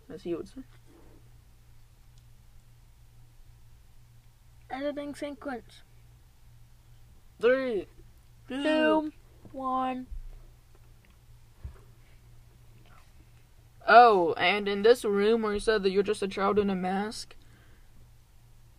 as 0.10 0.24
he 0.24 0.34
would 0.34 0.48
say. 0.48 0.64
Editing 4.72 5.14
sequence. 5.14 5.84
Three, 7.40 7.88
two, 8.48 8.64
Two. 8.64 9.14
One. 9.52 10.08
Oh, 13.88 14.34
and 14.34 14.68
in 14.68 14.82
this 14.82 15.04
room 15.04 15.42
where 15.42 15.54
you 15.54 15.60
said 15.60 15.84
that 15.84 15.92
you're 15.92 16.04
just 16.04 16.24
a 16.24 16.28
child 16.28 16.58
in 16.58 16.70
a 16.70 16.76
mask, 16.76 17.36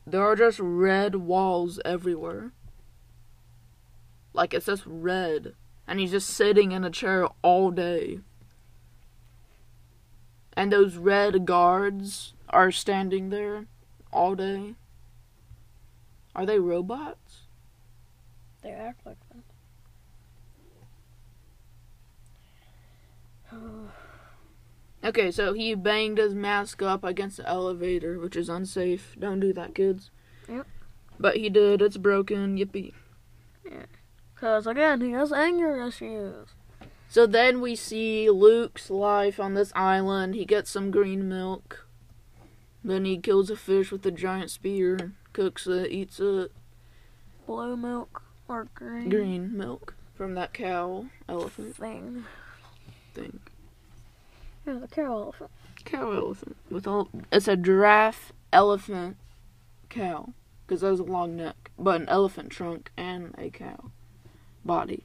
there 0.07 0.23
are 0.23 0.37
just 0.37 0.59
red 0.61 1.15
walls 1.17 1.81
everywhere. 1.85 2.53
Like, 4.33 4.53
it's 4.55 4.67
just 4.67 4.83
red. 4.87 5.55
And 5.87 6.01
he's 6.01 6.11
just 6.11 6.29
sitting 6.29 6.73
in 6.73 6.85
a 6.85 6.91
chair 6.91 7.29
all 7.43 7.71
day. 7.71 8.21
And 10.55 10.73
those 10.73 10.97
red 10.97 11.47
guards 11.47 12.35
are 12.51 12.71
standing 12.71 13.31
there 13.31 13.67
all 14.13 14.35
day. 14.35 14.75
Are 16.35 16.47
they 16.47 16.59
robots? 16.59 17.43
They 18.63 18.71
act 18.71 19.07
like 19.07 19.19
them. 19.29 19.43
Okay, 25.05 25.31
so 25.31 25.53
he 25.53 25.75
banged 25.75 26.19
his 26.19 26.35
mask 26.35 26.81
up 26.83 27.03
against 27.03 27.39
the 27.39 27.49
elevator, 27.49 28.19
which 28.21 28.37
is 28.37 28.49
unsafe. 28.49 29.17
Don't 29.19 29.41
do 29.41 29.53
that, 29.53 29.75
kids. 29.75 30.11
Yep. 30.49 30.67
But 31.19 31.37
he 31.37 31.51
did. 31.51 31.83
It's 31.83 31.97
broken. 31.97 32.57
Yippee. 32.57 32.93
Yeah. 33.65 33.87
Because, 34.35 34.67
again, 34.67 35.01
he 35.01 35.11
has 35.13 35.33
anger 35.33 35.87
issues. 35.87 36.49
So 37.09 37.27
then 37.27 37.61
we 37.61 37.77
see 37.77 38.31
Luke's 38.31 38.91
life 38.91 39.39
on 39.39 39.55
this 39.55 39.73
island. 39.75 40.35
He 40.35 40.45
gets 40.45 40.71
some 40.71 40.91
green 40.91 41.29
milk. 41.29 41.87
Then 42.85 43.05
he 43.05 43.19
kills 43.19 43.51
a 43.51 43.57
fish 43.57 43.93
with 43.93 44.05
a 44.07 44.11
giant 44.11 44.51
spear, 44.51 45.13
cooks 45.33 45.67
it, 45.67 45.91
eats 45.91 46.19
it. 46.21 46.53
Blue 47.47 47.77
milk 47.77 48.23
or 48.49 48.69
green, 48.75 49.09
Green 49.09 49.57
milk 49.57 49.95
from 50.15 50.35
that 50.35 50.53
cow 50.53 51.07
elephant 51.29 51.77
thing. 51.77 52.25
thing. 53.15 53.41
Yeah, 54.67 54.75
the 54.75 54.89
cow 54.89 55.19
elephant. 55.19 55.51
Cow 55.85 56.13
elephant 56.13 56.57
with 56.71 56.87
all. 56.87 57.09
It's 57.31 57.49
a 57.49 57.57
giraffe 57.57 58.33
elephant 58.53 59.17
cow 59.89 60.33
because 60.67 60.83
it 60.83 60.87
has 60.87 61.01
a 61.01 61.05
long 61.05 61.37
neck, 61.37 61.71
but 61.79 62.01
an 62.01 62.09
elephant 62.09 62.51
trunk 62.51 62.91
and 62.97 63.35
a 63.39 63.51
cow 63.51 63.91
body. 64.65 65.05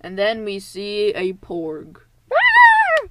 And 0.00 0.18
then 0.18 0.44
we 0.44 0.58
see 0.60 1.12
a 1.14 1.32
porg. 1.34 1.98
Ah! 2.32 3.08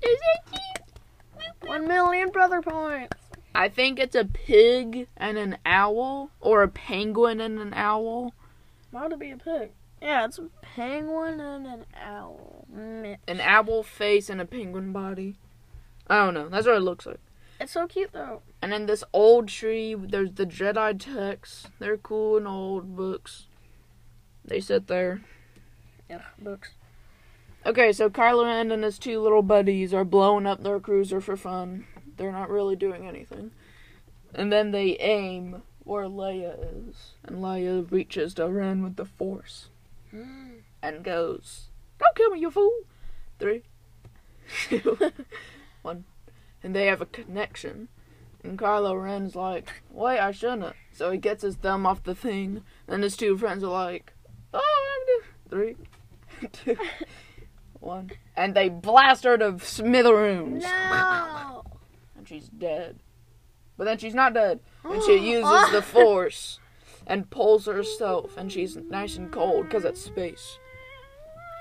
One 1.65 1.87
million 1.87 2.29
brother 2.29 2.61
points. 2.61 3.15
I 3.53 3.69
think 3.69 3.99
it's 3.99 4.15
a 4.15 4.25
pig 4.25 5.07
and 5.17 5.37
an 5.37 5.57
owl, 5.65 6.31
or 6.39 6.63
a 6.63 6.67
penguin 6.67 7.41
and 7.41 7.59
an 7.59 7.73
owl. 7.73 8.33
Might 8.91 9.11
it 9.11 9.19
be 9.19 9.31
a 9.31 9.37
pig? 9.37 9.71
Yeah, 10.01 10.25
it's 10.25 10.39
a 10.39 10.49
penguin 10.61 11.39
and 11.39 11.67
an 11.67 11.85
owl. 12.01 12.58
An 12.75 13.41
owl 13.41 13.83
face 13.83 14.29
and 14.29 14.39
a 14.39 14.45
penguin 14.45 14.91
body. 14.91 15.35
I 16.07 16.25
don't 16.25 16.33
know. 16.33 16.49
That's 16.49 16.67
what 16.67 16.77
it 16.77 16.81
looks 16.81 17.05
like. 17.05 17.19
It's 17.59 17.73
so 17.73 17.87
cute 17.87 18.13
though. 18.13 18.41
And 18.61 18.73
in 18.73 18.85
this 18.85 19.03
old 19.13 19.47
tree, 19.49 19.95
there's 19.95 20.33
the 20.33 20.45
Jedi 20.45 20.97
texts. 20.99 21.67
They're 21.79 21.97
cool 21.97 22.37
and 22.37 22.47
old 22.47 22.95
books. 22.95 23.47
They 24.45 24.59
sit 24.59 24.87
there. 24.87 25.21
Yeah, 26.09 26.23
books. 26.39 26.71
Okay, 27.65 27.91
so 27.91 28.09
Kylo 28.09 28.45
Ren 28.45 28.71
and 28.71 28.83
his 28.83 28.97
two 28.97 29.19
little 29.19 29.41
buddies 29.41 29.93
are 29.93 30.05
blowing 30.05 30.45
up 30.47 30.63
their 30.63 30.79
cruiser 30.79 31.19
for 31.19 31.35
fun. 31.35 31.85
They're 32.17 32.31
not 32.31 32.49
really 32.49 32.75
doing 32.75 33.07
anything. 33.07 33.51
And 34.33 34.51
then 34.51 34.71
they 34.71 34.95
aim 34.97 35.63
where 35.83 36.05
Leia 36.05 36.55
is. 36.61 37.13
And 37.23 37.37
Leia 37.37 37.89
reaches 37.91 38.33
to 38.35 38.47
Ren 38.47 38.83
with 38.83 38.95
the 38.95 39.05
Force. 39.05 39.67
Mm. 40.13 40.61
And 40.81 41.03
goes, 41.03 41.68
Don't 41.99 42.15
kill 42.15 42.31
me, 42.31 42.39
you 42.39 42.51
fool! 42.51 42.71
Three, 43.39 43.63
two, 44.67 44.97
one. 45.81 46.05
And 46.63 46.75
they 46.75 46.87
have 46.87 47.01
a 47.01 47.05
connection. 47.05 47.87
And 48.43 48.57
Kylo 48.57 49.01
Ren's 49.01 49.35
like, 49.35 49.81
Wait, 49.91 50.19
I 50.19 50.31
shouldn't. 50.31 50.75
So 50.91 51.11
he 51.11 51.17
gets 51.17 51.43
his 51.43 51.55
thumb 51.55 51.85
off 51.85 52.03
the 52.03 52.15
thing. 52.15 52.63
And 52.87 53.03
his 53.03 53.17
two 53.17 53.37
friends 53.37 53.63
are 53.63 53.71
like, 53.71 54.13
Oh, 54.53 54.59
I'm 54.61 55.49
Three, 55.49 55.75
two, 56.51 56.77
one. 57.79 58.11
And 58.35 58.53
they 58.55 58.69
blast 58.69 59.23
her 59.23 59.37
to 59.37 59.57
smithereens. 59.59 60.63
No. 60.63 61.63
And 62.17 62.27
she's 62.27 62.49
dead. 62.49 62.99
But 63.77 63.85
then 63.85 63.97
she's 63.97 64.13
not 64.13 64.33
dead. 64.33 64.59
And 64.83 65.01
she 65.03 65.17
uses 65.31 65.71
the 65.71 65.81
force 65.81 66.59
and 67.07 67.29
pulls 67.29 67.65
herself. 67.65 68.37
And 68.37 68.51
she's 68.51 68.75
nice 68.75 69.17
and 69.17 69.31
cold 69.31 69.65
because 69.65 69.85
it's 69.85 70.01
space. 70.01 70.59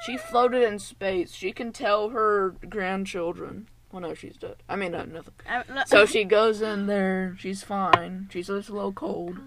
She 0.04 0.16
floated 0.16 0.62
in 0.62 0.78
space. 0.78 1.32
She 1.32 1.52
can 1.52 1.72
tell 1.72 2.10
her 2.10 2.54
grandchildren. 2.68 3.68
Well, 3.90 4.02
no, 4.02 4.14
she's 4.14 4.36
dead. 4.36 4.56
I 4.68 4.76
mean, 4.76 4.92
no, 4.92 5.04
nothing. 5.04 5.34
So 5.86 6.04
she 6.06 6.24
goes 6.24 6.60
in 6.62 6.86
there. 6.86 7.36
She's 7.38 7.62
fine. 7.62 8.28
She's 8.32 8.46
just 8.48 8.68
a 8.68 8.72
little 8.74 8.92
cold. 8.92 9.38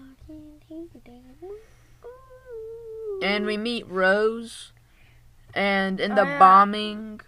And 3.22 3.46
we 3.46 3.56
meet 3.56 3.88
Rose. 3.88 4.72
And 5.54 6.00
in 6.00 6.14
the 6.14 6.22
Oh, 6.22 6.24
yeah. 6.24 6.38
bombing 6.38 7.20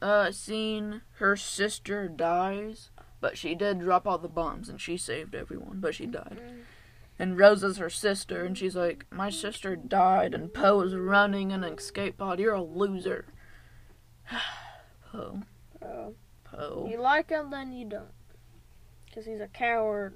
uh, 0.00 0.30
scene, 0.30 1.00
her 1.14 1.36
sister 1.36 2.06
dies. 2.08 2.90
But 3.20 3.36
she 3.38 3.54
did 3.54 3.80
drop 3.80 4.06
all 4.06 4.18
the 4.18 4.28
bombs 4.28 4.68
and 4.68 4.80
she 4.80 4.96
saved 4.96 5.34
everyone. 5.34 5.80
But 5.80 5.94
she 5.94 6.06
died. 6.06 6.38
And 7.18 7.38
Rose 7.38 7.62
is 7.62 7.78
her 7.78 7.90
sister. 7.90 8.44
And 8.44 8.56
she's 8.58 8.76
like, 8.76 9.06
My 9.10 9.30
sister 9.30 9.74
died. 9.76 10.34
And 10.34 10.52
Poe 10.52 10.80
is 10.82 10.94
running 10.94 11.50
in 11.50 11.64
an 11.64 11.74
escape 11.74 12.18
pod. 12.18 12.38
You're 12.40 12.54
a 12.54 12.62
loser. 12.62 13.26
Poe. 15.12 15.42
Oh. 15.82 16.14
Poe. 16.44 16.88
You 16.90 17.00
like 17.00 17.30
him, 17.30 17.50
then 17.50 17.72
you 17.72 17.86
don't. 17.86 18.04
Because 19.06 19.26
he's 19.26 19.40
a 19.40 19.48
coward. 19.48 20.14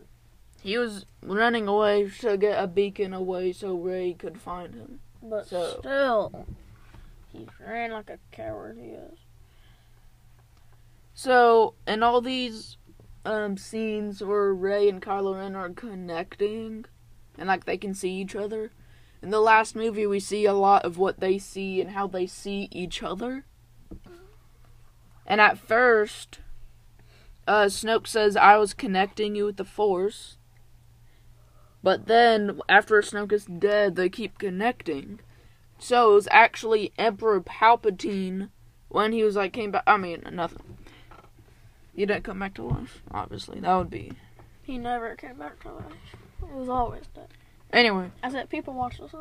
He 0.62 0.76
was 0.76 1.06
running 1.22 1.66
away 1.66 2.10
to 2.20 2.36
get 2.36 2.62
a 2.62 2.66
beacon 2.66 3.14
away 3.14 3.52
so 3.52 3.74
Rey 3.74 4.12
could 4.12 4.38
find 4.40 4.74
him. 4.74 5.00
But 5.22 5.46
So- 5.48 5.78
still, 5.80 6.46
he 7.32 7.48
ran 7.66 7.92
like 7.92 8.10
a 8.10 8.18
coward. 8.30 8.78
He 8.78 8.88
is. 8.90 9.18
So, 11.14 11.74
in 11.86 12.02
all 12.02 12.20
these 12.20 12.76
um, 13.24 13.56
scenes 13.56 14.22
where 14.22 14.54
Rey 14.54 14.88
and 14.88 15.02
Kylo 15.02 15.36
Ren 15.36 15.54
are 15.54 15.70
connecting, 15.70 16.84
and 17.36 17.48
like 17.48 17.64
they 17.64 17.76
can 17.76 17.94
see 17.94 18.12
each 18.12 18.34
other, 18.34 18.70
in 19.22 19.30
the 19.30 19.40
last 19.40 19.76
movie 19.76 20.06
we 20.06 20.20
see 20.20 20.46
a 20.46 20.54
lot 20.54 20.84
of 20.84 20.98
what 20.98 21.20
they 21.20 21.38
see 21.38 21.80
and 21.80 21.90
how 21.90 22.06
they 22.06 22.26
see 22.26 22.68
each 22.70 23.02
other. 23.02 23.44
And 25.26 25.40
at 25.40 25.58
first, 25.58 26.40
uh, 27.46 27.66
Snoke 27.66 28.06
says, 28.06 28.36
"I 28.36 28.56
was 28.56 28.74
connecting 28.74 29.34
you 29.34 29.44
with 29.46 29.56
the 29.58 29.64
Force," 29.64 30.38
but 31.82 32.06
then 32.06 32.60
after 32.68 33.00
Snoke 33.02 33.32
is 33.32 33.44
dead, 33.44 33.96
they 33.96 34.08
keep 34.08 34.38
connecting. 34.38 35.20
So 35.78 36.12
it 36.12 36.14
was 36.14 36.28
actually 36.30 36.92
Emperor 36.98 37.40
Palpatine 37.40 38.50
when 38.88 39.12
he 39.12 39.22
was 39.22 39.36
like 39.36 39.52
came 39.52 39.70
back. 39.70 39.84
I 39.86 39.96
mean, 39.96 40.22
nothing. 40.32 40.78
He 42.00 42.06
didn't 42.06 42.24
come 42.24 42.38
back 42.38 42.54
to 42.54 42.62
life, 42.62 43.02
obviously. 43.10 43.60
That 43.60 43.74
would 43.76 43.90
be. 43.90 44.12
He 44.62 44.78
never 44.78 45.14
came 45.16 45.36
back 45.36 45.60
to 45.64 45.72
life. 45.72 45.84
He 46.38 46.50
was 46.50 46.70
always 46.70 47.02
dead. 47.14 47.28
Anyway, 47.74 48.10
I 48.22 48.30
said 48.30 48.48
people 48.48 48.72
watch 48.72 48.98
this 48.98 49.12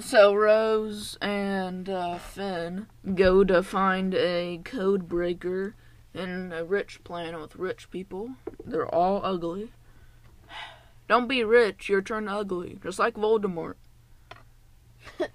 so 0.00 0.34
Rose 0.34 1.16
and 1.22 1.88
uh, 1.88 2.18
Finn 2.18 2.88
go 3.14 3.42
to 3.42 3.62
find 3.62 4.14
a 4.14 4.60
code 4.64 5.08
breaker 5.08 5.76
in 6.12 6.52
a 6.52 6.62
rich 6.62 7.02
planet 7.04 7.40
with 7.40 7.56
rich 7.56 7.90
people. 7.90 8.32
They're 8.62 8.86
all 8.86 9.24
ugly. 9.24 9.72
Don't 11.08 11.26
be 11.26 11.42
rich, 11.42 11.88
you're 11.88 12.02
turned 12.02 12.28
ugly, 12.28 12.80
just 12.82 12.98
like 12.98 13.14
Voldemort. 13.14 13.76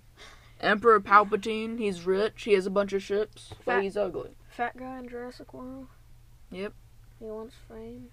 Emperor 0.61 0.99
Palpatine, 0.99 1.79
he's 1.79 2.05
rich, 2.05 2.43
he 2.43 2.53
has 2.53 2.67
a 2.67 2.69
bunch 2.69 2.93
of 2.93 3.01
ships, 3.01 3.55
but 3.65 3.81
he's 3.81 3.97
ugly. 3.97 4.35
Fat 4.51 4.77
guy 4.77 4.99
in 4.99 5.09
Jurassic 5.09 5.51
World. 5.51 5.87
Yep. 6.51 6.73
He 7.19 7.25
wants 7.25 7.55
fame. 7.67 8.07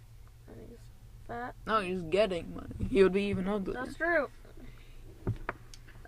And 0.48 0.56
he's 0.68 0.78
fat. 1.26 1.54
No, 1.66 1.80
he's 1.80 2.02
getting 2.02 2.54
money. 2.54 2.88
He 2.90 3.02
would 3.02 3.12
be 3.12 3.24
even 3.24 3.48
uglier. 3.48 3.82
That's 3.84 3.96
true. 3.96 4.28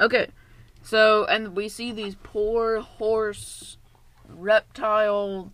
Okay, 0.00 0.28
so 0.82 1.24
and 1.24 1.56
we 1.56 1.68
see 1.68 1.90
these 1.90 2.16
poor 2.22 2.80
horse 2.80 3.78
reptile, 4.28 5.52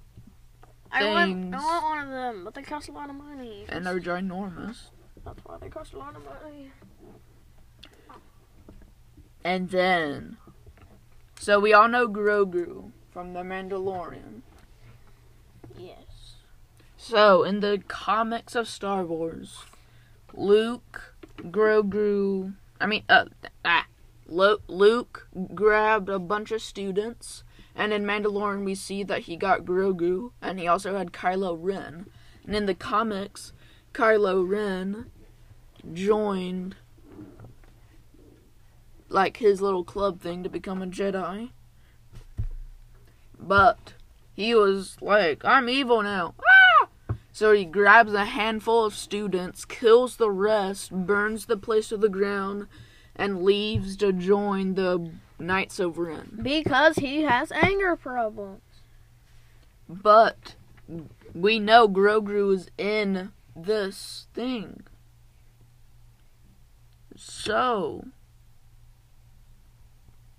I 0.93 1.07
want, 1.07 1.55
I 1.55 1.59
want 1.59 1.85
one 1.85 1.99
of 2.01 2.11
them, 2.11 2.45
but 2.45 2.55
they 2.55 2.63
cost 2.63 2.89
a 2.89 2.93
lot 2.93 3.09
of 3.09 3.17
money. 3.17 3.65
and 3.69 3.87
they're 3.87 4.01
ginormous. 4.01 4.91
That's 5.25 5.43
why 5.45 5.57
they 5.59 5.69
cost 5.71 5.95
a 5.95 5.99
lot 5.99 6.15
of 6.15 6.25
money. 6.25 6.71
And 9.43 9.71
then, 9.71 10.37
so 11.39 11.59
we 11.59 11.73
all 11.73 11.89
know 11.89 12.07
Grogu 12.07 12.93
from 13.11 13.33
The 13.33 13.41
Mandalorian. 13.41 14.43
So 17.07 17.43
in 17.43 17.61
the 17.61 17.83
comics 17.87 18.55
of 18.55 18.67
Star 18.67 19.05
Wars, 19.05 19.65
Luke, 20.33 21.15
Grogu, 21.37 22.55
I 22.81 22.87
mean, 22.87 23.03
uh, 23.11 23.27
ah, 23.63 23.85
Luke 24.27 25.29
grabbed 25.55 26.09
a 26.09 26.19
bunch 26.19 26.51
of 26.51 26.63
students, 26.63 27.45
and 27.77 27.93
in 27.93 28.05
Mandalorian 28.05 28.65
we 28.65 28.75
see 28.75 29.03
that 29.03 29.25
he 29.25 29.37
got 29.37 29.67
Grogu, 29.67 30.31
and 30.41 30.59
he 30.59 30.67
also 30.67 30.97
had 30.97 31.13
Kylo 31.13 31.59
Ren. 31.61 32.07
And 32.47 32.57
in 32.57 32.65
the 32.65 32.75
comics, 32.75 33.53
Kylo 33.93 34.43
Ren 34.49 35.11
joined 35.93 36.77
like 39.11 39.37
his 39.37 39.61
little 39.61 39.85
club 39.85 40.23
thing 40.23 40.43
to 40.43 40.49
become 40.49 40.81
a 40.81 40.87
Jedi. 40.87 41.51
But 43.39 43.93
he 44.33 44.55
was 44.55 44.97
like, 45.03 45.45
I'm 45.45 45.69
evil 45.69 46.03
now. 46.03 46.35
So 47.35 47.51
he 47.51 47.65
grabs 47.65 48.13
a 48.13 48.27
handful 48.27 48.85
of 48.85 48.95
students, 48.95 49.65
kills 49.65 50.19
the 50.19 50.31
rest, 50.31 50.93
burns 50.93 51.47
the 51.47 51.57
place 51.57 51.89
to 51.89 51.97
the 51.97 52.09
ground, 52.09 52.69
and 53.17 53.43
leaves 53.43 53.97
to 53.97 54.13
join 54.13 54.75
the 54.75 55.11
Knights 55.37 55.81
of 55.81 55.99
Ren. 55.99 56.39
Because 56.41 56.95
he 56.99 57.23
has 57.23 57.51
anger 57.51 57.97
problems. 57.97 58.63
but 59.89 60.55
we 61.35 61.59
know 61.59 61.89
Grogu 61.89 62.55
is 62.55 62.71
in 62.79 63.33
this 63.57 64.29
thing. 64.33 64.85
So, 67.17 68.05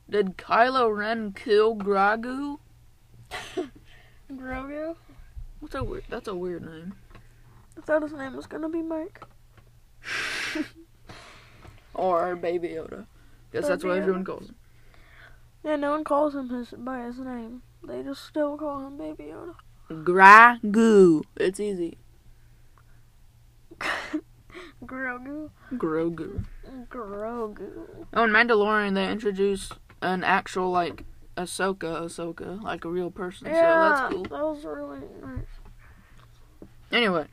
did 0.09 0.37
Kylo 0.37 0.95
Ren 0.95 1.33
kill 1.33 1.75
Grogu? 1.75 2.59
Grogu. 4.31 4.95
What's 5.65 5.73
a 5.73 5.83
weird? 5.83 6.03
That's 6.09 6.27
a 6.27 6.35
weird 6.35 6.63
name. 6.63 6.93
I 7.75 7.81
thought 7.81 8.03
his 8.03 8.13
name 8.13 8.35
was 8.35 8.45
gonna 8.45 8.69
be 8.69 8.83
Mike. 8.83 9.19
Or 11.95 12.35
Baby 12.35 12.67
Yoda. 12.67 13.07
Guess 13.51 13.67
that's 13.67 13.83
what 13.83 13.97
everyone 13.97 14.23
calls 14.23 14.49
him. 14.49 14.55
Yeah, 15.63 15.77
no 15.77 15.89
one 15.89 16.03
calls 16.03 16.35
him 16.35 16.49
his 16.49 16.69
by 16.77 17.05
his 17.05 17.17
name. 17.17 17.63
They 17.83 18.03
just 18.03 18.25
still 18.25 18.57
call 18.57 18.85
him 18.85 18.95
Baby 18.95 19.31
Yoda. 19.31 19.55
Grogu. 19.89 21.23
It's 21.37 21.59
easy. 21.59 21.97
Grogu. 24.85 25.49
Grogu. 25.71 26.45
Grogu. 26.89 28.05
Oh, 28.13 28.23
in 28.25 28.29
Mandalorian, 28.29 28.93
they 28.93 29.09
introduced 29.09 29.73
an 30.03 30.23
actual 30.23 30.69
like 30.69 31.05
Ahsoka, 31.37 32.01
Ahsoka, 32.01 32.61
like 32.61 32.85
a 32.85 32.89
real 32.89 33.11
person. 33.11 33.47
Yeah, 33.47 33.53
so 33.53 33.89
that's 33.89 34.13
cool. 34.13 34.23
that 34.23 34.31
was 34.31 34.63
really 34.63 34.99
nice. 35.21 35.54
Anyway, 36.95 37.25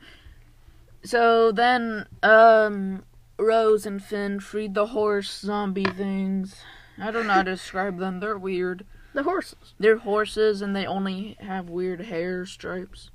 so 1.05 1.49
then 1.53 2.05
um 2.21 3.05
Rose 3.39 3.85
and 3.85 4.03
Finn 4.03 4.41
freed 4.41 4.73
the 4.73 4.87
horse 4.87 5.39
zombie 5.39 5.85
things. 5.85 6.57
I 6.99 7.11
don't 7.11 7.27
know 7.27 7.33
how 7.33 7.43
to 7.43 7.51
describe 7.51 7.97
them. 7.97 8.19
They're 8.19 8.37
weird. 8.37 8.85
The 9.13 9.23
horses. 9.23 9.73
They're 9.79 9.99
horses 9.99 10.61
and 10.61 10.75
they 10.75 10.85
only 10.85 11.37
have 11.39 11.69
weird 11.69 12.01
hair 12.01 12.45
stripes. 12.45 13.09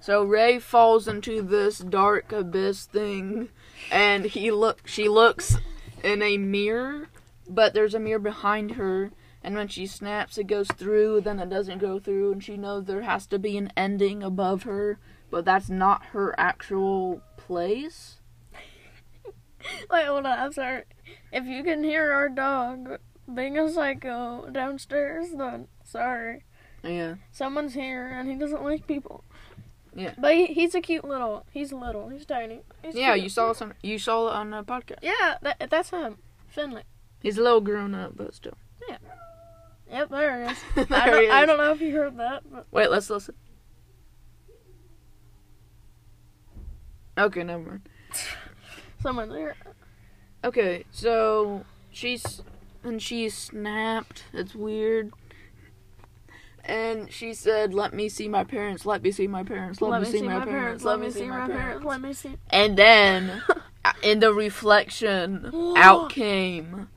So 0.00 0.24
Rey 0.24 0.58
falls 0.58 1.06
into 1.06 1.42
this 1.42 1.78
dark 1.78 2.32
abyss 2.32 2.86
thing 2.86 3.48
and 3.88 4.24
he 4.24 4.50
look 4.50 4.88
she 4.88 5.08
looks 5.08 5.58
in 6.02 6.22
a 6.22 6.38
mirror, 6.38 7.08
but 7.48 7.72
there's 7.72 7.94
a 7.94 8.00
mirror 8.00 8.18
behind 8.18 8.72
her 8.72 9.12
and 9.44 9.54
when 9.54 9.68
she 9.68 9.86
snaps 9.86 10.38
it 10.38 10.48
goes 10.48 10.66
through, 10.68 11.20
then 11.20 11.38
it 11.38 11.50
doesn't 11.50 11.78
go 11.78 12.00
through 12.00 12.32
and 12.32 12.42
she 12.42 12.56
knows 12.56 12.86
there 12.86 13.02
has 13.02 13.28
to 13.28 13.38
be 13.38 13.56
an 13.56 13.72
ending 13.76 14.24
above 14.24 14.64
her, 14.64 14.98
but 15.32 15.44
that's 15.44 15.68
not 15.68 16.04
her 16.12 16.38
actual 16.38 17.22
place. 17.36 18.20
Wait, 19.90 20.04
hold 20.06 20.26
on. 20.26 20.38
I'm 20.38 20.52
sorry. 20.52 20.84
If 21.32 21.46
you 21.46 21.64
can 21.64 21.82
hear 21.82 22.12
our 22.12 22.28
dog 22.28 22.98
being 23.32 23.58
a 23.58 23.68
psycho 23.72 24.48
downstairs, 24.52 25.28
then 25.36 25.66
sorry. 25.82 26.44
Yeah. 26.84 27.14
Someone's 27.32 27.74
here 27.74 28.06
and 28.08 28.28
he 28.28 28.36
doesn't 28.36 28.62
like 28.62 28.86
people. 28.86 29.24
Yeah. 29.94 30.14
But 30.18 30.34
he, 30.34 30.46
he's 30.46 30.74
a 30.74 30.80
cute 30.80 31.04
little. 31.04 31.46
He's 31.50 31.72
little. 31.72 32.08
He's 32.08 32.26
tiny. 32.26 32.60
He's 32.82 32.94
Yeah, 32.94 33.14
cute. 33.14 33.24
you 33.24 33.28
saw 33.30 33.52
some 33.52 33.72
you 33.82 33.98
saw 33.98 34.28
it 34.28 34.34
on 34.34 34.50
the 34.50 34.62
podcast. 34.62 34.98
Yeah, 35.02 35.36
that, 35.42 35.68
that's 35.70 35.90
him. 35.90 36.18
Finley. 36.48 36.82
He's 37.22 37.38
a 37.38 37.42
little 37.42 37.60
grown 37.60 37.94
up, 37.94 38.12
but 38.16 38.34
still. 38.34 38.54
Yeah. 38.88 38.98
Yep, 39.90 40.08
there 40.10 40.44
he 40.44 40.50
is. 40.50 40.58
I, 40.90 41.06
don't, 41.06 41.20
he 41.20 41.26
is. 41.26 41.32
I 41.32 41.46
don't 41.46 41.58
know 41.58 41.72
if 41.72 41.80
you 41.80 41.94
heard 41.94 42.16
that, 42.18 42.42
but 42.50 42.66
Wait, 42.70 42.90
let's 42.90 43.08
listen. 43.10 43.34
Okay, 47.18 47.42
never 47.42 47.62
mind. 47.62 47.82
someone's 49.02 49.34
here. 49.34 49.54
Okay, 50.44 50.84
so 50.90 51.64
she's 51.90 52.42
and 52.82 53.00
she 53.00 53.28
snapped. 53.28 54.24
It's 54.32 54.54
weird. 54.54 55.12
And 56.64 57.12
she 57.12 57.34
said, 57.34 57.74
"Let 57.74 57.92
me 57.92 58.08
see 58.08 58.28
my 58.28 58.44
parents. 58.44 58.86
Let 58.86 59.02
me 59.02 59.10
see 59.10 59.26
my 59.26 59.42
parents. 59.42 59.80
Let, 59.80 60.00
me, 60.00 60.06
see, 60.10 60.22
my, 60.22 60.44
parents. 60.44 60.84
Let 60.84 61.00
me 61.00 61.10
see 61.10 61.26
my 61.26 61.46
parents. 61.48 61.84
Let 61.84 62.00
me 62.00 62.12
see. 62.12 62.36
And 62.50 62.76
then, 62.76 63.42
uh, 63.84 63.92
in 64.02 64.20
the 64.20 64.32
reflection, 64.32 65.50
out 65.76 66.10
came 66.10 66.88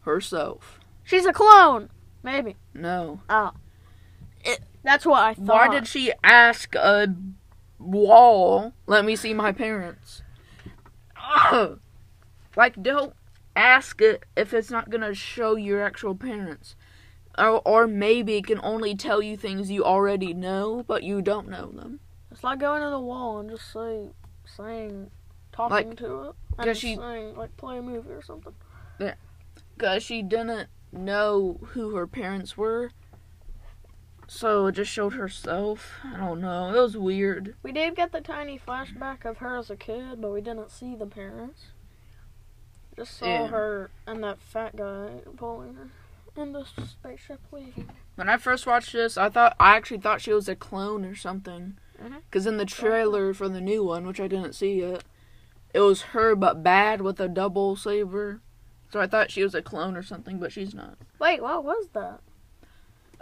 herself. 0.00 0.80
She's 1.04 1.26
a 1.26 1.32
clone. 1.32 1.90
Maybe. 2.22 2.56
No. 2.72 3.20
Oh. 3.28 3.52
It- 4.44 4.64
That's 4.82 5.04
what 5.04 5.22
I 5.22 5.34
thought. 5.34 5.46
Why 5.46 5.68
did 5.68 5.86
she 5.86 6.12
ask 6.24 6.74
a 6.74 7.14
wall, 7.82 8.72
let 8.86 9.04
me 9.04 9.16
see 9.16 9.34
my 9.34 9.52
parents? 9.52 10.22
Ugh. 11.16 11.78
Like, 12.54 12.82
don't 12.82 13.14
ask 13.56 14.02
it 14.02 14.24
if 14.36 14.52
it's 14.52 14.70
not 14.70 14.90
gonna 14.90 15.14
show 15.14 15.56
your 15.56 15.82
actual 15.82 16.14
parents. 16.14 16.76
Or, 17.38 17.62
or 17.66 17.86
maybe 17.86 18.36
it 18.36 18.46
can 18.46 18.60
only 18.62 18.94
tell 18.94 19.22
you 19.22 19.38
things 19.38 19.70
you 19.70 19.82
already 19.86 20.34
know, 20.34 20.84
but 20.86 21.02
you 21.02 21.22
don't 21.22 21.48
know 21.48 21.70
them. 21.70 22.00
It's 22.30 22.44
like 22.44 22.58
going 22.58 22.82
to 22.82 22.90
the 22.90 23.00
wall 23.00 23.38
and 23.38 23.48
just 23.48 23.72
say, 23.72 24.10
saying, 24.44 25.10
talking 25.50 25.88
Like, 25.88 25.96
to 25.96 26.22
it, 26.24 26.34
and 26.58 26.66
does 26.66 26.76
she- 26.78 26.96
saying, 26.96 27.36
like, 27.36 27.56
play 27.56 27.78
a 27.78 27.82
movie 27.82 28.10
or 28.10 28.20
something. 28.20 28.52
Yeah. 29.00 29.14
Because 29.74 30.02
she 30.02 30.22
didn't 30.22 30.68
know 30.92 31.58
who 31.70 31.96
her 31.96 32.06
parents 32.06 32.58
were. 32.58 32.90
So 34.26 34.66
it 34.66 34.72
just 34.72 34.90
showed 34.90 35.12
herself. 35.14 35.98
I 36.04 36.16
don't 36.16 36.40
know. 36.40 36.74
It 36.74 36.80
was 36.80 36.96
weird. 36.96 37.54
We 37.62 37.72
did 37.72 37.96
get 37.96 38.12
the 38.12 38.20
tiny 38.20 38.58
flashback 38.58 39.24
of 39.24 39.38
her 39.38 39.56
as 39.58 39.70
a 39.70 39.76
kid, 39.76 40.20
but 40.20 40.32
we 40.32 40.40
didn't 40.40 40.70
see 40.70 40.94
the 40.94 41.06
parents. 41.06 41.66
Just 42.96 43.18
saw 43.18 43.26
Yeah. 43.26 43.46
her 43.48 43.90
and 44.06 44.22
that 44.24 44.38
fat 44.38 44.76
guy 44.76 45.20
pulling 45.36 45.74
her 45.74 45.88
in 46.36 46.52
the 46.52 46.64
spaceship 46.64 47.40
leaving. 47.50 47.90
When 48.14 48.28
I 48.28 48.36
first 48.36 48.66
watched 48.66 48.92
this, 48.92 49.16
I 49.18 49.28
thought 49.28 49.56
I 49.60 49.76
actually 49.76 49.98
thought 50.00 50.20
she 50.20 50.32
was 50.32 50.48
a 50.48 50.56
clone 50.56 51.04
or 51.04 51.14
something. 51.14 51.76
Mm-hmm. 52.02 52.18
Because 52.30 52.46
in 52.46 52.56
the 52.56 52.64
trailer 52.64 53.32
for 53.34 53.48
the 53.48 53.60
new 53.60 53.84
one, 53.84 54.06
which 54.06 54.20
I 54.20 54.28
didn't 54.28 54.54
see 54.54 54.80
yet, 54.80 55.04
it 55.74 55.80
was 55.80 56.02
her 56.02 56.34
but 56.34 56.62
bad 56.62 57.00
with 57.00 57.20
a 57.20 57.28
double 57.28 57.76
saber. 57.76 58.40
So 58.90 59.00
I 59.00 59.06
thought 59.06 59.30
she 59.30 59.42
was 59.42 59.54
a 59.54 59.62
clone 59.62 59.96
or 59.96 60.02
something, 60.02 60.38
but 60.38 60.52
she's 60.52 60.74
not. 60.74 60.98
Wait, 61.18 61.42
what 61.42 61.64
was 61.64 61.88
that? 61.94 62.20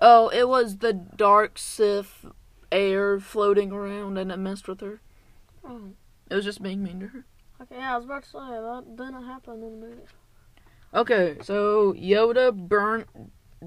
Oh, 0.01 0.29
it 0.29 0.49
was 0.49 0.79
the 0.79 0.93
dark 0.93 1.59
Sith 1.59 2.25
air 2.73 3.21
floating 3.21 3.73
around 3.73 4.17
and 4.17 4.33
it 4.33 4.37
messed 4.39 4.69
with 4.69 4.81
her. 4.81 5.01
Oh, 5.65 5.93
It 6.31 6.35
was 6.35 6.45
just 6.45 6.63
being 6.63 6.83
mean 6.83 7.01
to 7.01 7.07
her. 7.09 7.25
okay, 7.61 7.77
yeah, 7.77 7.95
I 7.95 7.97
was 7.97 8.07
about 8.07 8.23
to 8.23 8.29
say 8.31 8.39
that 8.39 8.85
didn't 8.97 9.27
happen 9.27 9.63
in 9.63 9.81
the 9.81 9.87
movie. 9.87 10.03
Okay, 10.95 11.37
so 11.43 11.93
Yoda 11.93 12.53
burnt 12.53 13.07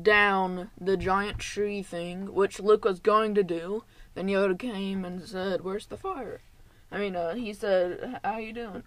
down 0.01 0.71
the 0.79 0.97
giant 0.97 1.37
tree 1.39 1.83
thing, 1.83 2.33
which 2.33 2.59
Luke 2.59 2.83
was 2.83 2.99
going 2.99 3.35
to 3.35 3.43
do. 3.43 3.83
Then 4.15 4.27
Yoda 4.27 4.57
came 4.57 5.05
and 5.05 5.23
said, 5.23 5.61
"Where's 5.61 5.85
the 5.85 5.97
fire?" 5.97 6.41
I 6.91 6.97
mean, 6.97 7.15
uh, 7.15 7.35
he 7.35 7.53
said, 7.53 8.19
"How 8.23 8.39
you 8.39 8.53
doing?" 8.53 8.83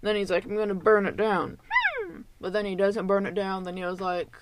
Then 0.00 0.16
he's 0.16 0.30
like, 0.30 0.44
"I'm 0.44 0.56
gonna 0.56 0.74
burn 0.74 1.06
it 1.06 1.16
down." 1.16 1.58
Hmm. 2.06 2.22
But 2.40 2.52
then 2.52 2.64
he 2.64 2.74
doesn't 2.74 3.06
burn 3.06 3.26
it 3.26 3.34
down. 3.34 3.64
Then 3.64 3.76
Yoda's 3.76 4.00
like, 4.00 4.34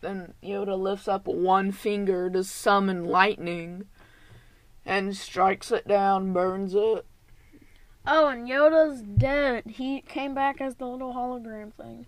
then 0.00 0.34
Yoda 0.42 0.78
lifts 0.78 1.08
up 1.08 1.26
one 1.26 1.72
finger 1.72 2.28
to 2.30 2.42
summon 2.44 3.04
lightning, 3.04 3.86
and 4.84 5.16
strikes 5.16 5.70
it 5.70 5.86
down, 5.86 6.32
burns 6.32 6.74
it. 6.74 7.04
Oh, 8.06 8.28
and 8.28 8.48
Yoda's 8.48 9.02
dead. 9.02 9.64
He 9.66 10.00
came 10.00 10.34
back 10.34 10.60
as 10.60 10.76
the 10.76 10.86
little 10.86 11.12
hologram 11.12 11.72
thing. 11.74 12.06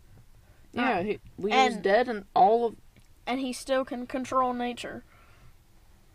Yeah, 0.73 1.03
he, 1.03 1.19
we 1.37 1.51
was 1.51 1.75
And- 1.75 1.83
dead, 1.83 2.09
and 2.09 2.25
all 2.35 2.65
of 2.67 2.77
And 3.27 3.41
he 3.41 3.53
still 3.53 3.85
can 3.85 4.07
control 4.07 4.53
nature. 4.55 5.05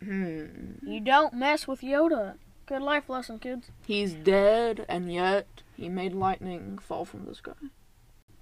hmm. 0.02 0.46
You 0.82 1.00
don't 1.00 1.32
mess 1.34 1.66
with 1.68 1.80
Yoda. 1.80 2.34
Good 2.66 2.82
life 2.82 3.08
lesson, 3.08 3.38
kids. 3.38 3.70
He's 3.86 4.12
dead, 4.12 4.84
and 4.88 5.10
yet 5.12 5.46
he 5.76 5.88
made 5.88 6.12
lightning 6.12 6.76
fall 6.78 7.04
from 7.06 7.24
the 7.24 7.34
sky. 7.34 7.52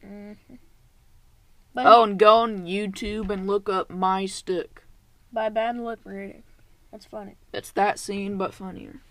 Mm-hmm. 0.05 0.55
But 1.77 1.85
Oh, 1.87 2.05
and 2.05 2.19
go 2.19 2.37
on 2.37 2.65
YouTube 2.65 3.29
and 3.29 3.47
look 3.47 3.69
up 3.69 3.91
My 3.91 4.25
Stick. 4.25 4.83
by 5.31 5.51
bad 5.51 5.77
lip 5.79 6.01
reading. 6.05 6.43
That's 6.91 7.05
funny. 7.05 7.37
It's 7.53 7.71
that 7.73 7.99
scene, 7.99 8.39
but 8.39 8.55
funnier. 8.55 9.03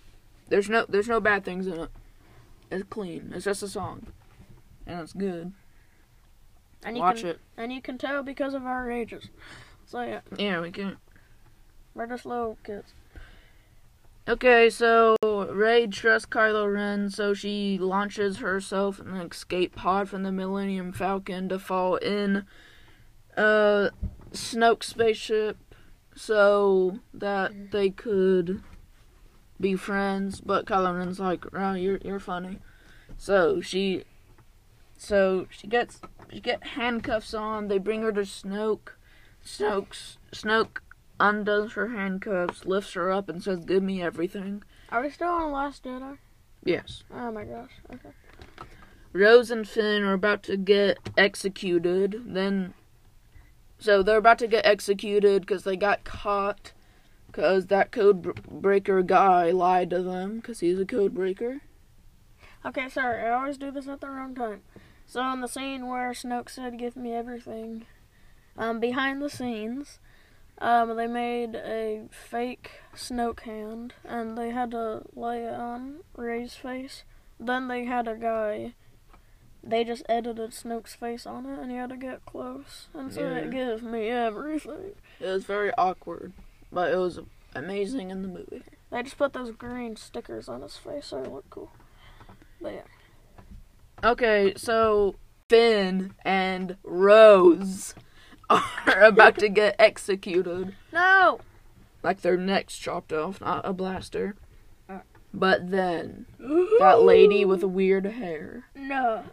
There's 0.49 0.67
no, 0.67 0.83
there's 0.89 1.07
no 1.07 1.19
bad 1.19 1.45
things 1.45 1.67
in 1.67 1.79
it. 1.79 1.89
It's 2.71 2.83
clean. 2.89 3.31
It's 3.35 3.45
just 3.45 3.61
a 3.61 3.67
song, 3.67 4.07
and 4.87 4.99
it's 4.99 5.13
good. 5.13 5.53
And 6.83 6.97
you 6.97 7.03
Watch 7.03 7.19
can, 7.21 7.29
it. 7.29 7.39
And 7.55 7.71
you 7.71 7.83
can 7.83 7.99
tell 7.99 8.23
because 8.23 8.55
of 8.55 8.65
our 8.65 8.91
ages. 8.91 9.29
So 9.85 10.01
yeah, 10.01 10.21
Yeah, 10.35 10.59
we 10.61 10.71
can. 10.71 10.97
we're 11.93 12.07
just 12.07 12.25
little 12.25 12.57
kids. 12.63 12.93
Okay, 14.27 14.71
so 14.71 15.15
Rey 15.21 15.85
trusts 15.85 16.25
Kylo 16.25 16.73
Ren, 16.73 17.11
so 17.11 17.35
she 17.35 17.77
launches 17.77 18.37
herself 18.37 18.99
in 18.99 19.09
an 19.09 19.21
escape 19.21 19.75
pod 19.75 20.09
from 20.09 20.23
the 20.23 20.31
Millennium 20.31 20.91
Falcon 20.91 21.47
to 21.49 21.59
fall 21.59 21.97
in 21.97 22.43
uh 23.37 23.89
Snoke's 24.31 24.87
spaceship 24.87 25.57
so 26.15 26.99
that 27.13 27.71
they 27.71 27.91
could 27.91 28.63
be 29.61 29.75
friends. 29.75 30.41
But 30.41 30.65
Kylo 30.65 30.97
Ren's 30.97 31.19
like, 31.19 31.45
"Oh, 31.53 31.73
you're 31.73 31.99
you're 32.03 32.19
funny." 32.19 32.57
So 33.19 33.61
she, 33.61 34.05
so 34.97 35.45
she 35.51 35.67
gets 35.67 36.01
she 36.33 36.39
get 36.39 36.63
handcuffs 36.63 37.35
on. 37.35 37.67
They 37.67 37.77
bring 37.77 38.01
her 38.01 38.11
to 38.13 38.21
Snoke. 38.21 38.93
Snoke's 39.45 40.17
Snoke 40.31 40.79
undoes 41.19 41.73
her 41.73 41.89
handcuffs, 41.89 42.65
lifts 42.65 42.93
her 42.93 43.11
up, 43.11 43.29
and 43.29 43.43
says, 43.43 43.65
"Give 43.65 43.83
me 43.83 44.01
everything." 44.01 44.63
Are 44.89 45.01
we 45.01 45.09
still 45.09 45.29
on 45.29 45.51
Last 45.51 45.83
Jedi? 45.83 46.17
Yes. 46.63 47.03
Oh 47.13 47.31
my 47.31 47.43
gosh. 47.43 47.71
Okay. 47.93 48.09
Rose 49.13 49.49
and 49.49 49.67
Finn 49.67 50.03
are 50.03 50.13
about 50.13 50.43
to 50.43 50.57
get 50.57 50.97
executed. 51.17 52.21
Then, 52.25 52.73
so 53.79 54.03
they're 54.03 54.17
about 54.17 54.39
to 54.39 54.47
get 54.47 54.65
executed 54.65 55.41
because 55.43 55.63
they 55.63 55.77
got 55.77 56.03
caught 56.03 56.73
because 57.27 57.67
that 57.67 57.91
code 57.91 58.21
br- 58.21 58.31
breaker 58.49 59.01
guy 59.03 59.51
lied 59.51 59.89
to 59.89 60.01
them 60.01 60.37
because 60.37 60.61
he's 60.61 60.79
a 60.79 60.85
code 60.85 61.13
breaker. 61.13 61.61
Okay, 62.65 62.89
sorry. 62.89 63.21
I 63.21 63.31
always 63.31 63.57
do 63.57 63.71
this 63.71 63.87
at 63.87 64.01
the 64.01 64.09
wrong 64.09 64.33
time. 64.33 64.61
So 65.05 65.21
in 65.31 65.41
the 65.41 65.47
scene 65.47 65.87
where 65.87 66.11
Snoke 66.11 66.49
said, 66.49 66.79
"Give 66.79 66.95
me 66.95 67.13
everything," 67.13 67.85
um, 68.57 68.79
behind 68.79 69.21
the 69.21 69.29
scenes, 69.29 69.99
um, 70.59 70.95
they 70.95 71.07
made 71.07 71.55
a 71.55 72.03
fake 72.11 72.71
Snoke 72.95 73.41
hand, 73.41 73.93
and 74.03 74.37
they 74.37 74.51
had 74.51 74.71
to 74.71 75.03
lay 75.15 75.43
it 75.43 75.53
on 75.53 76.01
Rey's 76.15 76.55
face. 76.55 77.03
Then 77.39 77.67
they 77.67 77.85
had 77.85 78.07
a 78.07 78.15
guy. 78.15 78.73
They 79.61 79.83
just 79.83 80.03
edited 80.07 80.51
Snoke's 80.51 80.95
face 80.95 81.25
on 81.25 81.45
it, 81.45 81.59
and 81.59 81.71
he 81.71 81.77
had 81.77 81.89
to 81.89 81.97
get 81.97 82.25
close 82.25 82.87
and 82.93 83.11
say, 83.11 83.21
Yeah. 83.21 83.47
"Give 83.47 83.83
me 83.83 84.09
everything." 84.09 84.93
It 85.19 85.25
was 85.25 85.43
very 85.43 85.71
awkward, 85.77 86.33
but 86.71 86.91
it 86.93 86.97
was 86.97 87.19
amazing 87.55 88.11
in 88.11 88.21
the 88.21 88.27
movie. 88.27 88.63
They 88.91 89.03
just 89.03 89.17
put 89.17 89.33
those 89.33 89.51
green 89.51 89.95
stickers 89.95 90.47
on 90.47 90.61
his 90.61 90.77
face, 90.77 91.07
so 91.07 91.21
it 91.23 91.31
looked 91.31 91.49
cool. 91.49 91.71
But 92.61 92.73
yeah. 92.73 92.81
Okay, 94.03 94.53
so 94.55 95.15
Finn 95.49 96.13
and 96.23 96.77
Rose 96.83 97.95
are 98.49 99.03
about 99.03 99.37
to 99.39 99.49
get 99.49 99.75
executed. 99.79 100.75
No. 100.91 101.39
Like 102.03 102.21
their 102.21 102.37
necks 102.37 102.77
chopped 102.77 103.11
off, 103.11 103.41
not 103.41 103.65
a 103.65 103.73
blaster. 103.73 104.35
Uh. 104.89 104.99
But 105.33 105.71
then 105.71 106.25
that 106.79 107.01
lady 107.01 107.43
with 107.45 107.63
weird 107.63 108.05
hair 108.05 108.65
No. 108.75 109.23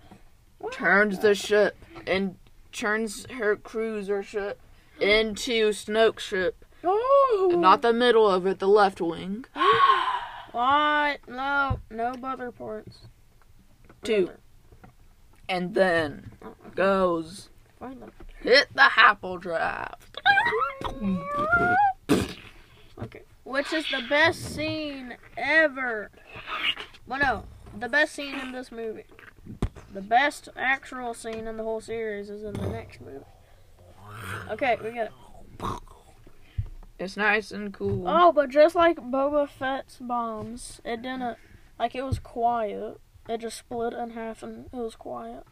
turns 0.71 1.19
the 1.21 1.35
ship 1.35 1.77
and 2.07 2.37
turns 2.73 3.27
her 3.31 3.57
cruiser 3.57 4.23
ship 4.23 4.59
into 5.01 5.71
Snoke's 5.73 6.23
ship. 6.23 6.65
Oh. 6.83 7.55
Not 7.57 7.83
the 7.83 7.93
middle 7.93 8.29
of 8.29 8.47
it, 8.47 8.59
the 8.59 8.69
left 8.69 9.01
wing. 9.01 9.45
What? 10.53 11.21
No. 11.27 11.81
No 11.91 12.13
butter 12.13 12.53
points. 12.53 12.99
Two. 14.05 14.31
And 15.49 15.75
then 15.75 16.31
Oh, 16.45 16.55
goes 16.75 17.49
Find 17.79 18.03
them. 18.03 18.13
Hit 18.43 18.69
the 18.75 18.91
apple 18.97 19.39
draft. 19.39 20.21
Okay. 23.03 23.23
Which 23.45 23.73
is 23.73 23.85
the 23.91 24.03
best 24.09 24.55
scene 24.55 25.17
ever? 25.37 26.11
Well, 27.07 27.21
no. 27.21 27.45
The 27.79 27.89
best 27.89 28.15
scene 28.15 28.35
in 28.39 28.53
this 28.53 28.71
movie. 28.71 29.05
The 29.93 30.03
best 30.03 30.49
actual 30.57 31.15
scene 31.15 31.47
in 31.47 31.57
the 31.57 31.63
whole 31.63 31.81
series 31.81 32.31
is 32.31 32.43
in 32.45 32.53
the 32.53 32.69
next 32.69 33.01
movie. 33.01 33.25
Okay, 34.51 34.77
we 34.83 34.91
got 34.91 35.07
it. 35.07 35.13
It's 36.99 37.17
nice 37.17 37.51
and 37.51 37.73
cool. 37.73 38.05
Oh, 38.07 38.31
but 38.33 38.51
just 38.51 38.75
like 38.75 38.97
Boba 38.97 39.49
Fett's 39.49 39.99
bombs, 40.01 40.81
it 40.85 41.03
didn't. 41.03 41.37
Like, 41.79 41.95
it 41.95 42.05
was 42.05 42.19
quiet. 42.19 43.01
It 43.29 43.39
just 43.39 43.59
split 43.59 43.93
in 43.93 44.11
half 44.11 44.43
and 44.43 44.67
it 44.67 44.77
was 44.77 44.97
quiet. 44.97 45.45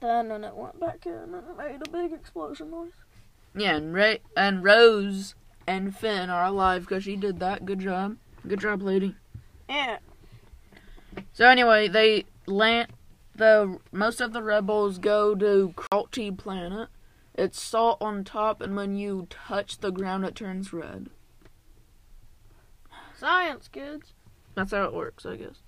Then, 0.00 0.30
and 0.30 0.44
it 0.44 0.54
went 0.54 0.78
back 0.78 1.06
in 1.06 1.12
and 1.12 1.34
it 1.34 1.56
made 1.56 1.80
a 1.86 1.90
big 1.90 2.12
explosion 2.12 2.70
noise. 2.70 2.92
Yeah, 3.54 3.76
and 3.76 3.92
Rey 3.92 4.20
and 4.36 4.62
Rose 4.62 5.34
and 5.66 5.96
Finn 5.96 6.30
are 6.30 6.44
alive 6.44 6.82
because 6.82 7.04
she 7.04 7.16
did 7.16 7.40
that. 7.40 7.64
Good 7.64 7.80
job. 7.80 8.16
Good 8.46 8.60
job, 8.60 8.82
lady. 8.82 9.16
Yeah. 9.68 9.98
So 11.32 11.46
anyway, 11.46 11.88
they 11.88 12.26
land. 12.46 12.92
The 13.34 13.78
most 13.92 14.20
of 14.20 14.32
the 14.32 14.42
rebels 14.42 14.98
go 14.98 15.34
to 15.34 15.72
Crait 15.76 16.36
planet. 16.36 16.88
It's 17.34 17.60
salt 17.60 17.98
on 18.00 18.24
top, 18.24 18.60
and 18.60 18.74
when 18.74 18.96
you 18.96 19.28
touch 19.30 19.78
the 19.78 19.92
ground, 19.92 20.24
it 20.24 20.34
turns 20.34 20.72
red. 20.72 21.08
Science, 23.16 23.68
kids. 23.68 24.12
That's 24.54 24.72
how 24.72 24.84
it 24.84 24.94
works, 24.94 25.24
I 25.24 25.36
guess. 25.36 25.62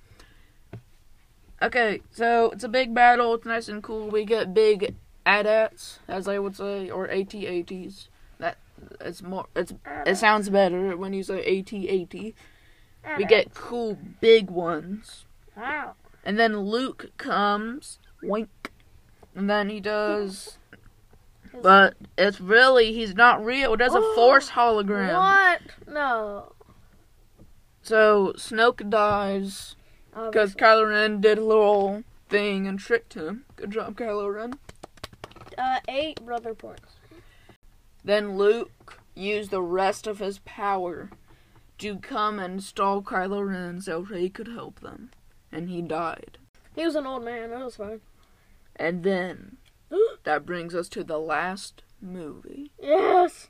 Okay, 1.62 2.00
so 2.10 2.50
it's 2.52 2.64
a 2.64 2.68
big 2.68 2.94
battle. 2.94 3.34
It's 3.34 3.44
nice 3.44 3.68
and 3.68 3.82
cool. 3.82 4.08
We 4.08 4.24
get 4.24 4.54
big 4.54 4.94
AT-ATs, 5.26 5.98
as 6.08 6.26
I 6.26 6.38
would 6.38 6.56
say, 6.56 6.88
or 6.88 7.08
AT-ATs. 7.10 8.08
That 8.38 8.56
it's 9.00 9.22
more. 9.22 9.46
It's 9.54 9.74
it 10.06 10.16
sounds 10.16 10.48
better 10.48 10.96
when 10.96 11.12
you 11.12 11.22
say 11.22 11.40
AT-AT. 11.58 12.14
We 13.18 13.24
get 13.26 13.54
cool 13.54 13.98
big 14.20 14.50
ones, 14.50 15.24
Wow. 15.56 15.94
and 16.24 16.38
then 16.38 16.58
Luke 16.60 17.10
comes, 17.16 17.98
wink, 18.22 18.70
and 19.34 19.48
then 19.48 19.68
he 19.70 19.80
does. 19.80 20.58
But 21.62 21.94
it's 22.16 22.40
really 22.40 22.92
he's 22.92 23.14
not 23.14 23.44
real. 23.44 23.74
It 23.74 23.78
does 23.78 23.94
a 23.94 24.00
force 24.14 24.50
hologram. 24.50 25.14
What? 25.14 25.60
No. 25.92 26.52
So 27.82 28.32
Snoke 28.36 28.88
dies. 28.88 29.76
Because 30.26 30.54
Kylo 30.54 30.88
Ren 30.88 31.20
did 31.20 31.38
a 31.38 31.44
little 31.44 32.02
thing 32.28 32.66
and 32.66 32.78
tricked 32.78 33.14
him. 33.14 33.44
Good 33.56 33.70
job, 33.70 33.96
Kylo 33.96 34.32
Ren. 34.34 34.54
Uh, 35.56 35.80
eight 35.88 36.24
brother 36.24 36.54
points. 36.54 36.96
Then 38.04 38.36
Luke 38.36 39.00
used 39.14 39.50
the 39.50 39.62
rest 39.62 40.06
of 40.06 40.18
his 40.18 40.38
power 40.40 41.10
to 41.78 41.96
come 41.96 42.38
and 42.38 42.62
stall 42.62 43.02
Kylo 43.02 43.48
Ren 43.48 43.80
so 43.80 44.04
he 44.04 44.30
could 44.30 44.48
help 44.48 44.80
them. 44.80 45.10
And 45.52 45.68
he 45.68 45.82
died. 45.82 46.38
He 46.74 46.84
was 46.84 46.94
an 46.94 47.06
old 47.06 47.24
man. 47.24 47.50
That 47.50 47.64
was 47.64 47.76
fine. 47.76 48.00
And 48.76 49.02
then 49.02 49.56
that 50.24 50.46
brings 50.46 50.74
us 50.74 50.88
to 50.90 51.04
the 51.04 51.18
last 51.18 51.82
movie. 52.00 52.70
Yes. 52.80 53.48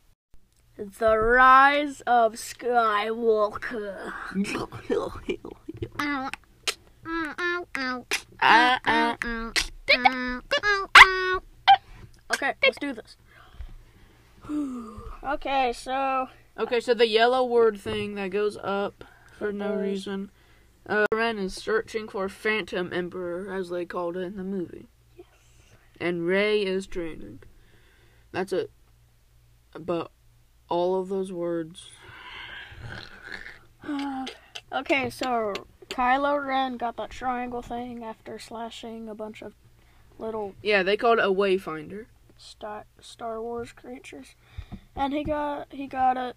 The 0.77 1.19
Rise 1.19 2.01
of 2.07 2.35
Skywalker. 2.35 4.13
Ah, 7.07 8.81
ah. 8.85 9.17
Okay, 12.33 12.55
let's 12.63 12.79
do 12.79 12.93
this. 12.93 13.17
okay, 15.25 15.73
so 15.73 16.29
Okay, 16.59 16.81
so 16.81 16.93
the 16.95 17.09
yellow 17.09 17.45
word 17.45 17.81
thing 17.81 18.15
that 18.17 18.29
goes 18.29 18.57
up 18.63 19.05
for 19.39 19.53
no 19.53 19.75
reason. 19.75 20.31
Uh, 20.87 21.07
Ren 21.13 21.39
is 21.39 21.55
searching 21.55 22.09
for 22.09 22.29
Phantom 22.29 22.93
Emperor, 22.93 23.55
as 23.55 23.71
they 23.71 23.87
called 23.87 24.17
it 24.17 24.23
in 24.23 24.37
the 24.37 24.45
movie. 24.45 24.89
Yes. 25.17 25.27
And 26.01 26.27
Rey 26.27 26.63
is 26.63 26.87
training. 26.87 27.41
That's 28.33 28.53
it. 28.53 28.71
But 29.79 30.11
all 30.69 31.01
of 31.01 31.09
those 31.09 31.33
words. 31.33 31.89
okay, 34.73 35.09
so 35.09 35.55
Kylo 36.01 36.43
Ren 36.43 36.79
got 36.79 36.97
that 36.97 37.11
triangle 37.11 37.61
thing 37.61 38.03
after 38.03 38.39
slashing 38.39 39.07
a 39.07 39.15
bunch 39.15 39.43
of 39.43 39.53
little 40.19 40.55
Yeah, 40.63 40.83
they 40.83 40.97
called 40.97 41.19
it 41.19 41.27
a 41.27 41.29
Wayfinder. 41.29 42.07
Star 42.39 42.87
Star 43.03 43.43
Wars 43.43 43.73
creatures, 43.73 44.35
and 44.97 45.13
he 45.13 45.23
got 45.25 45.71
he 45.71 45.87
got 45.87 46.17
it. 46.17 46.37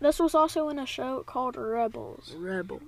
This 0.00 0.18
was 0.18 0.34
also 0.34 0.70
in 0.70 0.78
a 0.78 0.86
show 0.86 1.22
called 1.24 1.56
Rebels. 1.58 2.34
Rebels. 2.38 2.80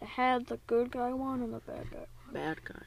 It 0.00 0.08
had 0.08 0.46
the 0.46 0.60
good 0.66 0.90
guy 0.90 1.12
one 1.12 1.42
and 1.42 1.52
the 1.52 1.60
bad 1.60 1.90
guy, 1.90 2.06
one. 2.24 2.32
Bad 2.32 2.64
guy. 2.64 2.82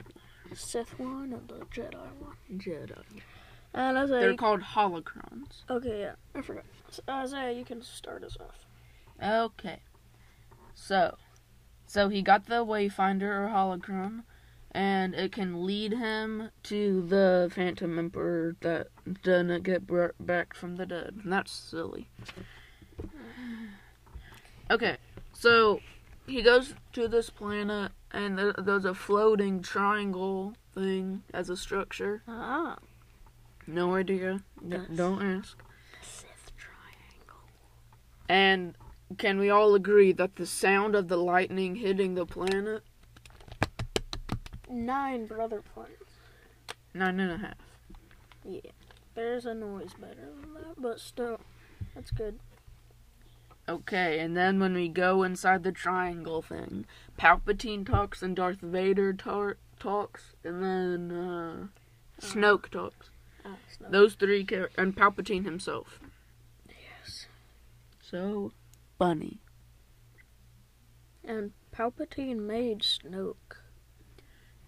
the 0.50 0.56
Sith 0.56 0.98
one 0.98 1.34
and 1.34 1.48
the 1.48 1.64
Jedi 1.66 2.10
one. 2.20 2.38
Jedi. 2.58 3.04
And 3.76 4.10
They're 4.10 4.34
called 4.34 4.62
holocrons. 4.62 5.62
okay, 5.70 6.00
yeah, 6.00 6.16
I 6.34 6.42
forgot. 6.42 6.66
So, 6.90 7.04
Isaiah, 7.08 7.52
you 7.52 7.66
can 7.66 7.84
start 7.84 8.24
us 8.24 8.36
off. 8.40 8.66
Okay. 9.22 9.82
So, 10.74 11.18
so 11.88 12.10
he 12.10 12.22
got 12.22 12.46
the 12.46 12.66
Wayfinder 12.66 13.24
or 13.24 13.50
holocron, 13.50 14.24
and 14.72 15.16
it 15.16 15.32
can 15.32 15.66
lead 15.66 15.94
him 15.94 16.52
to 16.64 17.02
the 17.08 17.50
Phantom 17.56 17.98
Emperor 17.98 18.56
that 18.62 18.88
didn't 19.24 19.64
get 19.64 19.88
brought 19.88 20.14
back 20.20 20.54
from 20.54 20.76
the 20.76 20.86
dead. 20.86 21.22
And 21.24 21.32
that's 21.34 21.52
silly. 21.52 22.08
Okay, 24.70 24.98
so 25.32 25.80
he 26.26 26.42
goes 26.42 26.74
to 26.92 27.08
this 27.08 27.30
planet, 27.30 27.94
and 28.12 28.38
there's 28.38 28.84
a 28.84 28.94
floating 28.94 29.62
triangle 29.62 30.56
thing 30.74 31.24
as 31.34 31.50
a 31.50 31.56
structure. 31.56 32.22
Ah, 32.28 32.76
No 33.66 33.96
idea. 33.96 34.42
Nice. 34.62 34.88
Don't 34.94 35.22
ask. 35.22 35.58
Sith 36.02 36.52
triangle. 36.58 37.48
And 38.28 38.76
can 39.18 39.40
we 39.40 39.50
all 39.50 39.74
agree 39.76 40.12
that 40.14 40.36
the 40.36 40.46
sound 40.46 40.96
of 40.96 41.08
the 41.08 41.18
lightning 41.18 41.76
hitting 41.76 42.16
the 42.16 42.26
planet 42.26 42.84
Nine 44.70 45.26
brother 45.26 45.62
points. 45.74 46.12
nine 46.94 47.20
and 47.20 47.32
a 47.32 47.38
half? 47.38 47.56
Yeah, 48.44 48.72
there's 49.16 49.46
a 49.46 49.54
noise 49.54 49.94
better 50.00 50.28
than 50.42 50.54
that, 50.56 50.76
but 50.82 51.00
still, 51.00 51.40
that's 51.96 52.12
good. 52.12 52.40
Okay, 53.70 54.20
and 54.20 54.36
then 54.36 54.60
when 54.60 54.74
we 54.74 54.88
go 54.90 55.24
inside 55.24 55.64
the 55.64 55.72
triangle 55.72 56.42
thing, 56.42 56.86
Palpatine 57.20 57.86
talks 57.86 58.22
and 58.22 58.36
Darth 58.36 58.60
Vader 58.62 59.14
tar- 59.14 59.58
talks, 59.80 60.34
and 60.44 60.62
then 60.64 61.12
uh, 61.12 61.68
Snoke 62.22 62.70
talks. 62.70 63.10
Ah, 63.46 63.56
Snoke. 63.78 63.92
Those 63.92 64.14
three 64.16 64.44
char- 64.46 64.70
and 64.78 64.96
Palpatine 64.96 65.44
himself. 65.46 66.00
Yes. 66.68 67.26
So, 68.02 68.52
funny. 68.98 69.40
And 71.24 71.52
Palpatine 71.76 72.40
made 72.40 72.82
Snoke. 72.82 73.58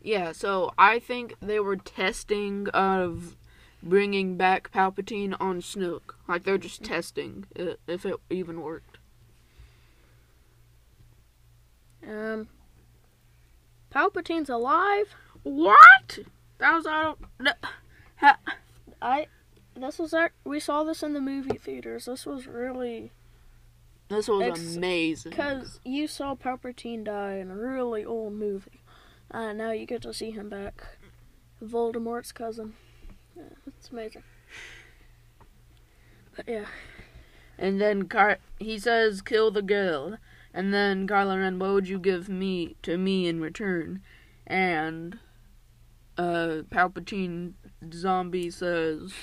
Yeah, 0.01 0.31
so 0.31 0.73
I 0.77 0.99
think 0.99 1.35
they 1.41 1.60
were 1.60 1.76
testing 1.76 2.68
of 2.69 3.35
bringing 3.81 4.38
back 4.38 4.72
Palpatine 4.72 5.35
on 5.39 5.61
Snoke. 5.61 6.14
Like 6.27 6.43
they're 6.43 6.57
just 6.57 6.84
testing 6.84 7.45
i 7.57 7.76
if 7.88 8.06
it 8.06 8.15
even 8.30 8.61
worked. 8.61 8.97
Um, 12.07 12.47
Palpatine's 13.93 14.49
alive. 14.49 15.15
What? 15.43 16.19
That 16.60 16.73
was 16.76 16.85
I 16.85 17.03
don't. 17.03 17.19
no, 17.39 17.51
ha- 18.18 18.39
I. 19.01 19.27
This 19.76 19.97
was 19.97 20.14
our, 20.14 20.31
we 20.43 20.60
saw 20.60 20.84
this 20.84 21.03
in 21.03 21.14
the 21.14 21.22
movie 21.22 21.57
theaters. 21.57 22.06
This 22.06 22.26
was 22.26 22.47
really 22.47 23.11
This 24.10 24.27
was 24.27 24.41
Ex- 24.41 24.76
amazing. 24.76 25.30
because 25.31 25.80
you 25.86 26.07
saw 26.07 26.36
Palpatine 26.36 27.03
die 27.03 27.36
in 27.36 27.52
a 27.52 27.56
really 27.56 28.03
old 28.03 28.34
movie, 28.34 28.81
and 29.30 29.57
now 29.60 29.72
you 29.72 29.86
get 29.86 30.02
to 30.02 30.14
see 30.14 30.31
him 30.31 30.49
back. 30.49 30.84
Voldemort's 31.64 32.31
cousin. 32.31 32.73
Yeah, 33.36 33.44
it's 33.68 33.90
amazing. 33.91 34.23
But 36.36 36.48
yeah, 36.48 36.65
And 37.57 37.80
then 37.80 38.07
Car- 38.07 38.40
he 38.60 38.80
says, 38.80 39.22
"Kill 39.22 39.52
the 39.52 39.61
girl." 39.61 40.18
And 40.53 40.73
then 40.73 41.07
Kylo 41.07 41.38
Ren, 41.38 41.60
what 41.60 41.73
would 41.73 41.88
you 41.88 41.99
give 41.99 42.27
me 42.30 42.76
to 42.81 42.98
me 42.98 43.27
in 43.27 43.40
return? 43.40 44.02
And 44.48 45.19
uh, 46.18 46.64
Palpatine 46.72 47.53
zombie 47.94 48.49
says, 48.49 49.14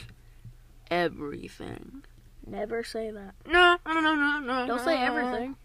"Everything." 0.90 2.04
Never 2.46 2.82
say 2.84 3.10
that. 3.10 3.34
No, 3.46 3.76
no, 3.86 4.00
no, 4.00 4.14
no, 4.14 4.38
no. 4.40 4.66
Don't 4.66 4.80
say 4.84 4.96
everything. 5.02 5.56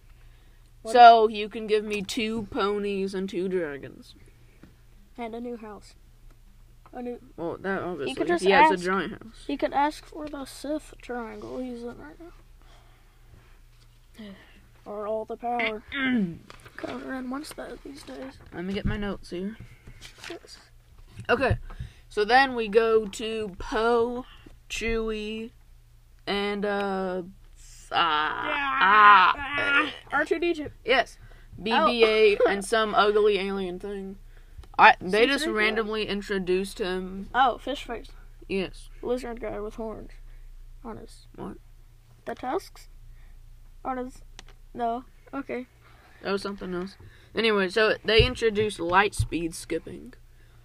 What- 0.82 0.94
So 0.94 1.28
you 1.28 1.48
can 1.50 1.68
give 1.68 1.84
me 1.84 2.02
two 2.02 2.44
ponies 2.52 3.14
and 3.14 3.30
two 3.30 3.48
dragons. 3.48 4.16
And 5.18 5.36
a 5.36 5.40
new 5.40 5.58
house. 5.58 5.94
A 6.94 7.02
new. 7.02 7.20
Well, 7.38 7.58
that 7.62 7.82
obviously. 7.84 8.16
could 8.16 8.28
just 8.28 8.44
he 8.44 8.50
has 8.52 8.72
a 8.72 8.78
giant 8.84 9.14
house. 9.14 9.44
He 9.48 9.56
could 9.56 9.74
ask 9.74 10.06
for 10.06 10.28
the 10.28 10.46
Sith 10.46 10.94
triangle 11.02 11.60
he's 11.60 11.84
in 11.84 11.98
right 11.98 12.20
now. 14.20 14.26
Or 14.84 15.08
all 15.08 15.26
the 15.26 15.38
power. 15.38 15.84
Ren 15.94 17.30
wants 17.30 17.54
that 17.54 17.84
these 17.84 18.02
days. 18.02 18.40
Let 18.52 18.66
me 18.66 18.74
get 18.74 18.84
my 18.84 18.98
notes 18.98 19.30
here. 19.30 19.56
Yes. 20.28 20.58
Okay, 21.30 21.58
so 22.10 22.26
then 22.26 22.56
we 22.56 22.68
go 22.68 23.06
to 23.06 23.56
Poe, 23.60 24.26
Chewie, 24.72 25.52
and 26.28 26.66
uh, 26.66 27.24
ah, 27.92 29.34
ah, 29.36 29.92
R2D2. 30.14 30.72
yes, 30.86 31.18
BB-8 31.62 32.38
and 32.48 32.64
some 32.74 32.94
ugly 32.96 33.38
alien 33.40 33.80
thing. 33.80 34.18
I 34.80 34.96
they 35.02 35.28
just 35.28 35.44
C-3PO. 35.46 35.56
randomly 35.56 36.08
introduced 36.08 36.80
him. 36.80 37.30
Oh, 37.36 37.58
fish 37.58 37.84
face. 37.86 38.08
Yes, 38.48 38.90
Lizard 39.02 39.40
guy 39.42 39.60
with 39.60 39.76
horns 39.76 40.12
on 40.84 40.98
his. 40.98 41.28
What? 41.36 41.58
The 42.26 42.36
tusks? 42.36 42.88
On 43.86 43.98
his. 43.98 44.22
No. 44.74 45.04
Okay. 45.34 45.68
that 46.22 46.32
was 46.32 46.42
something 46.42 46.74
else. 46.74 46.96
Anyway, 47.36 47.70
so 47.70 47.96
they 48.04 48.26
introduced 48.26 48.80
light 48.80 49.16
speed 49.16 49.56
skipping, 49.56 50.14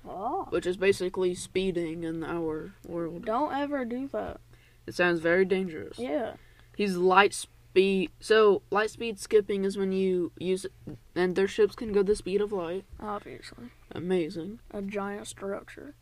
Oh. 0.08 0.46
which 0.50 0.66
is 0.66 0.76
basically 0.76 1.34
speeding 1.34 2.02
in 2.04 2.24
our 2.24 2.72
world. 2.86 3.24
Don't 3.24 3.52
ever 3.54 3.84
do 3.84 4.08
that. 4.08 4.40
It 4.86 4.94
sounds 4.94 5.20
very 5.20 5.44
dangerous. 5.44 5.98
Yeah. 5.98 6.34
He's 6.76 6.96
light 6.96 7.34
speed. 7.34 8.10
So 8.20 8.62
light 8.70 8.90
speed 8.90 9.18
skipping 9.18 9.64
is 9.64 9.76
when 9.76 9.92
you 9.92 10.32
use, 10.38 10.66
and 11.14 11.34
their 11.34 11.48
ships 11.48 11.74
can 11.74 11.92
go 11.92 12.02
the 12.02 12.16
speed 12.16 12.40
of 12.40 12.52
light. 12.52 12.84
Obviously. 13.00 13.70
Amazing. 13.92 14.60
A 14.70 14.82
giant 14.82 15.26
structure. 15.26 15.94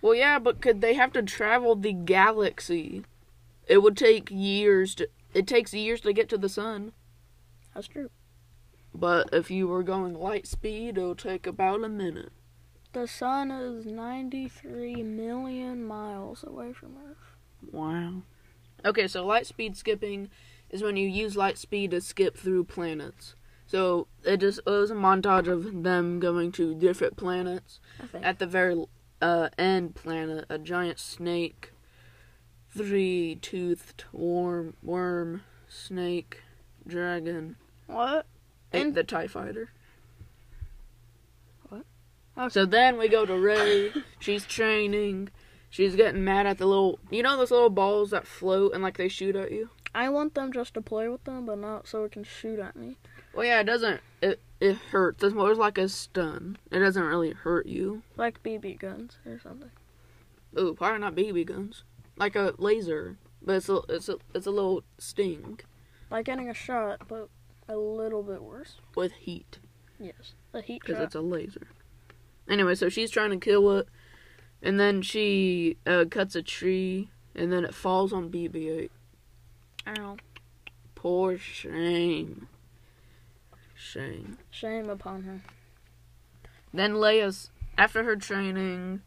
Well, 0.00 0.14
yeah, 0.14 0.38
but 0.38 0.60
could 0.60 0.80
they 0.80 0.94
have 0.94 1.12
to 1.14 1.22
travel 1.22 1.74
the 1.74 1.92
galaxy? 1.92 3.04
It 3.66 3.78
would 3.78 3.96
take 3.96 4.30
years 4.30 4.94
to. 4.96 5.08
It 5.34 5.46
takes 5.46 5.74
years 5.74 6.00
to 6.02 6.12
get 6.12 6.28
to 6.30 6.38
the 6.38 6.48
sun. 6.48 6.92
That's 7.74 7.88
true. 7.88 8.10
But 8.94 9.28
if 9.32 9.50
you 9.50 9.68
were 9.68 9.82
going 9.82 10.14
light 10.14 10.46
speed, 10.46 10.96
it'll 10.96 11.14
take 11.14 11.46
about 11.46 11.84
a 11.84 11.88
minute. 11.88 12.32
The 12.92 13.06
sun 13.06 13.50
is 13.50 13.84
93 13.84 15.02
million 15.02 15.84
miles 15.84 16.42
away 16.42 16.72
from 16.72 16.96
Earth. 17.06 17.36
Wow. 17.72 18.22
Okay, 18.84 19.08
so 19.08 19.24
light 19.26 19.46
speed 19.46 19.76
skipping 19.76 20.30
is 20.70 20.82
when 20.82 20.96
you 20.96 21.08
use 21.08 21.36
light 21.36 21.58
speed 21.58 21.90
to 21.92 22.00
skip 22.00 22.36
through 22.36 22.64
planets. 22.64 23.34
So 23.66 24.06
it 24.24 24.38
just 24.38 24.60
it 24.60 24.70
was 24.70 24.90
a 24.90 24.94
montage 24.94 25.46
of 25.48 25.82
them 25.82 26.20
going 26.20 26.52
to 26.52 26.74
different 26.74 27.16
planets. 27.16 27.80
I. 28.14 28.18
At 28.22 28.38
the 28.38 28.46
very 28.46 28.84
uh, 29.20 29.48
end 29.58 29.94
planet, 29.94 30.46
a 30.48 30.58
giant 30.58 30.98
snake, 30.98 31.72
three-toothed 32.74 34.04
worm, 34.12 34.74
worm, 34.82 35.42
snake, 35.68 36.42
dragon, 36.86 37.56
What? 37.86 38.26
ate 38.72 38.82
And- 38.82 38.94
the 38.94 39.04
Tie 39.04 39.26
Fighter. 39.26 39.70
What? 41.68 41.84
Okay. 42.38 42.48
So 42.50 42.64
then 42.64 42.96
we 42.98 43.08
go 43.08 43.26
to 43.26 43.34
Rey. 43.38 43.92
She's 44.20 44.44
training. 44.46 45.28
She's 45.70 45.96
getting 45.96 46.24
mad 46.24 46.46
at 46.46 46.58
the 46.58 46.66
little, 46.66 46.98
you 47.10 47.22
know, 47.22 47.36
those 47.36 47.50
little 47.50 47.70
balls 47.70 48.10
that 48.10 48.26
float 48.26 48.72
and 48.72 48.82
like 48.82 48.96
they 48.96 49.08
shoot 49.08 49.36
at 49.36 49.52
you. 49.52 49.70
I 49.94 50.08
want 50.08 50.34
them 50.34 50.52
just 50.52 50.74
to 50.74 50.80
play 50.80 51.08
with 51.08 51.24
them, 51.24 51.46
but 51.46 51.58
not 51.58 51.86
so 51.88 52.04
it 52.04 52.12
can 52.12 52.24
shoot 52.24 52.58
at 52.58 52.76
me. 52.76 52.96
Well, 53.34 53.44
yeah, 53.46 53.60
it 53.60 53.64
doesn't. 53.64 54.00
It 54.22 54.40
it 54.60 54.76
hurts. 54.76 55.22
It's 55.22 55.34
more 55.34 55.54
like 55.54 55.78
a 55.78 55.88
stun. 55.88 56.58
It 56.70 56.78
doesn't 56.80 57.02
really 57.02 57.30
hurt 57.32 57.66
you. 57.66 58.02
Like 58.16 58.42
BB 58.42 58.78
guns 58.80 59.18
or 59.26 59.38
something. 59.40 59.70
Ooh, 60.58 60.74
probably 60.74 60.98
not 61.00 61.14
BB 61.14 61.46
guns. 61.46 61.84
Like 62.16 62.34
a 62.34 62.54
laser, 62.58 63.16
but 63.42 63.56
it's 63.56 63.68
a 63.68 63.80
it's 63.88 64.08
a 64.08 64.16
it's 64.34 64.46
a 64.46 64.50
little 64.50 64.82
sting 64.98 65.60
Like 66.10 66.24
getting 66.26 66.48
a 66.48 66.54
shot, 66.54 67.02
but 67.06 67.28
a 67.68 67.76
little 67.76 68.22
bit 68.22 68.42
worse. 68.42 68.76
with 68.96 69.12
heat 69.12 69.58
Yes. 70.00 70.32
a 70.54 70.62
heat 70.62 70.80
because 70.84 71.00
it's 71.02 71.14
a 71.14 71.20
laser. 71.20 71.68
Anyway, 72.48 72.74
so 72.74 72.88
she's 72.88 73.10
trying 73.10 73.30
to 73.30 73.36
kill 73.36 73.70
it, 73.78 73.86
and 74.62 74.78
then 74.78 75.02
she 75.02 75.76
uh, 75.86 76.04
cuts 76.10 76.34
a 76.34 76.42
tree, 76.42 77.10
and 77.34 77.52
then 77.52 77.64
it 77.64 77.74
falls 77.74 78.12
on 78.12 78.30
BB-8. 78.30 78.90
Ow. 79.98 80.16
Poor 80.94 81.38
shame. 81.38 82.48
Shame. 83.74 84.38
Shame 84.50 84.90
upon 84.90 85.22
her. 85.22 85.40
Then 86.74 86.94
Leia's 86.94 87.50
after 87.76 88.04
her 88.04 88.16
training. 88.16 89.02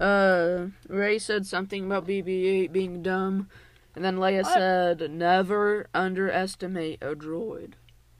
Uh, 0.00 0.68
Rey 0.88 1.18
said 1.18 1.46
something 1.46 1.84
about 1.84 2.06
BB-8 2.06 2.72
being 2.72 3.02
dumb, 3.02 3.48
and 3.94 4.02
then 4.02 4.16
Leia 4.16 4.42
What? 4.42 4.54
said, 4.54 5.10
"Never 5.10 5.88
underestimate 5.92 7.02
a 7.02 7.14
droid." 7.14 7.74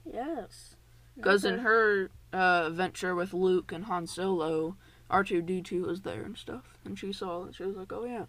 Yes. 0.04 0.76
Because 1.16 1.44
in 1.44 1.60
her 1.60 2.10
uh, 2.32 2.68
venture 2.70 3.14
with 3.14 3.32
Luke 3.32 3.72
and 3.72 3.84
Han 3.86 4.06
Solo, 4.06 4.76
R2D2 5.10 5.86
was 5.86 6.02
there 6.02 6.22
and 6.22 6.36
stuff, 6.36 6.78
and 6.84 6.98
she 6.98 7.12
saw 7.12 7.44
it. 7.46 7.54
She 7.54 7.64
was 7.64 7.76
like, 7.76 7.92
"Oh 7.92 8.04
yeah." 8.04 8.26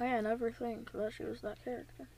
Oh, 0.00 0.04
I 0.04 0.08
had 0.08 0.24
never 0.24 0.50
think 0.50 0.92
that 0.92 1.12
she 1.14 1.24
was 1.24 1.40
that 1.40 1.62
character. 1.64 2.08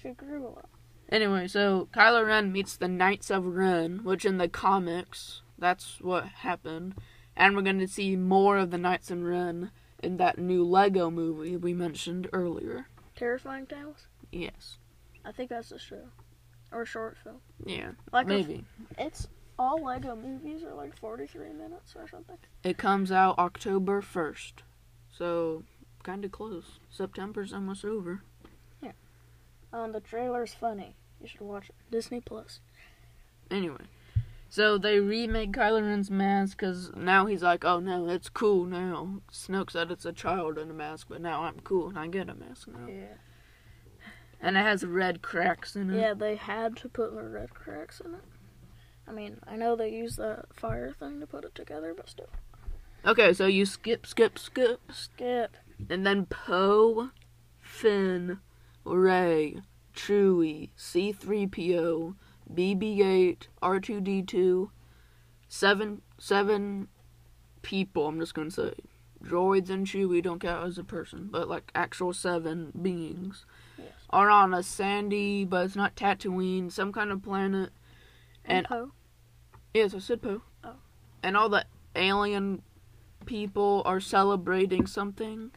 She 0.00 0.10
grew 0.10 0.46
a 0.46 0.48
lot. 0.48 0.68
Anyway, 1.08 1.48
so 1.48 1.88
Kylo 1.92 2.24
Ren 2.24 2.52
meets 2.52 2.76
the 2.76 2.86
Knights 2.88 3.30
of 3.30 3.44
Ren, 3.44 4.04
which 4.04 4.24
in 4.24 4.38
the 4.38 4.48
comics, 4.48 5.42
that's 5.58 6.00
what 6.00 6.24
happened. 6.26 6.94
And 7.36 7.56
we're 7.56 7.62
going 7.62 7.80
to 7.80 7.88
see 7.88 8.14
more 8.16 8.58
of 8.58 8.70
the 8.70 8.78
Knights 8.78 9.10
of 9.10 9.20
Ren 9.22 9.72
in 10.02 10.18
that 10.18 10.38
new 10.38 10.62
Lego 10.64 11.10
movie 11.10 11.56
we 11.56 11.74
mentioned 11.74 12.28
earlier. 12.32 12.86
Terrifying 13.16 13.66
Tales? 13.66 14.06
Yes. 14.30 14.76
I 15.24 15.32
think 15.32 15.50
that's 15.50 15.72
a 15.72 15.78
show. 15.78 16.04
Or 16.70 16.82
a 16.82 16.86
short 16.86 17.16
film. 17.24 17.40
Yeah, 17.66 17.90
Like 18.12 18.26
a- 18.26 18.28
maybe. 18.28 18.64
it's 18.96 19.26
all 19.60 19.84
Lego 19.84 20.16
movies 20.16 20.62
are 20.64 20.74
like 20.74 20.96
43 20.96 21.50
minutes 21.52 21.94
or 21.94 22.08
something. 22.08 22.38
It 22.64 22.78
comes 22.78 23.12
out 23.12 23.38
October 23.38 24.00
1st. 24.00 24.54
So, 25.16 25.64
kind 26.02 26.24
of 26.24 26.32
close. 26.32 26.78
September's 26.88 27.52
almost 27.52 27.84
over. 27.84 28.22
Yeah. 28.82 28.92
Um, 29.70 29.92
the 29.92 30.00
trailer's 30.00 30.54
funny. 30.54 30.96
You 31.20 31.28
should 31.28 31.42
watch 31.42 31.68
it. 31.68 31.74
Disney 31.90 32.20
Plus. 32.20 32.60
Anyway. 33.50 33.84
So 34.48 34.78
they 34.78 34.98
remade 34.98 35.52
Kylo 35.52 35.82
Ren's 35.82 36.10
mask 36.10 36.58
because 36.58 36.90
now 36.96 37.26
he's 37.26 37.42
like, 37.42 37.62
oh 37.62 37.80
no, 37.80 38.08
it's 38.08 38.30
cool 38.30 38.64
now. 38.64 39.20
Snoke 39.30 39.70
said 39.70 39.90
it's 39.90 40.06
a 40.06 40.12
child 40.12 40.56
in 40.56 40.70
a 40.70 40.74
mask, 40.74 41.08
but 41.10 41.20
now 41.20 41.42
I'm 41.42 41.60
cool 41.60 41.90
and 41.90 41.98
I 41.98 42.06
get 42.06 42.30
a 42.30 42.34
mask 42.34 42.66
now. 42.66 42.88
Yeah. 42.88 43.14
And 44.40 44.56
it 44.56 44.60
has 44.60 44.84
red 44.84 45.20
cracks 45.20 45.76
in 45.76 45.90
it. 45.90 46.00
Yeah, 46.00 46.14
they 46.14 46.36
had 46.36 46.76
to 46.78 46.88
put 46.88 47.14
the 47.14 47.22
red 47.22 47.52
cracks 47.54 48.00
in 48.00 48.14
it. 48.14 48.24
I 49.06 49.12
mean, 49.12 49.38
I 49.46 49.56
know 49.56 49.74
they 49.76 49.90
use 49.90 50.16
the 50.16 50.44
fire 50.52 50.92
thing 50.98 51.20
to 51.20 51.26
put 51.26 51.44
it 51.44 51.54
together, 51.54 51.94
but 51.96 52.08
still. 52.08 52.28
Okay, 53.04 53.32
so 53.32 53.46
you 53.46 53.64
skip, 53.66 54.06
skip, 54.06 54.38
skip, 54.38 54.80
Skip. 54.92 55.56
and 55.88 56.06
then 56.06 56.26
Poe, 56.26 57.10
Finn, 57.60 58.38
Rey, 58.84 59.62
Chewie, 59.96 60.68
C3PO, 60.78 62.14
BB-8, 62.54 63.46
R2D2, 63.62 64.70
seven 65.48 66.02
seven 66.18 66.88
people. 67.62 68.06
I'm 68.06 68.20
just 68.20 68.34
gonna 68.34 68.50
say 68.50 68.74
droids 69.24 69.70
and 69.70 69.86
Chewie 69.86 70.22
don't 70.22 70.40
count 70.40 70.66
as 70.66 70.78
a 70.78 70.84
person, 70.84 71.28
but 71.30 71.48
like 71.48 71.70
actual 71.74 72.12
seven 72.12 72.72
beings 72.80 73.44
Yes. 73.78 73.88
are 74.10 74.28
on 74.30 74.52
a 74.54 74.62
sandy, 74.62 75.44
but 75.44 75.66
it's 75.66 75.76
not 75.76 75.96
Tatooine, 75.96 76.70
some 76.70 76.92
kind 76.92 77.10
of 77.10 77.22
planet. 77.22 77.70
And 78.50 78.66
Poe. 78.66 78.92
Yes, 79.74 79.94
I 79.94 79.98
said 79.98 80.22
Poe. 80.22 80.42
Oh. 80.64 80.74
And 81.22 81.36
all 81.36 81.48
the 81.48 81.64
alien 81.94 82.62
people 83.26 83.82
are 83.84 84.00
celebrating 84.00 84.86
something. 84.86 85.52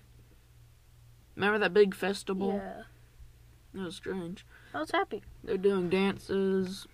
Remember 1.36 1.60
that 1.60 1.74
big 1.74 1.96
festival? 1.96 2.54
Yeah. 2.54 2.84
That 3.74 3.86
was 3.86 3.96
strange. 3.96 4.46
I 4.74 4.80
was 4.80 4.92
happy. 4.92 5.24
They're 5.44 5.58
doing 5.58 5.90
dances. 5.90 6.88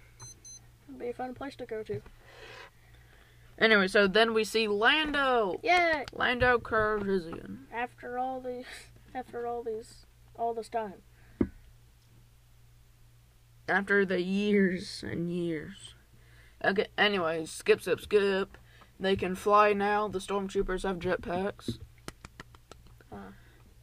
It'd 0.88 1.00
be 1.00 1.10
a 1.10 1.14
fun 1.14 1.34
place 1.34 1.56
to 1.58 1.66
go 1.66 1.84
to. 1.84 2.02
Anyway, 3.58 3.88
so 3.90 4.08
then 4.08 4.34
we 4.34 4.46
see 4.46 4.68
Lando. 4.70 5.60
Yeah. 5.62 6.04
Lando 6.14 6.58
Calrissian. 6.58 7.64
After 7.74 8.18
all 8.18 8.40
these, 8.40 8.66
after 9.14 9.46
all 9.46 9.64
these, 9.64 10.06
all 10.38 10.54
this 10.54 10.70
time. 10.70 11.02
After 13.70 14.06
the 14.06 14.22
years 14.22 15.04
and 15.08 15.32
years. 15.32 15.94
Okay, 16.66 16.88
anyways, 16.98 17.52
skip, 17.52 17.82
skip, 17.82 18.02
skip. 18.02 18.58
They 19.00 19.16
can 19.16 19.36
fly 19.36 19.74
now. 19.74 20.08
The 20.08 20.20
stormtroopers 20.20 20.84
have 20.84 21.00
jetpacks. 21.00 21.80
Uh. 23.12 23.32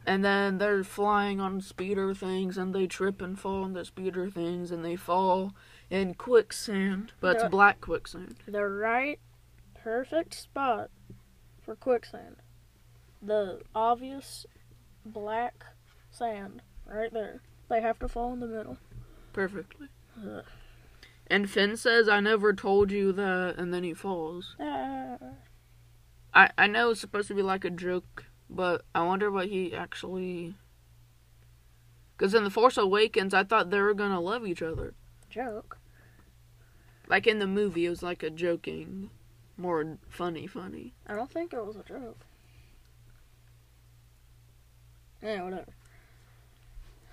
And 0.05 0.23
then 0.23 0.57
they're 0.57 0.83
flying 0.83 1.39
on 1.41 1.59
speeder 1.61 2.13
things 2.13 2.57
and 2.57 2.73
they 2.73 2.85
trip 2.85 3.21
and 3.21 3.39
fall 3.39 3.63
on 3.63 3.73
the 3.73 3.83
speeder 3.83 4.29
things 4.29 4.71
and 4.71 4.85
they 4.85 4.95
fall 4.95 5.53
in 5.89 6.13
quicksand. 6.13 7.13
But 7.19 7.37
Yeah. 7.37 7.43
it's 7.43 7.51
black 7.51 7.81
quicksand. 7.81 8.37
The 8.47 8.65
right, 8.65 9.19
perfect 9.73 10.33
spot 10.33 10.91
for 11.61 11.75
quicksand. 11.75 12.37
The 13.21 13.61
obvious 13.73 14.45
black 15.05 15.65
sand 16.11 16.61
right 16.85 17.11
there. 17.11 17.41
They 17.69 17.81
have 17.81 17.99
to 17.99 18.07
fall 18.07 18.31
in 18.33 18.39
the 18.39 18.47
middle. 18.47 18.77
Perfectly. 19.37 19.89
Ugh. 20.19 20.43
And 21.27 21.47
Finn 21.47 21.77
says, 21.77 22.09
I 22.09 22.19
never 22.19 22.53
told 22.53 22.91
you 22.91 23.11
that, 23.11 23.53
and 23.59 23.71
then 23.71 23.83
he 23.83 23.93
falls. 23.93 24.55
Ah. 24.59 25.17
I, 26.33 26.49
I 26.57 26.65
know 26.65 26.89
it's 26.89 27.01
supposed 27.01 27.27
to 27.27 27.35
be 27.35 27.43
like 27.43 27.63
a 27.63 27.69
joke, 27.69 28.25
but 28.49 28.83
I 28.95 29.03
wonder 29.03 29.29
what 29.29 29.49
he 29.49 29.75
actually. 29.75 30.55
Because 32.17 32.33
in 32.33 32.45
The 32.45 32.49
Force 32.49 32.77
Awakens, 32.77 33.35
I 33.35 33.43
thought 33.43 33.69
they 33.69 33.79
were 33.79 33.93
going 33.93 34.09
to 34.09 34.19
love 34.19 34.47
each 34.47 34.63
other. 34.63 34.95
joke. 35.29 35.77
Like 37.07 37.27
in 37.27 37.37
the 37.37 37.45
movie, 37.45 37.85
it 37.85 37.91
was 37.91 38.01
like 38.01 38.23
a 38.23 38.31
joking, 38.31 39.11
more 39.55 39.99
funny, 40.09 40.47
funny. 40.47 40.95
I 41.05 41.13
don't 41.13 41.29
think 41.31 41.53
it 41.53 41.63
was 41.63 41.75
a 41.75 41.83
joke. 41.83 42.17
Yeah, 45.21 45.43
whatever. 45.43 45.73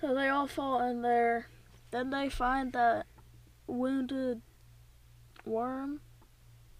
So 0.00 0.14
they 0.14 0.28
all 0.28 0.46
fall 0.46 0.80
in 0.88 1.02
there. 1.02 1.48
Then 1.94 2.10
they 2.10 2.28
find 2.28 2.72
that 2.72 3.06
wounded 3.68 4.42
worm. 5.44 6.00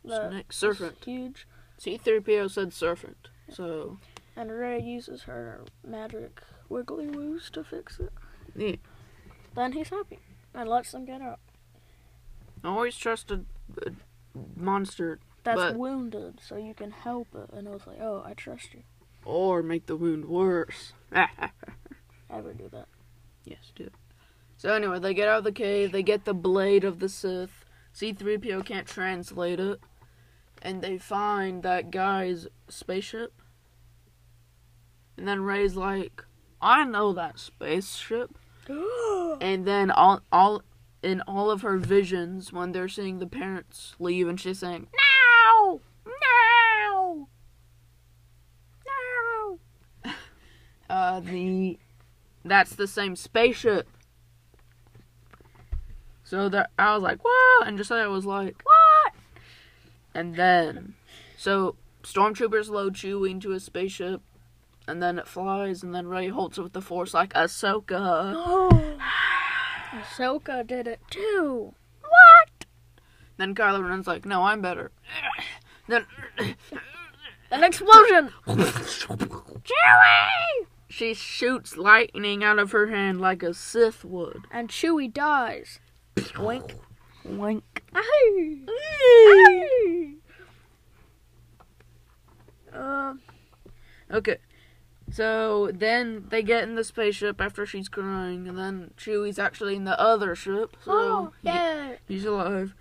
Snake, 0.05 0.53
serpent. 0.53 0.97
Huge. 1.05 1.47
C3PO 1.81 2.51
said 2.51 2.73
serpent. 2.73 3.28
So, 3.49 3.99
And 4.35 4.51
Rey 4.51 4.81
uses 4.81 5.23
her 5.23 5.62
magic 5.86 6.43
wiggly 6.69 7.07
woos 7.07 7.49
to 7.51 7.62
fix 7.62 8.01
it. 8.01 8.12
Yeah. 8.57 8.74
Then 9.55 9.70
he's 9.70 9.91
happy 9.91 10.19
and 10.53 10.69
lets 10.69 10.91
them 10.91 11.05
get 11.05 11.23
out. 11.23 11.39
I 12.65 12.69
always 12.70 12.97
trust 12.97 13.31
a, 13.31 13.35
uh, 13.86 13.91
a 13.91 13.91
monster 14.57 15.20
That's 15.45 15.61
But- 15.61 15.77
wounded, 15.77 16.41
so 16.43 16.57
you 16.57 16.74
can 16.74 16.91
help 16.91 17.28
it. 17.36 17.51
And 17.53 17.69
I 17.69 17.70
was 17.70 17.86
like, 17.86 18.01
oh, 18.01 18.24
I 18.27 18.35
trust 18.35 18.74
you. 18.74 18.82
or 19.24 19.62
make 19.62 19.86
the 19.86 19.95
wound 19.95 20.24
worse. 20.24 20.93
I 21.12 21.51
would 22.32 22.59
do 22.59 22.69
that. 22.73 22.89
Yes, 23.45 23.70
do. 23.77 23.91
So 24.65 24.73
anyway, 24.73 24.99
they 24.99 25.12
get 25.12 25.28
out 25.28 25.39
of 25.39 25.45
the 25.45 25.53
cave, 25.53 25.93
they 25.93 26.03
get 26.03 26.24
the 26.24 26.32
blade 26.32 26.85
of 26.85 26.99
the 26.99 27.11
Sith. 27.11 27.66
C3PO 27.95 28.65
can't 28.65 28.86
translate 28.86 29.61
it. 29.61 29.78
And 30.62 30.81
they 30.81 30.97
find 30.97 31.62
that 31.62 31.91
guy's 31.91 32.47
spaceship. 32.69 33.35
And 35.19 35.28
then 35.28 35.43
Rey's 35.43 35.77
like, 35.77 36.24
I 36.62 36.85
know 36.85 37.12
that 37.12 37.39
spaceship. 37.39 38.39
And 39.41 39.66
then 39.66 39.91
all 39.91 40.23
all 40.32 40.62
in 41.03 41.20
all 41.23 41.51
of 41.51 41.62
her 41.62 41.77
visions 41.77 42.53
when 42.53 42.73
they're 42.73 42.89
seeing 42.89 43.19
the 43.19 43.27
parents 43.27 43.95
leave 43.99 44.28
and 44.28 44.41
she's 44.41 44.61
saying, 44.61 44.86
No! 44.95 45.81
No! 46.07 47.28
No! 48.86 50.12
uh 50.89 51.20
the 51.20 51.78
that's 52.45 52.77
the 52.77 52.86
same 52.86 53.16
spaceship. 53.16 53.89
So 56.24 56.48
that 56.48 56.70
I 56.78 56.94
was 56.94 57.02
like, 57.02 57.22
what? 57.22 57.68
And 57.68 57.76
Josiah 57.76 58.09
was 58.09 58.24
like, 58.24 58.56
what? 58.64 59.12
And 60.14 60.34
then, 60.34 60.94
so 61.36 61.76
stormtroopers 62.02 62.70
load 62.70 62.94
Chewie 62.94 63.30
into 63.30 63.52
a 63.52 63.60
spaceship, 63.60 64.22
and 64.86 65.02
then 65.02 65.18
it 65.18 65.28
flies, 65.28 65.82
and 65.82 65.94
then 65.94 66.06
Rey 66.06 66.28
holds 66.28 66.59
it 66.59 66.62
with 66.62 66.72
the 66.72 66.80
Force 66.80 67.14
like 67.14 67.32
Ahsoka. 67.34 68.32
Oh, 68.36 68.96
Ahsoka 69.92 70.66
did 70.66 70.86
it 70.86 71.01
too. 71.10 71.74
What? 72.01 72.66
Then 73.36 73.55
Kylo 73.55 73.86
Ren's 73.86 74.06
like, 74.06 74.24
no, 74.24 74.42
I'm 74.42 74.62
better. 74.62 74.90
Then 75.86 76.06
An 77.51 77.62
explosion! 77.62 78.30
Chewie! 78.46 80.26
She 80.88 81.12
shoots 81.12 81.76
lightning 81.76 82.42
out 82.42 82.59
of 82.59 82.72
her 82.72 82.86
hand 82.86 83.20
like 83.20 83.42
a 83.42 83.52
Sith 83.52 84.05
would. 84.05 84.46
And 84.51 84.68
Chewie 84.68 85.12
dies. 85.12 85.80
Wink. 86.39 86.74
Wink. 87.24 87.82
Aye. 87.95 88.61
Uh, 92.73 93.15
Okay. 94.11 94.39
So 95.11 95.70
then 95.73 96.27
they 96.31 96.43
get 96.43 96.65
in 96.65 96.74
the 96.77 96.85
spaceship 96.85 97.41
after 97.41 97.66
she's 97.66 97.89
crying, 97.89 98.49
and 98.49 98.59
then 98.59 98.93
Chewie's 98.97 99.39
actually 99.39 99.77
in 99.77 99.85
the 99.85 99.99
other 100.01 100.35
ship. 100.35 100.77
So 100.85 100.93
oh, 100.93 101.32
he- 101.43 101.49
yeah. 101.49 101.95
he's 102.09 102.24
alive. 102.24 102.74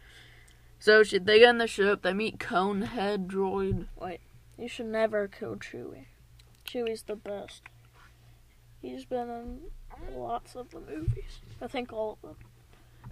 So 0.79 1.03
she, 1.03 1.17
they 1.19 1.39
get 1.39 1.49
in 1.49 1.57
the 1.57 1.67
ship. 1.67 2.01
They 2.01 2.13
meet 2.13 2.39
Conehead 2.39 3.27
droid. 3.27 3.87
Wait, 3.99 4.21
you 4.57 4.67
should 4.67 4.87
never 4.87 5.27
kill 5.27 5.55
Chewie. 5.57 6.05
Chewie's 6.65 7.03
the 7.03 7.15
best. 7.15 7.61
He's 8.81 9.05
been 9.05 9.29
in 9.29 9.59
lots 10.15 10.55
of 10.55 10.71
the 10.71 10.79
movies. 10.79 11.39
I 11.61 11.67
think 11.67 11.93
all 11.93 12.17
of 12.23 12.29
them. 12.29 12.37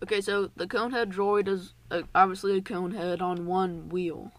Okay, 0.04 0.22
so 0.22 0.50
the 0.56 0.68
Conehead 0.68 1.14
droid 1.14 1.48
is 1.48 1.74
uh, 1.92 2.02
obviously 2.16 2.58
a 2.58 2.62
Conehead 2.62 3.22
on 3.22 3.46
one 3.46 3.90
wheel. 3.90 4.32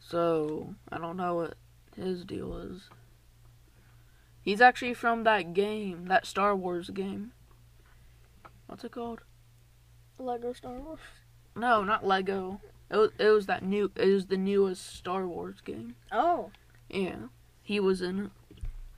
So 0.00 0.74
I 0.90 0.98
don't 0.98 1.16
know 1.16 1.36
what 1.36 1.54
his 1.96 2.24
deal 2.24 2.56
is. 2.58 2.90
He's 4.42 4.60
actually 4.60 4.94
from 4.94 5.22
that 5.24 5.54
game, 5.54 6.06
that 6.06 6.26
Star 6.26 6.56
Wars 6.56 6.90
game. 6.90 7.32
What's 8.66 8.84
it 8.84 8.92
called? 8.92 9.20
Lego 10.18 10.52
Star 10.52 10.78
Wars. 10.78 10.98
No, 11.54 11.84
not 11.84 12.06
Lego. 12.06 12.60
It 12.90 12.96
was, 12.96 13.10
it 13.18 13.28
was 13.28 13.46
that 13.46 13.62
new. 13.62 13.92
It 13.94 14.12
was 14.12 14.26
the 14.26 14.36
newest 14.36 14.96
Star 14.96 15.26
Wars 15.26 15.60
game. 15.60 15.94
Oh. 16.10 16.50
Yeah, 16.88 17.16
he 17.62 17.78
was 17.78 18.02
in 18.02 18.18
it. 18.18 18.30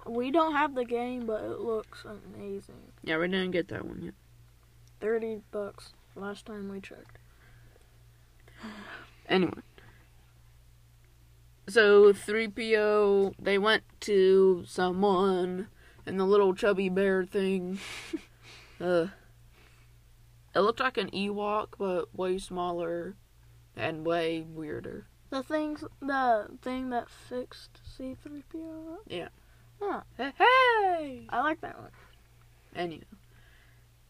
We 0.06 0.30
don't 0.30 0.54
have 0.54 0.74
the 0.74 0.84
game, 0.84 1.26
but 1.26 1.44
it 1.44 1.60
looks 1.60 2.04
amazing. 2.04 2.92
Yeah, 3.04 3.18
we 3.18 3.28
didn't 3.28 3.50
get 3.50 3.68
that 3.68 3.84
one 3.84 4.02
yet. 4.02 4.14
30 5.02 5.40
bucks 5.50 5.92
last 6.14 6.46
time 6.46 6.70
we 6.70 6.80
checked. 6.80 7.18
Anyway, 9.28 9.62
so 11.68 12.12
three 12.12 12.48
PO 12.48 13.32
they 13.38 13.56
went 13.56 13.84
to 14.00 14.64
someone 14.66 15.68
and 16.04 16.18
the 16.20 16.24
little 16.24 16.54
chubby 16.54 16.88
bear 16.88 17.24
thing. 17.24 17.78
uh, 18.80 19.06
it 20.54 20.60
looked 20.60 20.80
like 20.80 20.98
an 20.98 21.08
Ewok, 21.10 21.68
but 21.78 22.14
way 22.14 22.36
smaller 22.36 23.14
and 23.76 24.04
way 24.04 24.44
weirder. 24.46 25.06
The 25.30 25.42
things, 25.42 25.82
the 26.00 26.48
thing 26.60 26.90
that 26.90 27.08
fixed 27.08 27.80
C3PO. 27.98 28.98
Yeah. 29.06 29.28
Huh. 29.80 30.02
Hey, 30.18 30.32
hey! 30.36 31.26
I 31.30 31.40
like 31.40 31.60
that 31.62 31.78
one. 31.78 31.90
Anyway. 32.76 33.04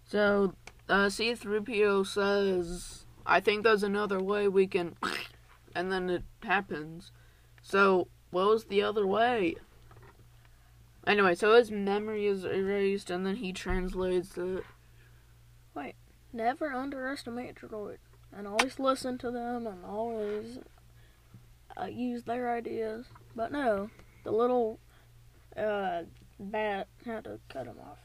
So, 0.09 0.55
uh, 0.89 1.07
C3PO 1.07 2.07
says, 2.07 3.07
I 3.25 3.41
think 3.41 3.65
there's 3.65 3.83
another 3.83 4.21
way 4.21 4.49
we 4.49 4.67
can. 4.67 4.97
And 5.75 5.91
then 5.91 6.11
it 6.11 6.23
happens. 6.43 7.13
So, 7.63 8.09
what 8.31 8.47
was 8.47 8.65
the 8.65 8.83
other 8.83 9.07
way? 9.07 9.55
Anyway, 11.07 11.35
so 11.35 11.55
his 11.55 11.71
memory 11.71 12.27
is 12.27 12.45
erased 12.45 13.11
and 13.11 13.25
then 13.25 13.37
he 13.37 13.53
translates 13.53 14.37
it. 14.37 14.65
Wait, 15.75 15.95
never 16.33 16.73
underestimate 16.73 17.57
droid, 17.57 17.97
and 18.37 18.47
always 18.47 18.79
listen 18.79 19.19
to 19.19 19.31
them, 19.31 19.67
and 19.67 19.85
always 19.85 20.59
uh, 21.81 21.87
use 21.87 22.25
their 22.25 22.55
ideas. 22.55 23.07
But 23.35 23.51
no, 23.51 23.91
the 24.25 24.31
little 24.31 24.79
uh, 25.57 26.03
bat 26.39 26.89
had 27.05 27.25
to 27.25 27.41
cut 27.49 27.67
him 27.67 27.79
off. 27.81 27.99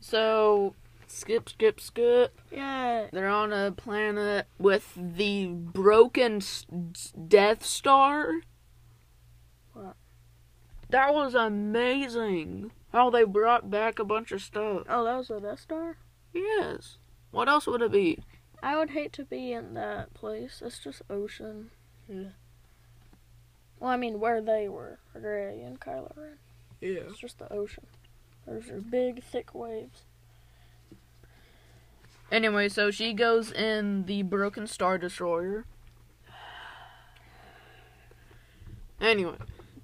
So, 0.00 0.74
skip, 1.10 1.48
skip, 1.48 1.80
skip. 1.80 2.40
Yeah, 2.50 3.08
They're 3.12 3.28
on 3.28 3.52
a 3.52 3.72
planet 3.72 4.46
with 4.58 4.92
the 4.96 5.46
broken 5.46 6.40
Death 7.28 7.64
Star. 7.64 8.40
What? 9.72 9.96
That 10.90 11.12
was 11.14 11.34
amazing. 11.34 12.72
How 12.92 13.10
they 13.10 13.24
brought 13.24 13.70
back 13.70 13.98
a 13.98 14.04
bunch 14.04 14.32
of 14.32 14.40
stuff. 14.40 14.84
oh, 14.88 15.04
that 15.04 15.16
was 15.16 15.30
a 15.30 15.40
Death 15.40 15.60
Star. 15.60 15.96
Yes. 16.32 16.98
What 17.30 17.48
else 17.48 17.66
would 17.66 17.82
it 17.82 17.92
be? 17.92 18.22
I 18.62 18.76
would 18.76 18.90
hate 18.90 19.12
to 19.14 19.24
be 19.24 19.52
in 19.52 19.74
that 19.74 20.14
place. 20.14 20.62
It's 20.64 20.78
just 20.78 21.02
ocean. 21.10 21.70
Yeah. 22.08 22.30
Well, 23.78 23.90
I 23.90 23.96
mean, 23.96 24.18
where 24.18 24.40
they 24.40 24.68
were, 24.68 24.98
Rey 25.14 25.60
and 25.60 25.78
Kylo 25.78 26.16
Ren. 26.16 26.38
Yeah. 26.80 27.00
It's 27.08 27.18
just 27.18 27.38
the 27.38 27.52
ocean. 27.52 27.86
There's 28.46 28.66
your 28.66 28.80
big, 28.80 29.22
thick 29.22 29.54
waves. 29.54 30.04
Anyway, 32.30 32.68
so 32.68 32.90
she 32.90 33.14
goes 33.14 33.50
in 33.50 34.04
the 34.04 34.22
broken 34.22 34.66
Star 34.66 34.98
Destroyer. 34.98 35.64
Anyway, 39.00 39.36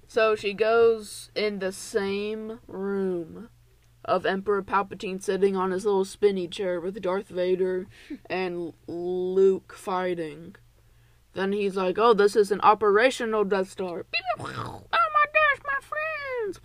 so 0.06 0.34
she 0.34 0.52
goes 0.52 1.30
in 1.34 1.60
the 1.60 1.72
same 1.72 2.58
room 2.66 3.48
of 4.04 4.26
Emperor 4.26 4.62
Palpatine 4.62 5.22
sitting 5.22 5.56
on 5.56 5.70
his 5.70 5.86
little 5.86 6.04
spinny 6.04 6.46
chair 6.48 6.80
with 6.80 7.00
Darth 7.00 7.28
Vader 7.28 7.86
and 8.26 8.74
Luke 8.86 9.72
fighting. 9.74 10.56
Then 11.32 11.52
he's 11.52 11.76
like, 11.76 11.98
"Oh, 11.98 12.12
this 12.12 12.36
is 12.36 12.50
an 12.50 12.60
operational 12.60 13.44
Death 13.44 13.70
Star." 13.70 14.04
Oh 14.92 15.08
my 15.14 15.24
gosh, 15.32 15.62
my 15.64 15.78
friends! 15.80 16.60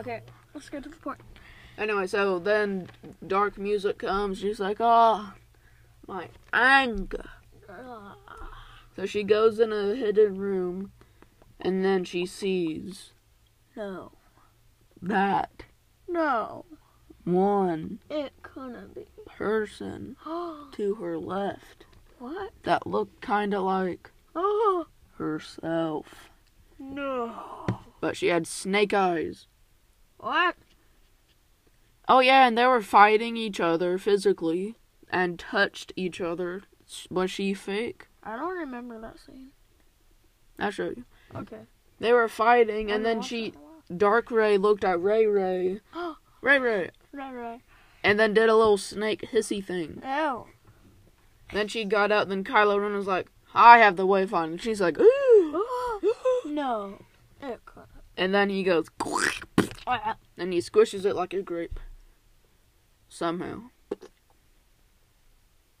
Okay, 0.00 0.22
let's 0.54 0.68
get 0.68 0.82
to 0.82 0.88
the 0.88 0.96
point. 0.96 1.20
Anyway, 1.78 2.06
so 2.08 2.38
then 2.40 2.88
dark 3.26 3.56
music 3.56 3.98
comes. 3.98 4.38
She's 4.40 4.58
like, 4.60 4.78
"Oh, 4.80 5.32
my 6.06 6.28
anger." 6.52 7.24
So 8.96 9.06
she 9.06 9.22
goes 9.22 9.60
in 9.60 9.72
a 9.72 9.94
hidden 9.94 10.36
room, 10.38 10.90
and 11.60 11.84
then 11.84 12.02
she 12.04 12.26
sees 12.26 13.12
no. 13.76 14.10
that 15.00 15.62
No. 16.08 16.64
one 17.24 18.00
It 18.10 18.32
couldn't 18.42 18.94
be. 18.96 19.06
person 19.26 20.16
to 20.72 20.94
her 21.00 21.16
left 21.16 21.84
what? 22.18 22.50
that 22.64 22.86
looked 22.88 23.20
kind 23.20 23.54
of 23.54 23.62
like 23.62 24.10
Oh, 24.34 24.86
herself, 25.16 26.28
no. 26.80 27.66
but 28.00 28.16
she 28.16 28.26
had 28.28 28.46
snake 28.48 28.92
eyes. 28.92 29.46
What? 30.18 30.56
Oh 32.08 32.20
yeah, 32.20 32.46
and 32.46 32.56
they 32.56 32.66
were 32.66 32.80
fighting 32.80 33.36
each 33.36 33.60
other 33.60 33.98
physically 33.98 34.76
and 35.10 35.38
touched 35.38 35.92
each 35.94 36.20
other. 36.20 36.62
Was 37.10 37.30
she 37.30 37.52
fake? 37.52 38.06
I 38.22 38.36
don't 38.36 38.56
remember 38.56 38.98
that 39.00 39.18
scene. 39.18 39.50
I'll 40.58 40.70
show 40.70 40.86
you. 40.86 41.04
Okay. 41.34 41.60
They 42.00 42.12
were 42.12 42.28
fighting, 42.28 42.90
and 42.90 43.04
then 43.04 43.20
she, 43.20 43.50
that 43.50 43.56
in 43.56 43.60
a 43.60 43.64
while. 43.64 43.98
Dark 43.98 44.30
Rey, 44.30 44.56
looked 44.56 44.84
at 44.84 45.00
Ray 45.02 45.26
Ray, 45.26 45.80
Ray 46.40 46.58
Ray, 46.58 46.90
Ray 47.12 47.30
Ray. 47.30 47.62
and 48.02 48.18
then 48.18 48.32
did 48.32 48.48
a 48.48 48.56
little 48.56 48.78
snake 48.78 49.28
hissy 49.32 49.64
thing. 49.64 50.02
Ew. 50.06 50.46
Then 51.52 51.68
she 51.68 51.84
got 51.84 52.12
out. 52.12 52.28
Then 52.28 52.44
Kylo 52.44 52.80
Ren 52.80 52.94
was 52.94 53.06
like, 53.06 53.28
"I 53.54 53.78
have 53.78 53.96
the 53.96 54.06
Wayfinder," 54.06 54.52
and 54.52 54.62
she's 54.62 54.80
like, 54.80 54.98
"Ooh." 54.98 55.64
no. 56.46 57.02
And 58.16 58.34
then 58.34 58.50
he 58.50 58.62
goes, 58.62 58.86
and 60.36 60.52
he 60.52 60.58
squishes 60.58 61.04
it 61.04 61.14
like 61.14 61.32
a 61.32 61.42
grape. 61.42 61.78
Somehow. 63.08 63.70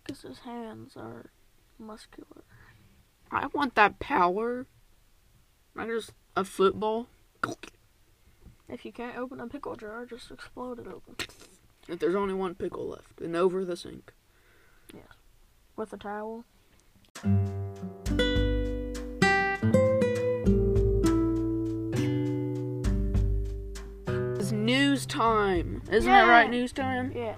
Because 0.04 0.22
his 0.22 0.38
hands 0.40 0.96
are 0.96 1.30
muscular. 1.78 2.44
I 3.30 3.46
want 3.48 3.74
that 3.74 3.98
power. 3.98 4.66
I 5.76 5.86
just 5.86 6.12
a 6.36 6.44
football. 6.44 7.08
If 8.68 8.84
you 8.84 8.92
can't 8.92 9.16
open 9.16 9.40
a 9.40 9.46
pickle 9.46 9.76
jar, 9.76 10.04
just 10.06 10.30
explode 10.30 10.78
it 10.78 10.86
open. 10.86 11.16
If 11.88 11.98
there's 11.98 12.14
only 12.14 12.34
one 12.34 12.54
pickle 12.54 12.88
left, 12.88 13.20
and 13.20 13.34
over 13.34 13.64
the 13.64 13.76
sink. 13.76 14.12
Yes. 14.92 15.04
With 15.76 15.92
a 15.92 15.96
towel. 15.96 16.44
News 24.52 25.06
time, 25.06 25.82
isn't 25.90 26.10
Yeah. 26.10 26.24
it 26.24 26.28
right? 26.28 26.50
News 26.50 26.72
time. 26.72 27.12
Yeah. 27.14 27.34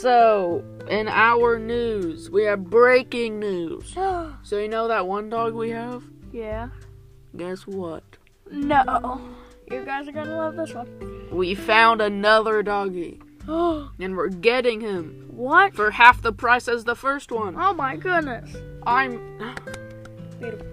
So, 0.00 0.64
in 0.88 1.08
our 1.08 1.58
news, 1.58 2.30
we 2.30 2.44
have 2.44 2.64
breaking 2.64 3.38
news. 3.38 3.94
So 4.42 4.58
you 4.58 4.68
know 4.68 4.88
that 4.88 5.06
one 5.06 5.28
dog 5.30 5.54
we 5.54 5.70
have? 5.70 6.02
yeah. 6.32 6.68
Guess 7.36 7.66
what? 7.66 8.04
No. 8.50 9.20
You 9.70 9.84
guys 9.84 10.06
are 10.06 10.12
gonna 10.12 10.36
love 10.36 10.56
this 10.56 10.72
one. 10.74 11.28
We 11.32 11.54
found 11.54 12.00
another 12.02 12.62
doggy, 12.62 13.20
and 13.48 14.16
we're 14.16 14.28
getting 14.28 14.80
him 14.82 15.28
what? 15.30 15.74
for 15.74 15.90
half 15.92 16.20
the 16.22 16.32
price 16.32 16.68
as 16.68 16.84
the 16.84 16.94
first 16.94 17.32
one. 17.32 17.56
Oh 17.58 17.72
my 17.72 17.96
goodness. 17.96 18.54
I'm. 18.86 19.18
Beautiful. 20.38 20.66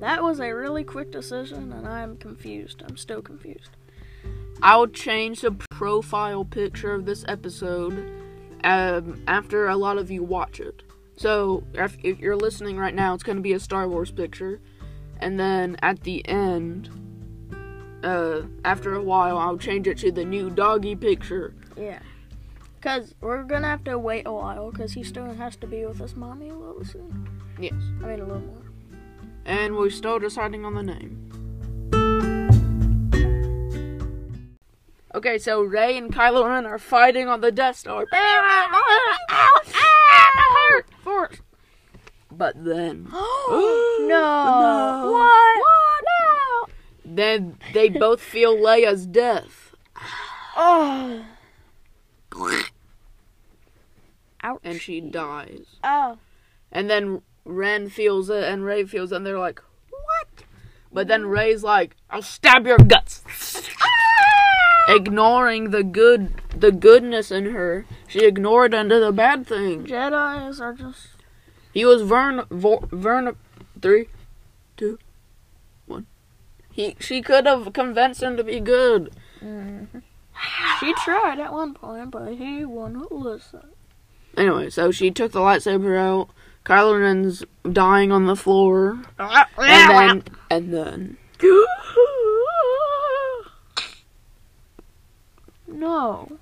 That 0.00 0.22
was 0.22 0.40
a 0.40 0.50
really 0.52 0.84
quick 0.84 1.10
decision, 1.10 1.72
and 1.72 1.86
I'm 1.88 2.16
confused. 2.18 2.82
I'm 2.88 2.96
still 2.96 3.22
confused. 3.22 3.70
I'll 4.62 4.86
change 4.86 5.42
the 5.42 5.52
profile 5.52 6.44
picture 6.44 6.92
of 6.92 7.06
this 7.06 7.24
episode 7.28 8.10
um, 8.64 9.22
after 9.26 9.68
a 9.68 9.76
lot 9.76 9.98
of 9.98 10.10
you 10.10 10.22
watch 10.22 10.60
it. 10.60 10.82
So, 11.16 11.64
if, 11.74 11.96
if 12.02 12.20
you're 12.20 12.36
listening 12.36 12.76
right 12.76 12.94
now, 12.94 13.14
it's 13.14 13.22
going 13.22 13.36
to 13.36 13.42
be 13.42 13.52
a 13.52 13.60
Star 13.60 13.88
Wars 13.88 14.10
picture. 14.10 14.60
And 15.20 15.38
then 15.38 15.76
at 15.82 16.02
the 16.04 16.26
end, 16.28 16.88
uh, 18.04 18.42
after 18.64 18.94
a 18.94 19.02
while, 19.02 19.36
I'll 19.38 19.58
change 19.58 19.88
it 19.88 19.98
to 19.98 20.12
the 20.12 20.24
new 20.24 20.50
doggy 20.50 20.94
picture. 20.94 21.54
Yeah. 21.76 21.98
Because 22.76 23.14
we're 23.20 23.42
gonna 23.42 23.66
have 23.66 23.82
to 23.84 23.98
wait 23.98 24.26
a 24.26 24.32
while, 24.32 24.70
because 24.70 24.92
he 24.92 25.02
still 25.02 25.34
has 25.34 25.56
to 25.56 25.66
be 25.66 25.84
with 25.84 25.98
his 25.98 26.14
mommy 26.14 26.50
a 26.50 26.54
little 26.54 26.84
soon. 26.84 27.28
Yes. 27.58 27.72
I 28.02 28.06
mean, 28.06 28.20
a 28.20 28.24
little 28.24 28.38
more. 28.38 28.70
And 29.44 29.74
we're 29.74 29.90
still 29.90 30.20
deciding 30.20 30.64
on 30.64 30.74
the 30.74 30.82
name. 30.84 31.27
Okay, 35.14 35.38
so 35.38 35.62
Rey 35.62 35.96
and 35.96 36.12
Kylo 36.12 36.46
Ren 36.46 36.66
are 36.66 36.78
fighting 36.78 37.28
on 37.28 37.40
the 37.40 37.50
Death 37.50 37.76
Star. 37.76 38.04
Force. 41.02 41.36
But 42.30 42.62
then. 42.62 43.08
no. 43.12 43.94
No. 44.08 45.10
What? 45.12 45.64
No. 46.04 46.68
Then 47.04 47.58
they 47.74 47.88
both 47.90 48.22
feel 48.22 48.56
Leia's 48.56 49.06
death. 49.06 49.74
Oh. 50.60 51.24
Ouch. 54.42 54.60
And 54.64 54.80
she 54.80 55.00
dies. 55.00 55.66
Oh. 55.84 56.18
And 56.72 56.90
then 56.90 57.22
Ren 57.44 57.88
feels 57.88 58.28
it 58.28 58.42
and 58.42 58.64
Rey 58.64 58.84
feels 58.84 59.12
it 59.12 59.16
and 59.16 59.26
they're 59.26 59.38
like, 59.38 59.62
What? 59.90 60.44
But 60.92 61.06
then 61.06 61.26
Rey's 61.26 61.62
like, 61.62 61.94
I'll 62.10 62.22
stab 62.22 62.66
your 62.66 62.78
guts. 62.78 63.22
Ah! 63.80 64.37
Ignoring 64.88 65.70
the 65.70 65.84
good 65.84 66.32
the 66.56 66.72
goodness 66.72 67.30
in 67.30 67.46
her. 67.52 67.84
She 68.06 68.24
ignored 68.24 68.74
into 68.74 68.98
the 68.98 69.12
bad 69.12 69.46
thing. 69.46 69.84
Jedi's 69.84 70.60
are 70.60 70.72
just. 70.72 71.08
He 71.72 71.84
was 71.84 72.02
Vern 72.02 72.44
Vor, 72.50 72.88
Vern 72.90 73.36
three, 73.80 74.08
two, 74.76 74.98
one. 75.86 76.06
He 76.72 76.96
she 76.98 77.20
could 77.22 77.46
have 77.46 77.72
convinced 77.72 78.22
him 78.22 78.36
to 78.36 78.44
be 78.44 78.60
good. 78.60 79.12
Mm-hmm. 79.42 79.98
She 80.80 80.94
tried 80.94 81.38
at 81.38 81.52
one 81.52 81.74
point, 81.74 82.10
but 82.10 82.34
he 82.34 82.64
wouldn't 82.64 83.10
listen. 83.12 83.72
Anyway, 84.36 84.70
so 84.70 84.90
she 84.90 85.10
took 85.10 85.32
the 85.32 85.40
lightsaber 85.40 85.98
out. 85.98 86.30
Kylo 86.64 87.00
Ren's 87.00 87.44
dying 87.70 88.12
on 88.12 88.26
the 88.26 88.36
floor, 88.36 89.02
and 89.18 89.90
then 89.90 90.22
and 90.50 90.72
then 90.72 91.16
No. 95.68 96.38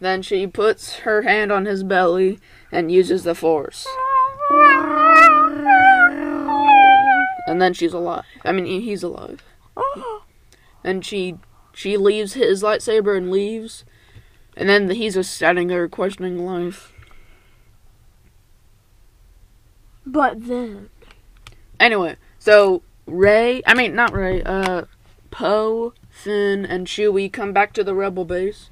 Then 0.00 0.22
she 0.22 0.46
puts 0.46 0.96
her 1.00 1.22
hand 1.22 1.52
on 1.52 1.66
his 1.66 1.84
belly 1.84 2.38
and 2.72 2.90
uses 2.90 3.22
the 3.22 3.34
force. 3.34 3.86
And 7.46 7.60
then 7.60 7.72
she's 7.72 7.92
alive. 7.92 8.24
I 8.44 8.52
mean, 8.52 8.66
he's 8.66 9.02
alive. 9.02 9.42
And 10.82 11.04
she 11.04 11.36
she 11.72 11.96
leaves 11.96 12.34
his 12.34 12.62
lightsaber 12.62 13.16
and 13.16 13.30
leaves. 13.30 13.84
And 14.56 14.68
then 14.68 14.90
he's 14.90 15.14
just 15.14 15.32
standing 15.32 15.68
there 15.68 15.88
questioning 15.88 16.44
life. 16.44 16.92
But 20.04 20.46
then. 20.46 20.90
Anyway, 21.78 22.16
so 22.38 22.82
Rey, 23.06 23.62
I 23.66 23.74
mean 23.74 23.94
not 23.94 24.12
Rey, 24.12 24.42
uh, 24.42 24.84
Poe, 25.30 25.94
Finn, 26.22 26.64
and 26.64 26.86
Chewie 26.86 27.32
come 27.32 27.52
back 27.52 27.72
to 27.74 27.84
the 27.84 27.94
Rebel 27.94 28.24
base, 28.24 28.70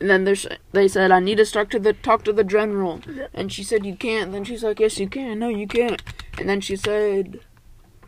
and 0.00 0.08
then 0.08 0.24
there's 0.24 0.46
they 0.72 0.88
said 0.88 1.10
I 1.10 1.20
need 1.20 1.38
to 1.38 1.46
start 1.46 1.70
to 1.70 1.78
the 1.78 1.92
talk 1.92 2.24
to 2.24 2.32
the 2.32 2.44
general, 2.44 3.00
and 3.32 3.52
she 3.52 3.62
said 3.62 3.86
you 3.86 3.96
can't. 3.96 4.32
Then 4.32 4.44
she's 4.44 4.62
like, 4.62 4.80
yes 4.80 4.98
you 4.98 5.08
can, 5.08 5.38
no 5.38 5.48
you 5.48 5.66
can't, 5.66 6.02
and 6.38 6.48
then 6.48 6.60
she 6.60 6.76
said 6.76 7.40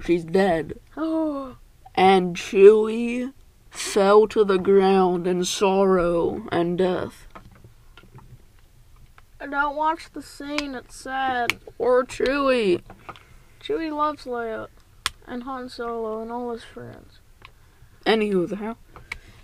she's 0.04 0.24
dead, 0.24 0.78
Oh. 0.96 1.56
and 1.94 2.36
Chewie 2.36 3.32
fell 3.70 4.26
to 4.28 4.44
the 4.44 4.58
ground 4.58 5.26
in 5.26 5.44
sorrow 5.44 6.46
and 6.50 6.78
death. 6.78 7.26
I 9.40 9.46
don't 9.46 9.76
watch 9.76 10.12
the 10.12 10.20
scene, 10.20 10.74
it's 10.74 10.96
sad. 10.96 11.60
Or 11.78 12.04
Chewie. 12.04 12.82
Chewie 13.62 13.94
loves 13.94 14.24
Leia 14.24 14.68
and 15.26 15.44
Han 15.44 15.68
Solo 15.68 16.20
and 16.20 16.30
all 16.30 16.52
his 16.52 16.64
friends. 16.64 17.19
Anywho, 18.06 18.48
the 18.48 18.56
hell. 18.56 18.78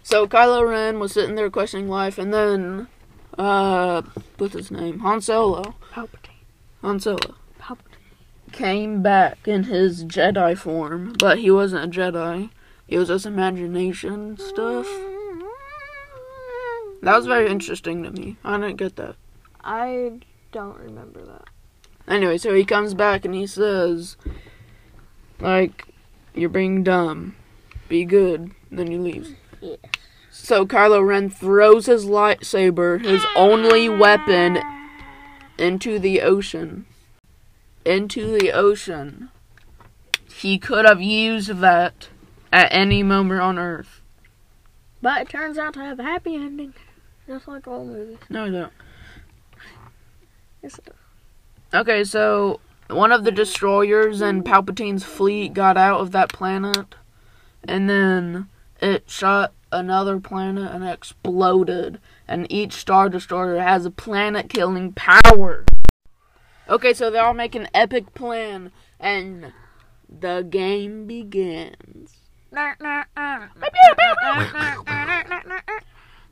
So 0.03 0.27
Kylo 0.27 0.69
Ren 0.69 0.99
was 0.99 1.13
sitting 1.13 1.35
there 1.35 1.51
questioning 1.51 1.89
life, 1.89 2.17
and 2.19 2.33
then, 2.33 2.89
uh, 3.37 4.03
what's 4.39 4.55
his 4.55 4.71
name? 4.71 5.01
Han 5.01 5.21
Solo. 5.21 5.75
Palpatine. 5.93 6.45
Han 6.83 7.01
Solo 7.01 7.35
Palpatine. 7.61 8.53
came 8.53 9.03
back 9.03 9.49
in 9.49 9.65
his 9.65 10.05
Jedi 10.05 10.57
form, 10.57 11.15
but 11.19 11.39
he 11.39 11.51
wasn't 11.51 11.85
a 11.85 12.01
Jedi. 12.01 12.51
It 12.89 12.99
was 12.99 13.09
just 13.09 13.27
imagination 13.27 14.39
stuff. 14.39 14.87
That 17.03 17.17
was 17.17 17.27
very 17.27 17.51
interesting 17.51 18.03
to 18.05 18.11
me. 18.11 18.37
I 18.45 18.59
didn't 18.59 18.77
get 18.77 18.97
that. 18.97 19.17
I 19.63 20.21
don't 20.53 20.79
remember 20.79 21.25
that. 21.25 21.45
Anyway, 22.09 22.39
so 22.39 22.55
he 22.55 22.65
comes 22.65 22.95
back 22.95 23.25
and 23.25 23.35
he 23.35 23.47
says, 23.47 24.17
like, 25.41 25.85
you're 26.35 26.49
being 26.49 26.85
dumb. 26.85 27.35
Be 27.89 28.05
good. 28.05 28.53
Then 28.71 28.89
he 28.89 28.99
leaves. 28.99 29.33
Yes. 29.61 29.79
So 30.31 30.67
Kylo 30.67 31.07
Ren 31.07 31.31
throws 31.31 31.87
his 31.87 32.05
lightsaber, 32.05 33.05
his 33.05 33.25
only 33.35 33.89
weapon, 33.89 34.59
into 35.59 35.99
the 35.99 36.21
ocean. 36.21 36.87
Into 37.85 38.39
the 38.39 38.53
ocean. 38.53 39.31
He 40.33 40.59
could 40.59 40.85
have 40.85 41.01
used 41.01 41.49
that 41.61 42.09
at 42.53 42.69
any 42.71 43.03
moment 43.03 43.41
on 43.41 43.59
Earth. 43.59 44.03
But 45.01 45.23
it 45.23 45.29
turns 45.29 45.57
out 45.59 45.75
to 45.75 45.81
have 45.81 45.99
a 45.99 46.03
happy 46.03 46.35
ending. 46.35 46.75
Just 47.27 47.49
like 47.49 47.67
all 47.67 47.85
movies. 47.85 48.19
No, 48.29 48.45
I 48.45 48.51
don't. 48.51 48.73
Yes, 50.63 50.79
it 50.79 50.85
does. 50.85 50.95
Okay, 51.75 52.05
so 52.05 52.61
one 52.89 53.13
of 53.13 53.25
the 53.25 53.33
destroyers 53.33 54.21
and 54.21 54.45
Palpatine's 54.45 55.05
fleet 55.05 55.55
got 55.55 55.77
out 55.77 56.01
of 56.01 56.13
that 56.13 56.33
planet, 56.33 56.95
and 57.69 57.89
then 57.89 58.49
it 58.81 59.11
shot 59.11 59.53
another 59.73 60.21
planet 60.21 60.71
and 60.73 60.85
exploded. 60.85 62.01
And 62.29 62.47
each 62.51 62.73
Star 62.75 63.09
Destroyer 63.09 63.59
has 63.59 63.87
a 63.87 63.91
planet 63.91 64.49
killing 64.49 64.93
power. 64.93 65.65
Okay, 66.69 66.93
so 66.93 67.11
they 67.11 67.19
all 67.19 67.35
make 67.35 67.55
an 67.55 67.69
epic 67.73 68.13
plan, 68.15 68.73
and 68.99 69.53
the 70.09 70.47
game 70.49 71.07
begins. 71.07 72.17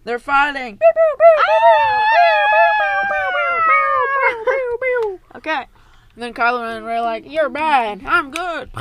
They're 0.04 0.18
fighting. 0.18 0.78
Okay. 5.36 5.66
And 6.14 6.22
then 6.22 6.34
Kylo 6.34 6.62
Ren 6.62 6.76
and 6.76 6.86
Rey 6.86 6.96
are 6.96 7.02
like, 7.02 7.28
"You're 7.28 7.48
bad. 7.48 8.02
I'm 8.06 8.30
good." 8.30 8.70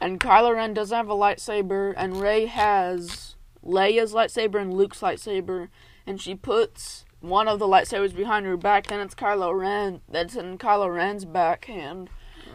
and 0.00 0.18
Kylo 0.18 0.54
Ren 0.54 0.72
doesn't 0.72 0.96
have 0.96 1.10
a 1.10 1.14
lightsaber, 1.14 1.92
and 1.96 2.20
Rey 2.20 2.46
has 2.46 3.36
Leia's 3.64 4.14
lightsaber 4.14 4.60
and 4.60 4.72
Luke's 4.72 5.00
lightsaber, 5.00 5.68
and 6.06 6.20
she 6.20 6.34
puts 6.34 7.04
one 7.20 7.46
of 7.46 7.58
the 7.58 7.66
lightsabers 7.66 8.16
behind 8.16 8.46
her 8.46 8.56
back. 8.56 8.86
Then 8.86 9.00
it's 9.00 9.14
Kylo 9.14 9.58
Ren 9.58 10.00
that's 10.08 10.34
in 10.34 10.56
Kylo 10.56 10.94
Ren's 10.94 11.26
backhand, 11.26 12.08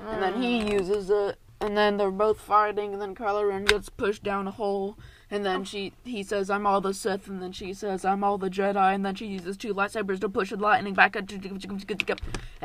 and 0.07 0.23
then 0.23 0.41
he 0.41 0.61
mm. 0.61 0.71
uses 0.71 1.09
it. 1.09 1.37
And 1.61 1.77
then 1.77 1.97
they're 1.97 2.11
both 2.11 2.39
fighting, 2.39 2.93
and 2.93 3.01
then 3.01 3.15
Kylo 3.15 3.47
Ren 3.47 3.65
gets 3.65 3.89
pushed 3.89 4.23
down 4.23 4.47
a 4.47 4.51
hole, 4.51 4.97
and 5.31 5.45
then 5.45 5.63
she 5.63 5.93
he 6.03 6.23
says, 6.23 6.49
"I'm 6.49 6.65
all 6.65 6.81
the 6.81 6.93
Sith," 6.93 7.27
and 7.27 7.41
then 7.41 7.51
she 7.51 7.73
says, 7.73 8.05
"I'm 8.05 8.23
all 8.23 8.37
the 8.37 8.49
Jedi," 8.49 8.93
and 8.93 9.05
then 9.05 9.15
she 9.15 9.25
uses 9.25 9.57
two 9.57 9.73
lightsabers 9.73 10.19
to 10.21 10.29
push 10.29 10.49
the 10.49 10.57
lightning 10.57 10.93
back, 10.93 11.15
and 11.15 11.27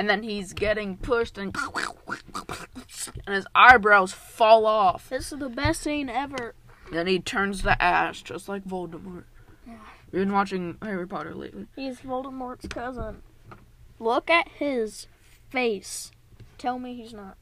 then 0.09 0.23
he's 0.23 0.53
getting 0.53 0.97
pushed, 0.97 1.39
and 1.39 1.57
and 3.27 3.35
his 3.35 3.47
eyebrows 3.55 4.13
fall 4.13 4.67
off. 4.67 5.09
This 5.09 5.33
is 5.33 5.39
the 5.39 5.49
best 5.49 5.83
scene 5.83 6.09
ever. 6.09 6.55
Then 6.93 7.07
he 7.07 7.21
turns 7.21 7.63
to 7.63 7.81
ash, 7.83 8.23
just 8.23 8.49
like 8.49 8.65
Voldemort. 8.65 9.25
We've 10.13 10.23
been 10.23 10.33
watching 10.33 10.77
Harry 10.83 11.07
Potter 11.07 11.35
lately. 11.35 11.67
He's 11.77 12.01
Voldemort's 12.01 12.67
cousin. 12.67 13.23
Look 14.01 14.29
at 14.29 14.49
his 14.49 15.07
face. 15.51 16.11
Tell 16.59 16.81
me 16.81 16.95
he's 16.95 17.13
not. 17.13 17.37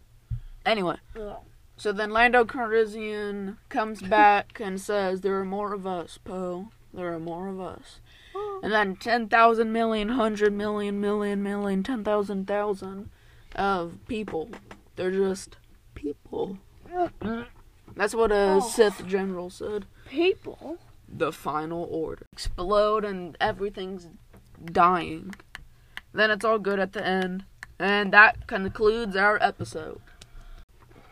Anyway, 0.67 0.97
Ugh. 1.19 1.37
So 1.79 1.93
then 1.93 2.11
Lando 2.11 2.45
Calrissian 2.45 3.57
comes 3.69 4.03
back 4.19 4.61
and 4.63 4.81
says, 4.81 5.21
"There 5.23 5.39
are 5.39 5.45
more 5.45 5.73
of 5.73 5.87
us, 5.87 6.19
Poe. 6.19 6.69
There 6.93 7.13
are 7.13 7.21
more 7.21 7.49
of 7.49 7.61
us." 7.61 8.01
Oh. 8.35 8.61
And 8.63 8.73
then 8.73 8.97
10,000 8.97 9.73
million, 9.73 10.09
100 10.09 10.53
million, 10.53 11.01
million, 11.01 11.43
million, 11.43 11.83
10,000 11.83 12.47
thousand 12.47 13.11
of 13.57 13.99
people. 14.07 14.51
They're 14.97 15.11
just 15.11 15.57
people. 15.95 16.59
That's 17.97 18.15
what 18.15 18.31
a 18.33 18.59
Oh. 18.59 18.61
Sith 18.61 19.07
general 19.07 19.51
said. 19.51 19.87
People. 20.09 20.79
The 21.09 21.33
final 21.33 21.85
order. 21.91 22.27
Explode 22.33 23.05
and 23.05 23.37
everything's 23.41 24.09
dying. 24.65 25.35
Then 26.13 26.31
it's 26.31 26.45
all 26.45 26.59
good 26.59 26.79
at 26.79 26.93
the 26.93 27.05
end. 27.07 27.45
And 27.79 28.13
that 28.13 28.47
concludes 28.47 29.17
our 29.17 29.39
episode. 29.43 30.01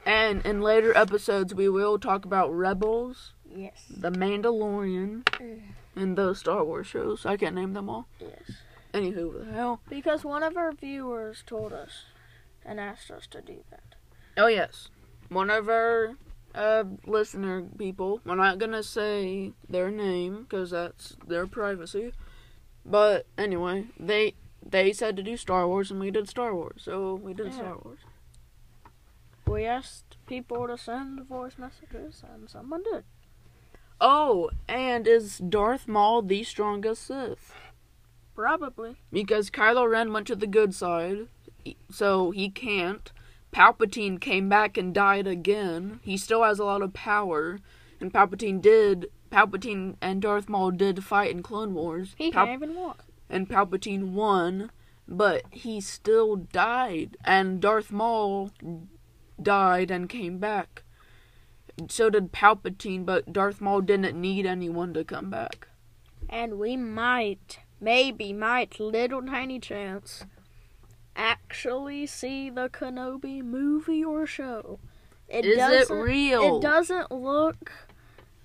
And 0.07 0.47
in 0.47 0.61
later 0.63 0.97
episodes, 0.97 1.53
we 1.53 1.69
will 1.69 1.99
talk 1.99 2.25
about 2.25 2.53
Rebels, 2.55 3.33
Yes. 3.55 3.87
The 3.91 4.11
Mandalorian, 4.11 5.25
Mm. 5.25 5.63
and 5.97 6.17
those 6.17 6.39
Star 6.41 6.63
Wars 6.65 6.87
shows. 6.87 7.25
I 7.27 7.37
can't 7.37 7.55
name 7.55 7.73
them 7.73 7.89
all. 7.91 8.07
Yes. 8.21 8.53
Anywho, 8.95 9.45
the 9.47 9.53
hell. 9.53 9.81
Because 9.89 10.25
one 10.25 10.43
of 10.43 10.57
our 10.57 10.73
viewers 10.73 11.43
told 11.47 11.73
us 11.73 12.05
and 12.65 12.79
asked 12.79 13.11
us 13.11 13.27
to 13.29 13.41
do 13.41 13.65
that. 13.71 13.95
Oh 14.37 14.47
yes, 14.49 14.89
one 15.29 15.51
of 15.51 15.69
our 15.69 16.17
uh, 16.55 16.85
listener 17.07 17.63
people. 17.79 18.21
We're 18.25 18.35
not 18.37 18.59
gonna 18.59 18.83
say 18.83 19.53
their 19.69 19.91
name 19.91 20.43
because 20.43 20.71
that's 20.71 21.17
their 21.27 21.47
privacy. 21.47 22.13
But 22.85 23.27
anyway, 23.37 23.87
they 23.99 24.35
they 24.65 24.93
said 24.93 25.17
to 25.17 25.23
do 25.23 25.37
Star 25.37 25.67
Wars, 25.69 25.91
and 25.91 25.99
we 26.01 26.11
did 26.11 26.29
Star 26.29 26.55
Wars. 26.55 26.83
So 26.85 27.15
we 27.15 27.35
did 27.35 27.47
Yeah. 27.49 27.53
Star 27.53 27.79
Wars. 27.83 27.99
We 29.49 29.65
asked 29.65 30.17
people 30.27 30.67
to 30.67 30.77
send 30.77 31.21
voice 31.27 31.57
messages, 31.59 32.23
and 32.33 32.51
someone 32.51 32.83
did. 32.83 33.05
Oh, 34.01 34.51
and 34.69 35.07
is 35.07 35.39
Darth 35.39 35.87
Maul 35.89 36.23
the 36.23 36.43
strongest 36.45 37.07
Sith? 37.07 37.55
Probably. 38.35 38.97
Because 39.13 39.49
Kylo 39.51 39.89
Ren 39.91 40.13
went 40.13 40.27
to 40.27 40.37
the 40.37 40.47
good 40.47 40.75
side, 40.75 41.29
so 41.91 42.33
he 42.33 42.51
can't. 42.51 43.11
Palpatine 43.53 44.21
came 44.21 44.49
back 44.49 44.77
and 44.77 44.93
died 44.93 45.27
again. 45.27 46.01
He 46.03 46.17
still 46.19 46.43
has 46.43 46.59
a 46.59 46.65
lot 46.65 46.83
of 46.83 46.93
power, 46.93 47.61
and 48.01 48.13
Palpatine 48.13 48.61
did. 48.61 49.07
Palpatine 49.31 49.97
and 50.03 50.21
Darth 50.21 50.49
Maul 50.49 50.71
did 50.73 51.03
fight 51.05 51.31
in 51.31 51.43
Clone 51.43 51.73
Wars. 51.73 52.15
He 52.19 52.31
Pal- 52.31 52.47
can't 52.47 52.63
even 52.63 52.75
walk. 52.77 53.05
and 53.31 53.49
Palpatine 53.49 54.13
won, 54.13 54.71
but 55.09 55.43
he 55.51 55.81
still 55.81 56.37
died, 56.37 57.17
and 57.25 57.61
Darth 57.61 57.91
Maul 57.91 58.51
died 59.41 59.91
and 59.91 60.09
came 60.09 60.39
back. 60.39 60.83
So 61.89 62.09
did 62.11 62.33
Palpatine, 62.33 63.05
but 63.05 63.33
Darth 63.33 63.61
Maul 63.61 63.83
didn't 63.83 64.19
need 64.21 64.47
anyone 64.47 64.95
to 64.95 65.05
come 65.05 65.29
back. 65.31 65.69
And 66.29 66.59
we 66.59 66.77
might, 66.77 67.59
maybe, 67.81 68.33
might, 68.33 68.81
little 68.81 69.23
tiny 69.23 69.61
chance, 69.61 70.25
actually 71.15 72.07
see 72.07 72.51
the 72.51 72.69
Kenobi 72.69 73.43
movie 73.43 74.05
or 74.05 74.27
show. 74.27 74.79
It 75.29 75.45
Is 75.45 75.55
it 75.55 75.57
doesn't- 75.59 75.97
real? 75.99 76.57
It 76.59 76.63
doesn't 76.63 77.11
look 77.11 77.73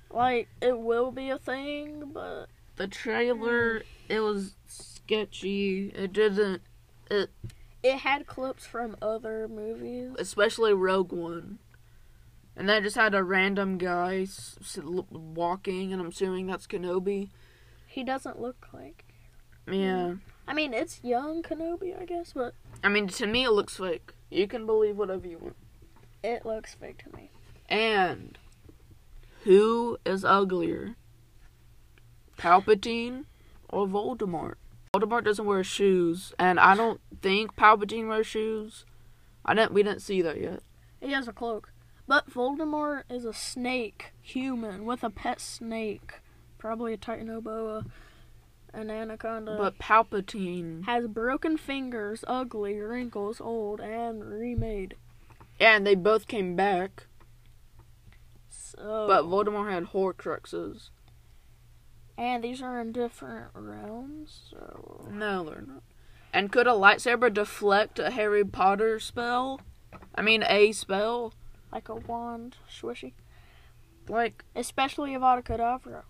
like 0.09 0.49
it 0.61 0.77
will 0.80 1.11
be 1.11 1.30
a 1.30 1.38
thing, 1.38 2.11
but 2.13 2.47
The 2.76 2.88
trailer, 2.88 3.84
it 4.09 4.19
was 4.22 4.55
sketchy. 4.68 5.89
It 5.89 6.13
didn't, 6.13 6.61
it 7.09 7.30
had 7.89 8.27
clips 8.27 8.65
from 8.65 8.95
other 9.01 9.47
movies. 9.47 10.11
especially 10.19 10.73
Rogue 10.73 11.11
One. 11.11 11.59
And 12.55 12.67
they 12.69 12.81
just 12.81 12.95
had 12.97 13.15
a 13.15 13.23
random 13.23 13.77
guy 13.77 14.21
s- 14.23 14.57
s- 14.61 14.77
l- 14.77 15.07
walking, 15.09 15.91
and 15.93 16.01
I'm 16.01 16.09
assuming 16.09 16.47
that's 16.47 16.67
Kenobi. 16.67 17.29
He 17.87 18.03
doesn't 18.03 18.39
look 18.41 18.67
like. 18.73 19.05
Yeah. 19.71 20.15
I 20.47 20.53
mean, 20.53 20.73
it's 20.73 21.01
young 21.03 21.43
Kenobi, 21.43 21.99
I 21.99 22.05
guess, 22.05 22.33
but 22.33 22.53
I 22.83 22.89
mean, 22.89 23.07
to 23.07 23.25
me, 23.27 23.45
it 23.45 23.51
looks 23.51 23.77
fake. 23.77 24.13
You 24.29 24.47
can 24.47 24.65
believe 24.65 24.97
whatever 24.97 25.27
you 25.27 25.37
want. 25.37 25.55
it 26.23 26.45
looks 26.45 26.75
fake 26.75 27.03
to 27.09 27.15
me. 27.15 27.31
And 27.69 28.37
who 29.43 29.97
is 30.05 30.23
uglier? 30.25 30.95
Palpatine 32.37 33.25
or 33.69 33.87
Voldemort? 33.87 34.55
Voldemort 34.93 35.23
doesn't 35.23 35.45
wear 35.45 35.63
shoes, 35.63 36.34
and 36.38 36.59
I 36.59 36.76
don't 36.76 36.99
think 37.22 37.55
Palpatine 37.55 38.09
wears 38.09 38.27
shoes. 38.27 38.84
I 39.45 39.53
didn't. 39.53 39.72
We 39.72 39.84
didn't 39.84 40.01
see 40.01 40.22
that 40.22 40.41
yet. 40.41 40.63
He 40.99 41.13
has 41.13 41.30
a 41.30 41.31
cloak. 41.34 41.72
But 42.09 42.30
Voldemort 42.30 43.03
is 43.09 43.23
a 43.23 43.31
snake 43.34 44.11
human 44.22 44.84
with 44.84 45.01
a 45.01 45.09
pet 45.09 45.39
snake. 45.39 46.15
Probably 46.57 46.91
a 46.93 46.97
Titanoboa, 46.97 47.85
an 48.73 48.89
anaconda. 48.89 49.55
But 49.57 49.80
Palpatine, 49.80 50.84
has 50.84 51.07
broken 51.07 51.55
fingers, 51.55 52.26
ugly, 52.27 52.77
wrinkles, 52.81 53.39
old, 53.39 53.80
and 53.80 54.26
remade. 54.26 54.95
yeah, 55.57 55.77
and 55.77 55.88
they 55.88 55.95
both 55.95 56.27
came 56.27 56.57
back. 56.57 57.07
So, 58.49 59.05
But 59.07 59.23
Voldemort 59.23 59.72
had 59.72 59.85
Horcruxes. 59.85 60.89
And 62.22 62.43
these 62.43 62.61
are 62.61 62.80
in 62.80 62.91
different 62.91 63.48
realms. 63.56 64.41
So 64.52 65.07
No, 65.11 65.43
they're 65.43 65.64
not. 65.68 65.81
And 66.31 66.52
could 66.52 66.68
a 66.68 66.72
lightsaber 66.72 67.34
deflect 67.34 67.98
a 67.98 68.11
Harry 68.11 68.45
Potter 68.45 68.99
spell? 68.99 69.60
I 70.14 70.22
mean, 70.22 70.43
a 70.48 70.72
spell 70.72 71.34
like 71.72 71.89
a 71.89 71.95
wand, 71.95 72.57
swishy. 72.69 73.14
like 74.07 74.43
Especially 74.56 75.11
Avada 75.11 75.43
Kedavra. 75.43 76.03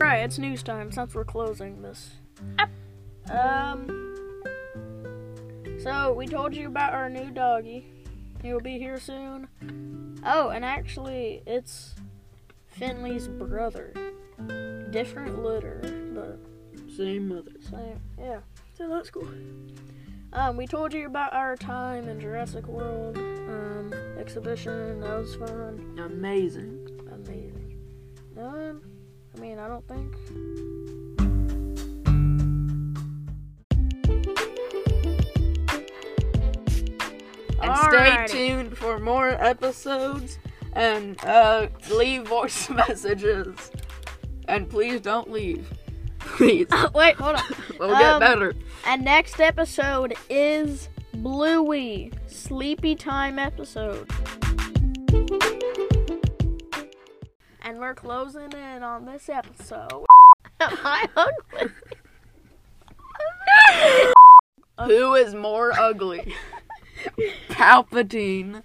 Right, 0.00 0.18
it's 0.18 0.38
news 0.38 0.62
time 0.62 0.92
since 0.92 1.14
we're 1.14 1.24
closing 1.24 1.80
this. 1.80 2.10
Um. 3.30 3.88
So 5.82 6.12
we 6.12 6.26
told 6.26 6.54
you 6.54 6.66
about 6.68 6.92
our 6.92 7.08
new 7.08 7.30
doggy. 7.30 7.86
He'll 8.44 8.60
be 8.60 8.78
here 8.78 9.00
soon. 9.00 9.48
Oh, 10.22 10.50
and 10.50 10.66
actually, 10.66 11.42
it's 11.46 11.94
Finley's 12.66 13.26
brother. 13.26 13.94
Different 14.90 15.42
litter, 15.42 15.80
but 16.14 16.38
same 16.94 17.28
mother. 17.28 17.52
same. 17.70 17.98
Yeah, 18.18 18.40
so 18.76 18.86
that's 18.86 19.08
cool. 19.08 19.26
Um, 20.34 20.58
we 20.58 20.66
told 20.66 20.92
you 20.92 21.06
about 21.06 21.32
our 21.32 21.56
time 21.56 22.06
in 22.06 22.20
Jurassic 22.20 22.66
World 22.66 23.16
um, 23.16 23.94
exhibition. 24.18 25.00
That 25.00 25.20
was 25.20 25.36
fun. 25.36 25.98
Amazing. 26.04 26.86
Amazing. 27.14 27.78
Um, 28.38 28.82
I 29.34 29.40
mean, 29.40 29.58
I 29.58 29.68
don't 29.68 29.88
think. 29.88 30.14
Alrighty. 37.74 38.28
stay 38.28 38.38
tuned 38.48 38.76
for 38.78 38.98
more 38.98 39.30
episodes 39.30 40.38
and 40.74 41.22
uh, 41.24 41.68
leave 41.90 42.26
voice 42.26 42.68
messages. 42.70 43.70
And 44.48 44.68
please 44.68 45.00
don't 45.00 45.30
leave. 45.30 45.70
Please. 46.18 46.66
Wait, 46.94 47.16
hold 47.16 47.36
on. 47.36 47.42
We'll 47.78 47.90
get 47.90 48.02
Um, 48.14 48.20
better. 48.20 48.54
And 48.86 49.04
next 49.04 49.40
episode 49.40 50.14
is 50.30 50.88
Bluey 51.14 52.12
Sleepy 52.26 52.94
Time 52.94 53.38
episode. 53.38 54.10
And 57.62 57.78
we're 57.78 57.94
closing 57.94 58.52
in 58.52 58.82
on 58.82 59.04
this 59.06 59.28
episode. 59.28 60.04
Am 60.60 60.78
I 60.84 61.08
ugly? 61.16 61.70
Who 64.86 65.14
is 65.14 65.34
more 65.34 65.72
ugly? 65.72 66.34
Palpatine 67.48 68.62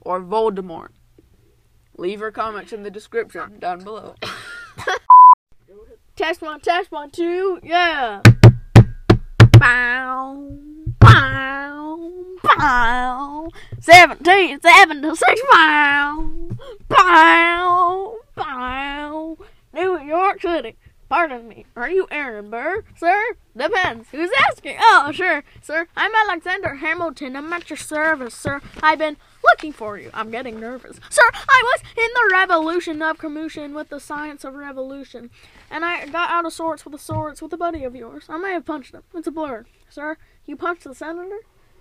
or 0.00 0.20
Voldemort? 0.20 0.88
Leave 1.96 2.20
your 2.20 2.30
comments 2.30 2.72
in 2.72 2.82
the 2.82 2.90
description 2.90 3.58
down 3.58 3.82
below. 3.82 4.14
Test 6.16 6.42
one, 6.42 6.60
test 6.60 6.90
one, 6.90 7.10
two, 7.10 7.60
yeah. 7.62 8.22
Bow, 9.52 10.50
bow, 10.98 12.10
bow. 12.42 13.48
Seventeen, 13.78 14.60
seven 14.60 15.00
to 15.02 15.14
six, 15.14 15.40
bow, 15.52 16.48
bow, 16.88 18.16
bow. 18.34 19.38
New 19.72 20.00
York 20.00 20.42
City. 20.42 20.76
Pardon 21.08 21.48
me. 21.48 21.64
Are 21.74 21.88
you 21.90 22.06
Aaron 22.10 22.50
Burr, 22.50 22.84
sir? 22.94 23.36
Depends. 23.56 24.10
Who's 24.10 24.30
asking? 24.50 24.76
Oh, 24.78 25.10
sure, 25.10 25.42
sir. 25.62 25.86
I'm 25.96 26.12
Alexander 26.14 26.74
Hamilton. 26.76 27.34
I'm 27.34 27.50
at 27.50 27.70
your 27.70 27.78
service, 27.78 28.34
sir. 28.34 28.60
I've 28.82 28.98
been 28.98 29.16
looking 29.42 29.72
for 29.72 29.96
you. 29.96 30.10
I'm 30.12 30.30
getting 30.30 30.60
nervous. 30.60 31.00
Sir, 31.08 31.22
I 31.32 31.62
was 31.64 31.82
in 31.96 32.10
the 32.14 32.30
revolution 32.30 33.00
of 33.00 33.16
commotion 33.16 33.74
with 33.74 33.88
the 33.88 34.00
science 34.00 34.44
of 34.44 34.54
revolution 34.54 35.30
and 35.70 35.82
I 35.82 36.04
got 36.06 36.28
out 36.28 36.44
of 36.44 36.52
sorts 36.52 36.84
with 36.84 36.92
the 36.92 36.98
swords 36.98 37.40
with 37.40 37.54
a 37.54 37.56
buddy 37.56 37.84
of 37.84 37.96
yours. 37.96 38.26
I 38.28 38.36
may 38.36 38.52
have 38.52 38.66
punched 38.66 38.94
him. 38.94 39.02
It's 39.14 39.26
a 39.26 39.30
blur. 39.30 39.64
Sir, 39.88 40.18
you 40.44 40.56
punched 40.56 40.84
the 40.84 40.94
senator? 40.94 41.38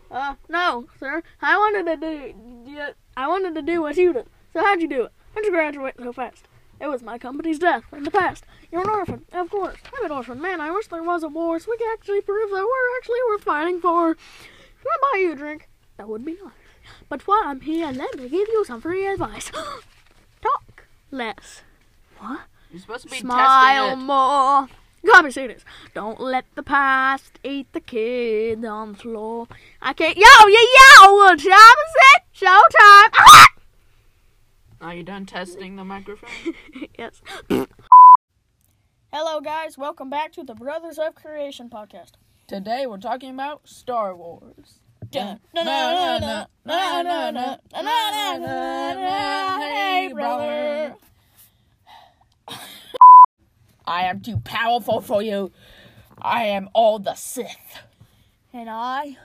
Uh, 0.09 0.35
no, 0.47 0.87
sir. 1.01 1.21
I 1.41 1.57
wanted 1.57 1.85
to 1.85 1.97
do, 1.97 2.79
I 3.17 3.27
wanted 3.27 3.55
to 3.55 3.61
do 3.61 3.81
what 3.81 3.97
you 3.97 4.13
did. 4.13 4.27
So 4.53 4.63
how'd 4.63 4.81
you 4.81 4.87
do 4.87 5.03
it? 5.03 5.11
How'd 5.35 5.43
you 5.43 5.51
graduate 5.51 5.95
so 5.99 6.13
fast? 6.13 6.47
It 6.79 6.87
was 6.87 7.01
my 7.01 7.17
company's 7.17 7.59
death 7.59 7.83
in 7.91 8.03
the 8.03 8.11
past. 8.11 8.43
You're 8.71 8.81
an 8.81 8.89
orphan, 8.89 9.25
of 9.31 9.49
course. 9.49 9.77
I'm 9.97 10.05
an 10.05 10.11
orphan. 10.11 10.41
Man, 10.41 10.61
I 10.61 10.71
wish 10.71 10.87
there 10.87 11.03
was 11.03 11.23
a 11.23 11.27
war 11.27 11.59
so 11.59 11.71
we 11.71 11.77
could 11.77 11.93
actually 11.93 12.21
prove 12.21 12.51
that 12.51 12.63
we're 12.63 12.97
actually 12.97 13.19
worth 13.29 13.43
fighting 13.43 13.79
for. 13.79 14.13
Can 14.15 14.87
I 14.91 14.97
buy 15.01 15.19
you 15.19 15.31
a 15.31 15.35
drink? 15.35 15.69
That 15.97 16.07
would 16.07 16.23
be 16.23 16.33
nice. 16.33 16.51
But 17.09 17.27
while 17.27 17.41
I'm 17.43 17.61
here, 17.61 17.91
let 17.91 18.17
me 18.17 18.29
give 18.29 18.47
you 18.47 18.63
some 18.65 18.81
free 18.81 19.07
advice. 19.07 19.51
Talk 20.41 20.87
less. 21.09 21.63
What? 22.19 22.41
You're 22.71 22.81
supposed 22.81 23.05
to 23.05 23.09
be 23.09 23.17
Smile 23.17 23.95
more. 23.95 24.67
Copy, 25.05 25.31
see 25.31 25.47
this. 25.47 25.63
Don't 25.93 26.19
let 26.19 26.45
the 26.55 26.63
past 26.63 27.39
eat 27.43 27.71
the 27.71 27.79
kid 27.79 28.65
on 28.65 28.93
the 28.93 28.97
floor. 28.97 29.47
I 29.81 29.93
can't. 29.93 30.17
Yo, 30.17 30.23
yo, 30.23 30.47
yo! 30.47 31.13
What 31.13 31.39
time 31.39 31.39
is 31.39 31.95
it? 31.95 32.23
Showtime! 32.35 33.43
it. 33.43 33.46
Are 34.79 34.93
you 34.93 35.01
done 35.01 35.25
testing 35.25 35.75
the 35.75 35.83
microphone? 35.83 36.53
yes. 36.97 37.21
Hello, 39.11 39.41
guys. 39.41 39.75
Welcome 39.75 40.11
back 40.11 40.31
to 40.33 40.43
the 40.43 40.53
Brothers 40.53 40.99
of 40.99 41.15
Creation 41.15 41.67
podcast. 41.69 42.11
Today 42.47 42.85
we're 42.85 42.97
talking 42.97 43.31
about 43.31 43.67
Star 43.67 44.15
Wars. 44.15 44.79
Hey, 49.59 50.11
brother. 50.13 50.95
I 53.85 54.03
am 54.03 54.21
too 54.21 54.37
powerful 54.43 55.01
for 55.01 55.23
you. 55.23 55.51
I 56.21 56.43
am 56.43 56.69
all 56.73 56.99
the 56.99 57.15
Sith. 57.15 57.79
And 58.53 58.69
I 58.69 59.17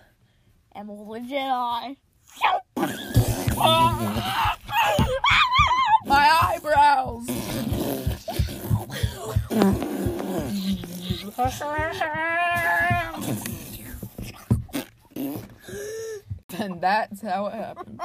am 0.74 0.88
all 0.88 1.12
the 1.12 1.20
Jedi. 1.20 1.96
My 6.04 6.28
eyebrows. 6.42 7.28
and 16.58 16.80
that's 16.80 17.22
how 17.22 17.46
it 17.46 17.54
happened. 17.54 18.00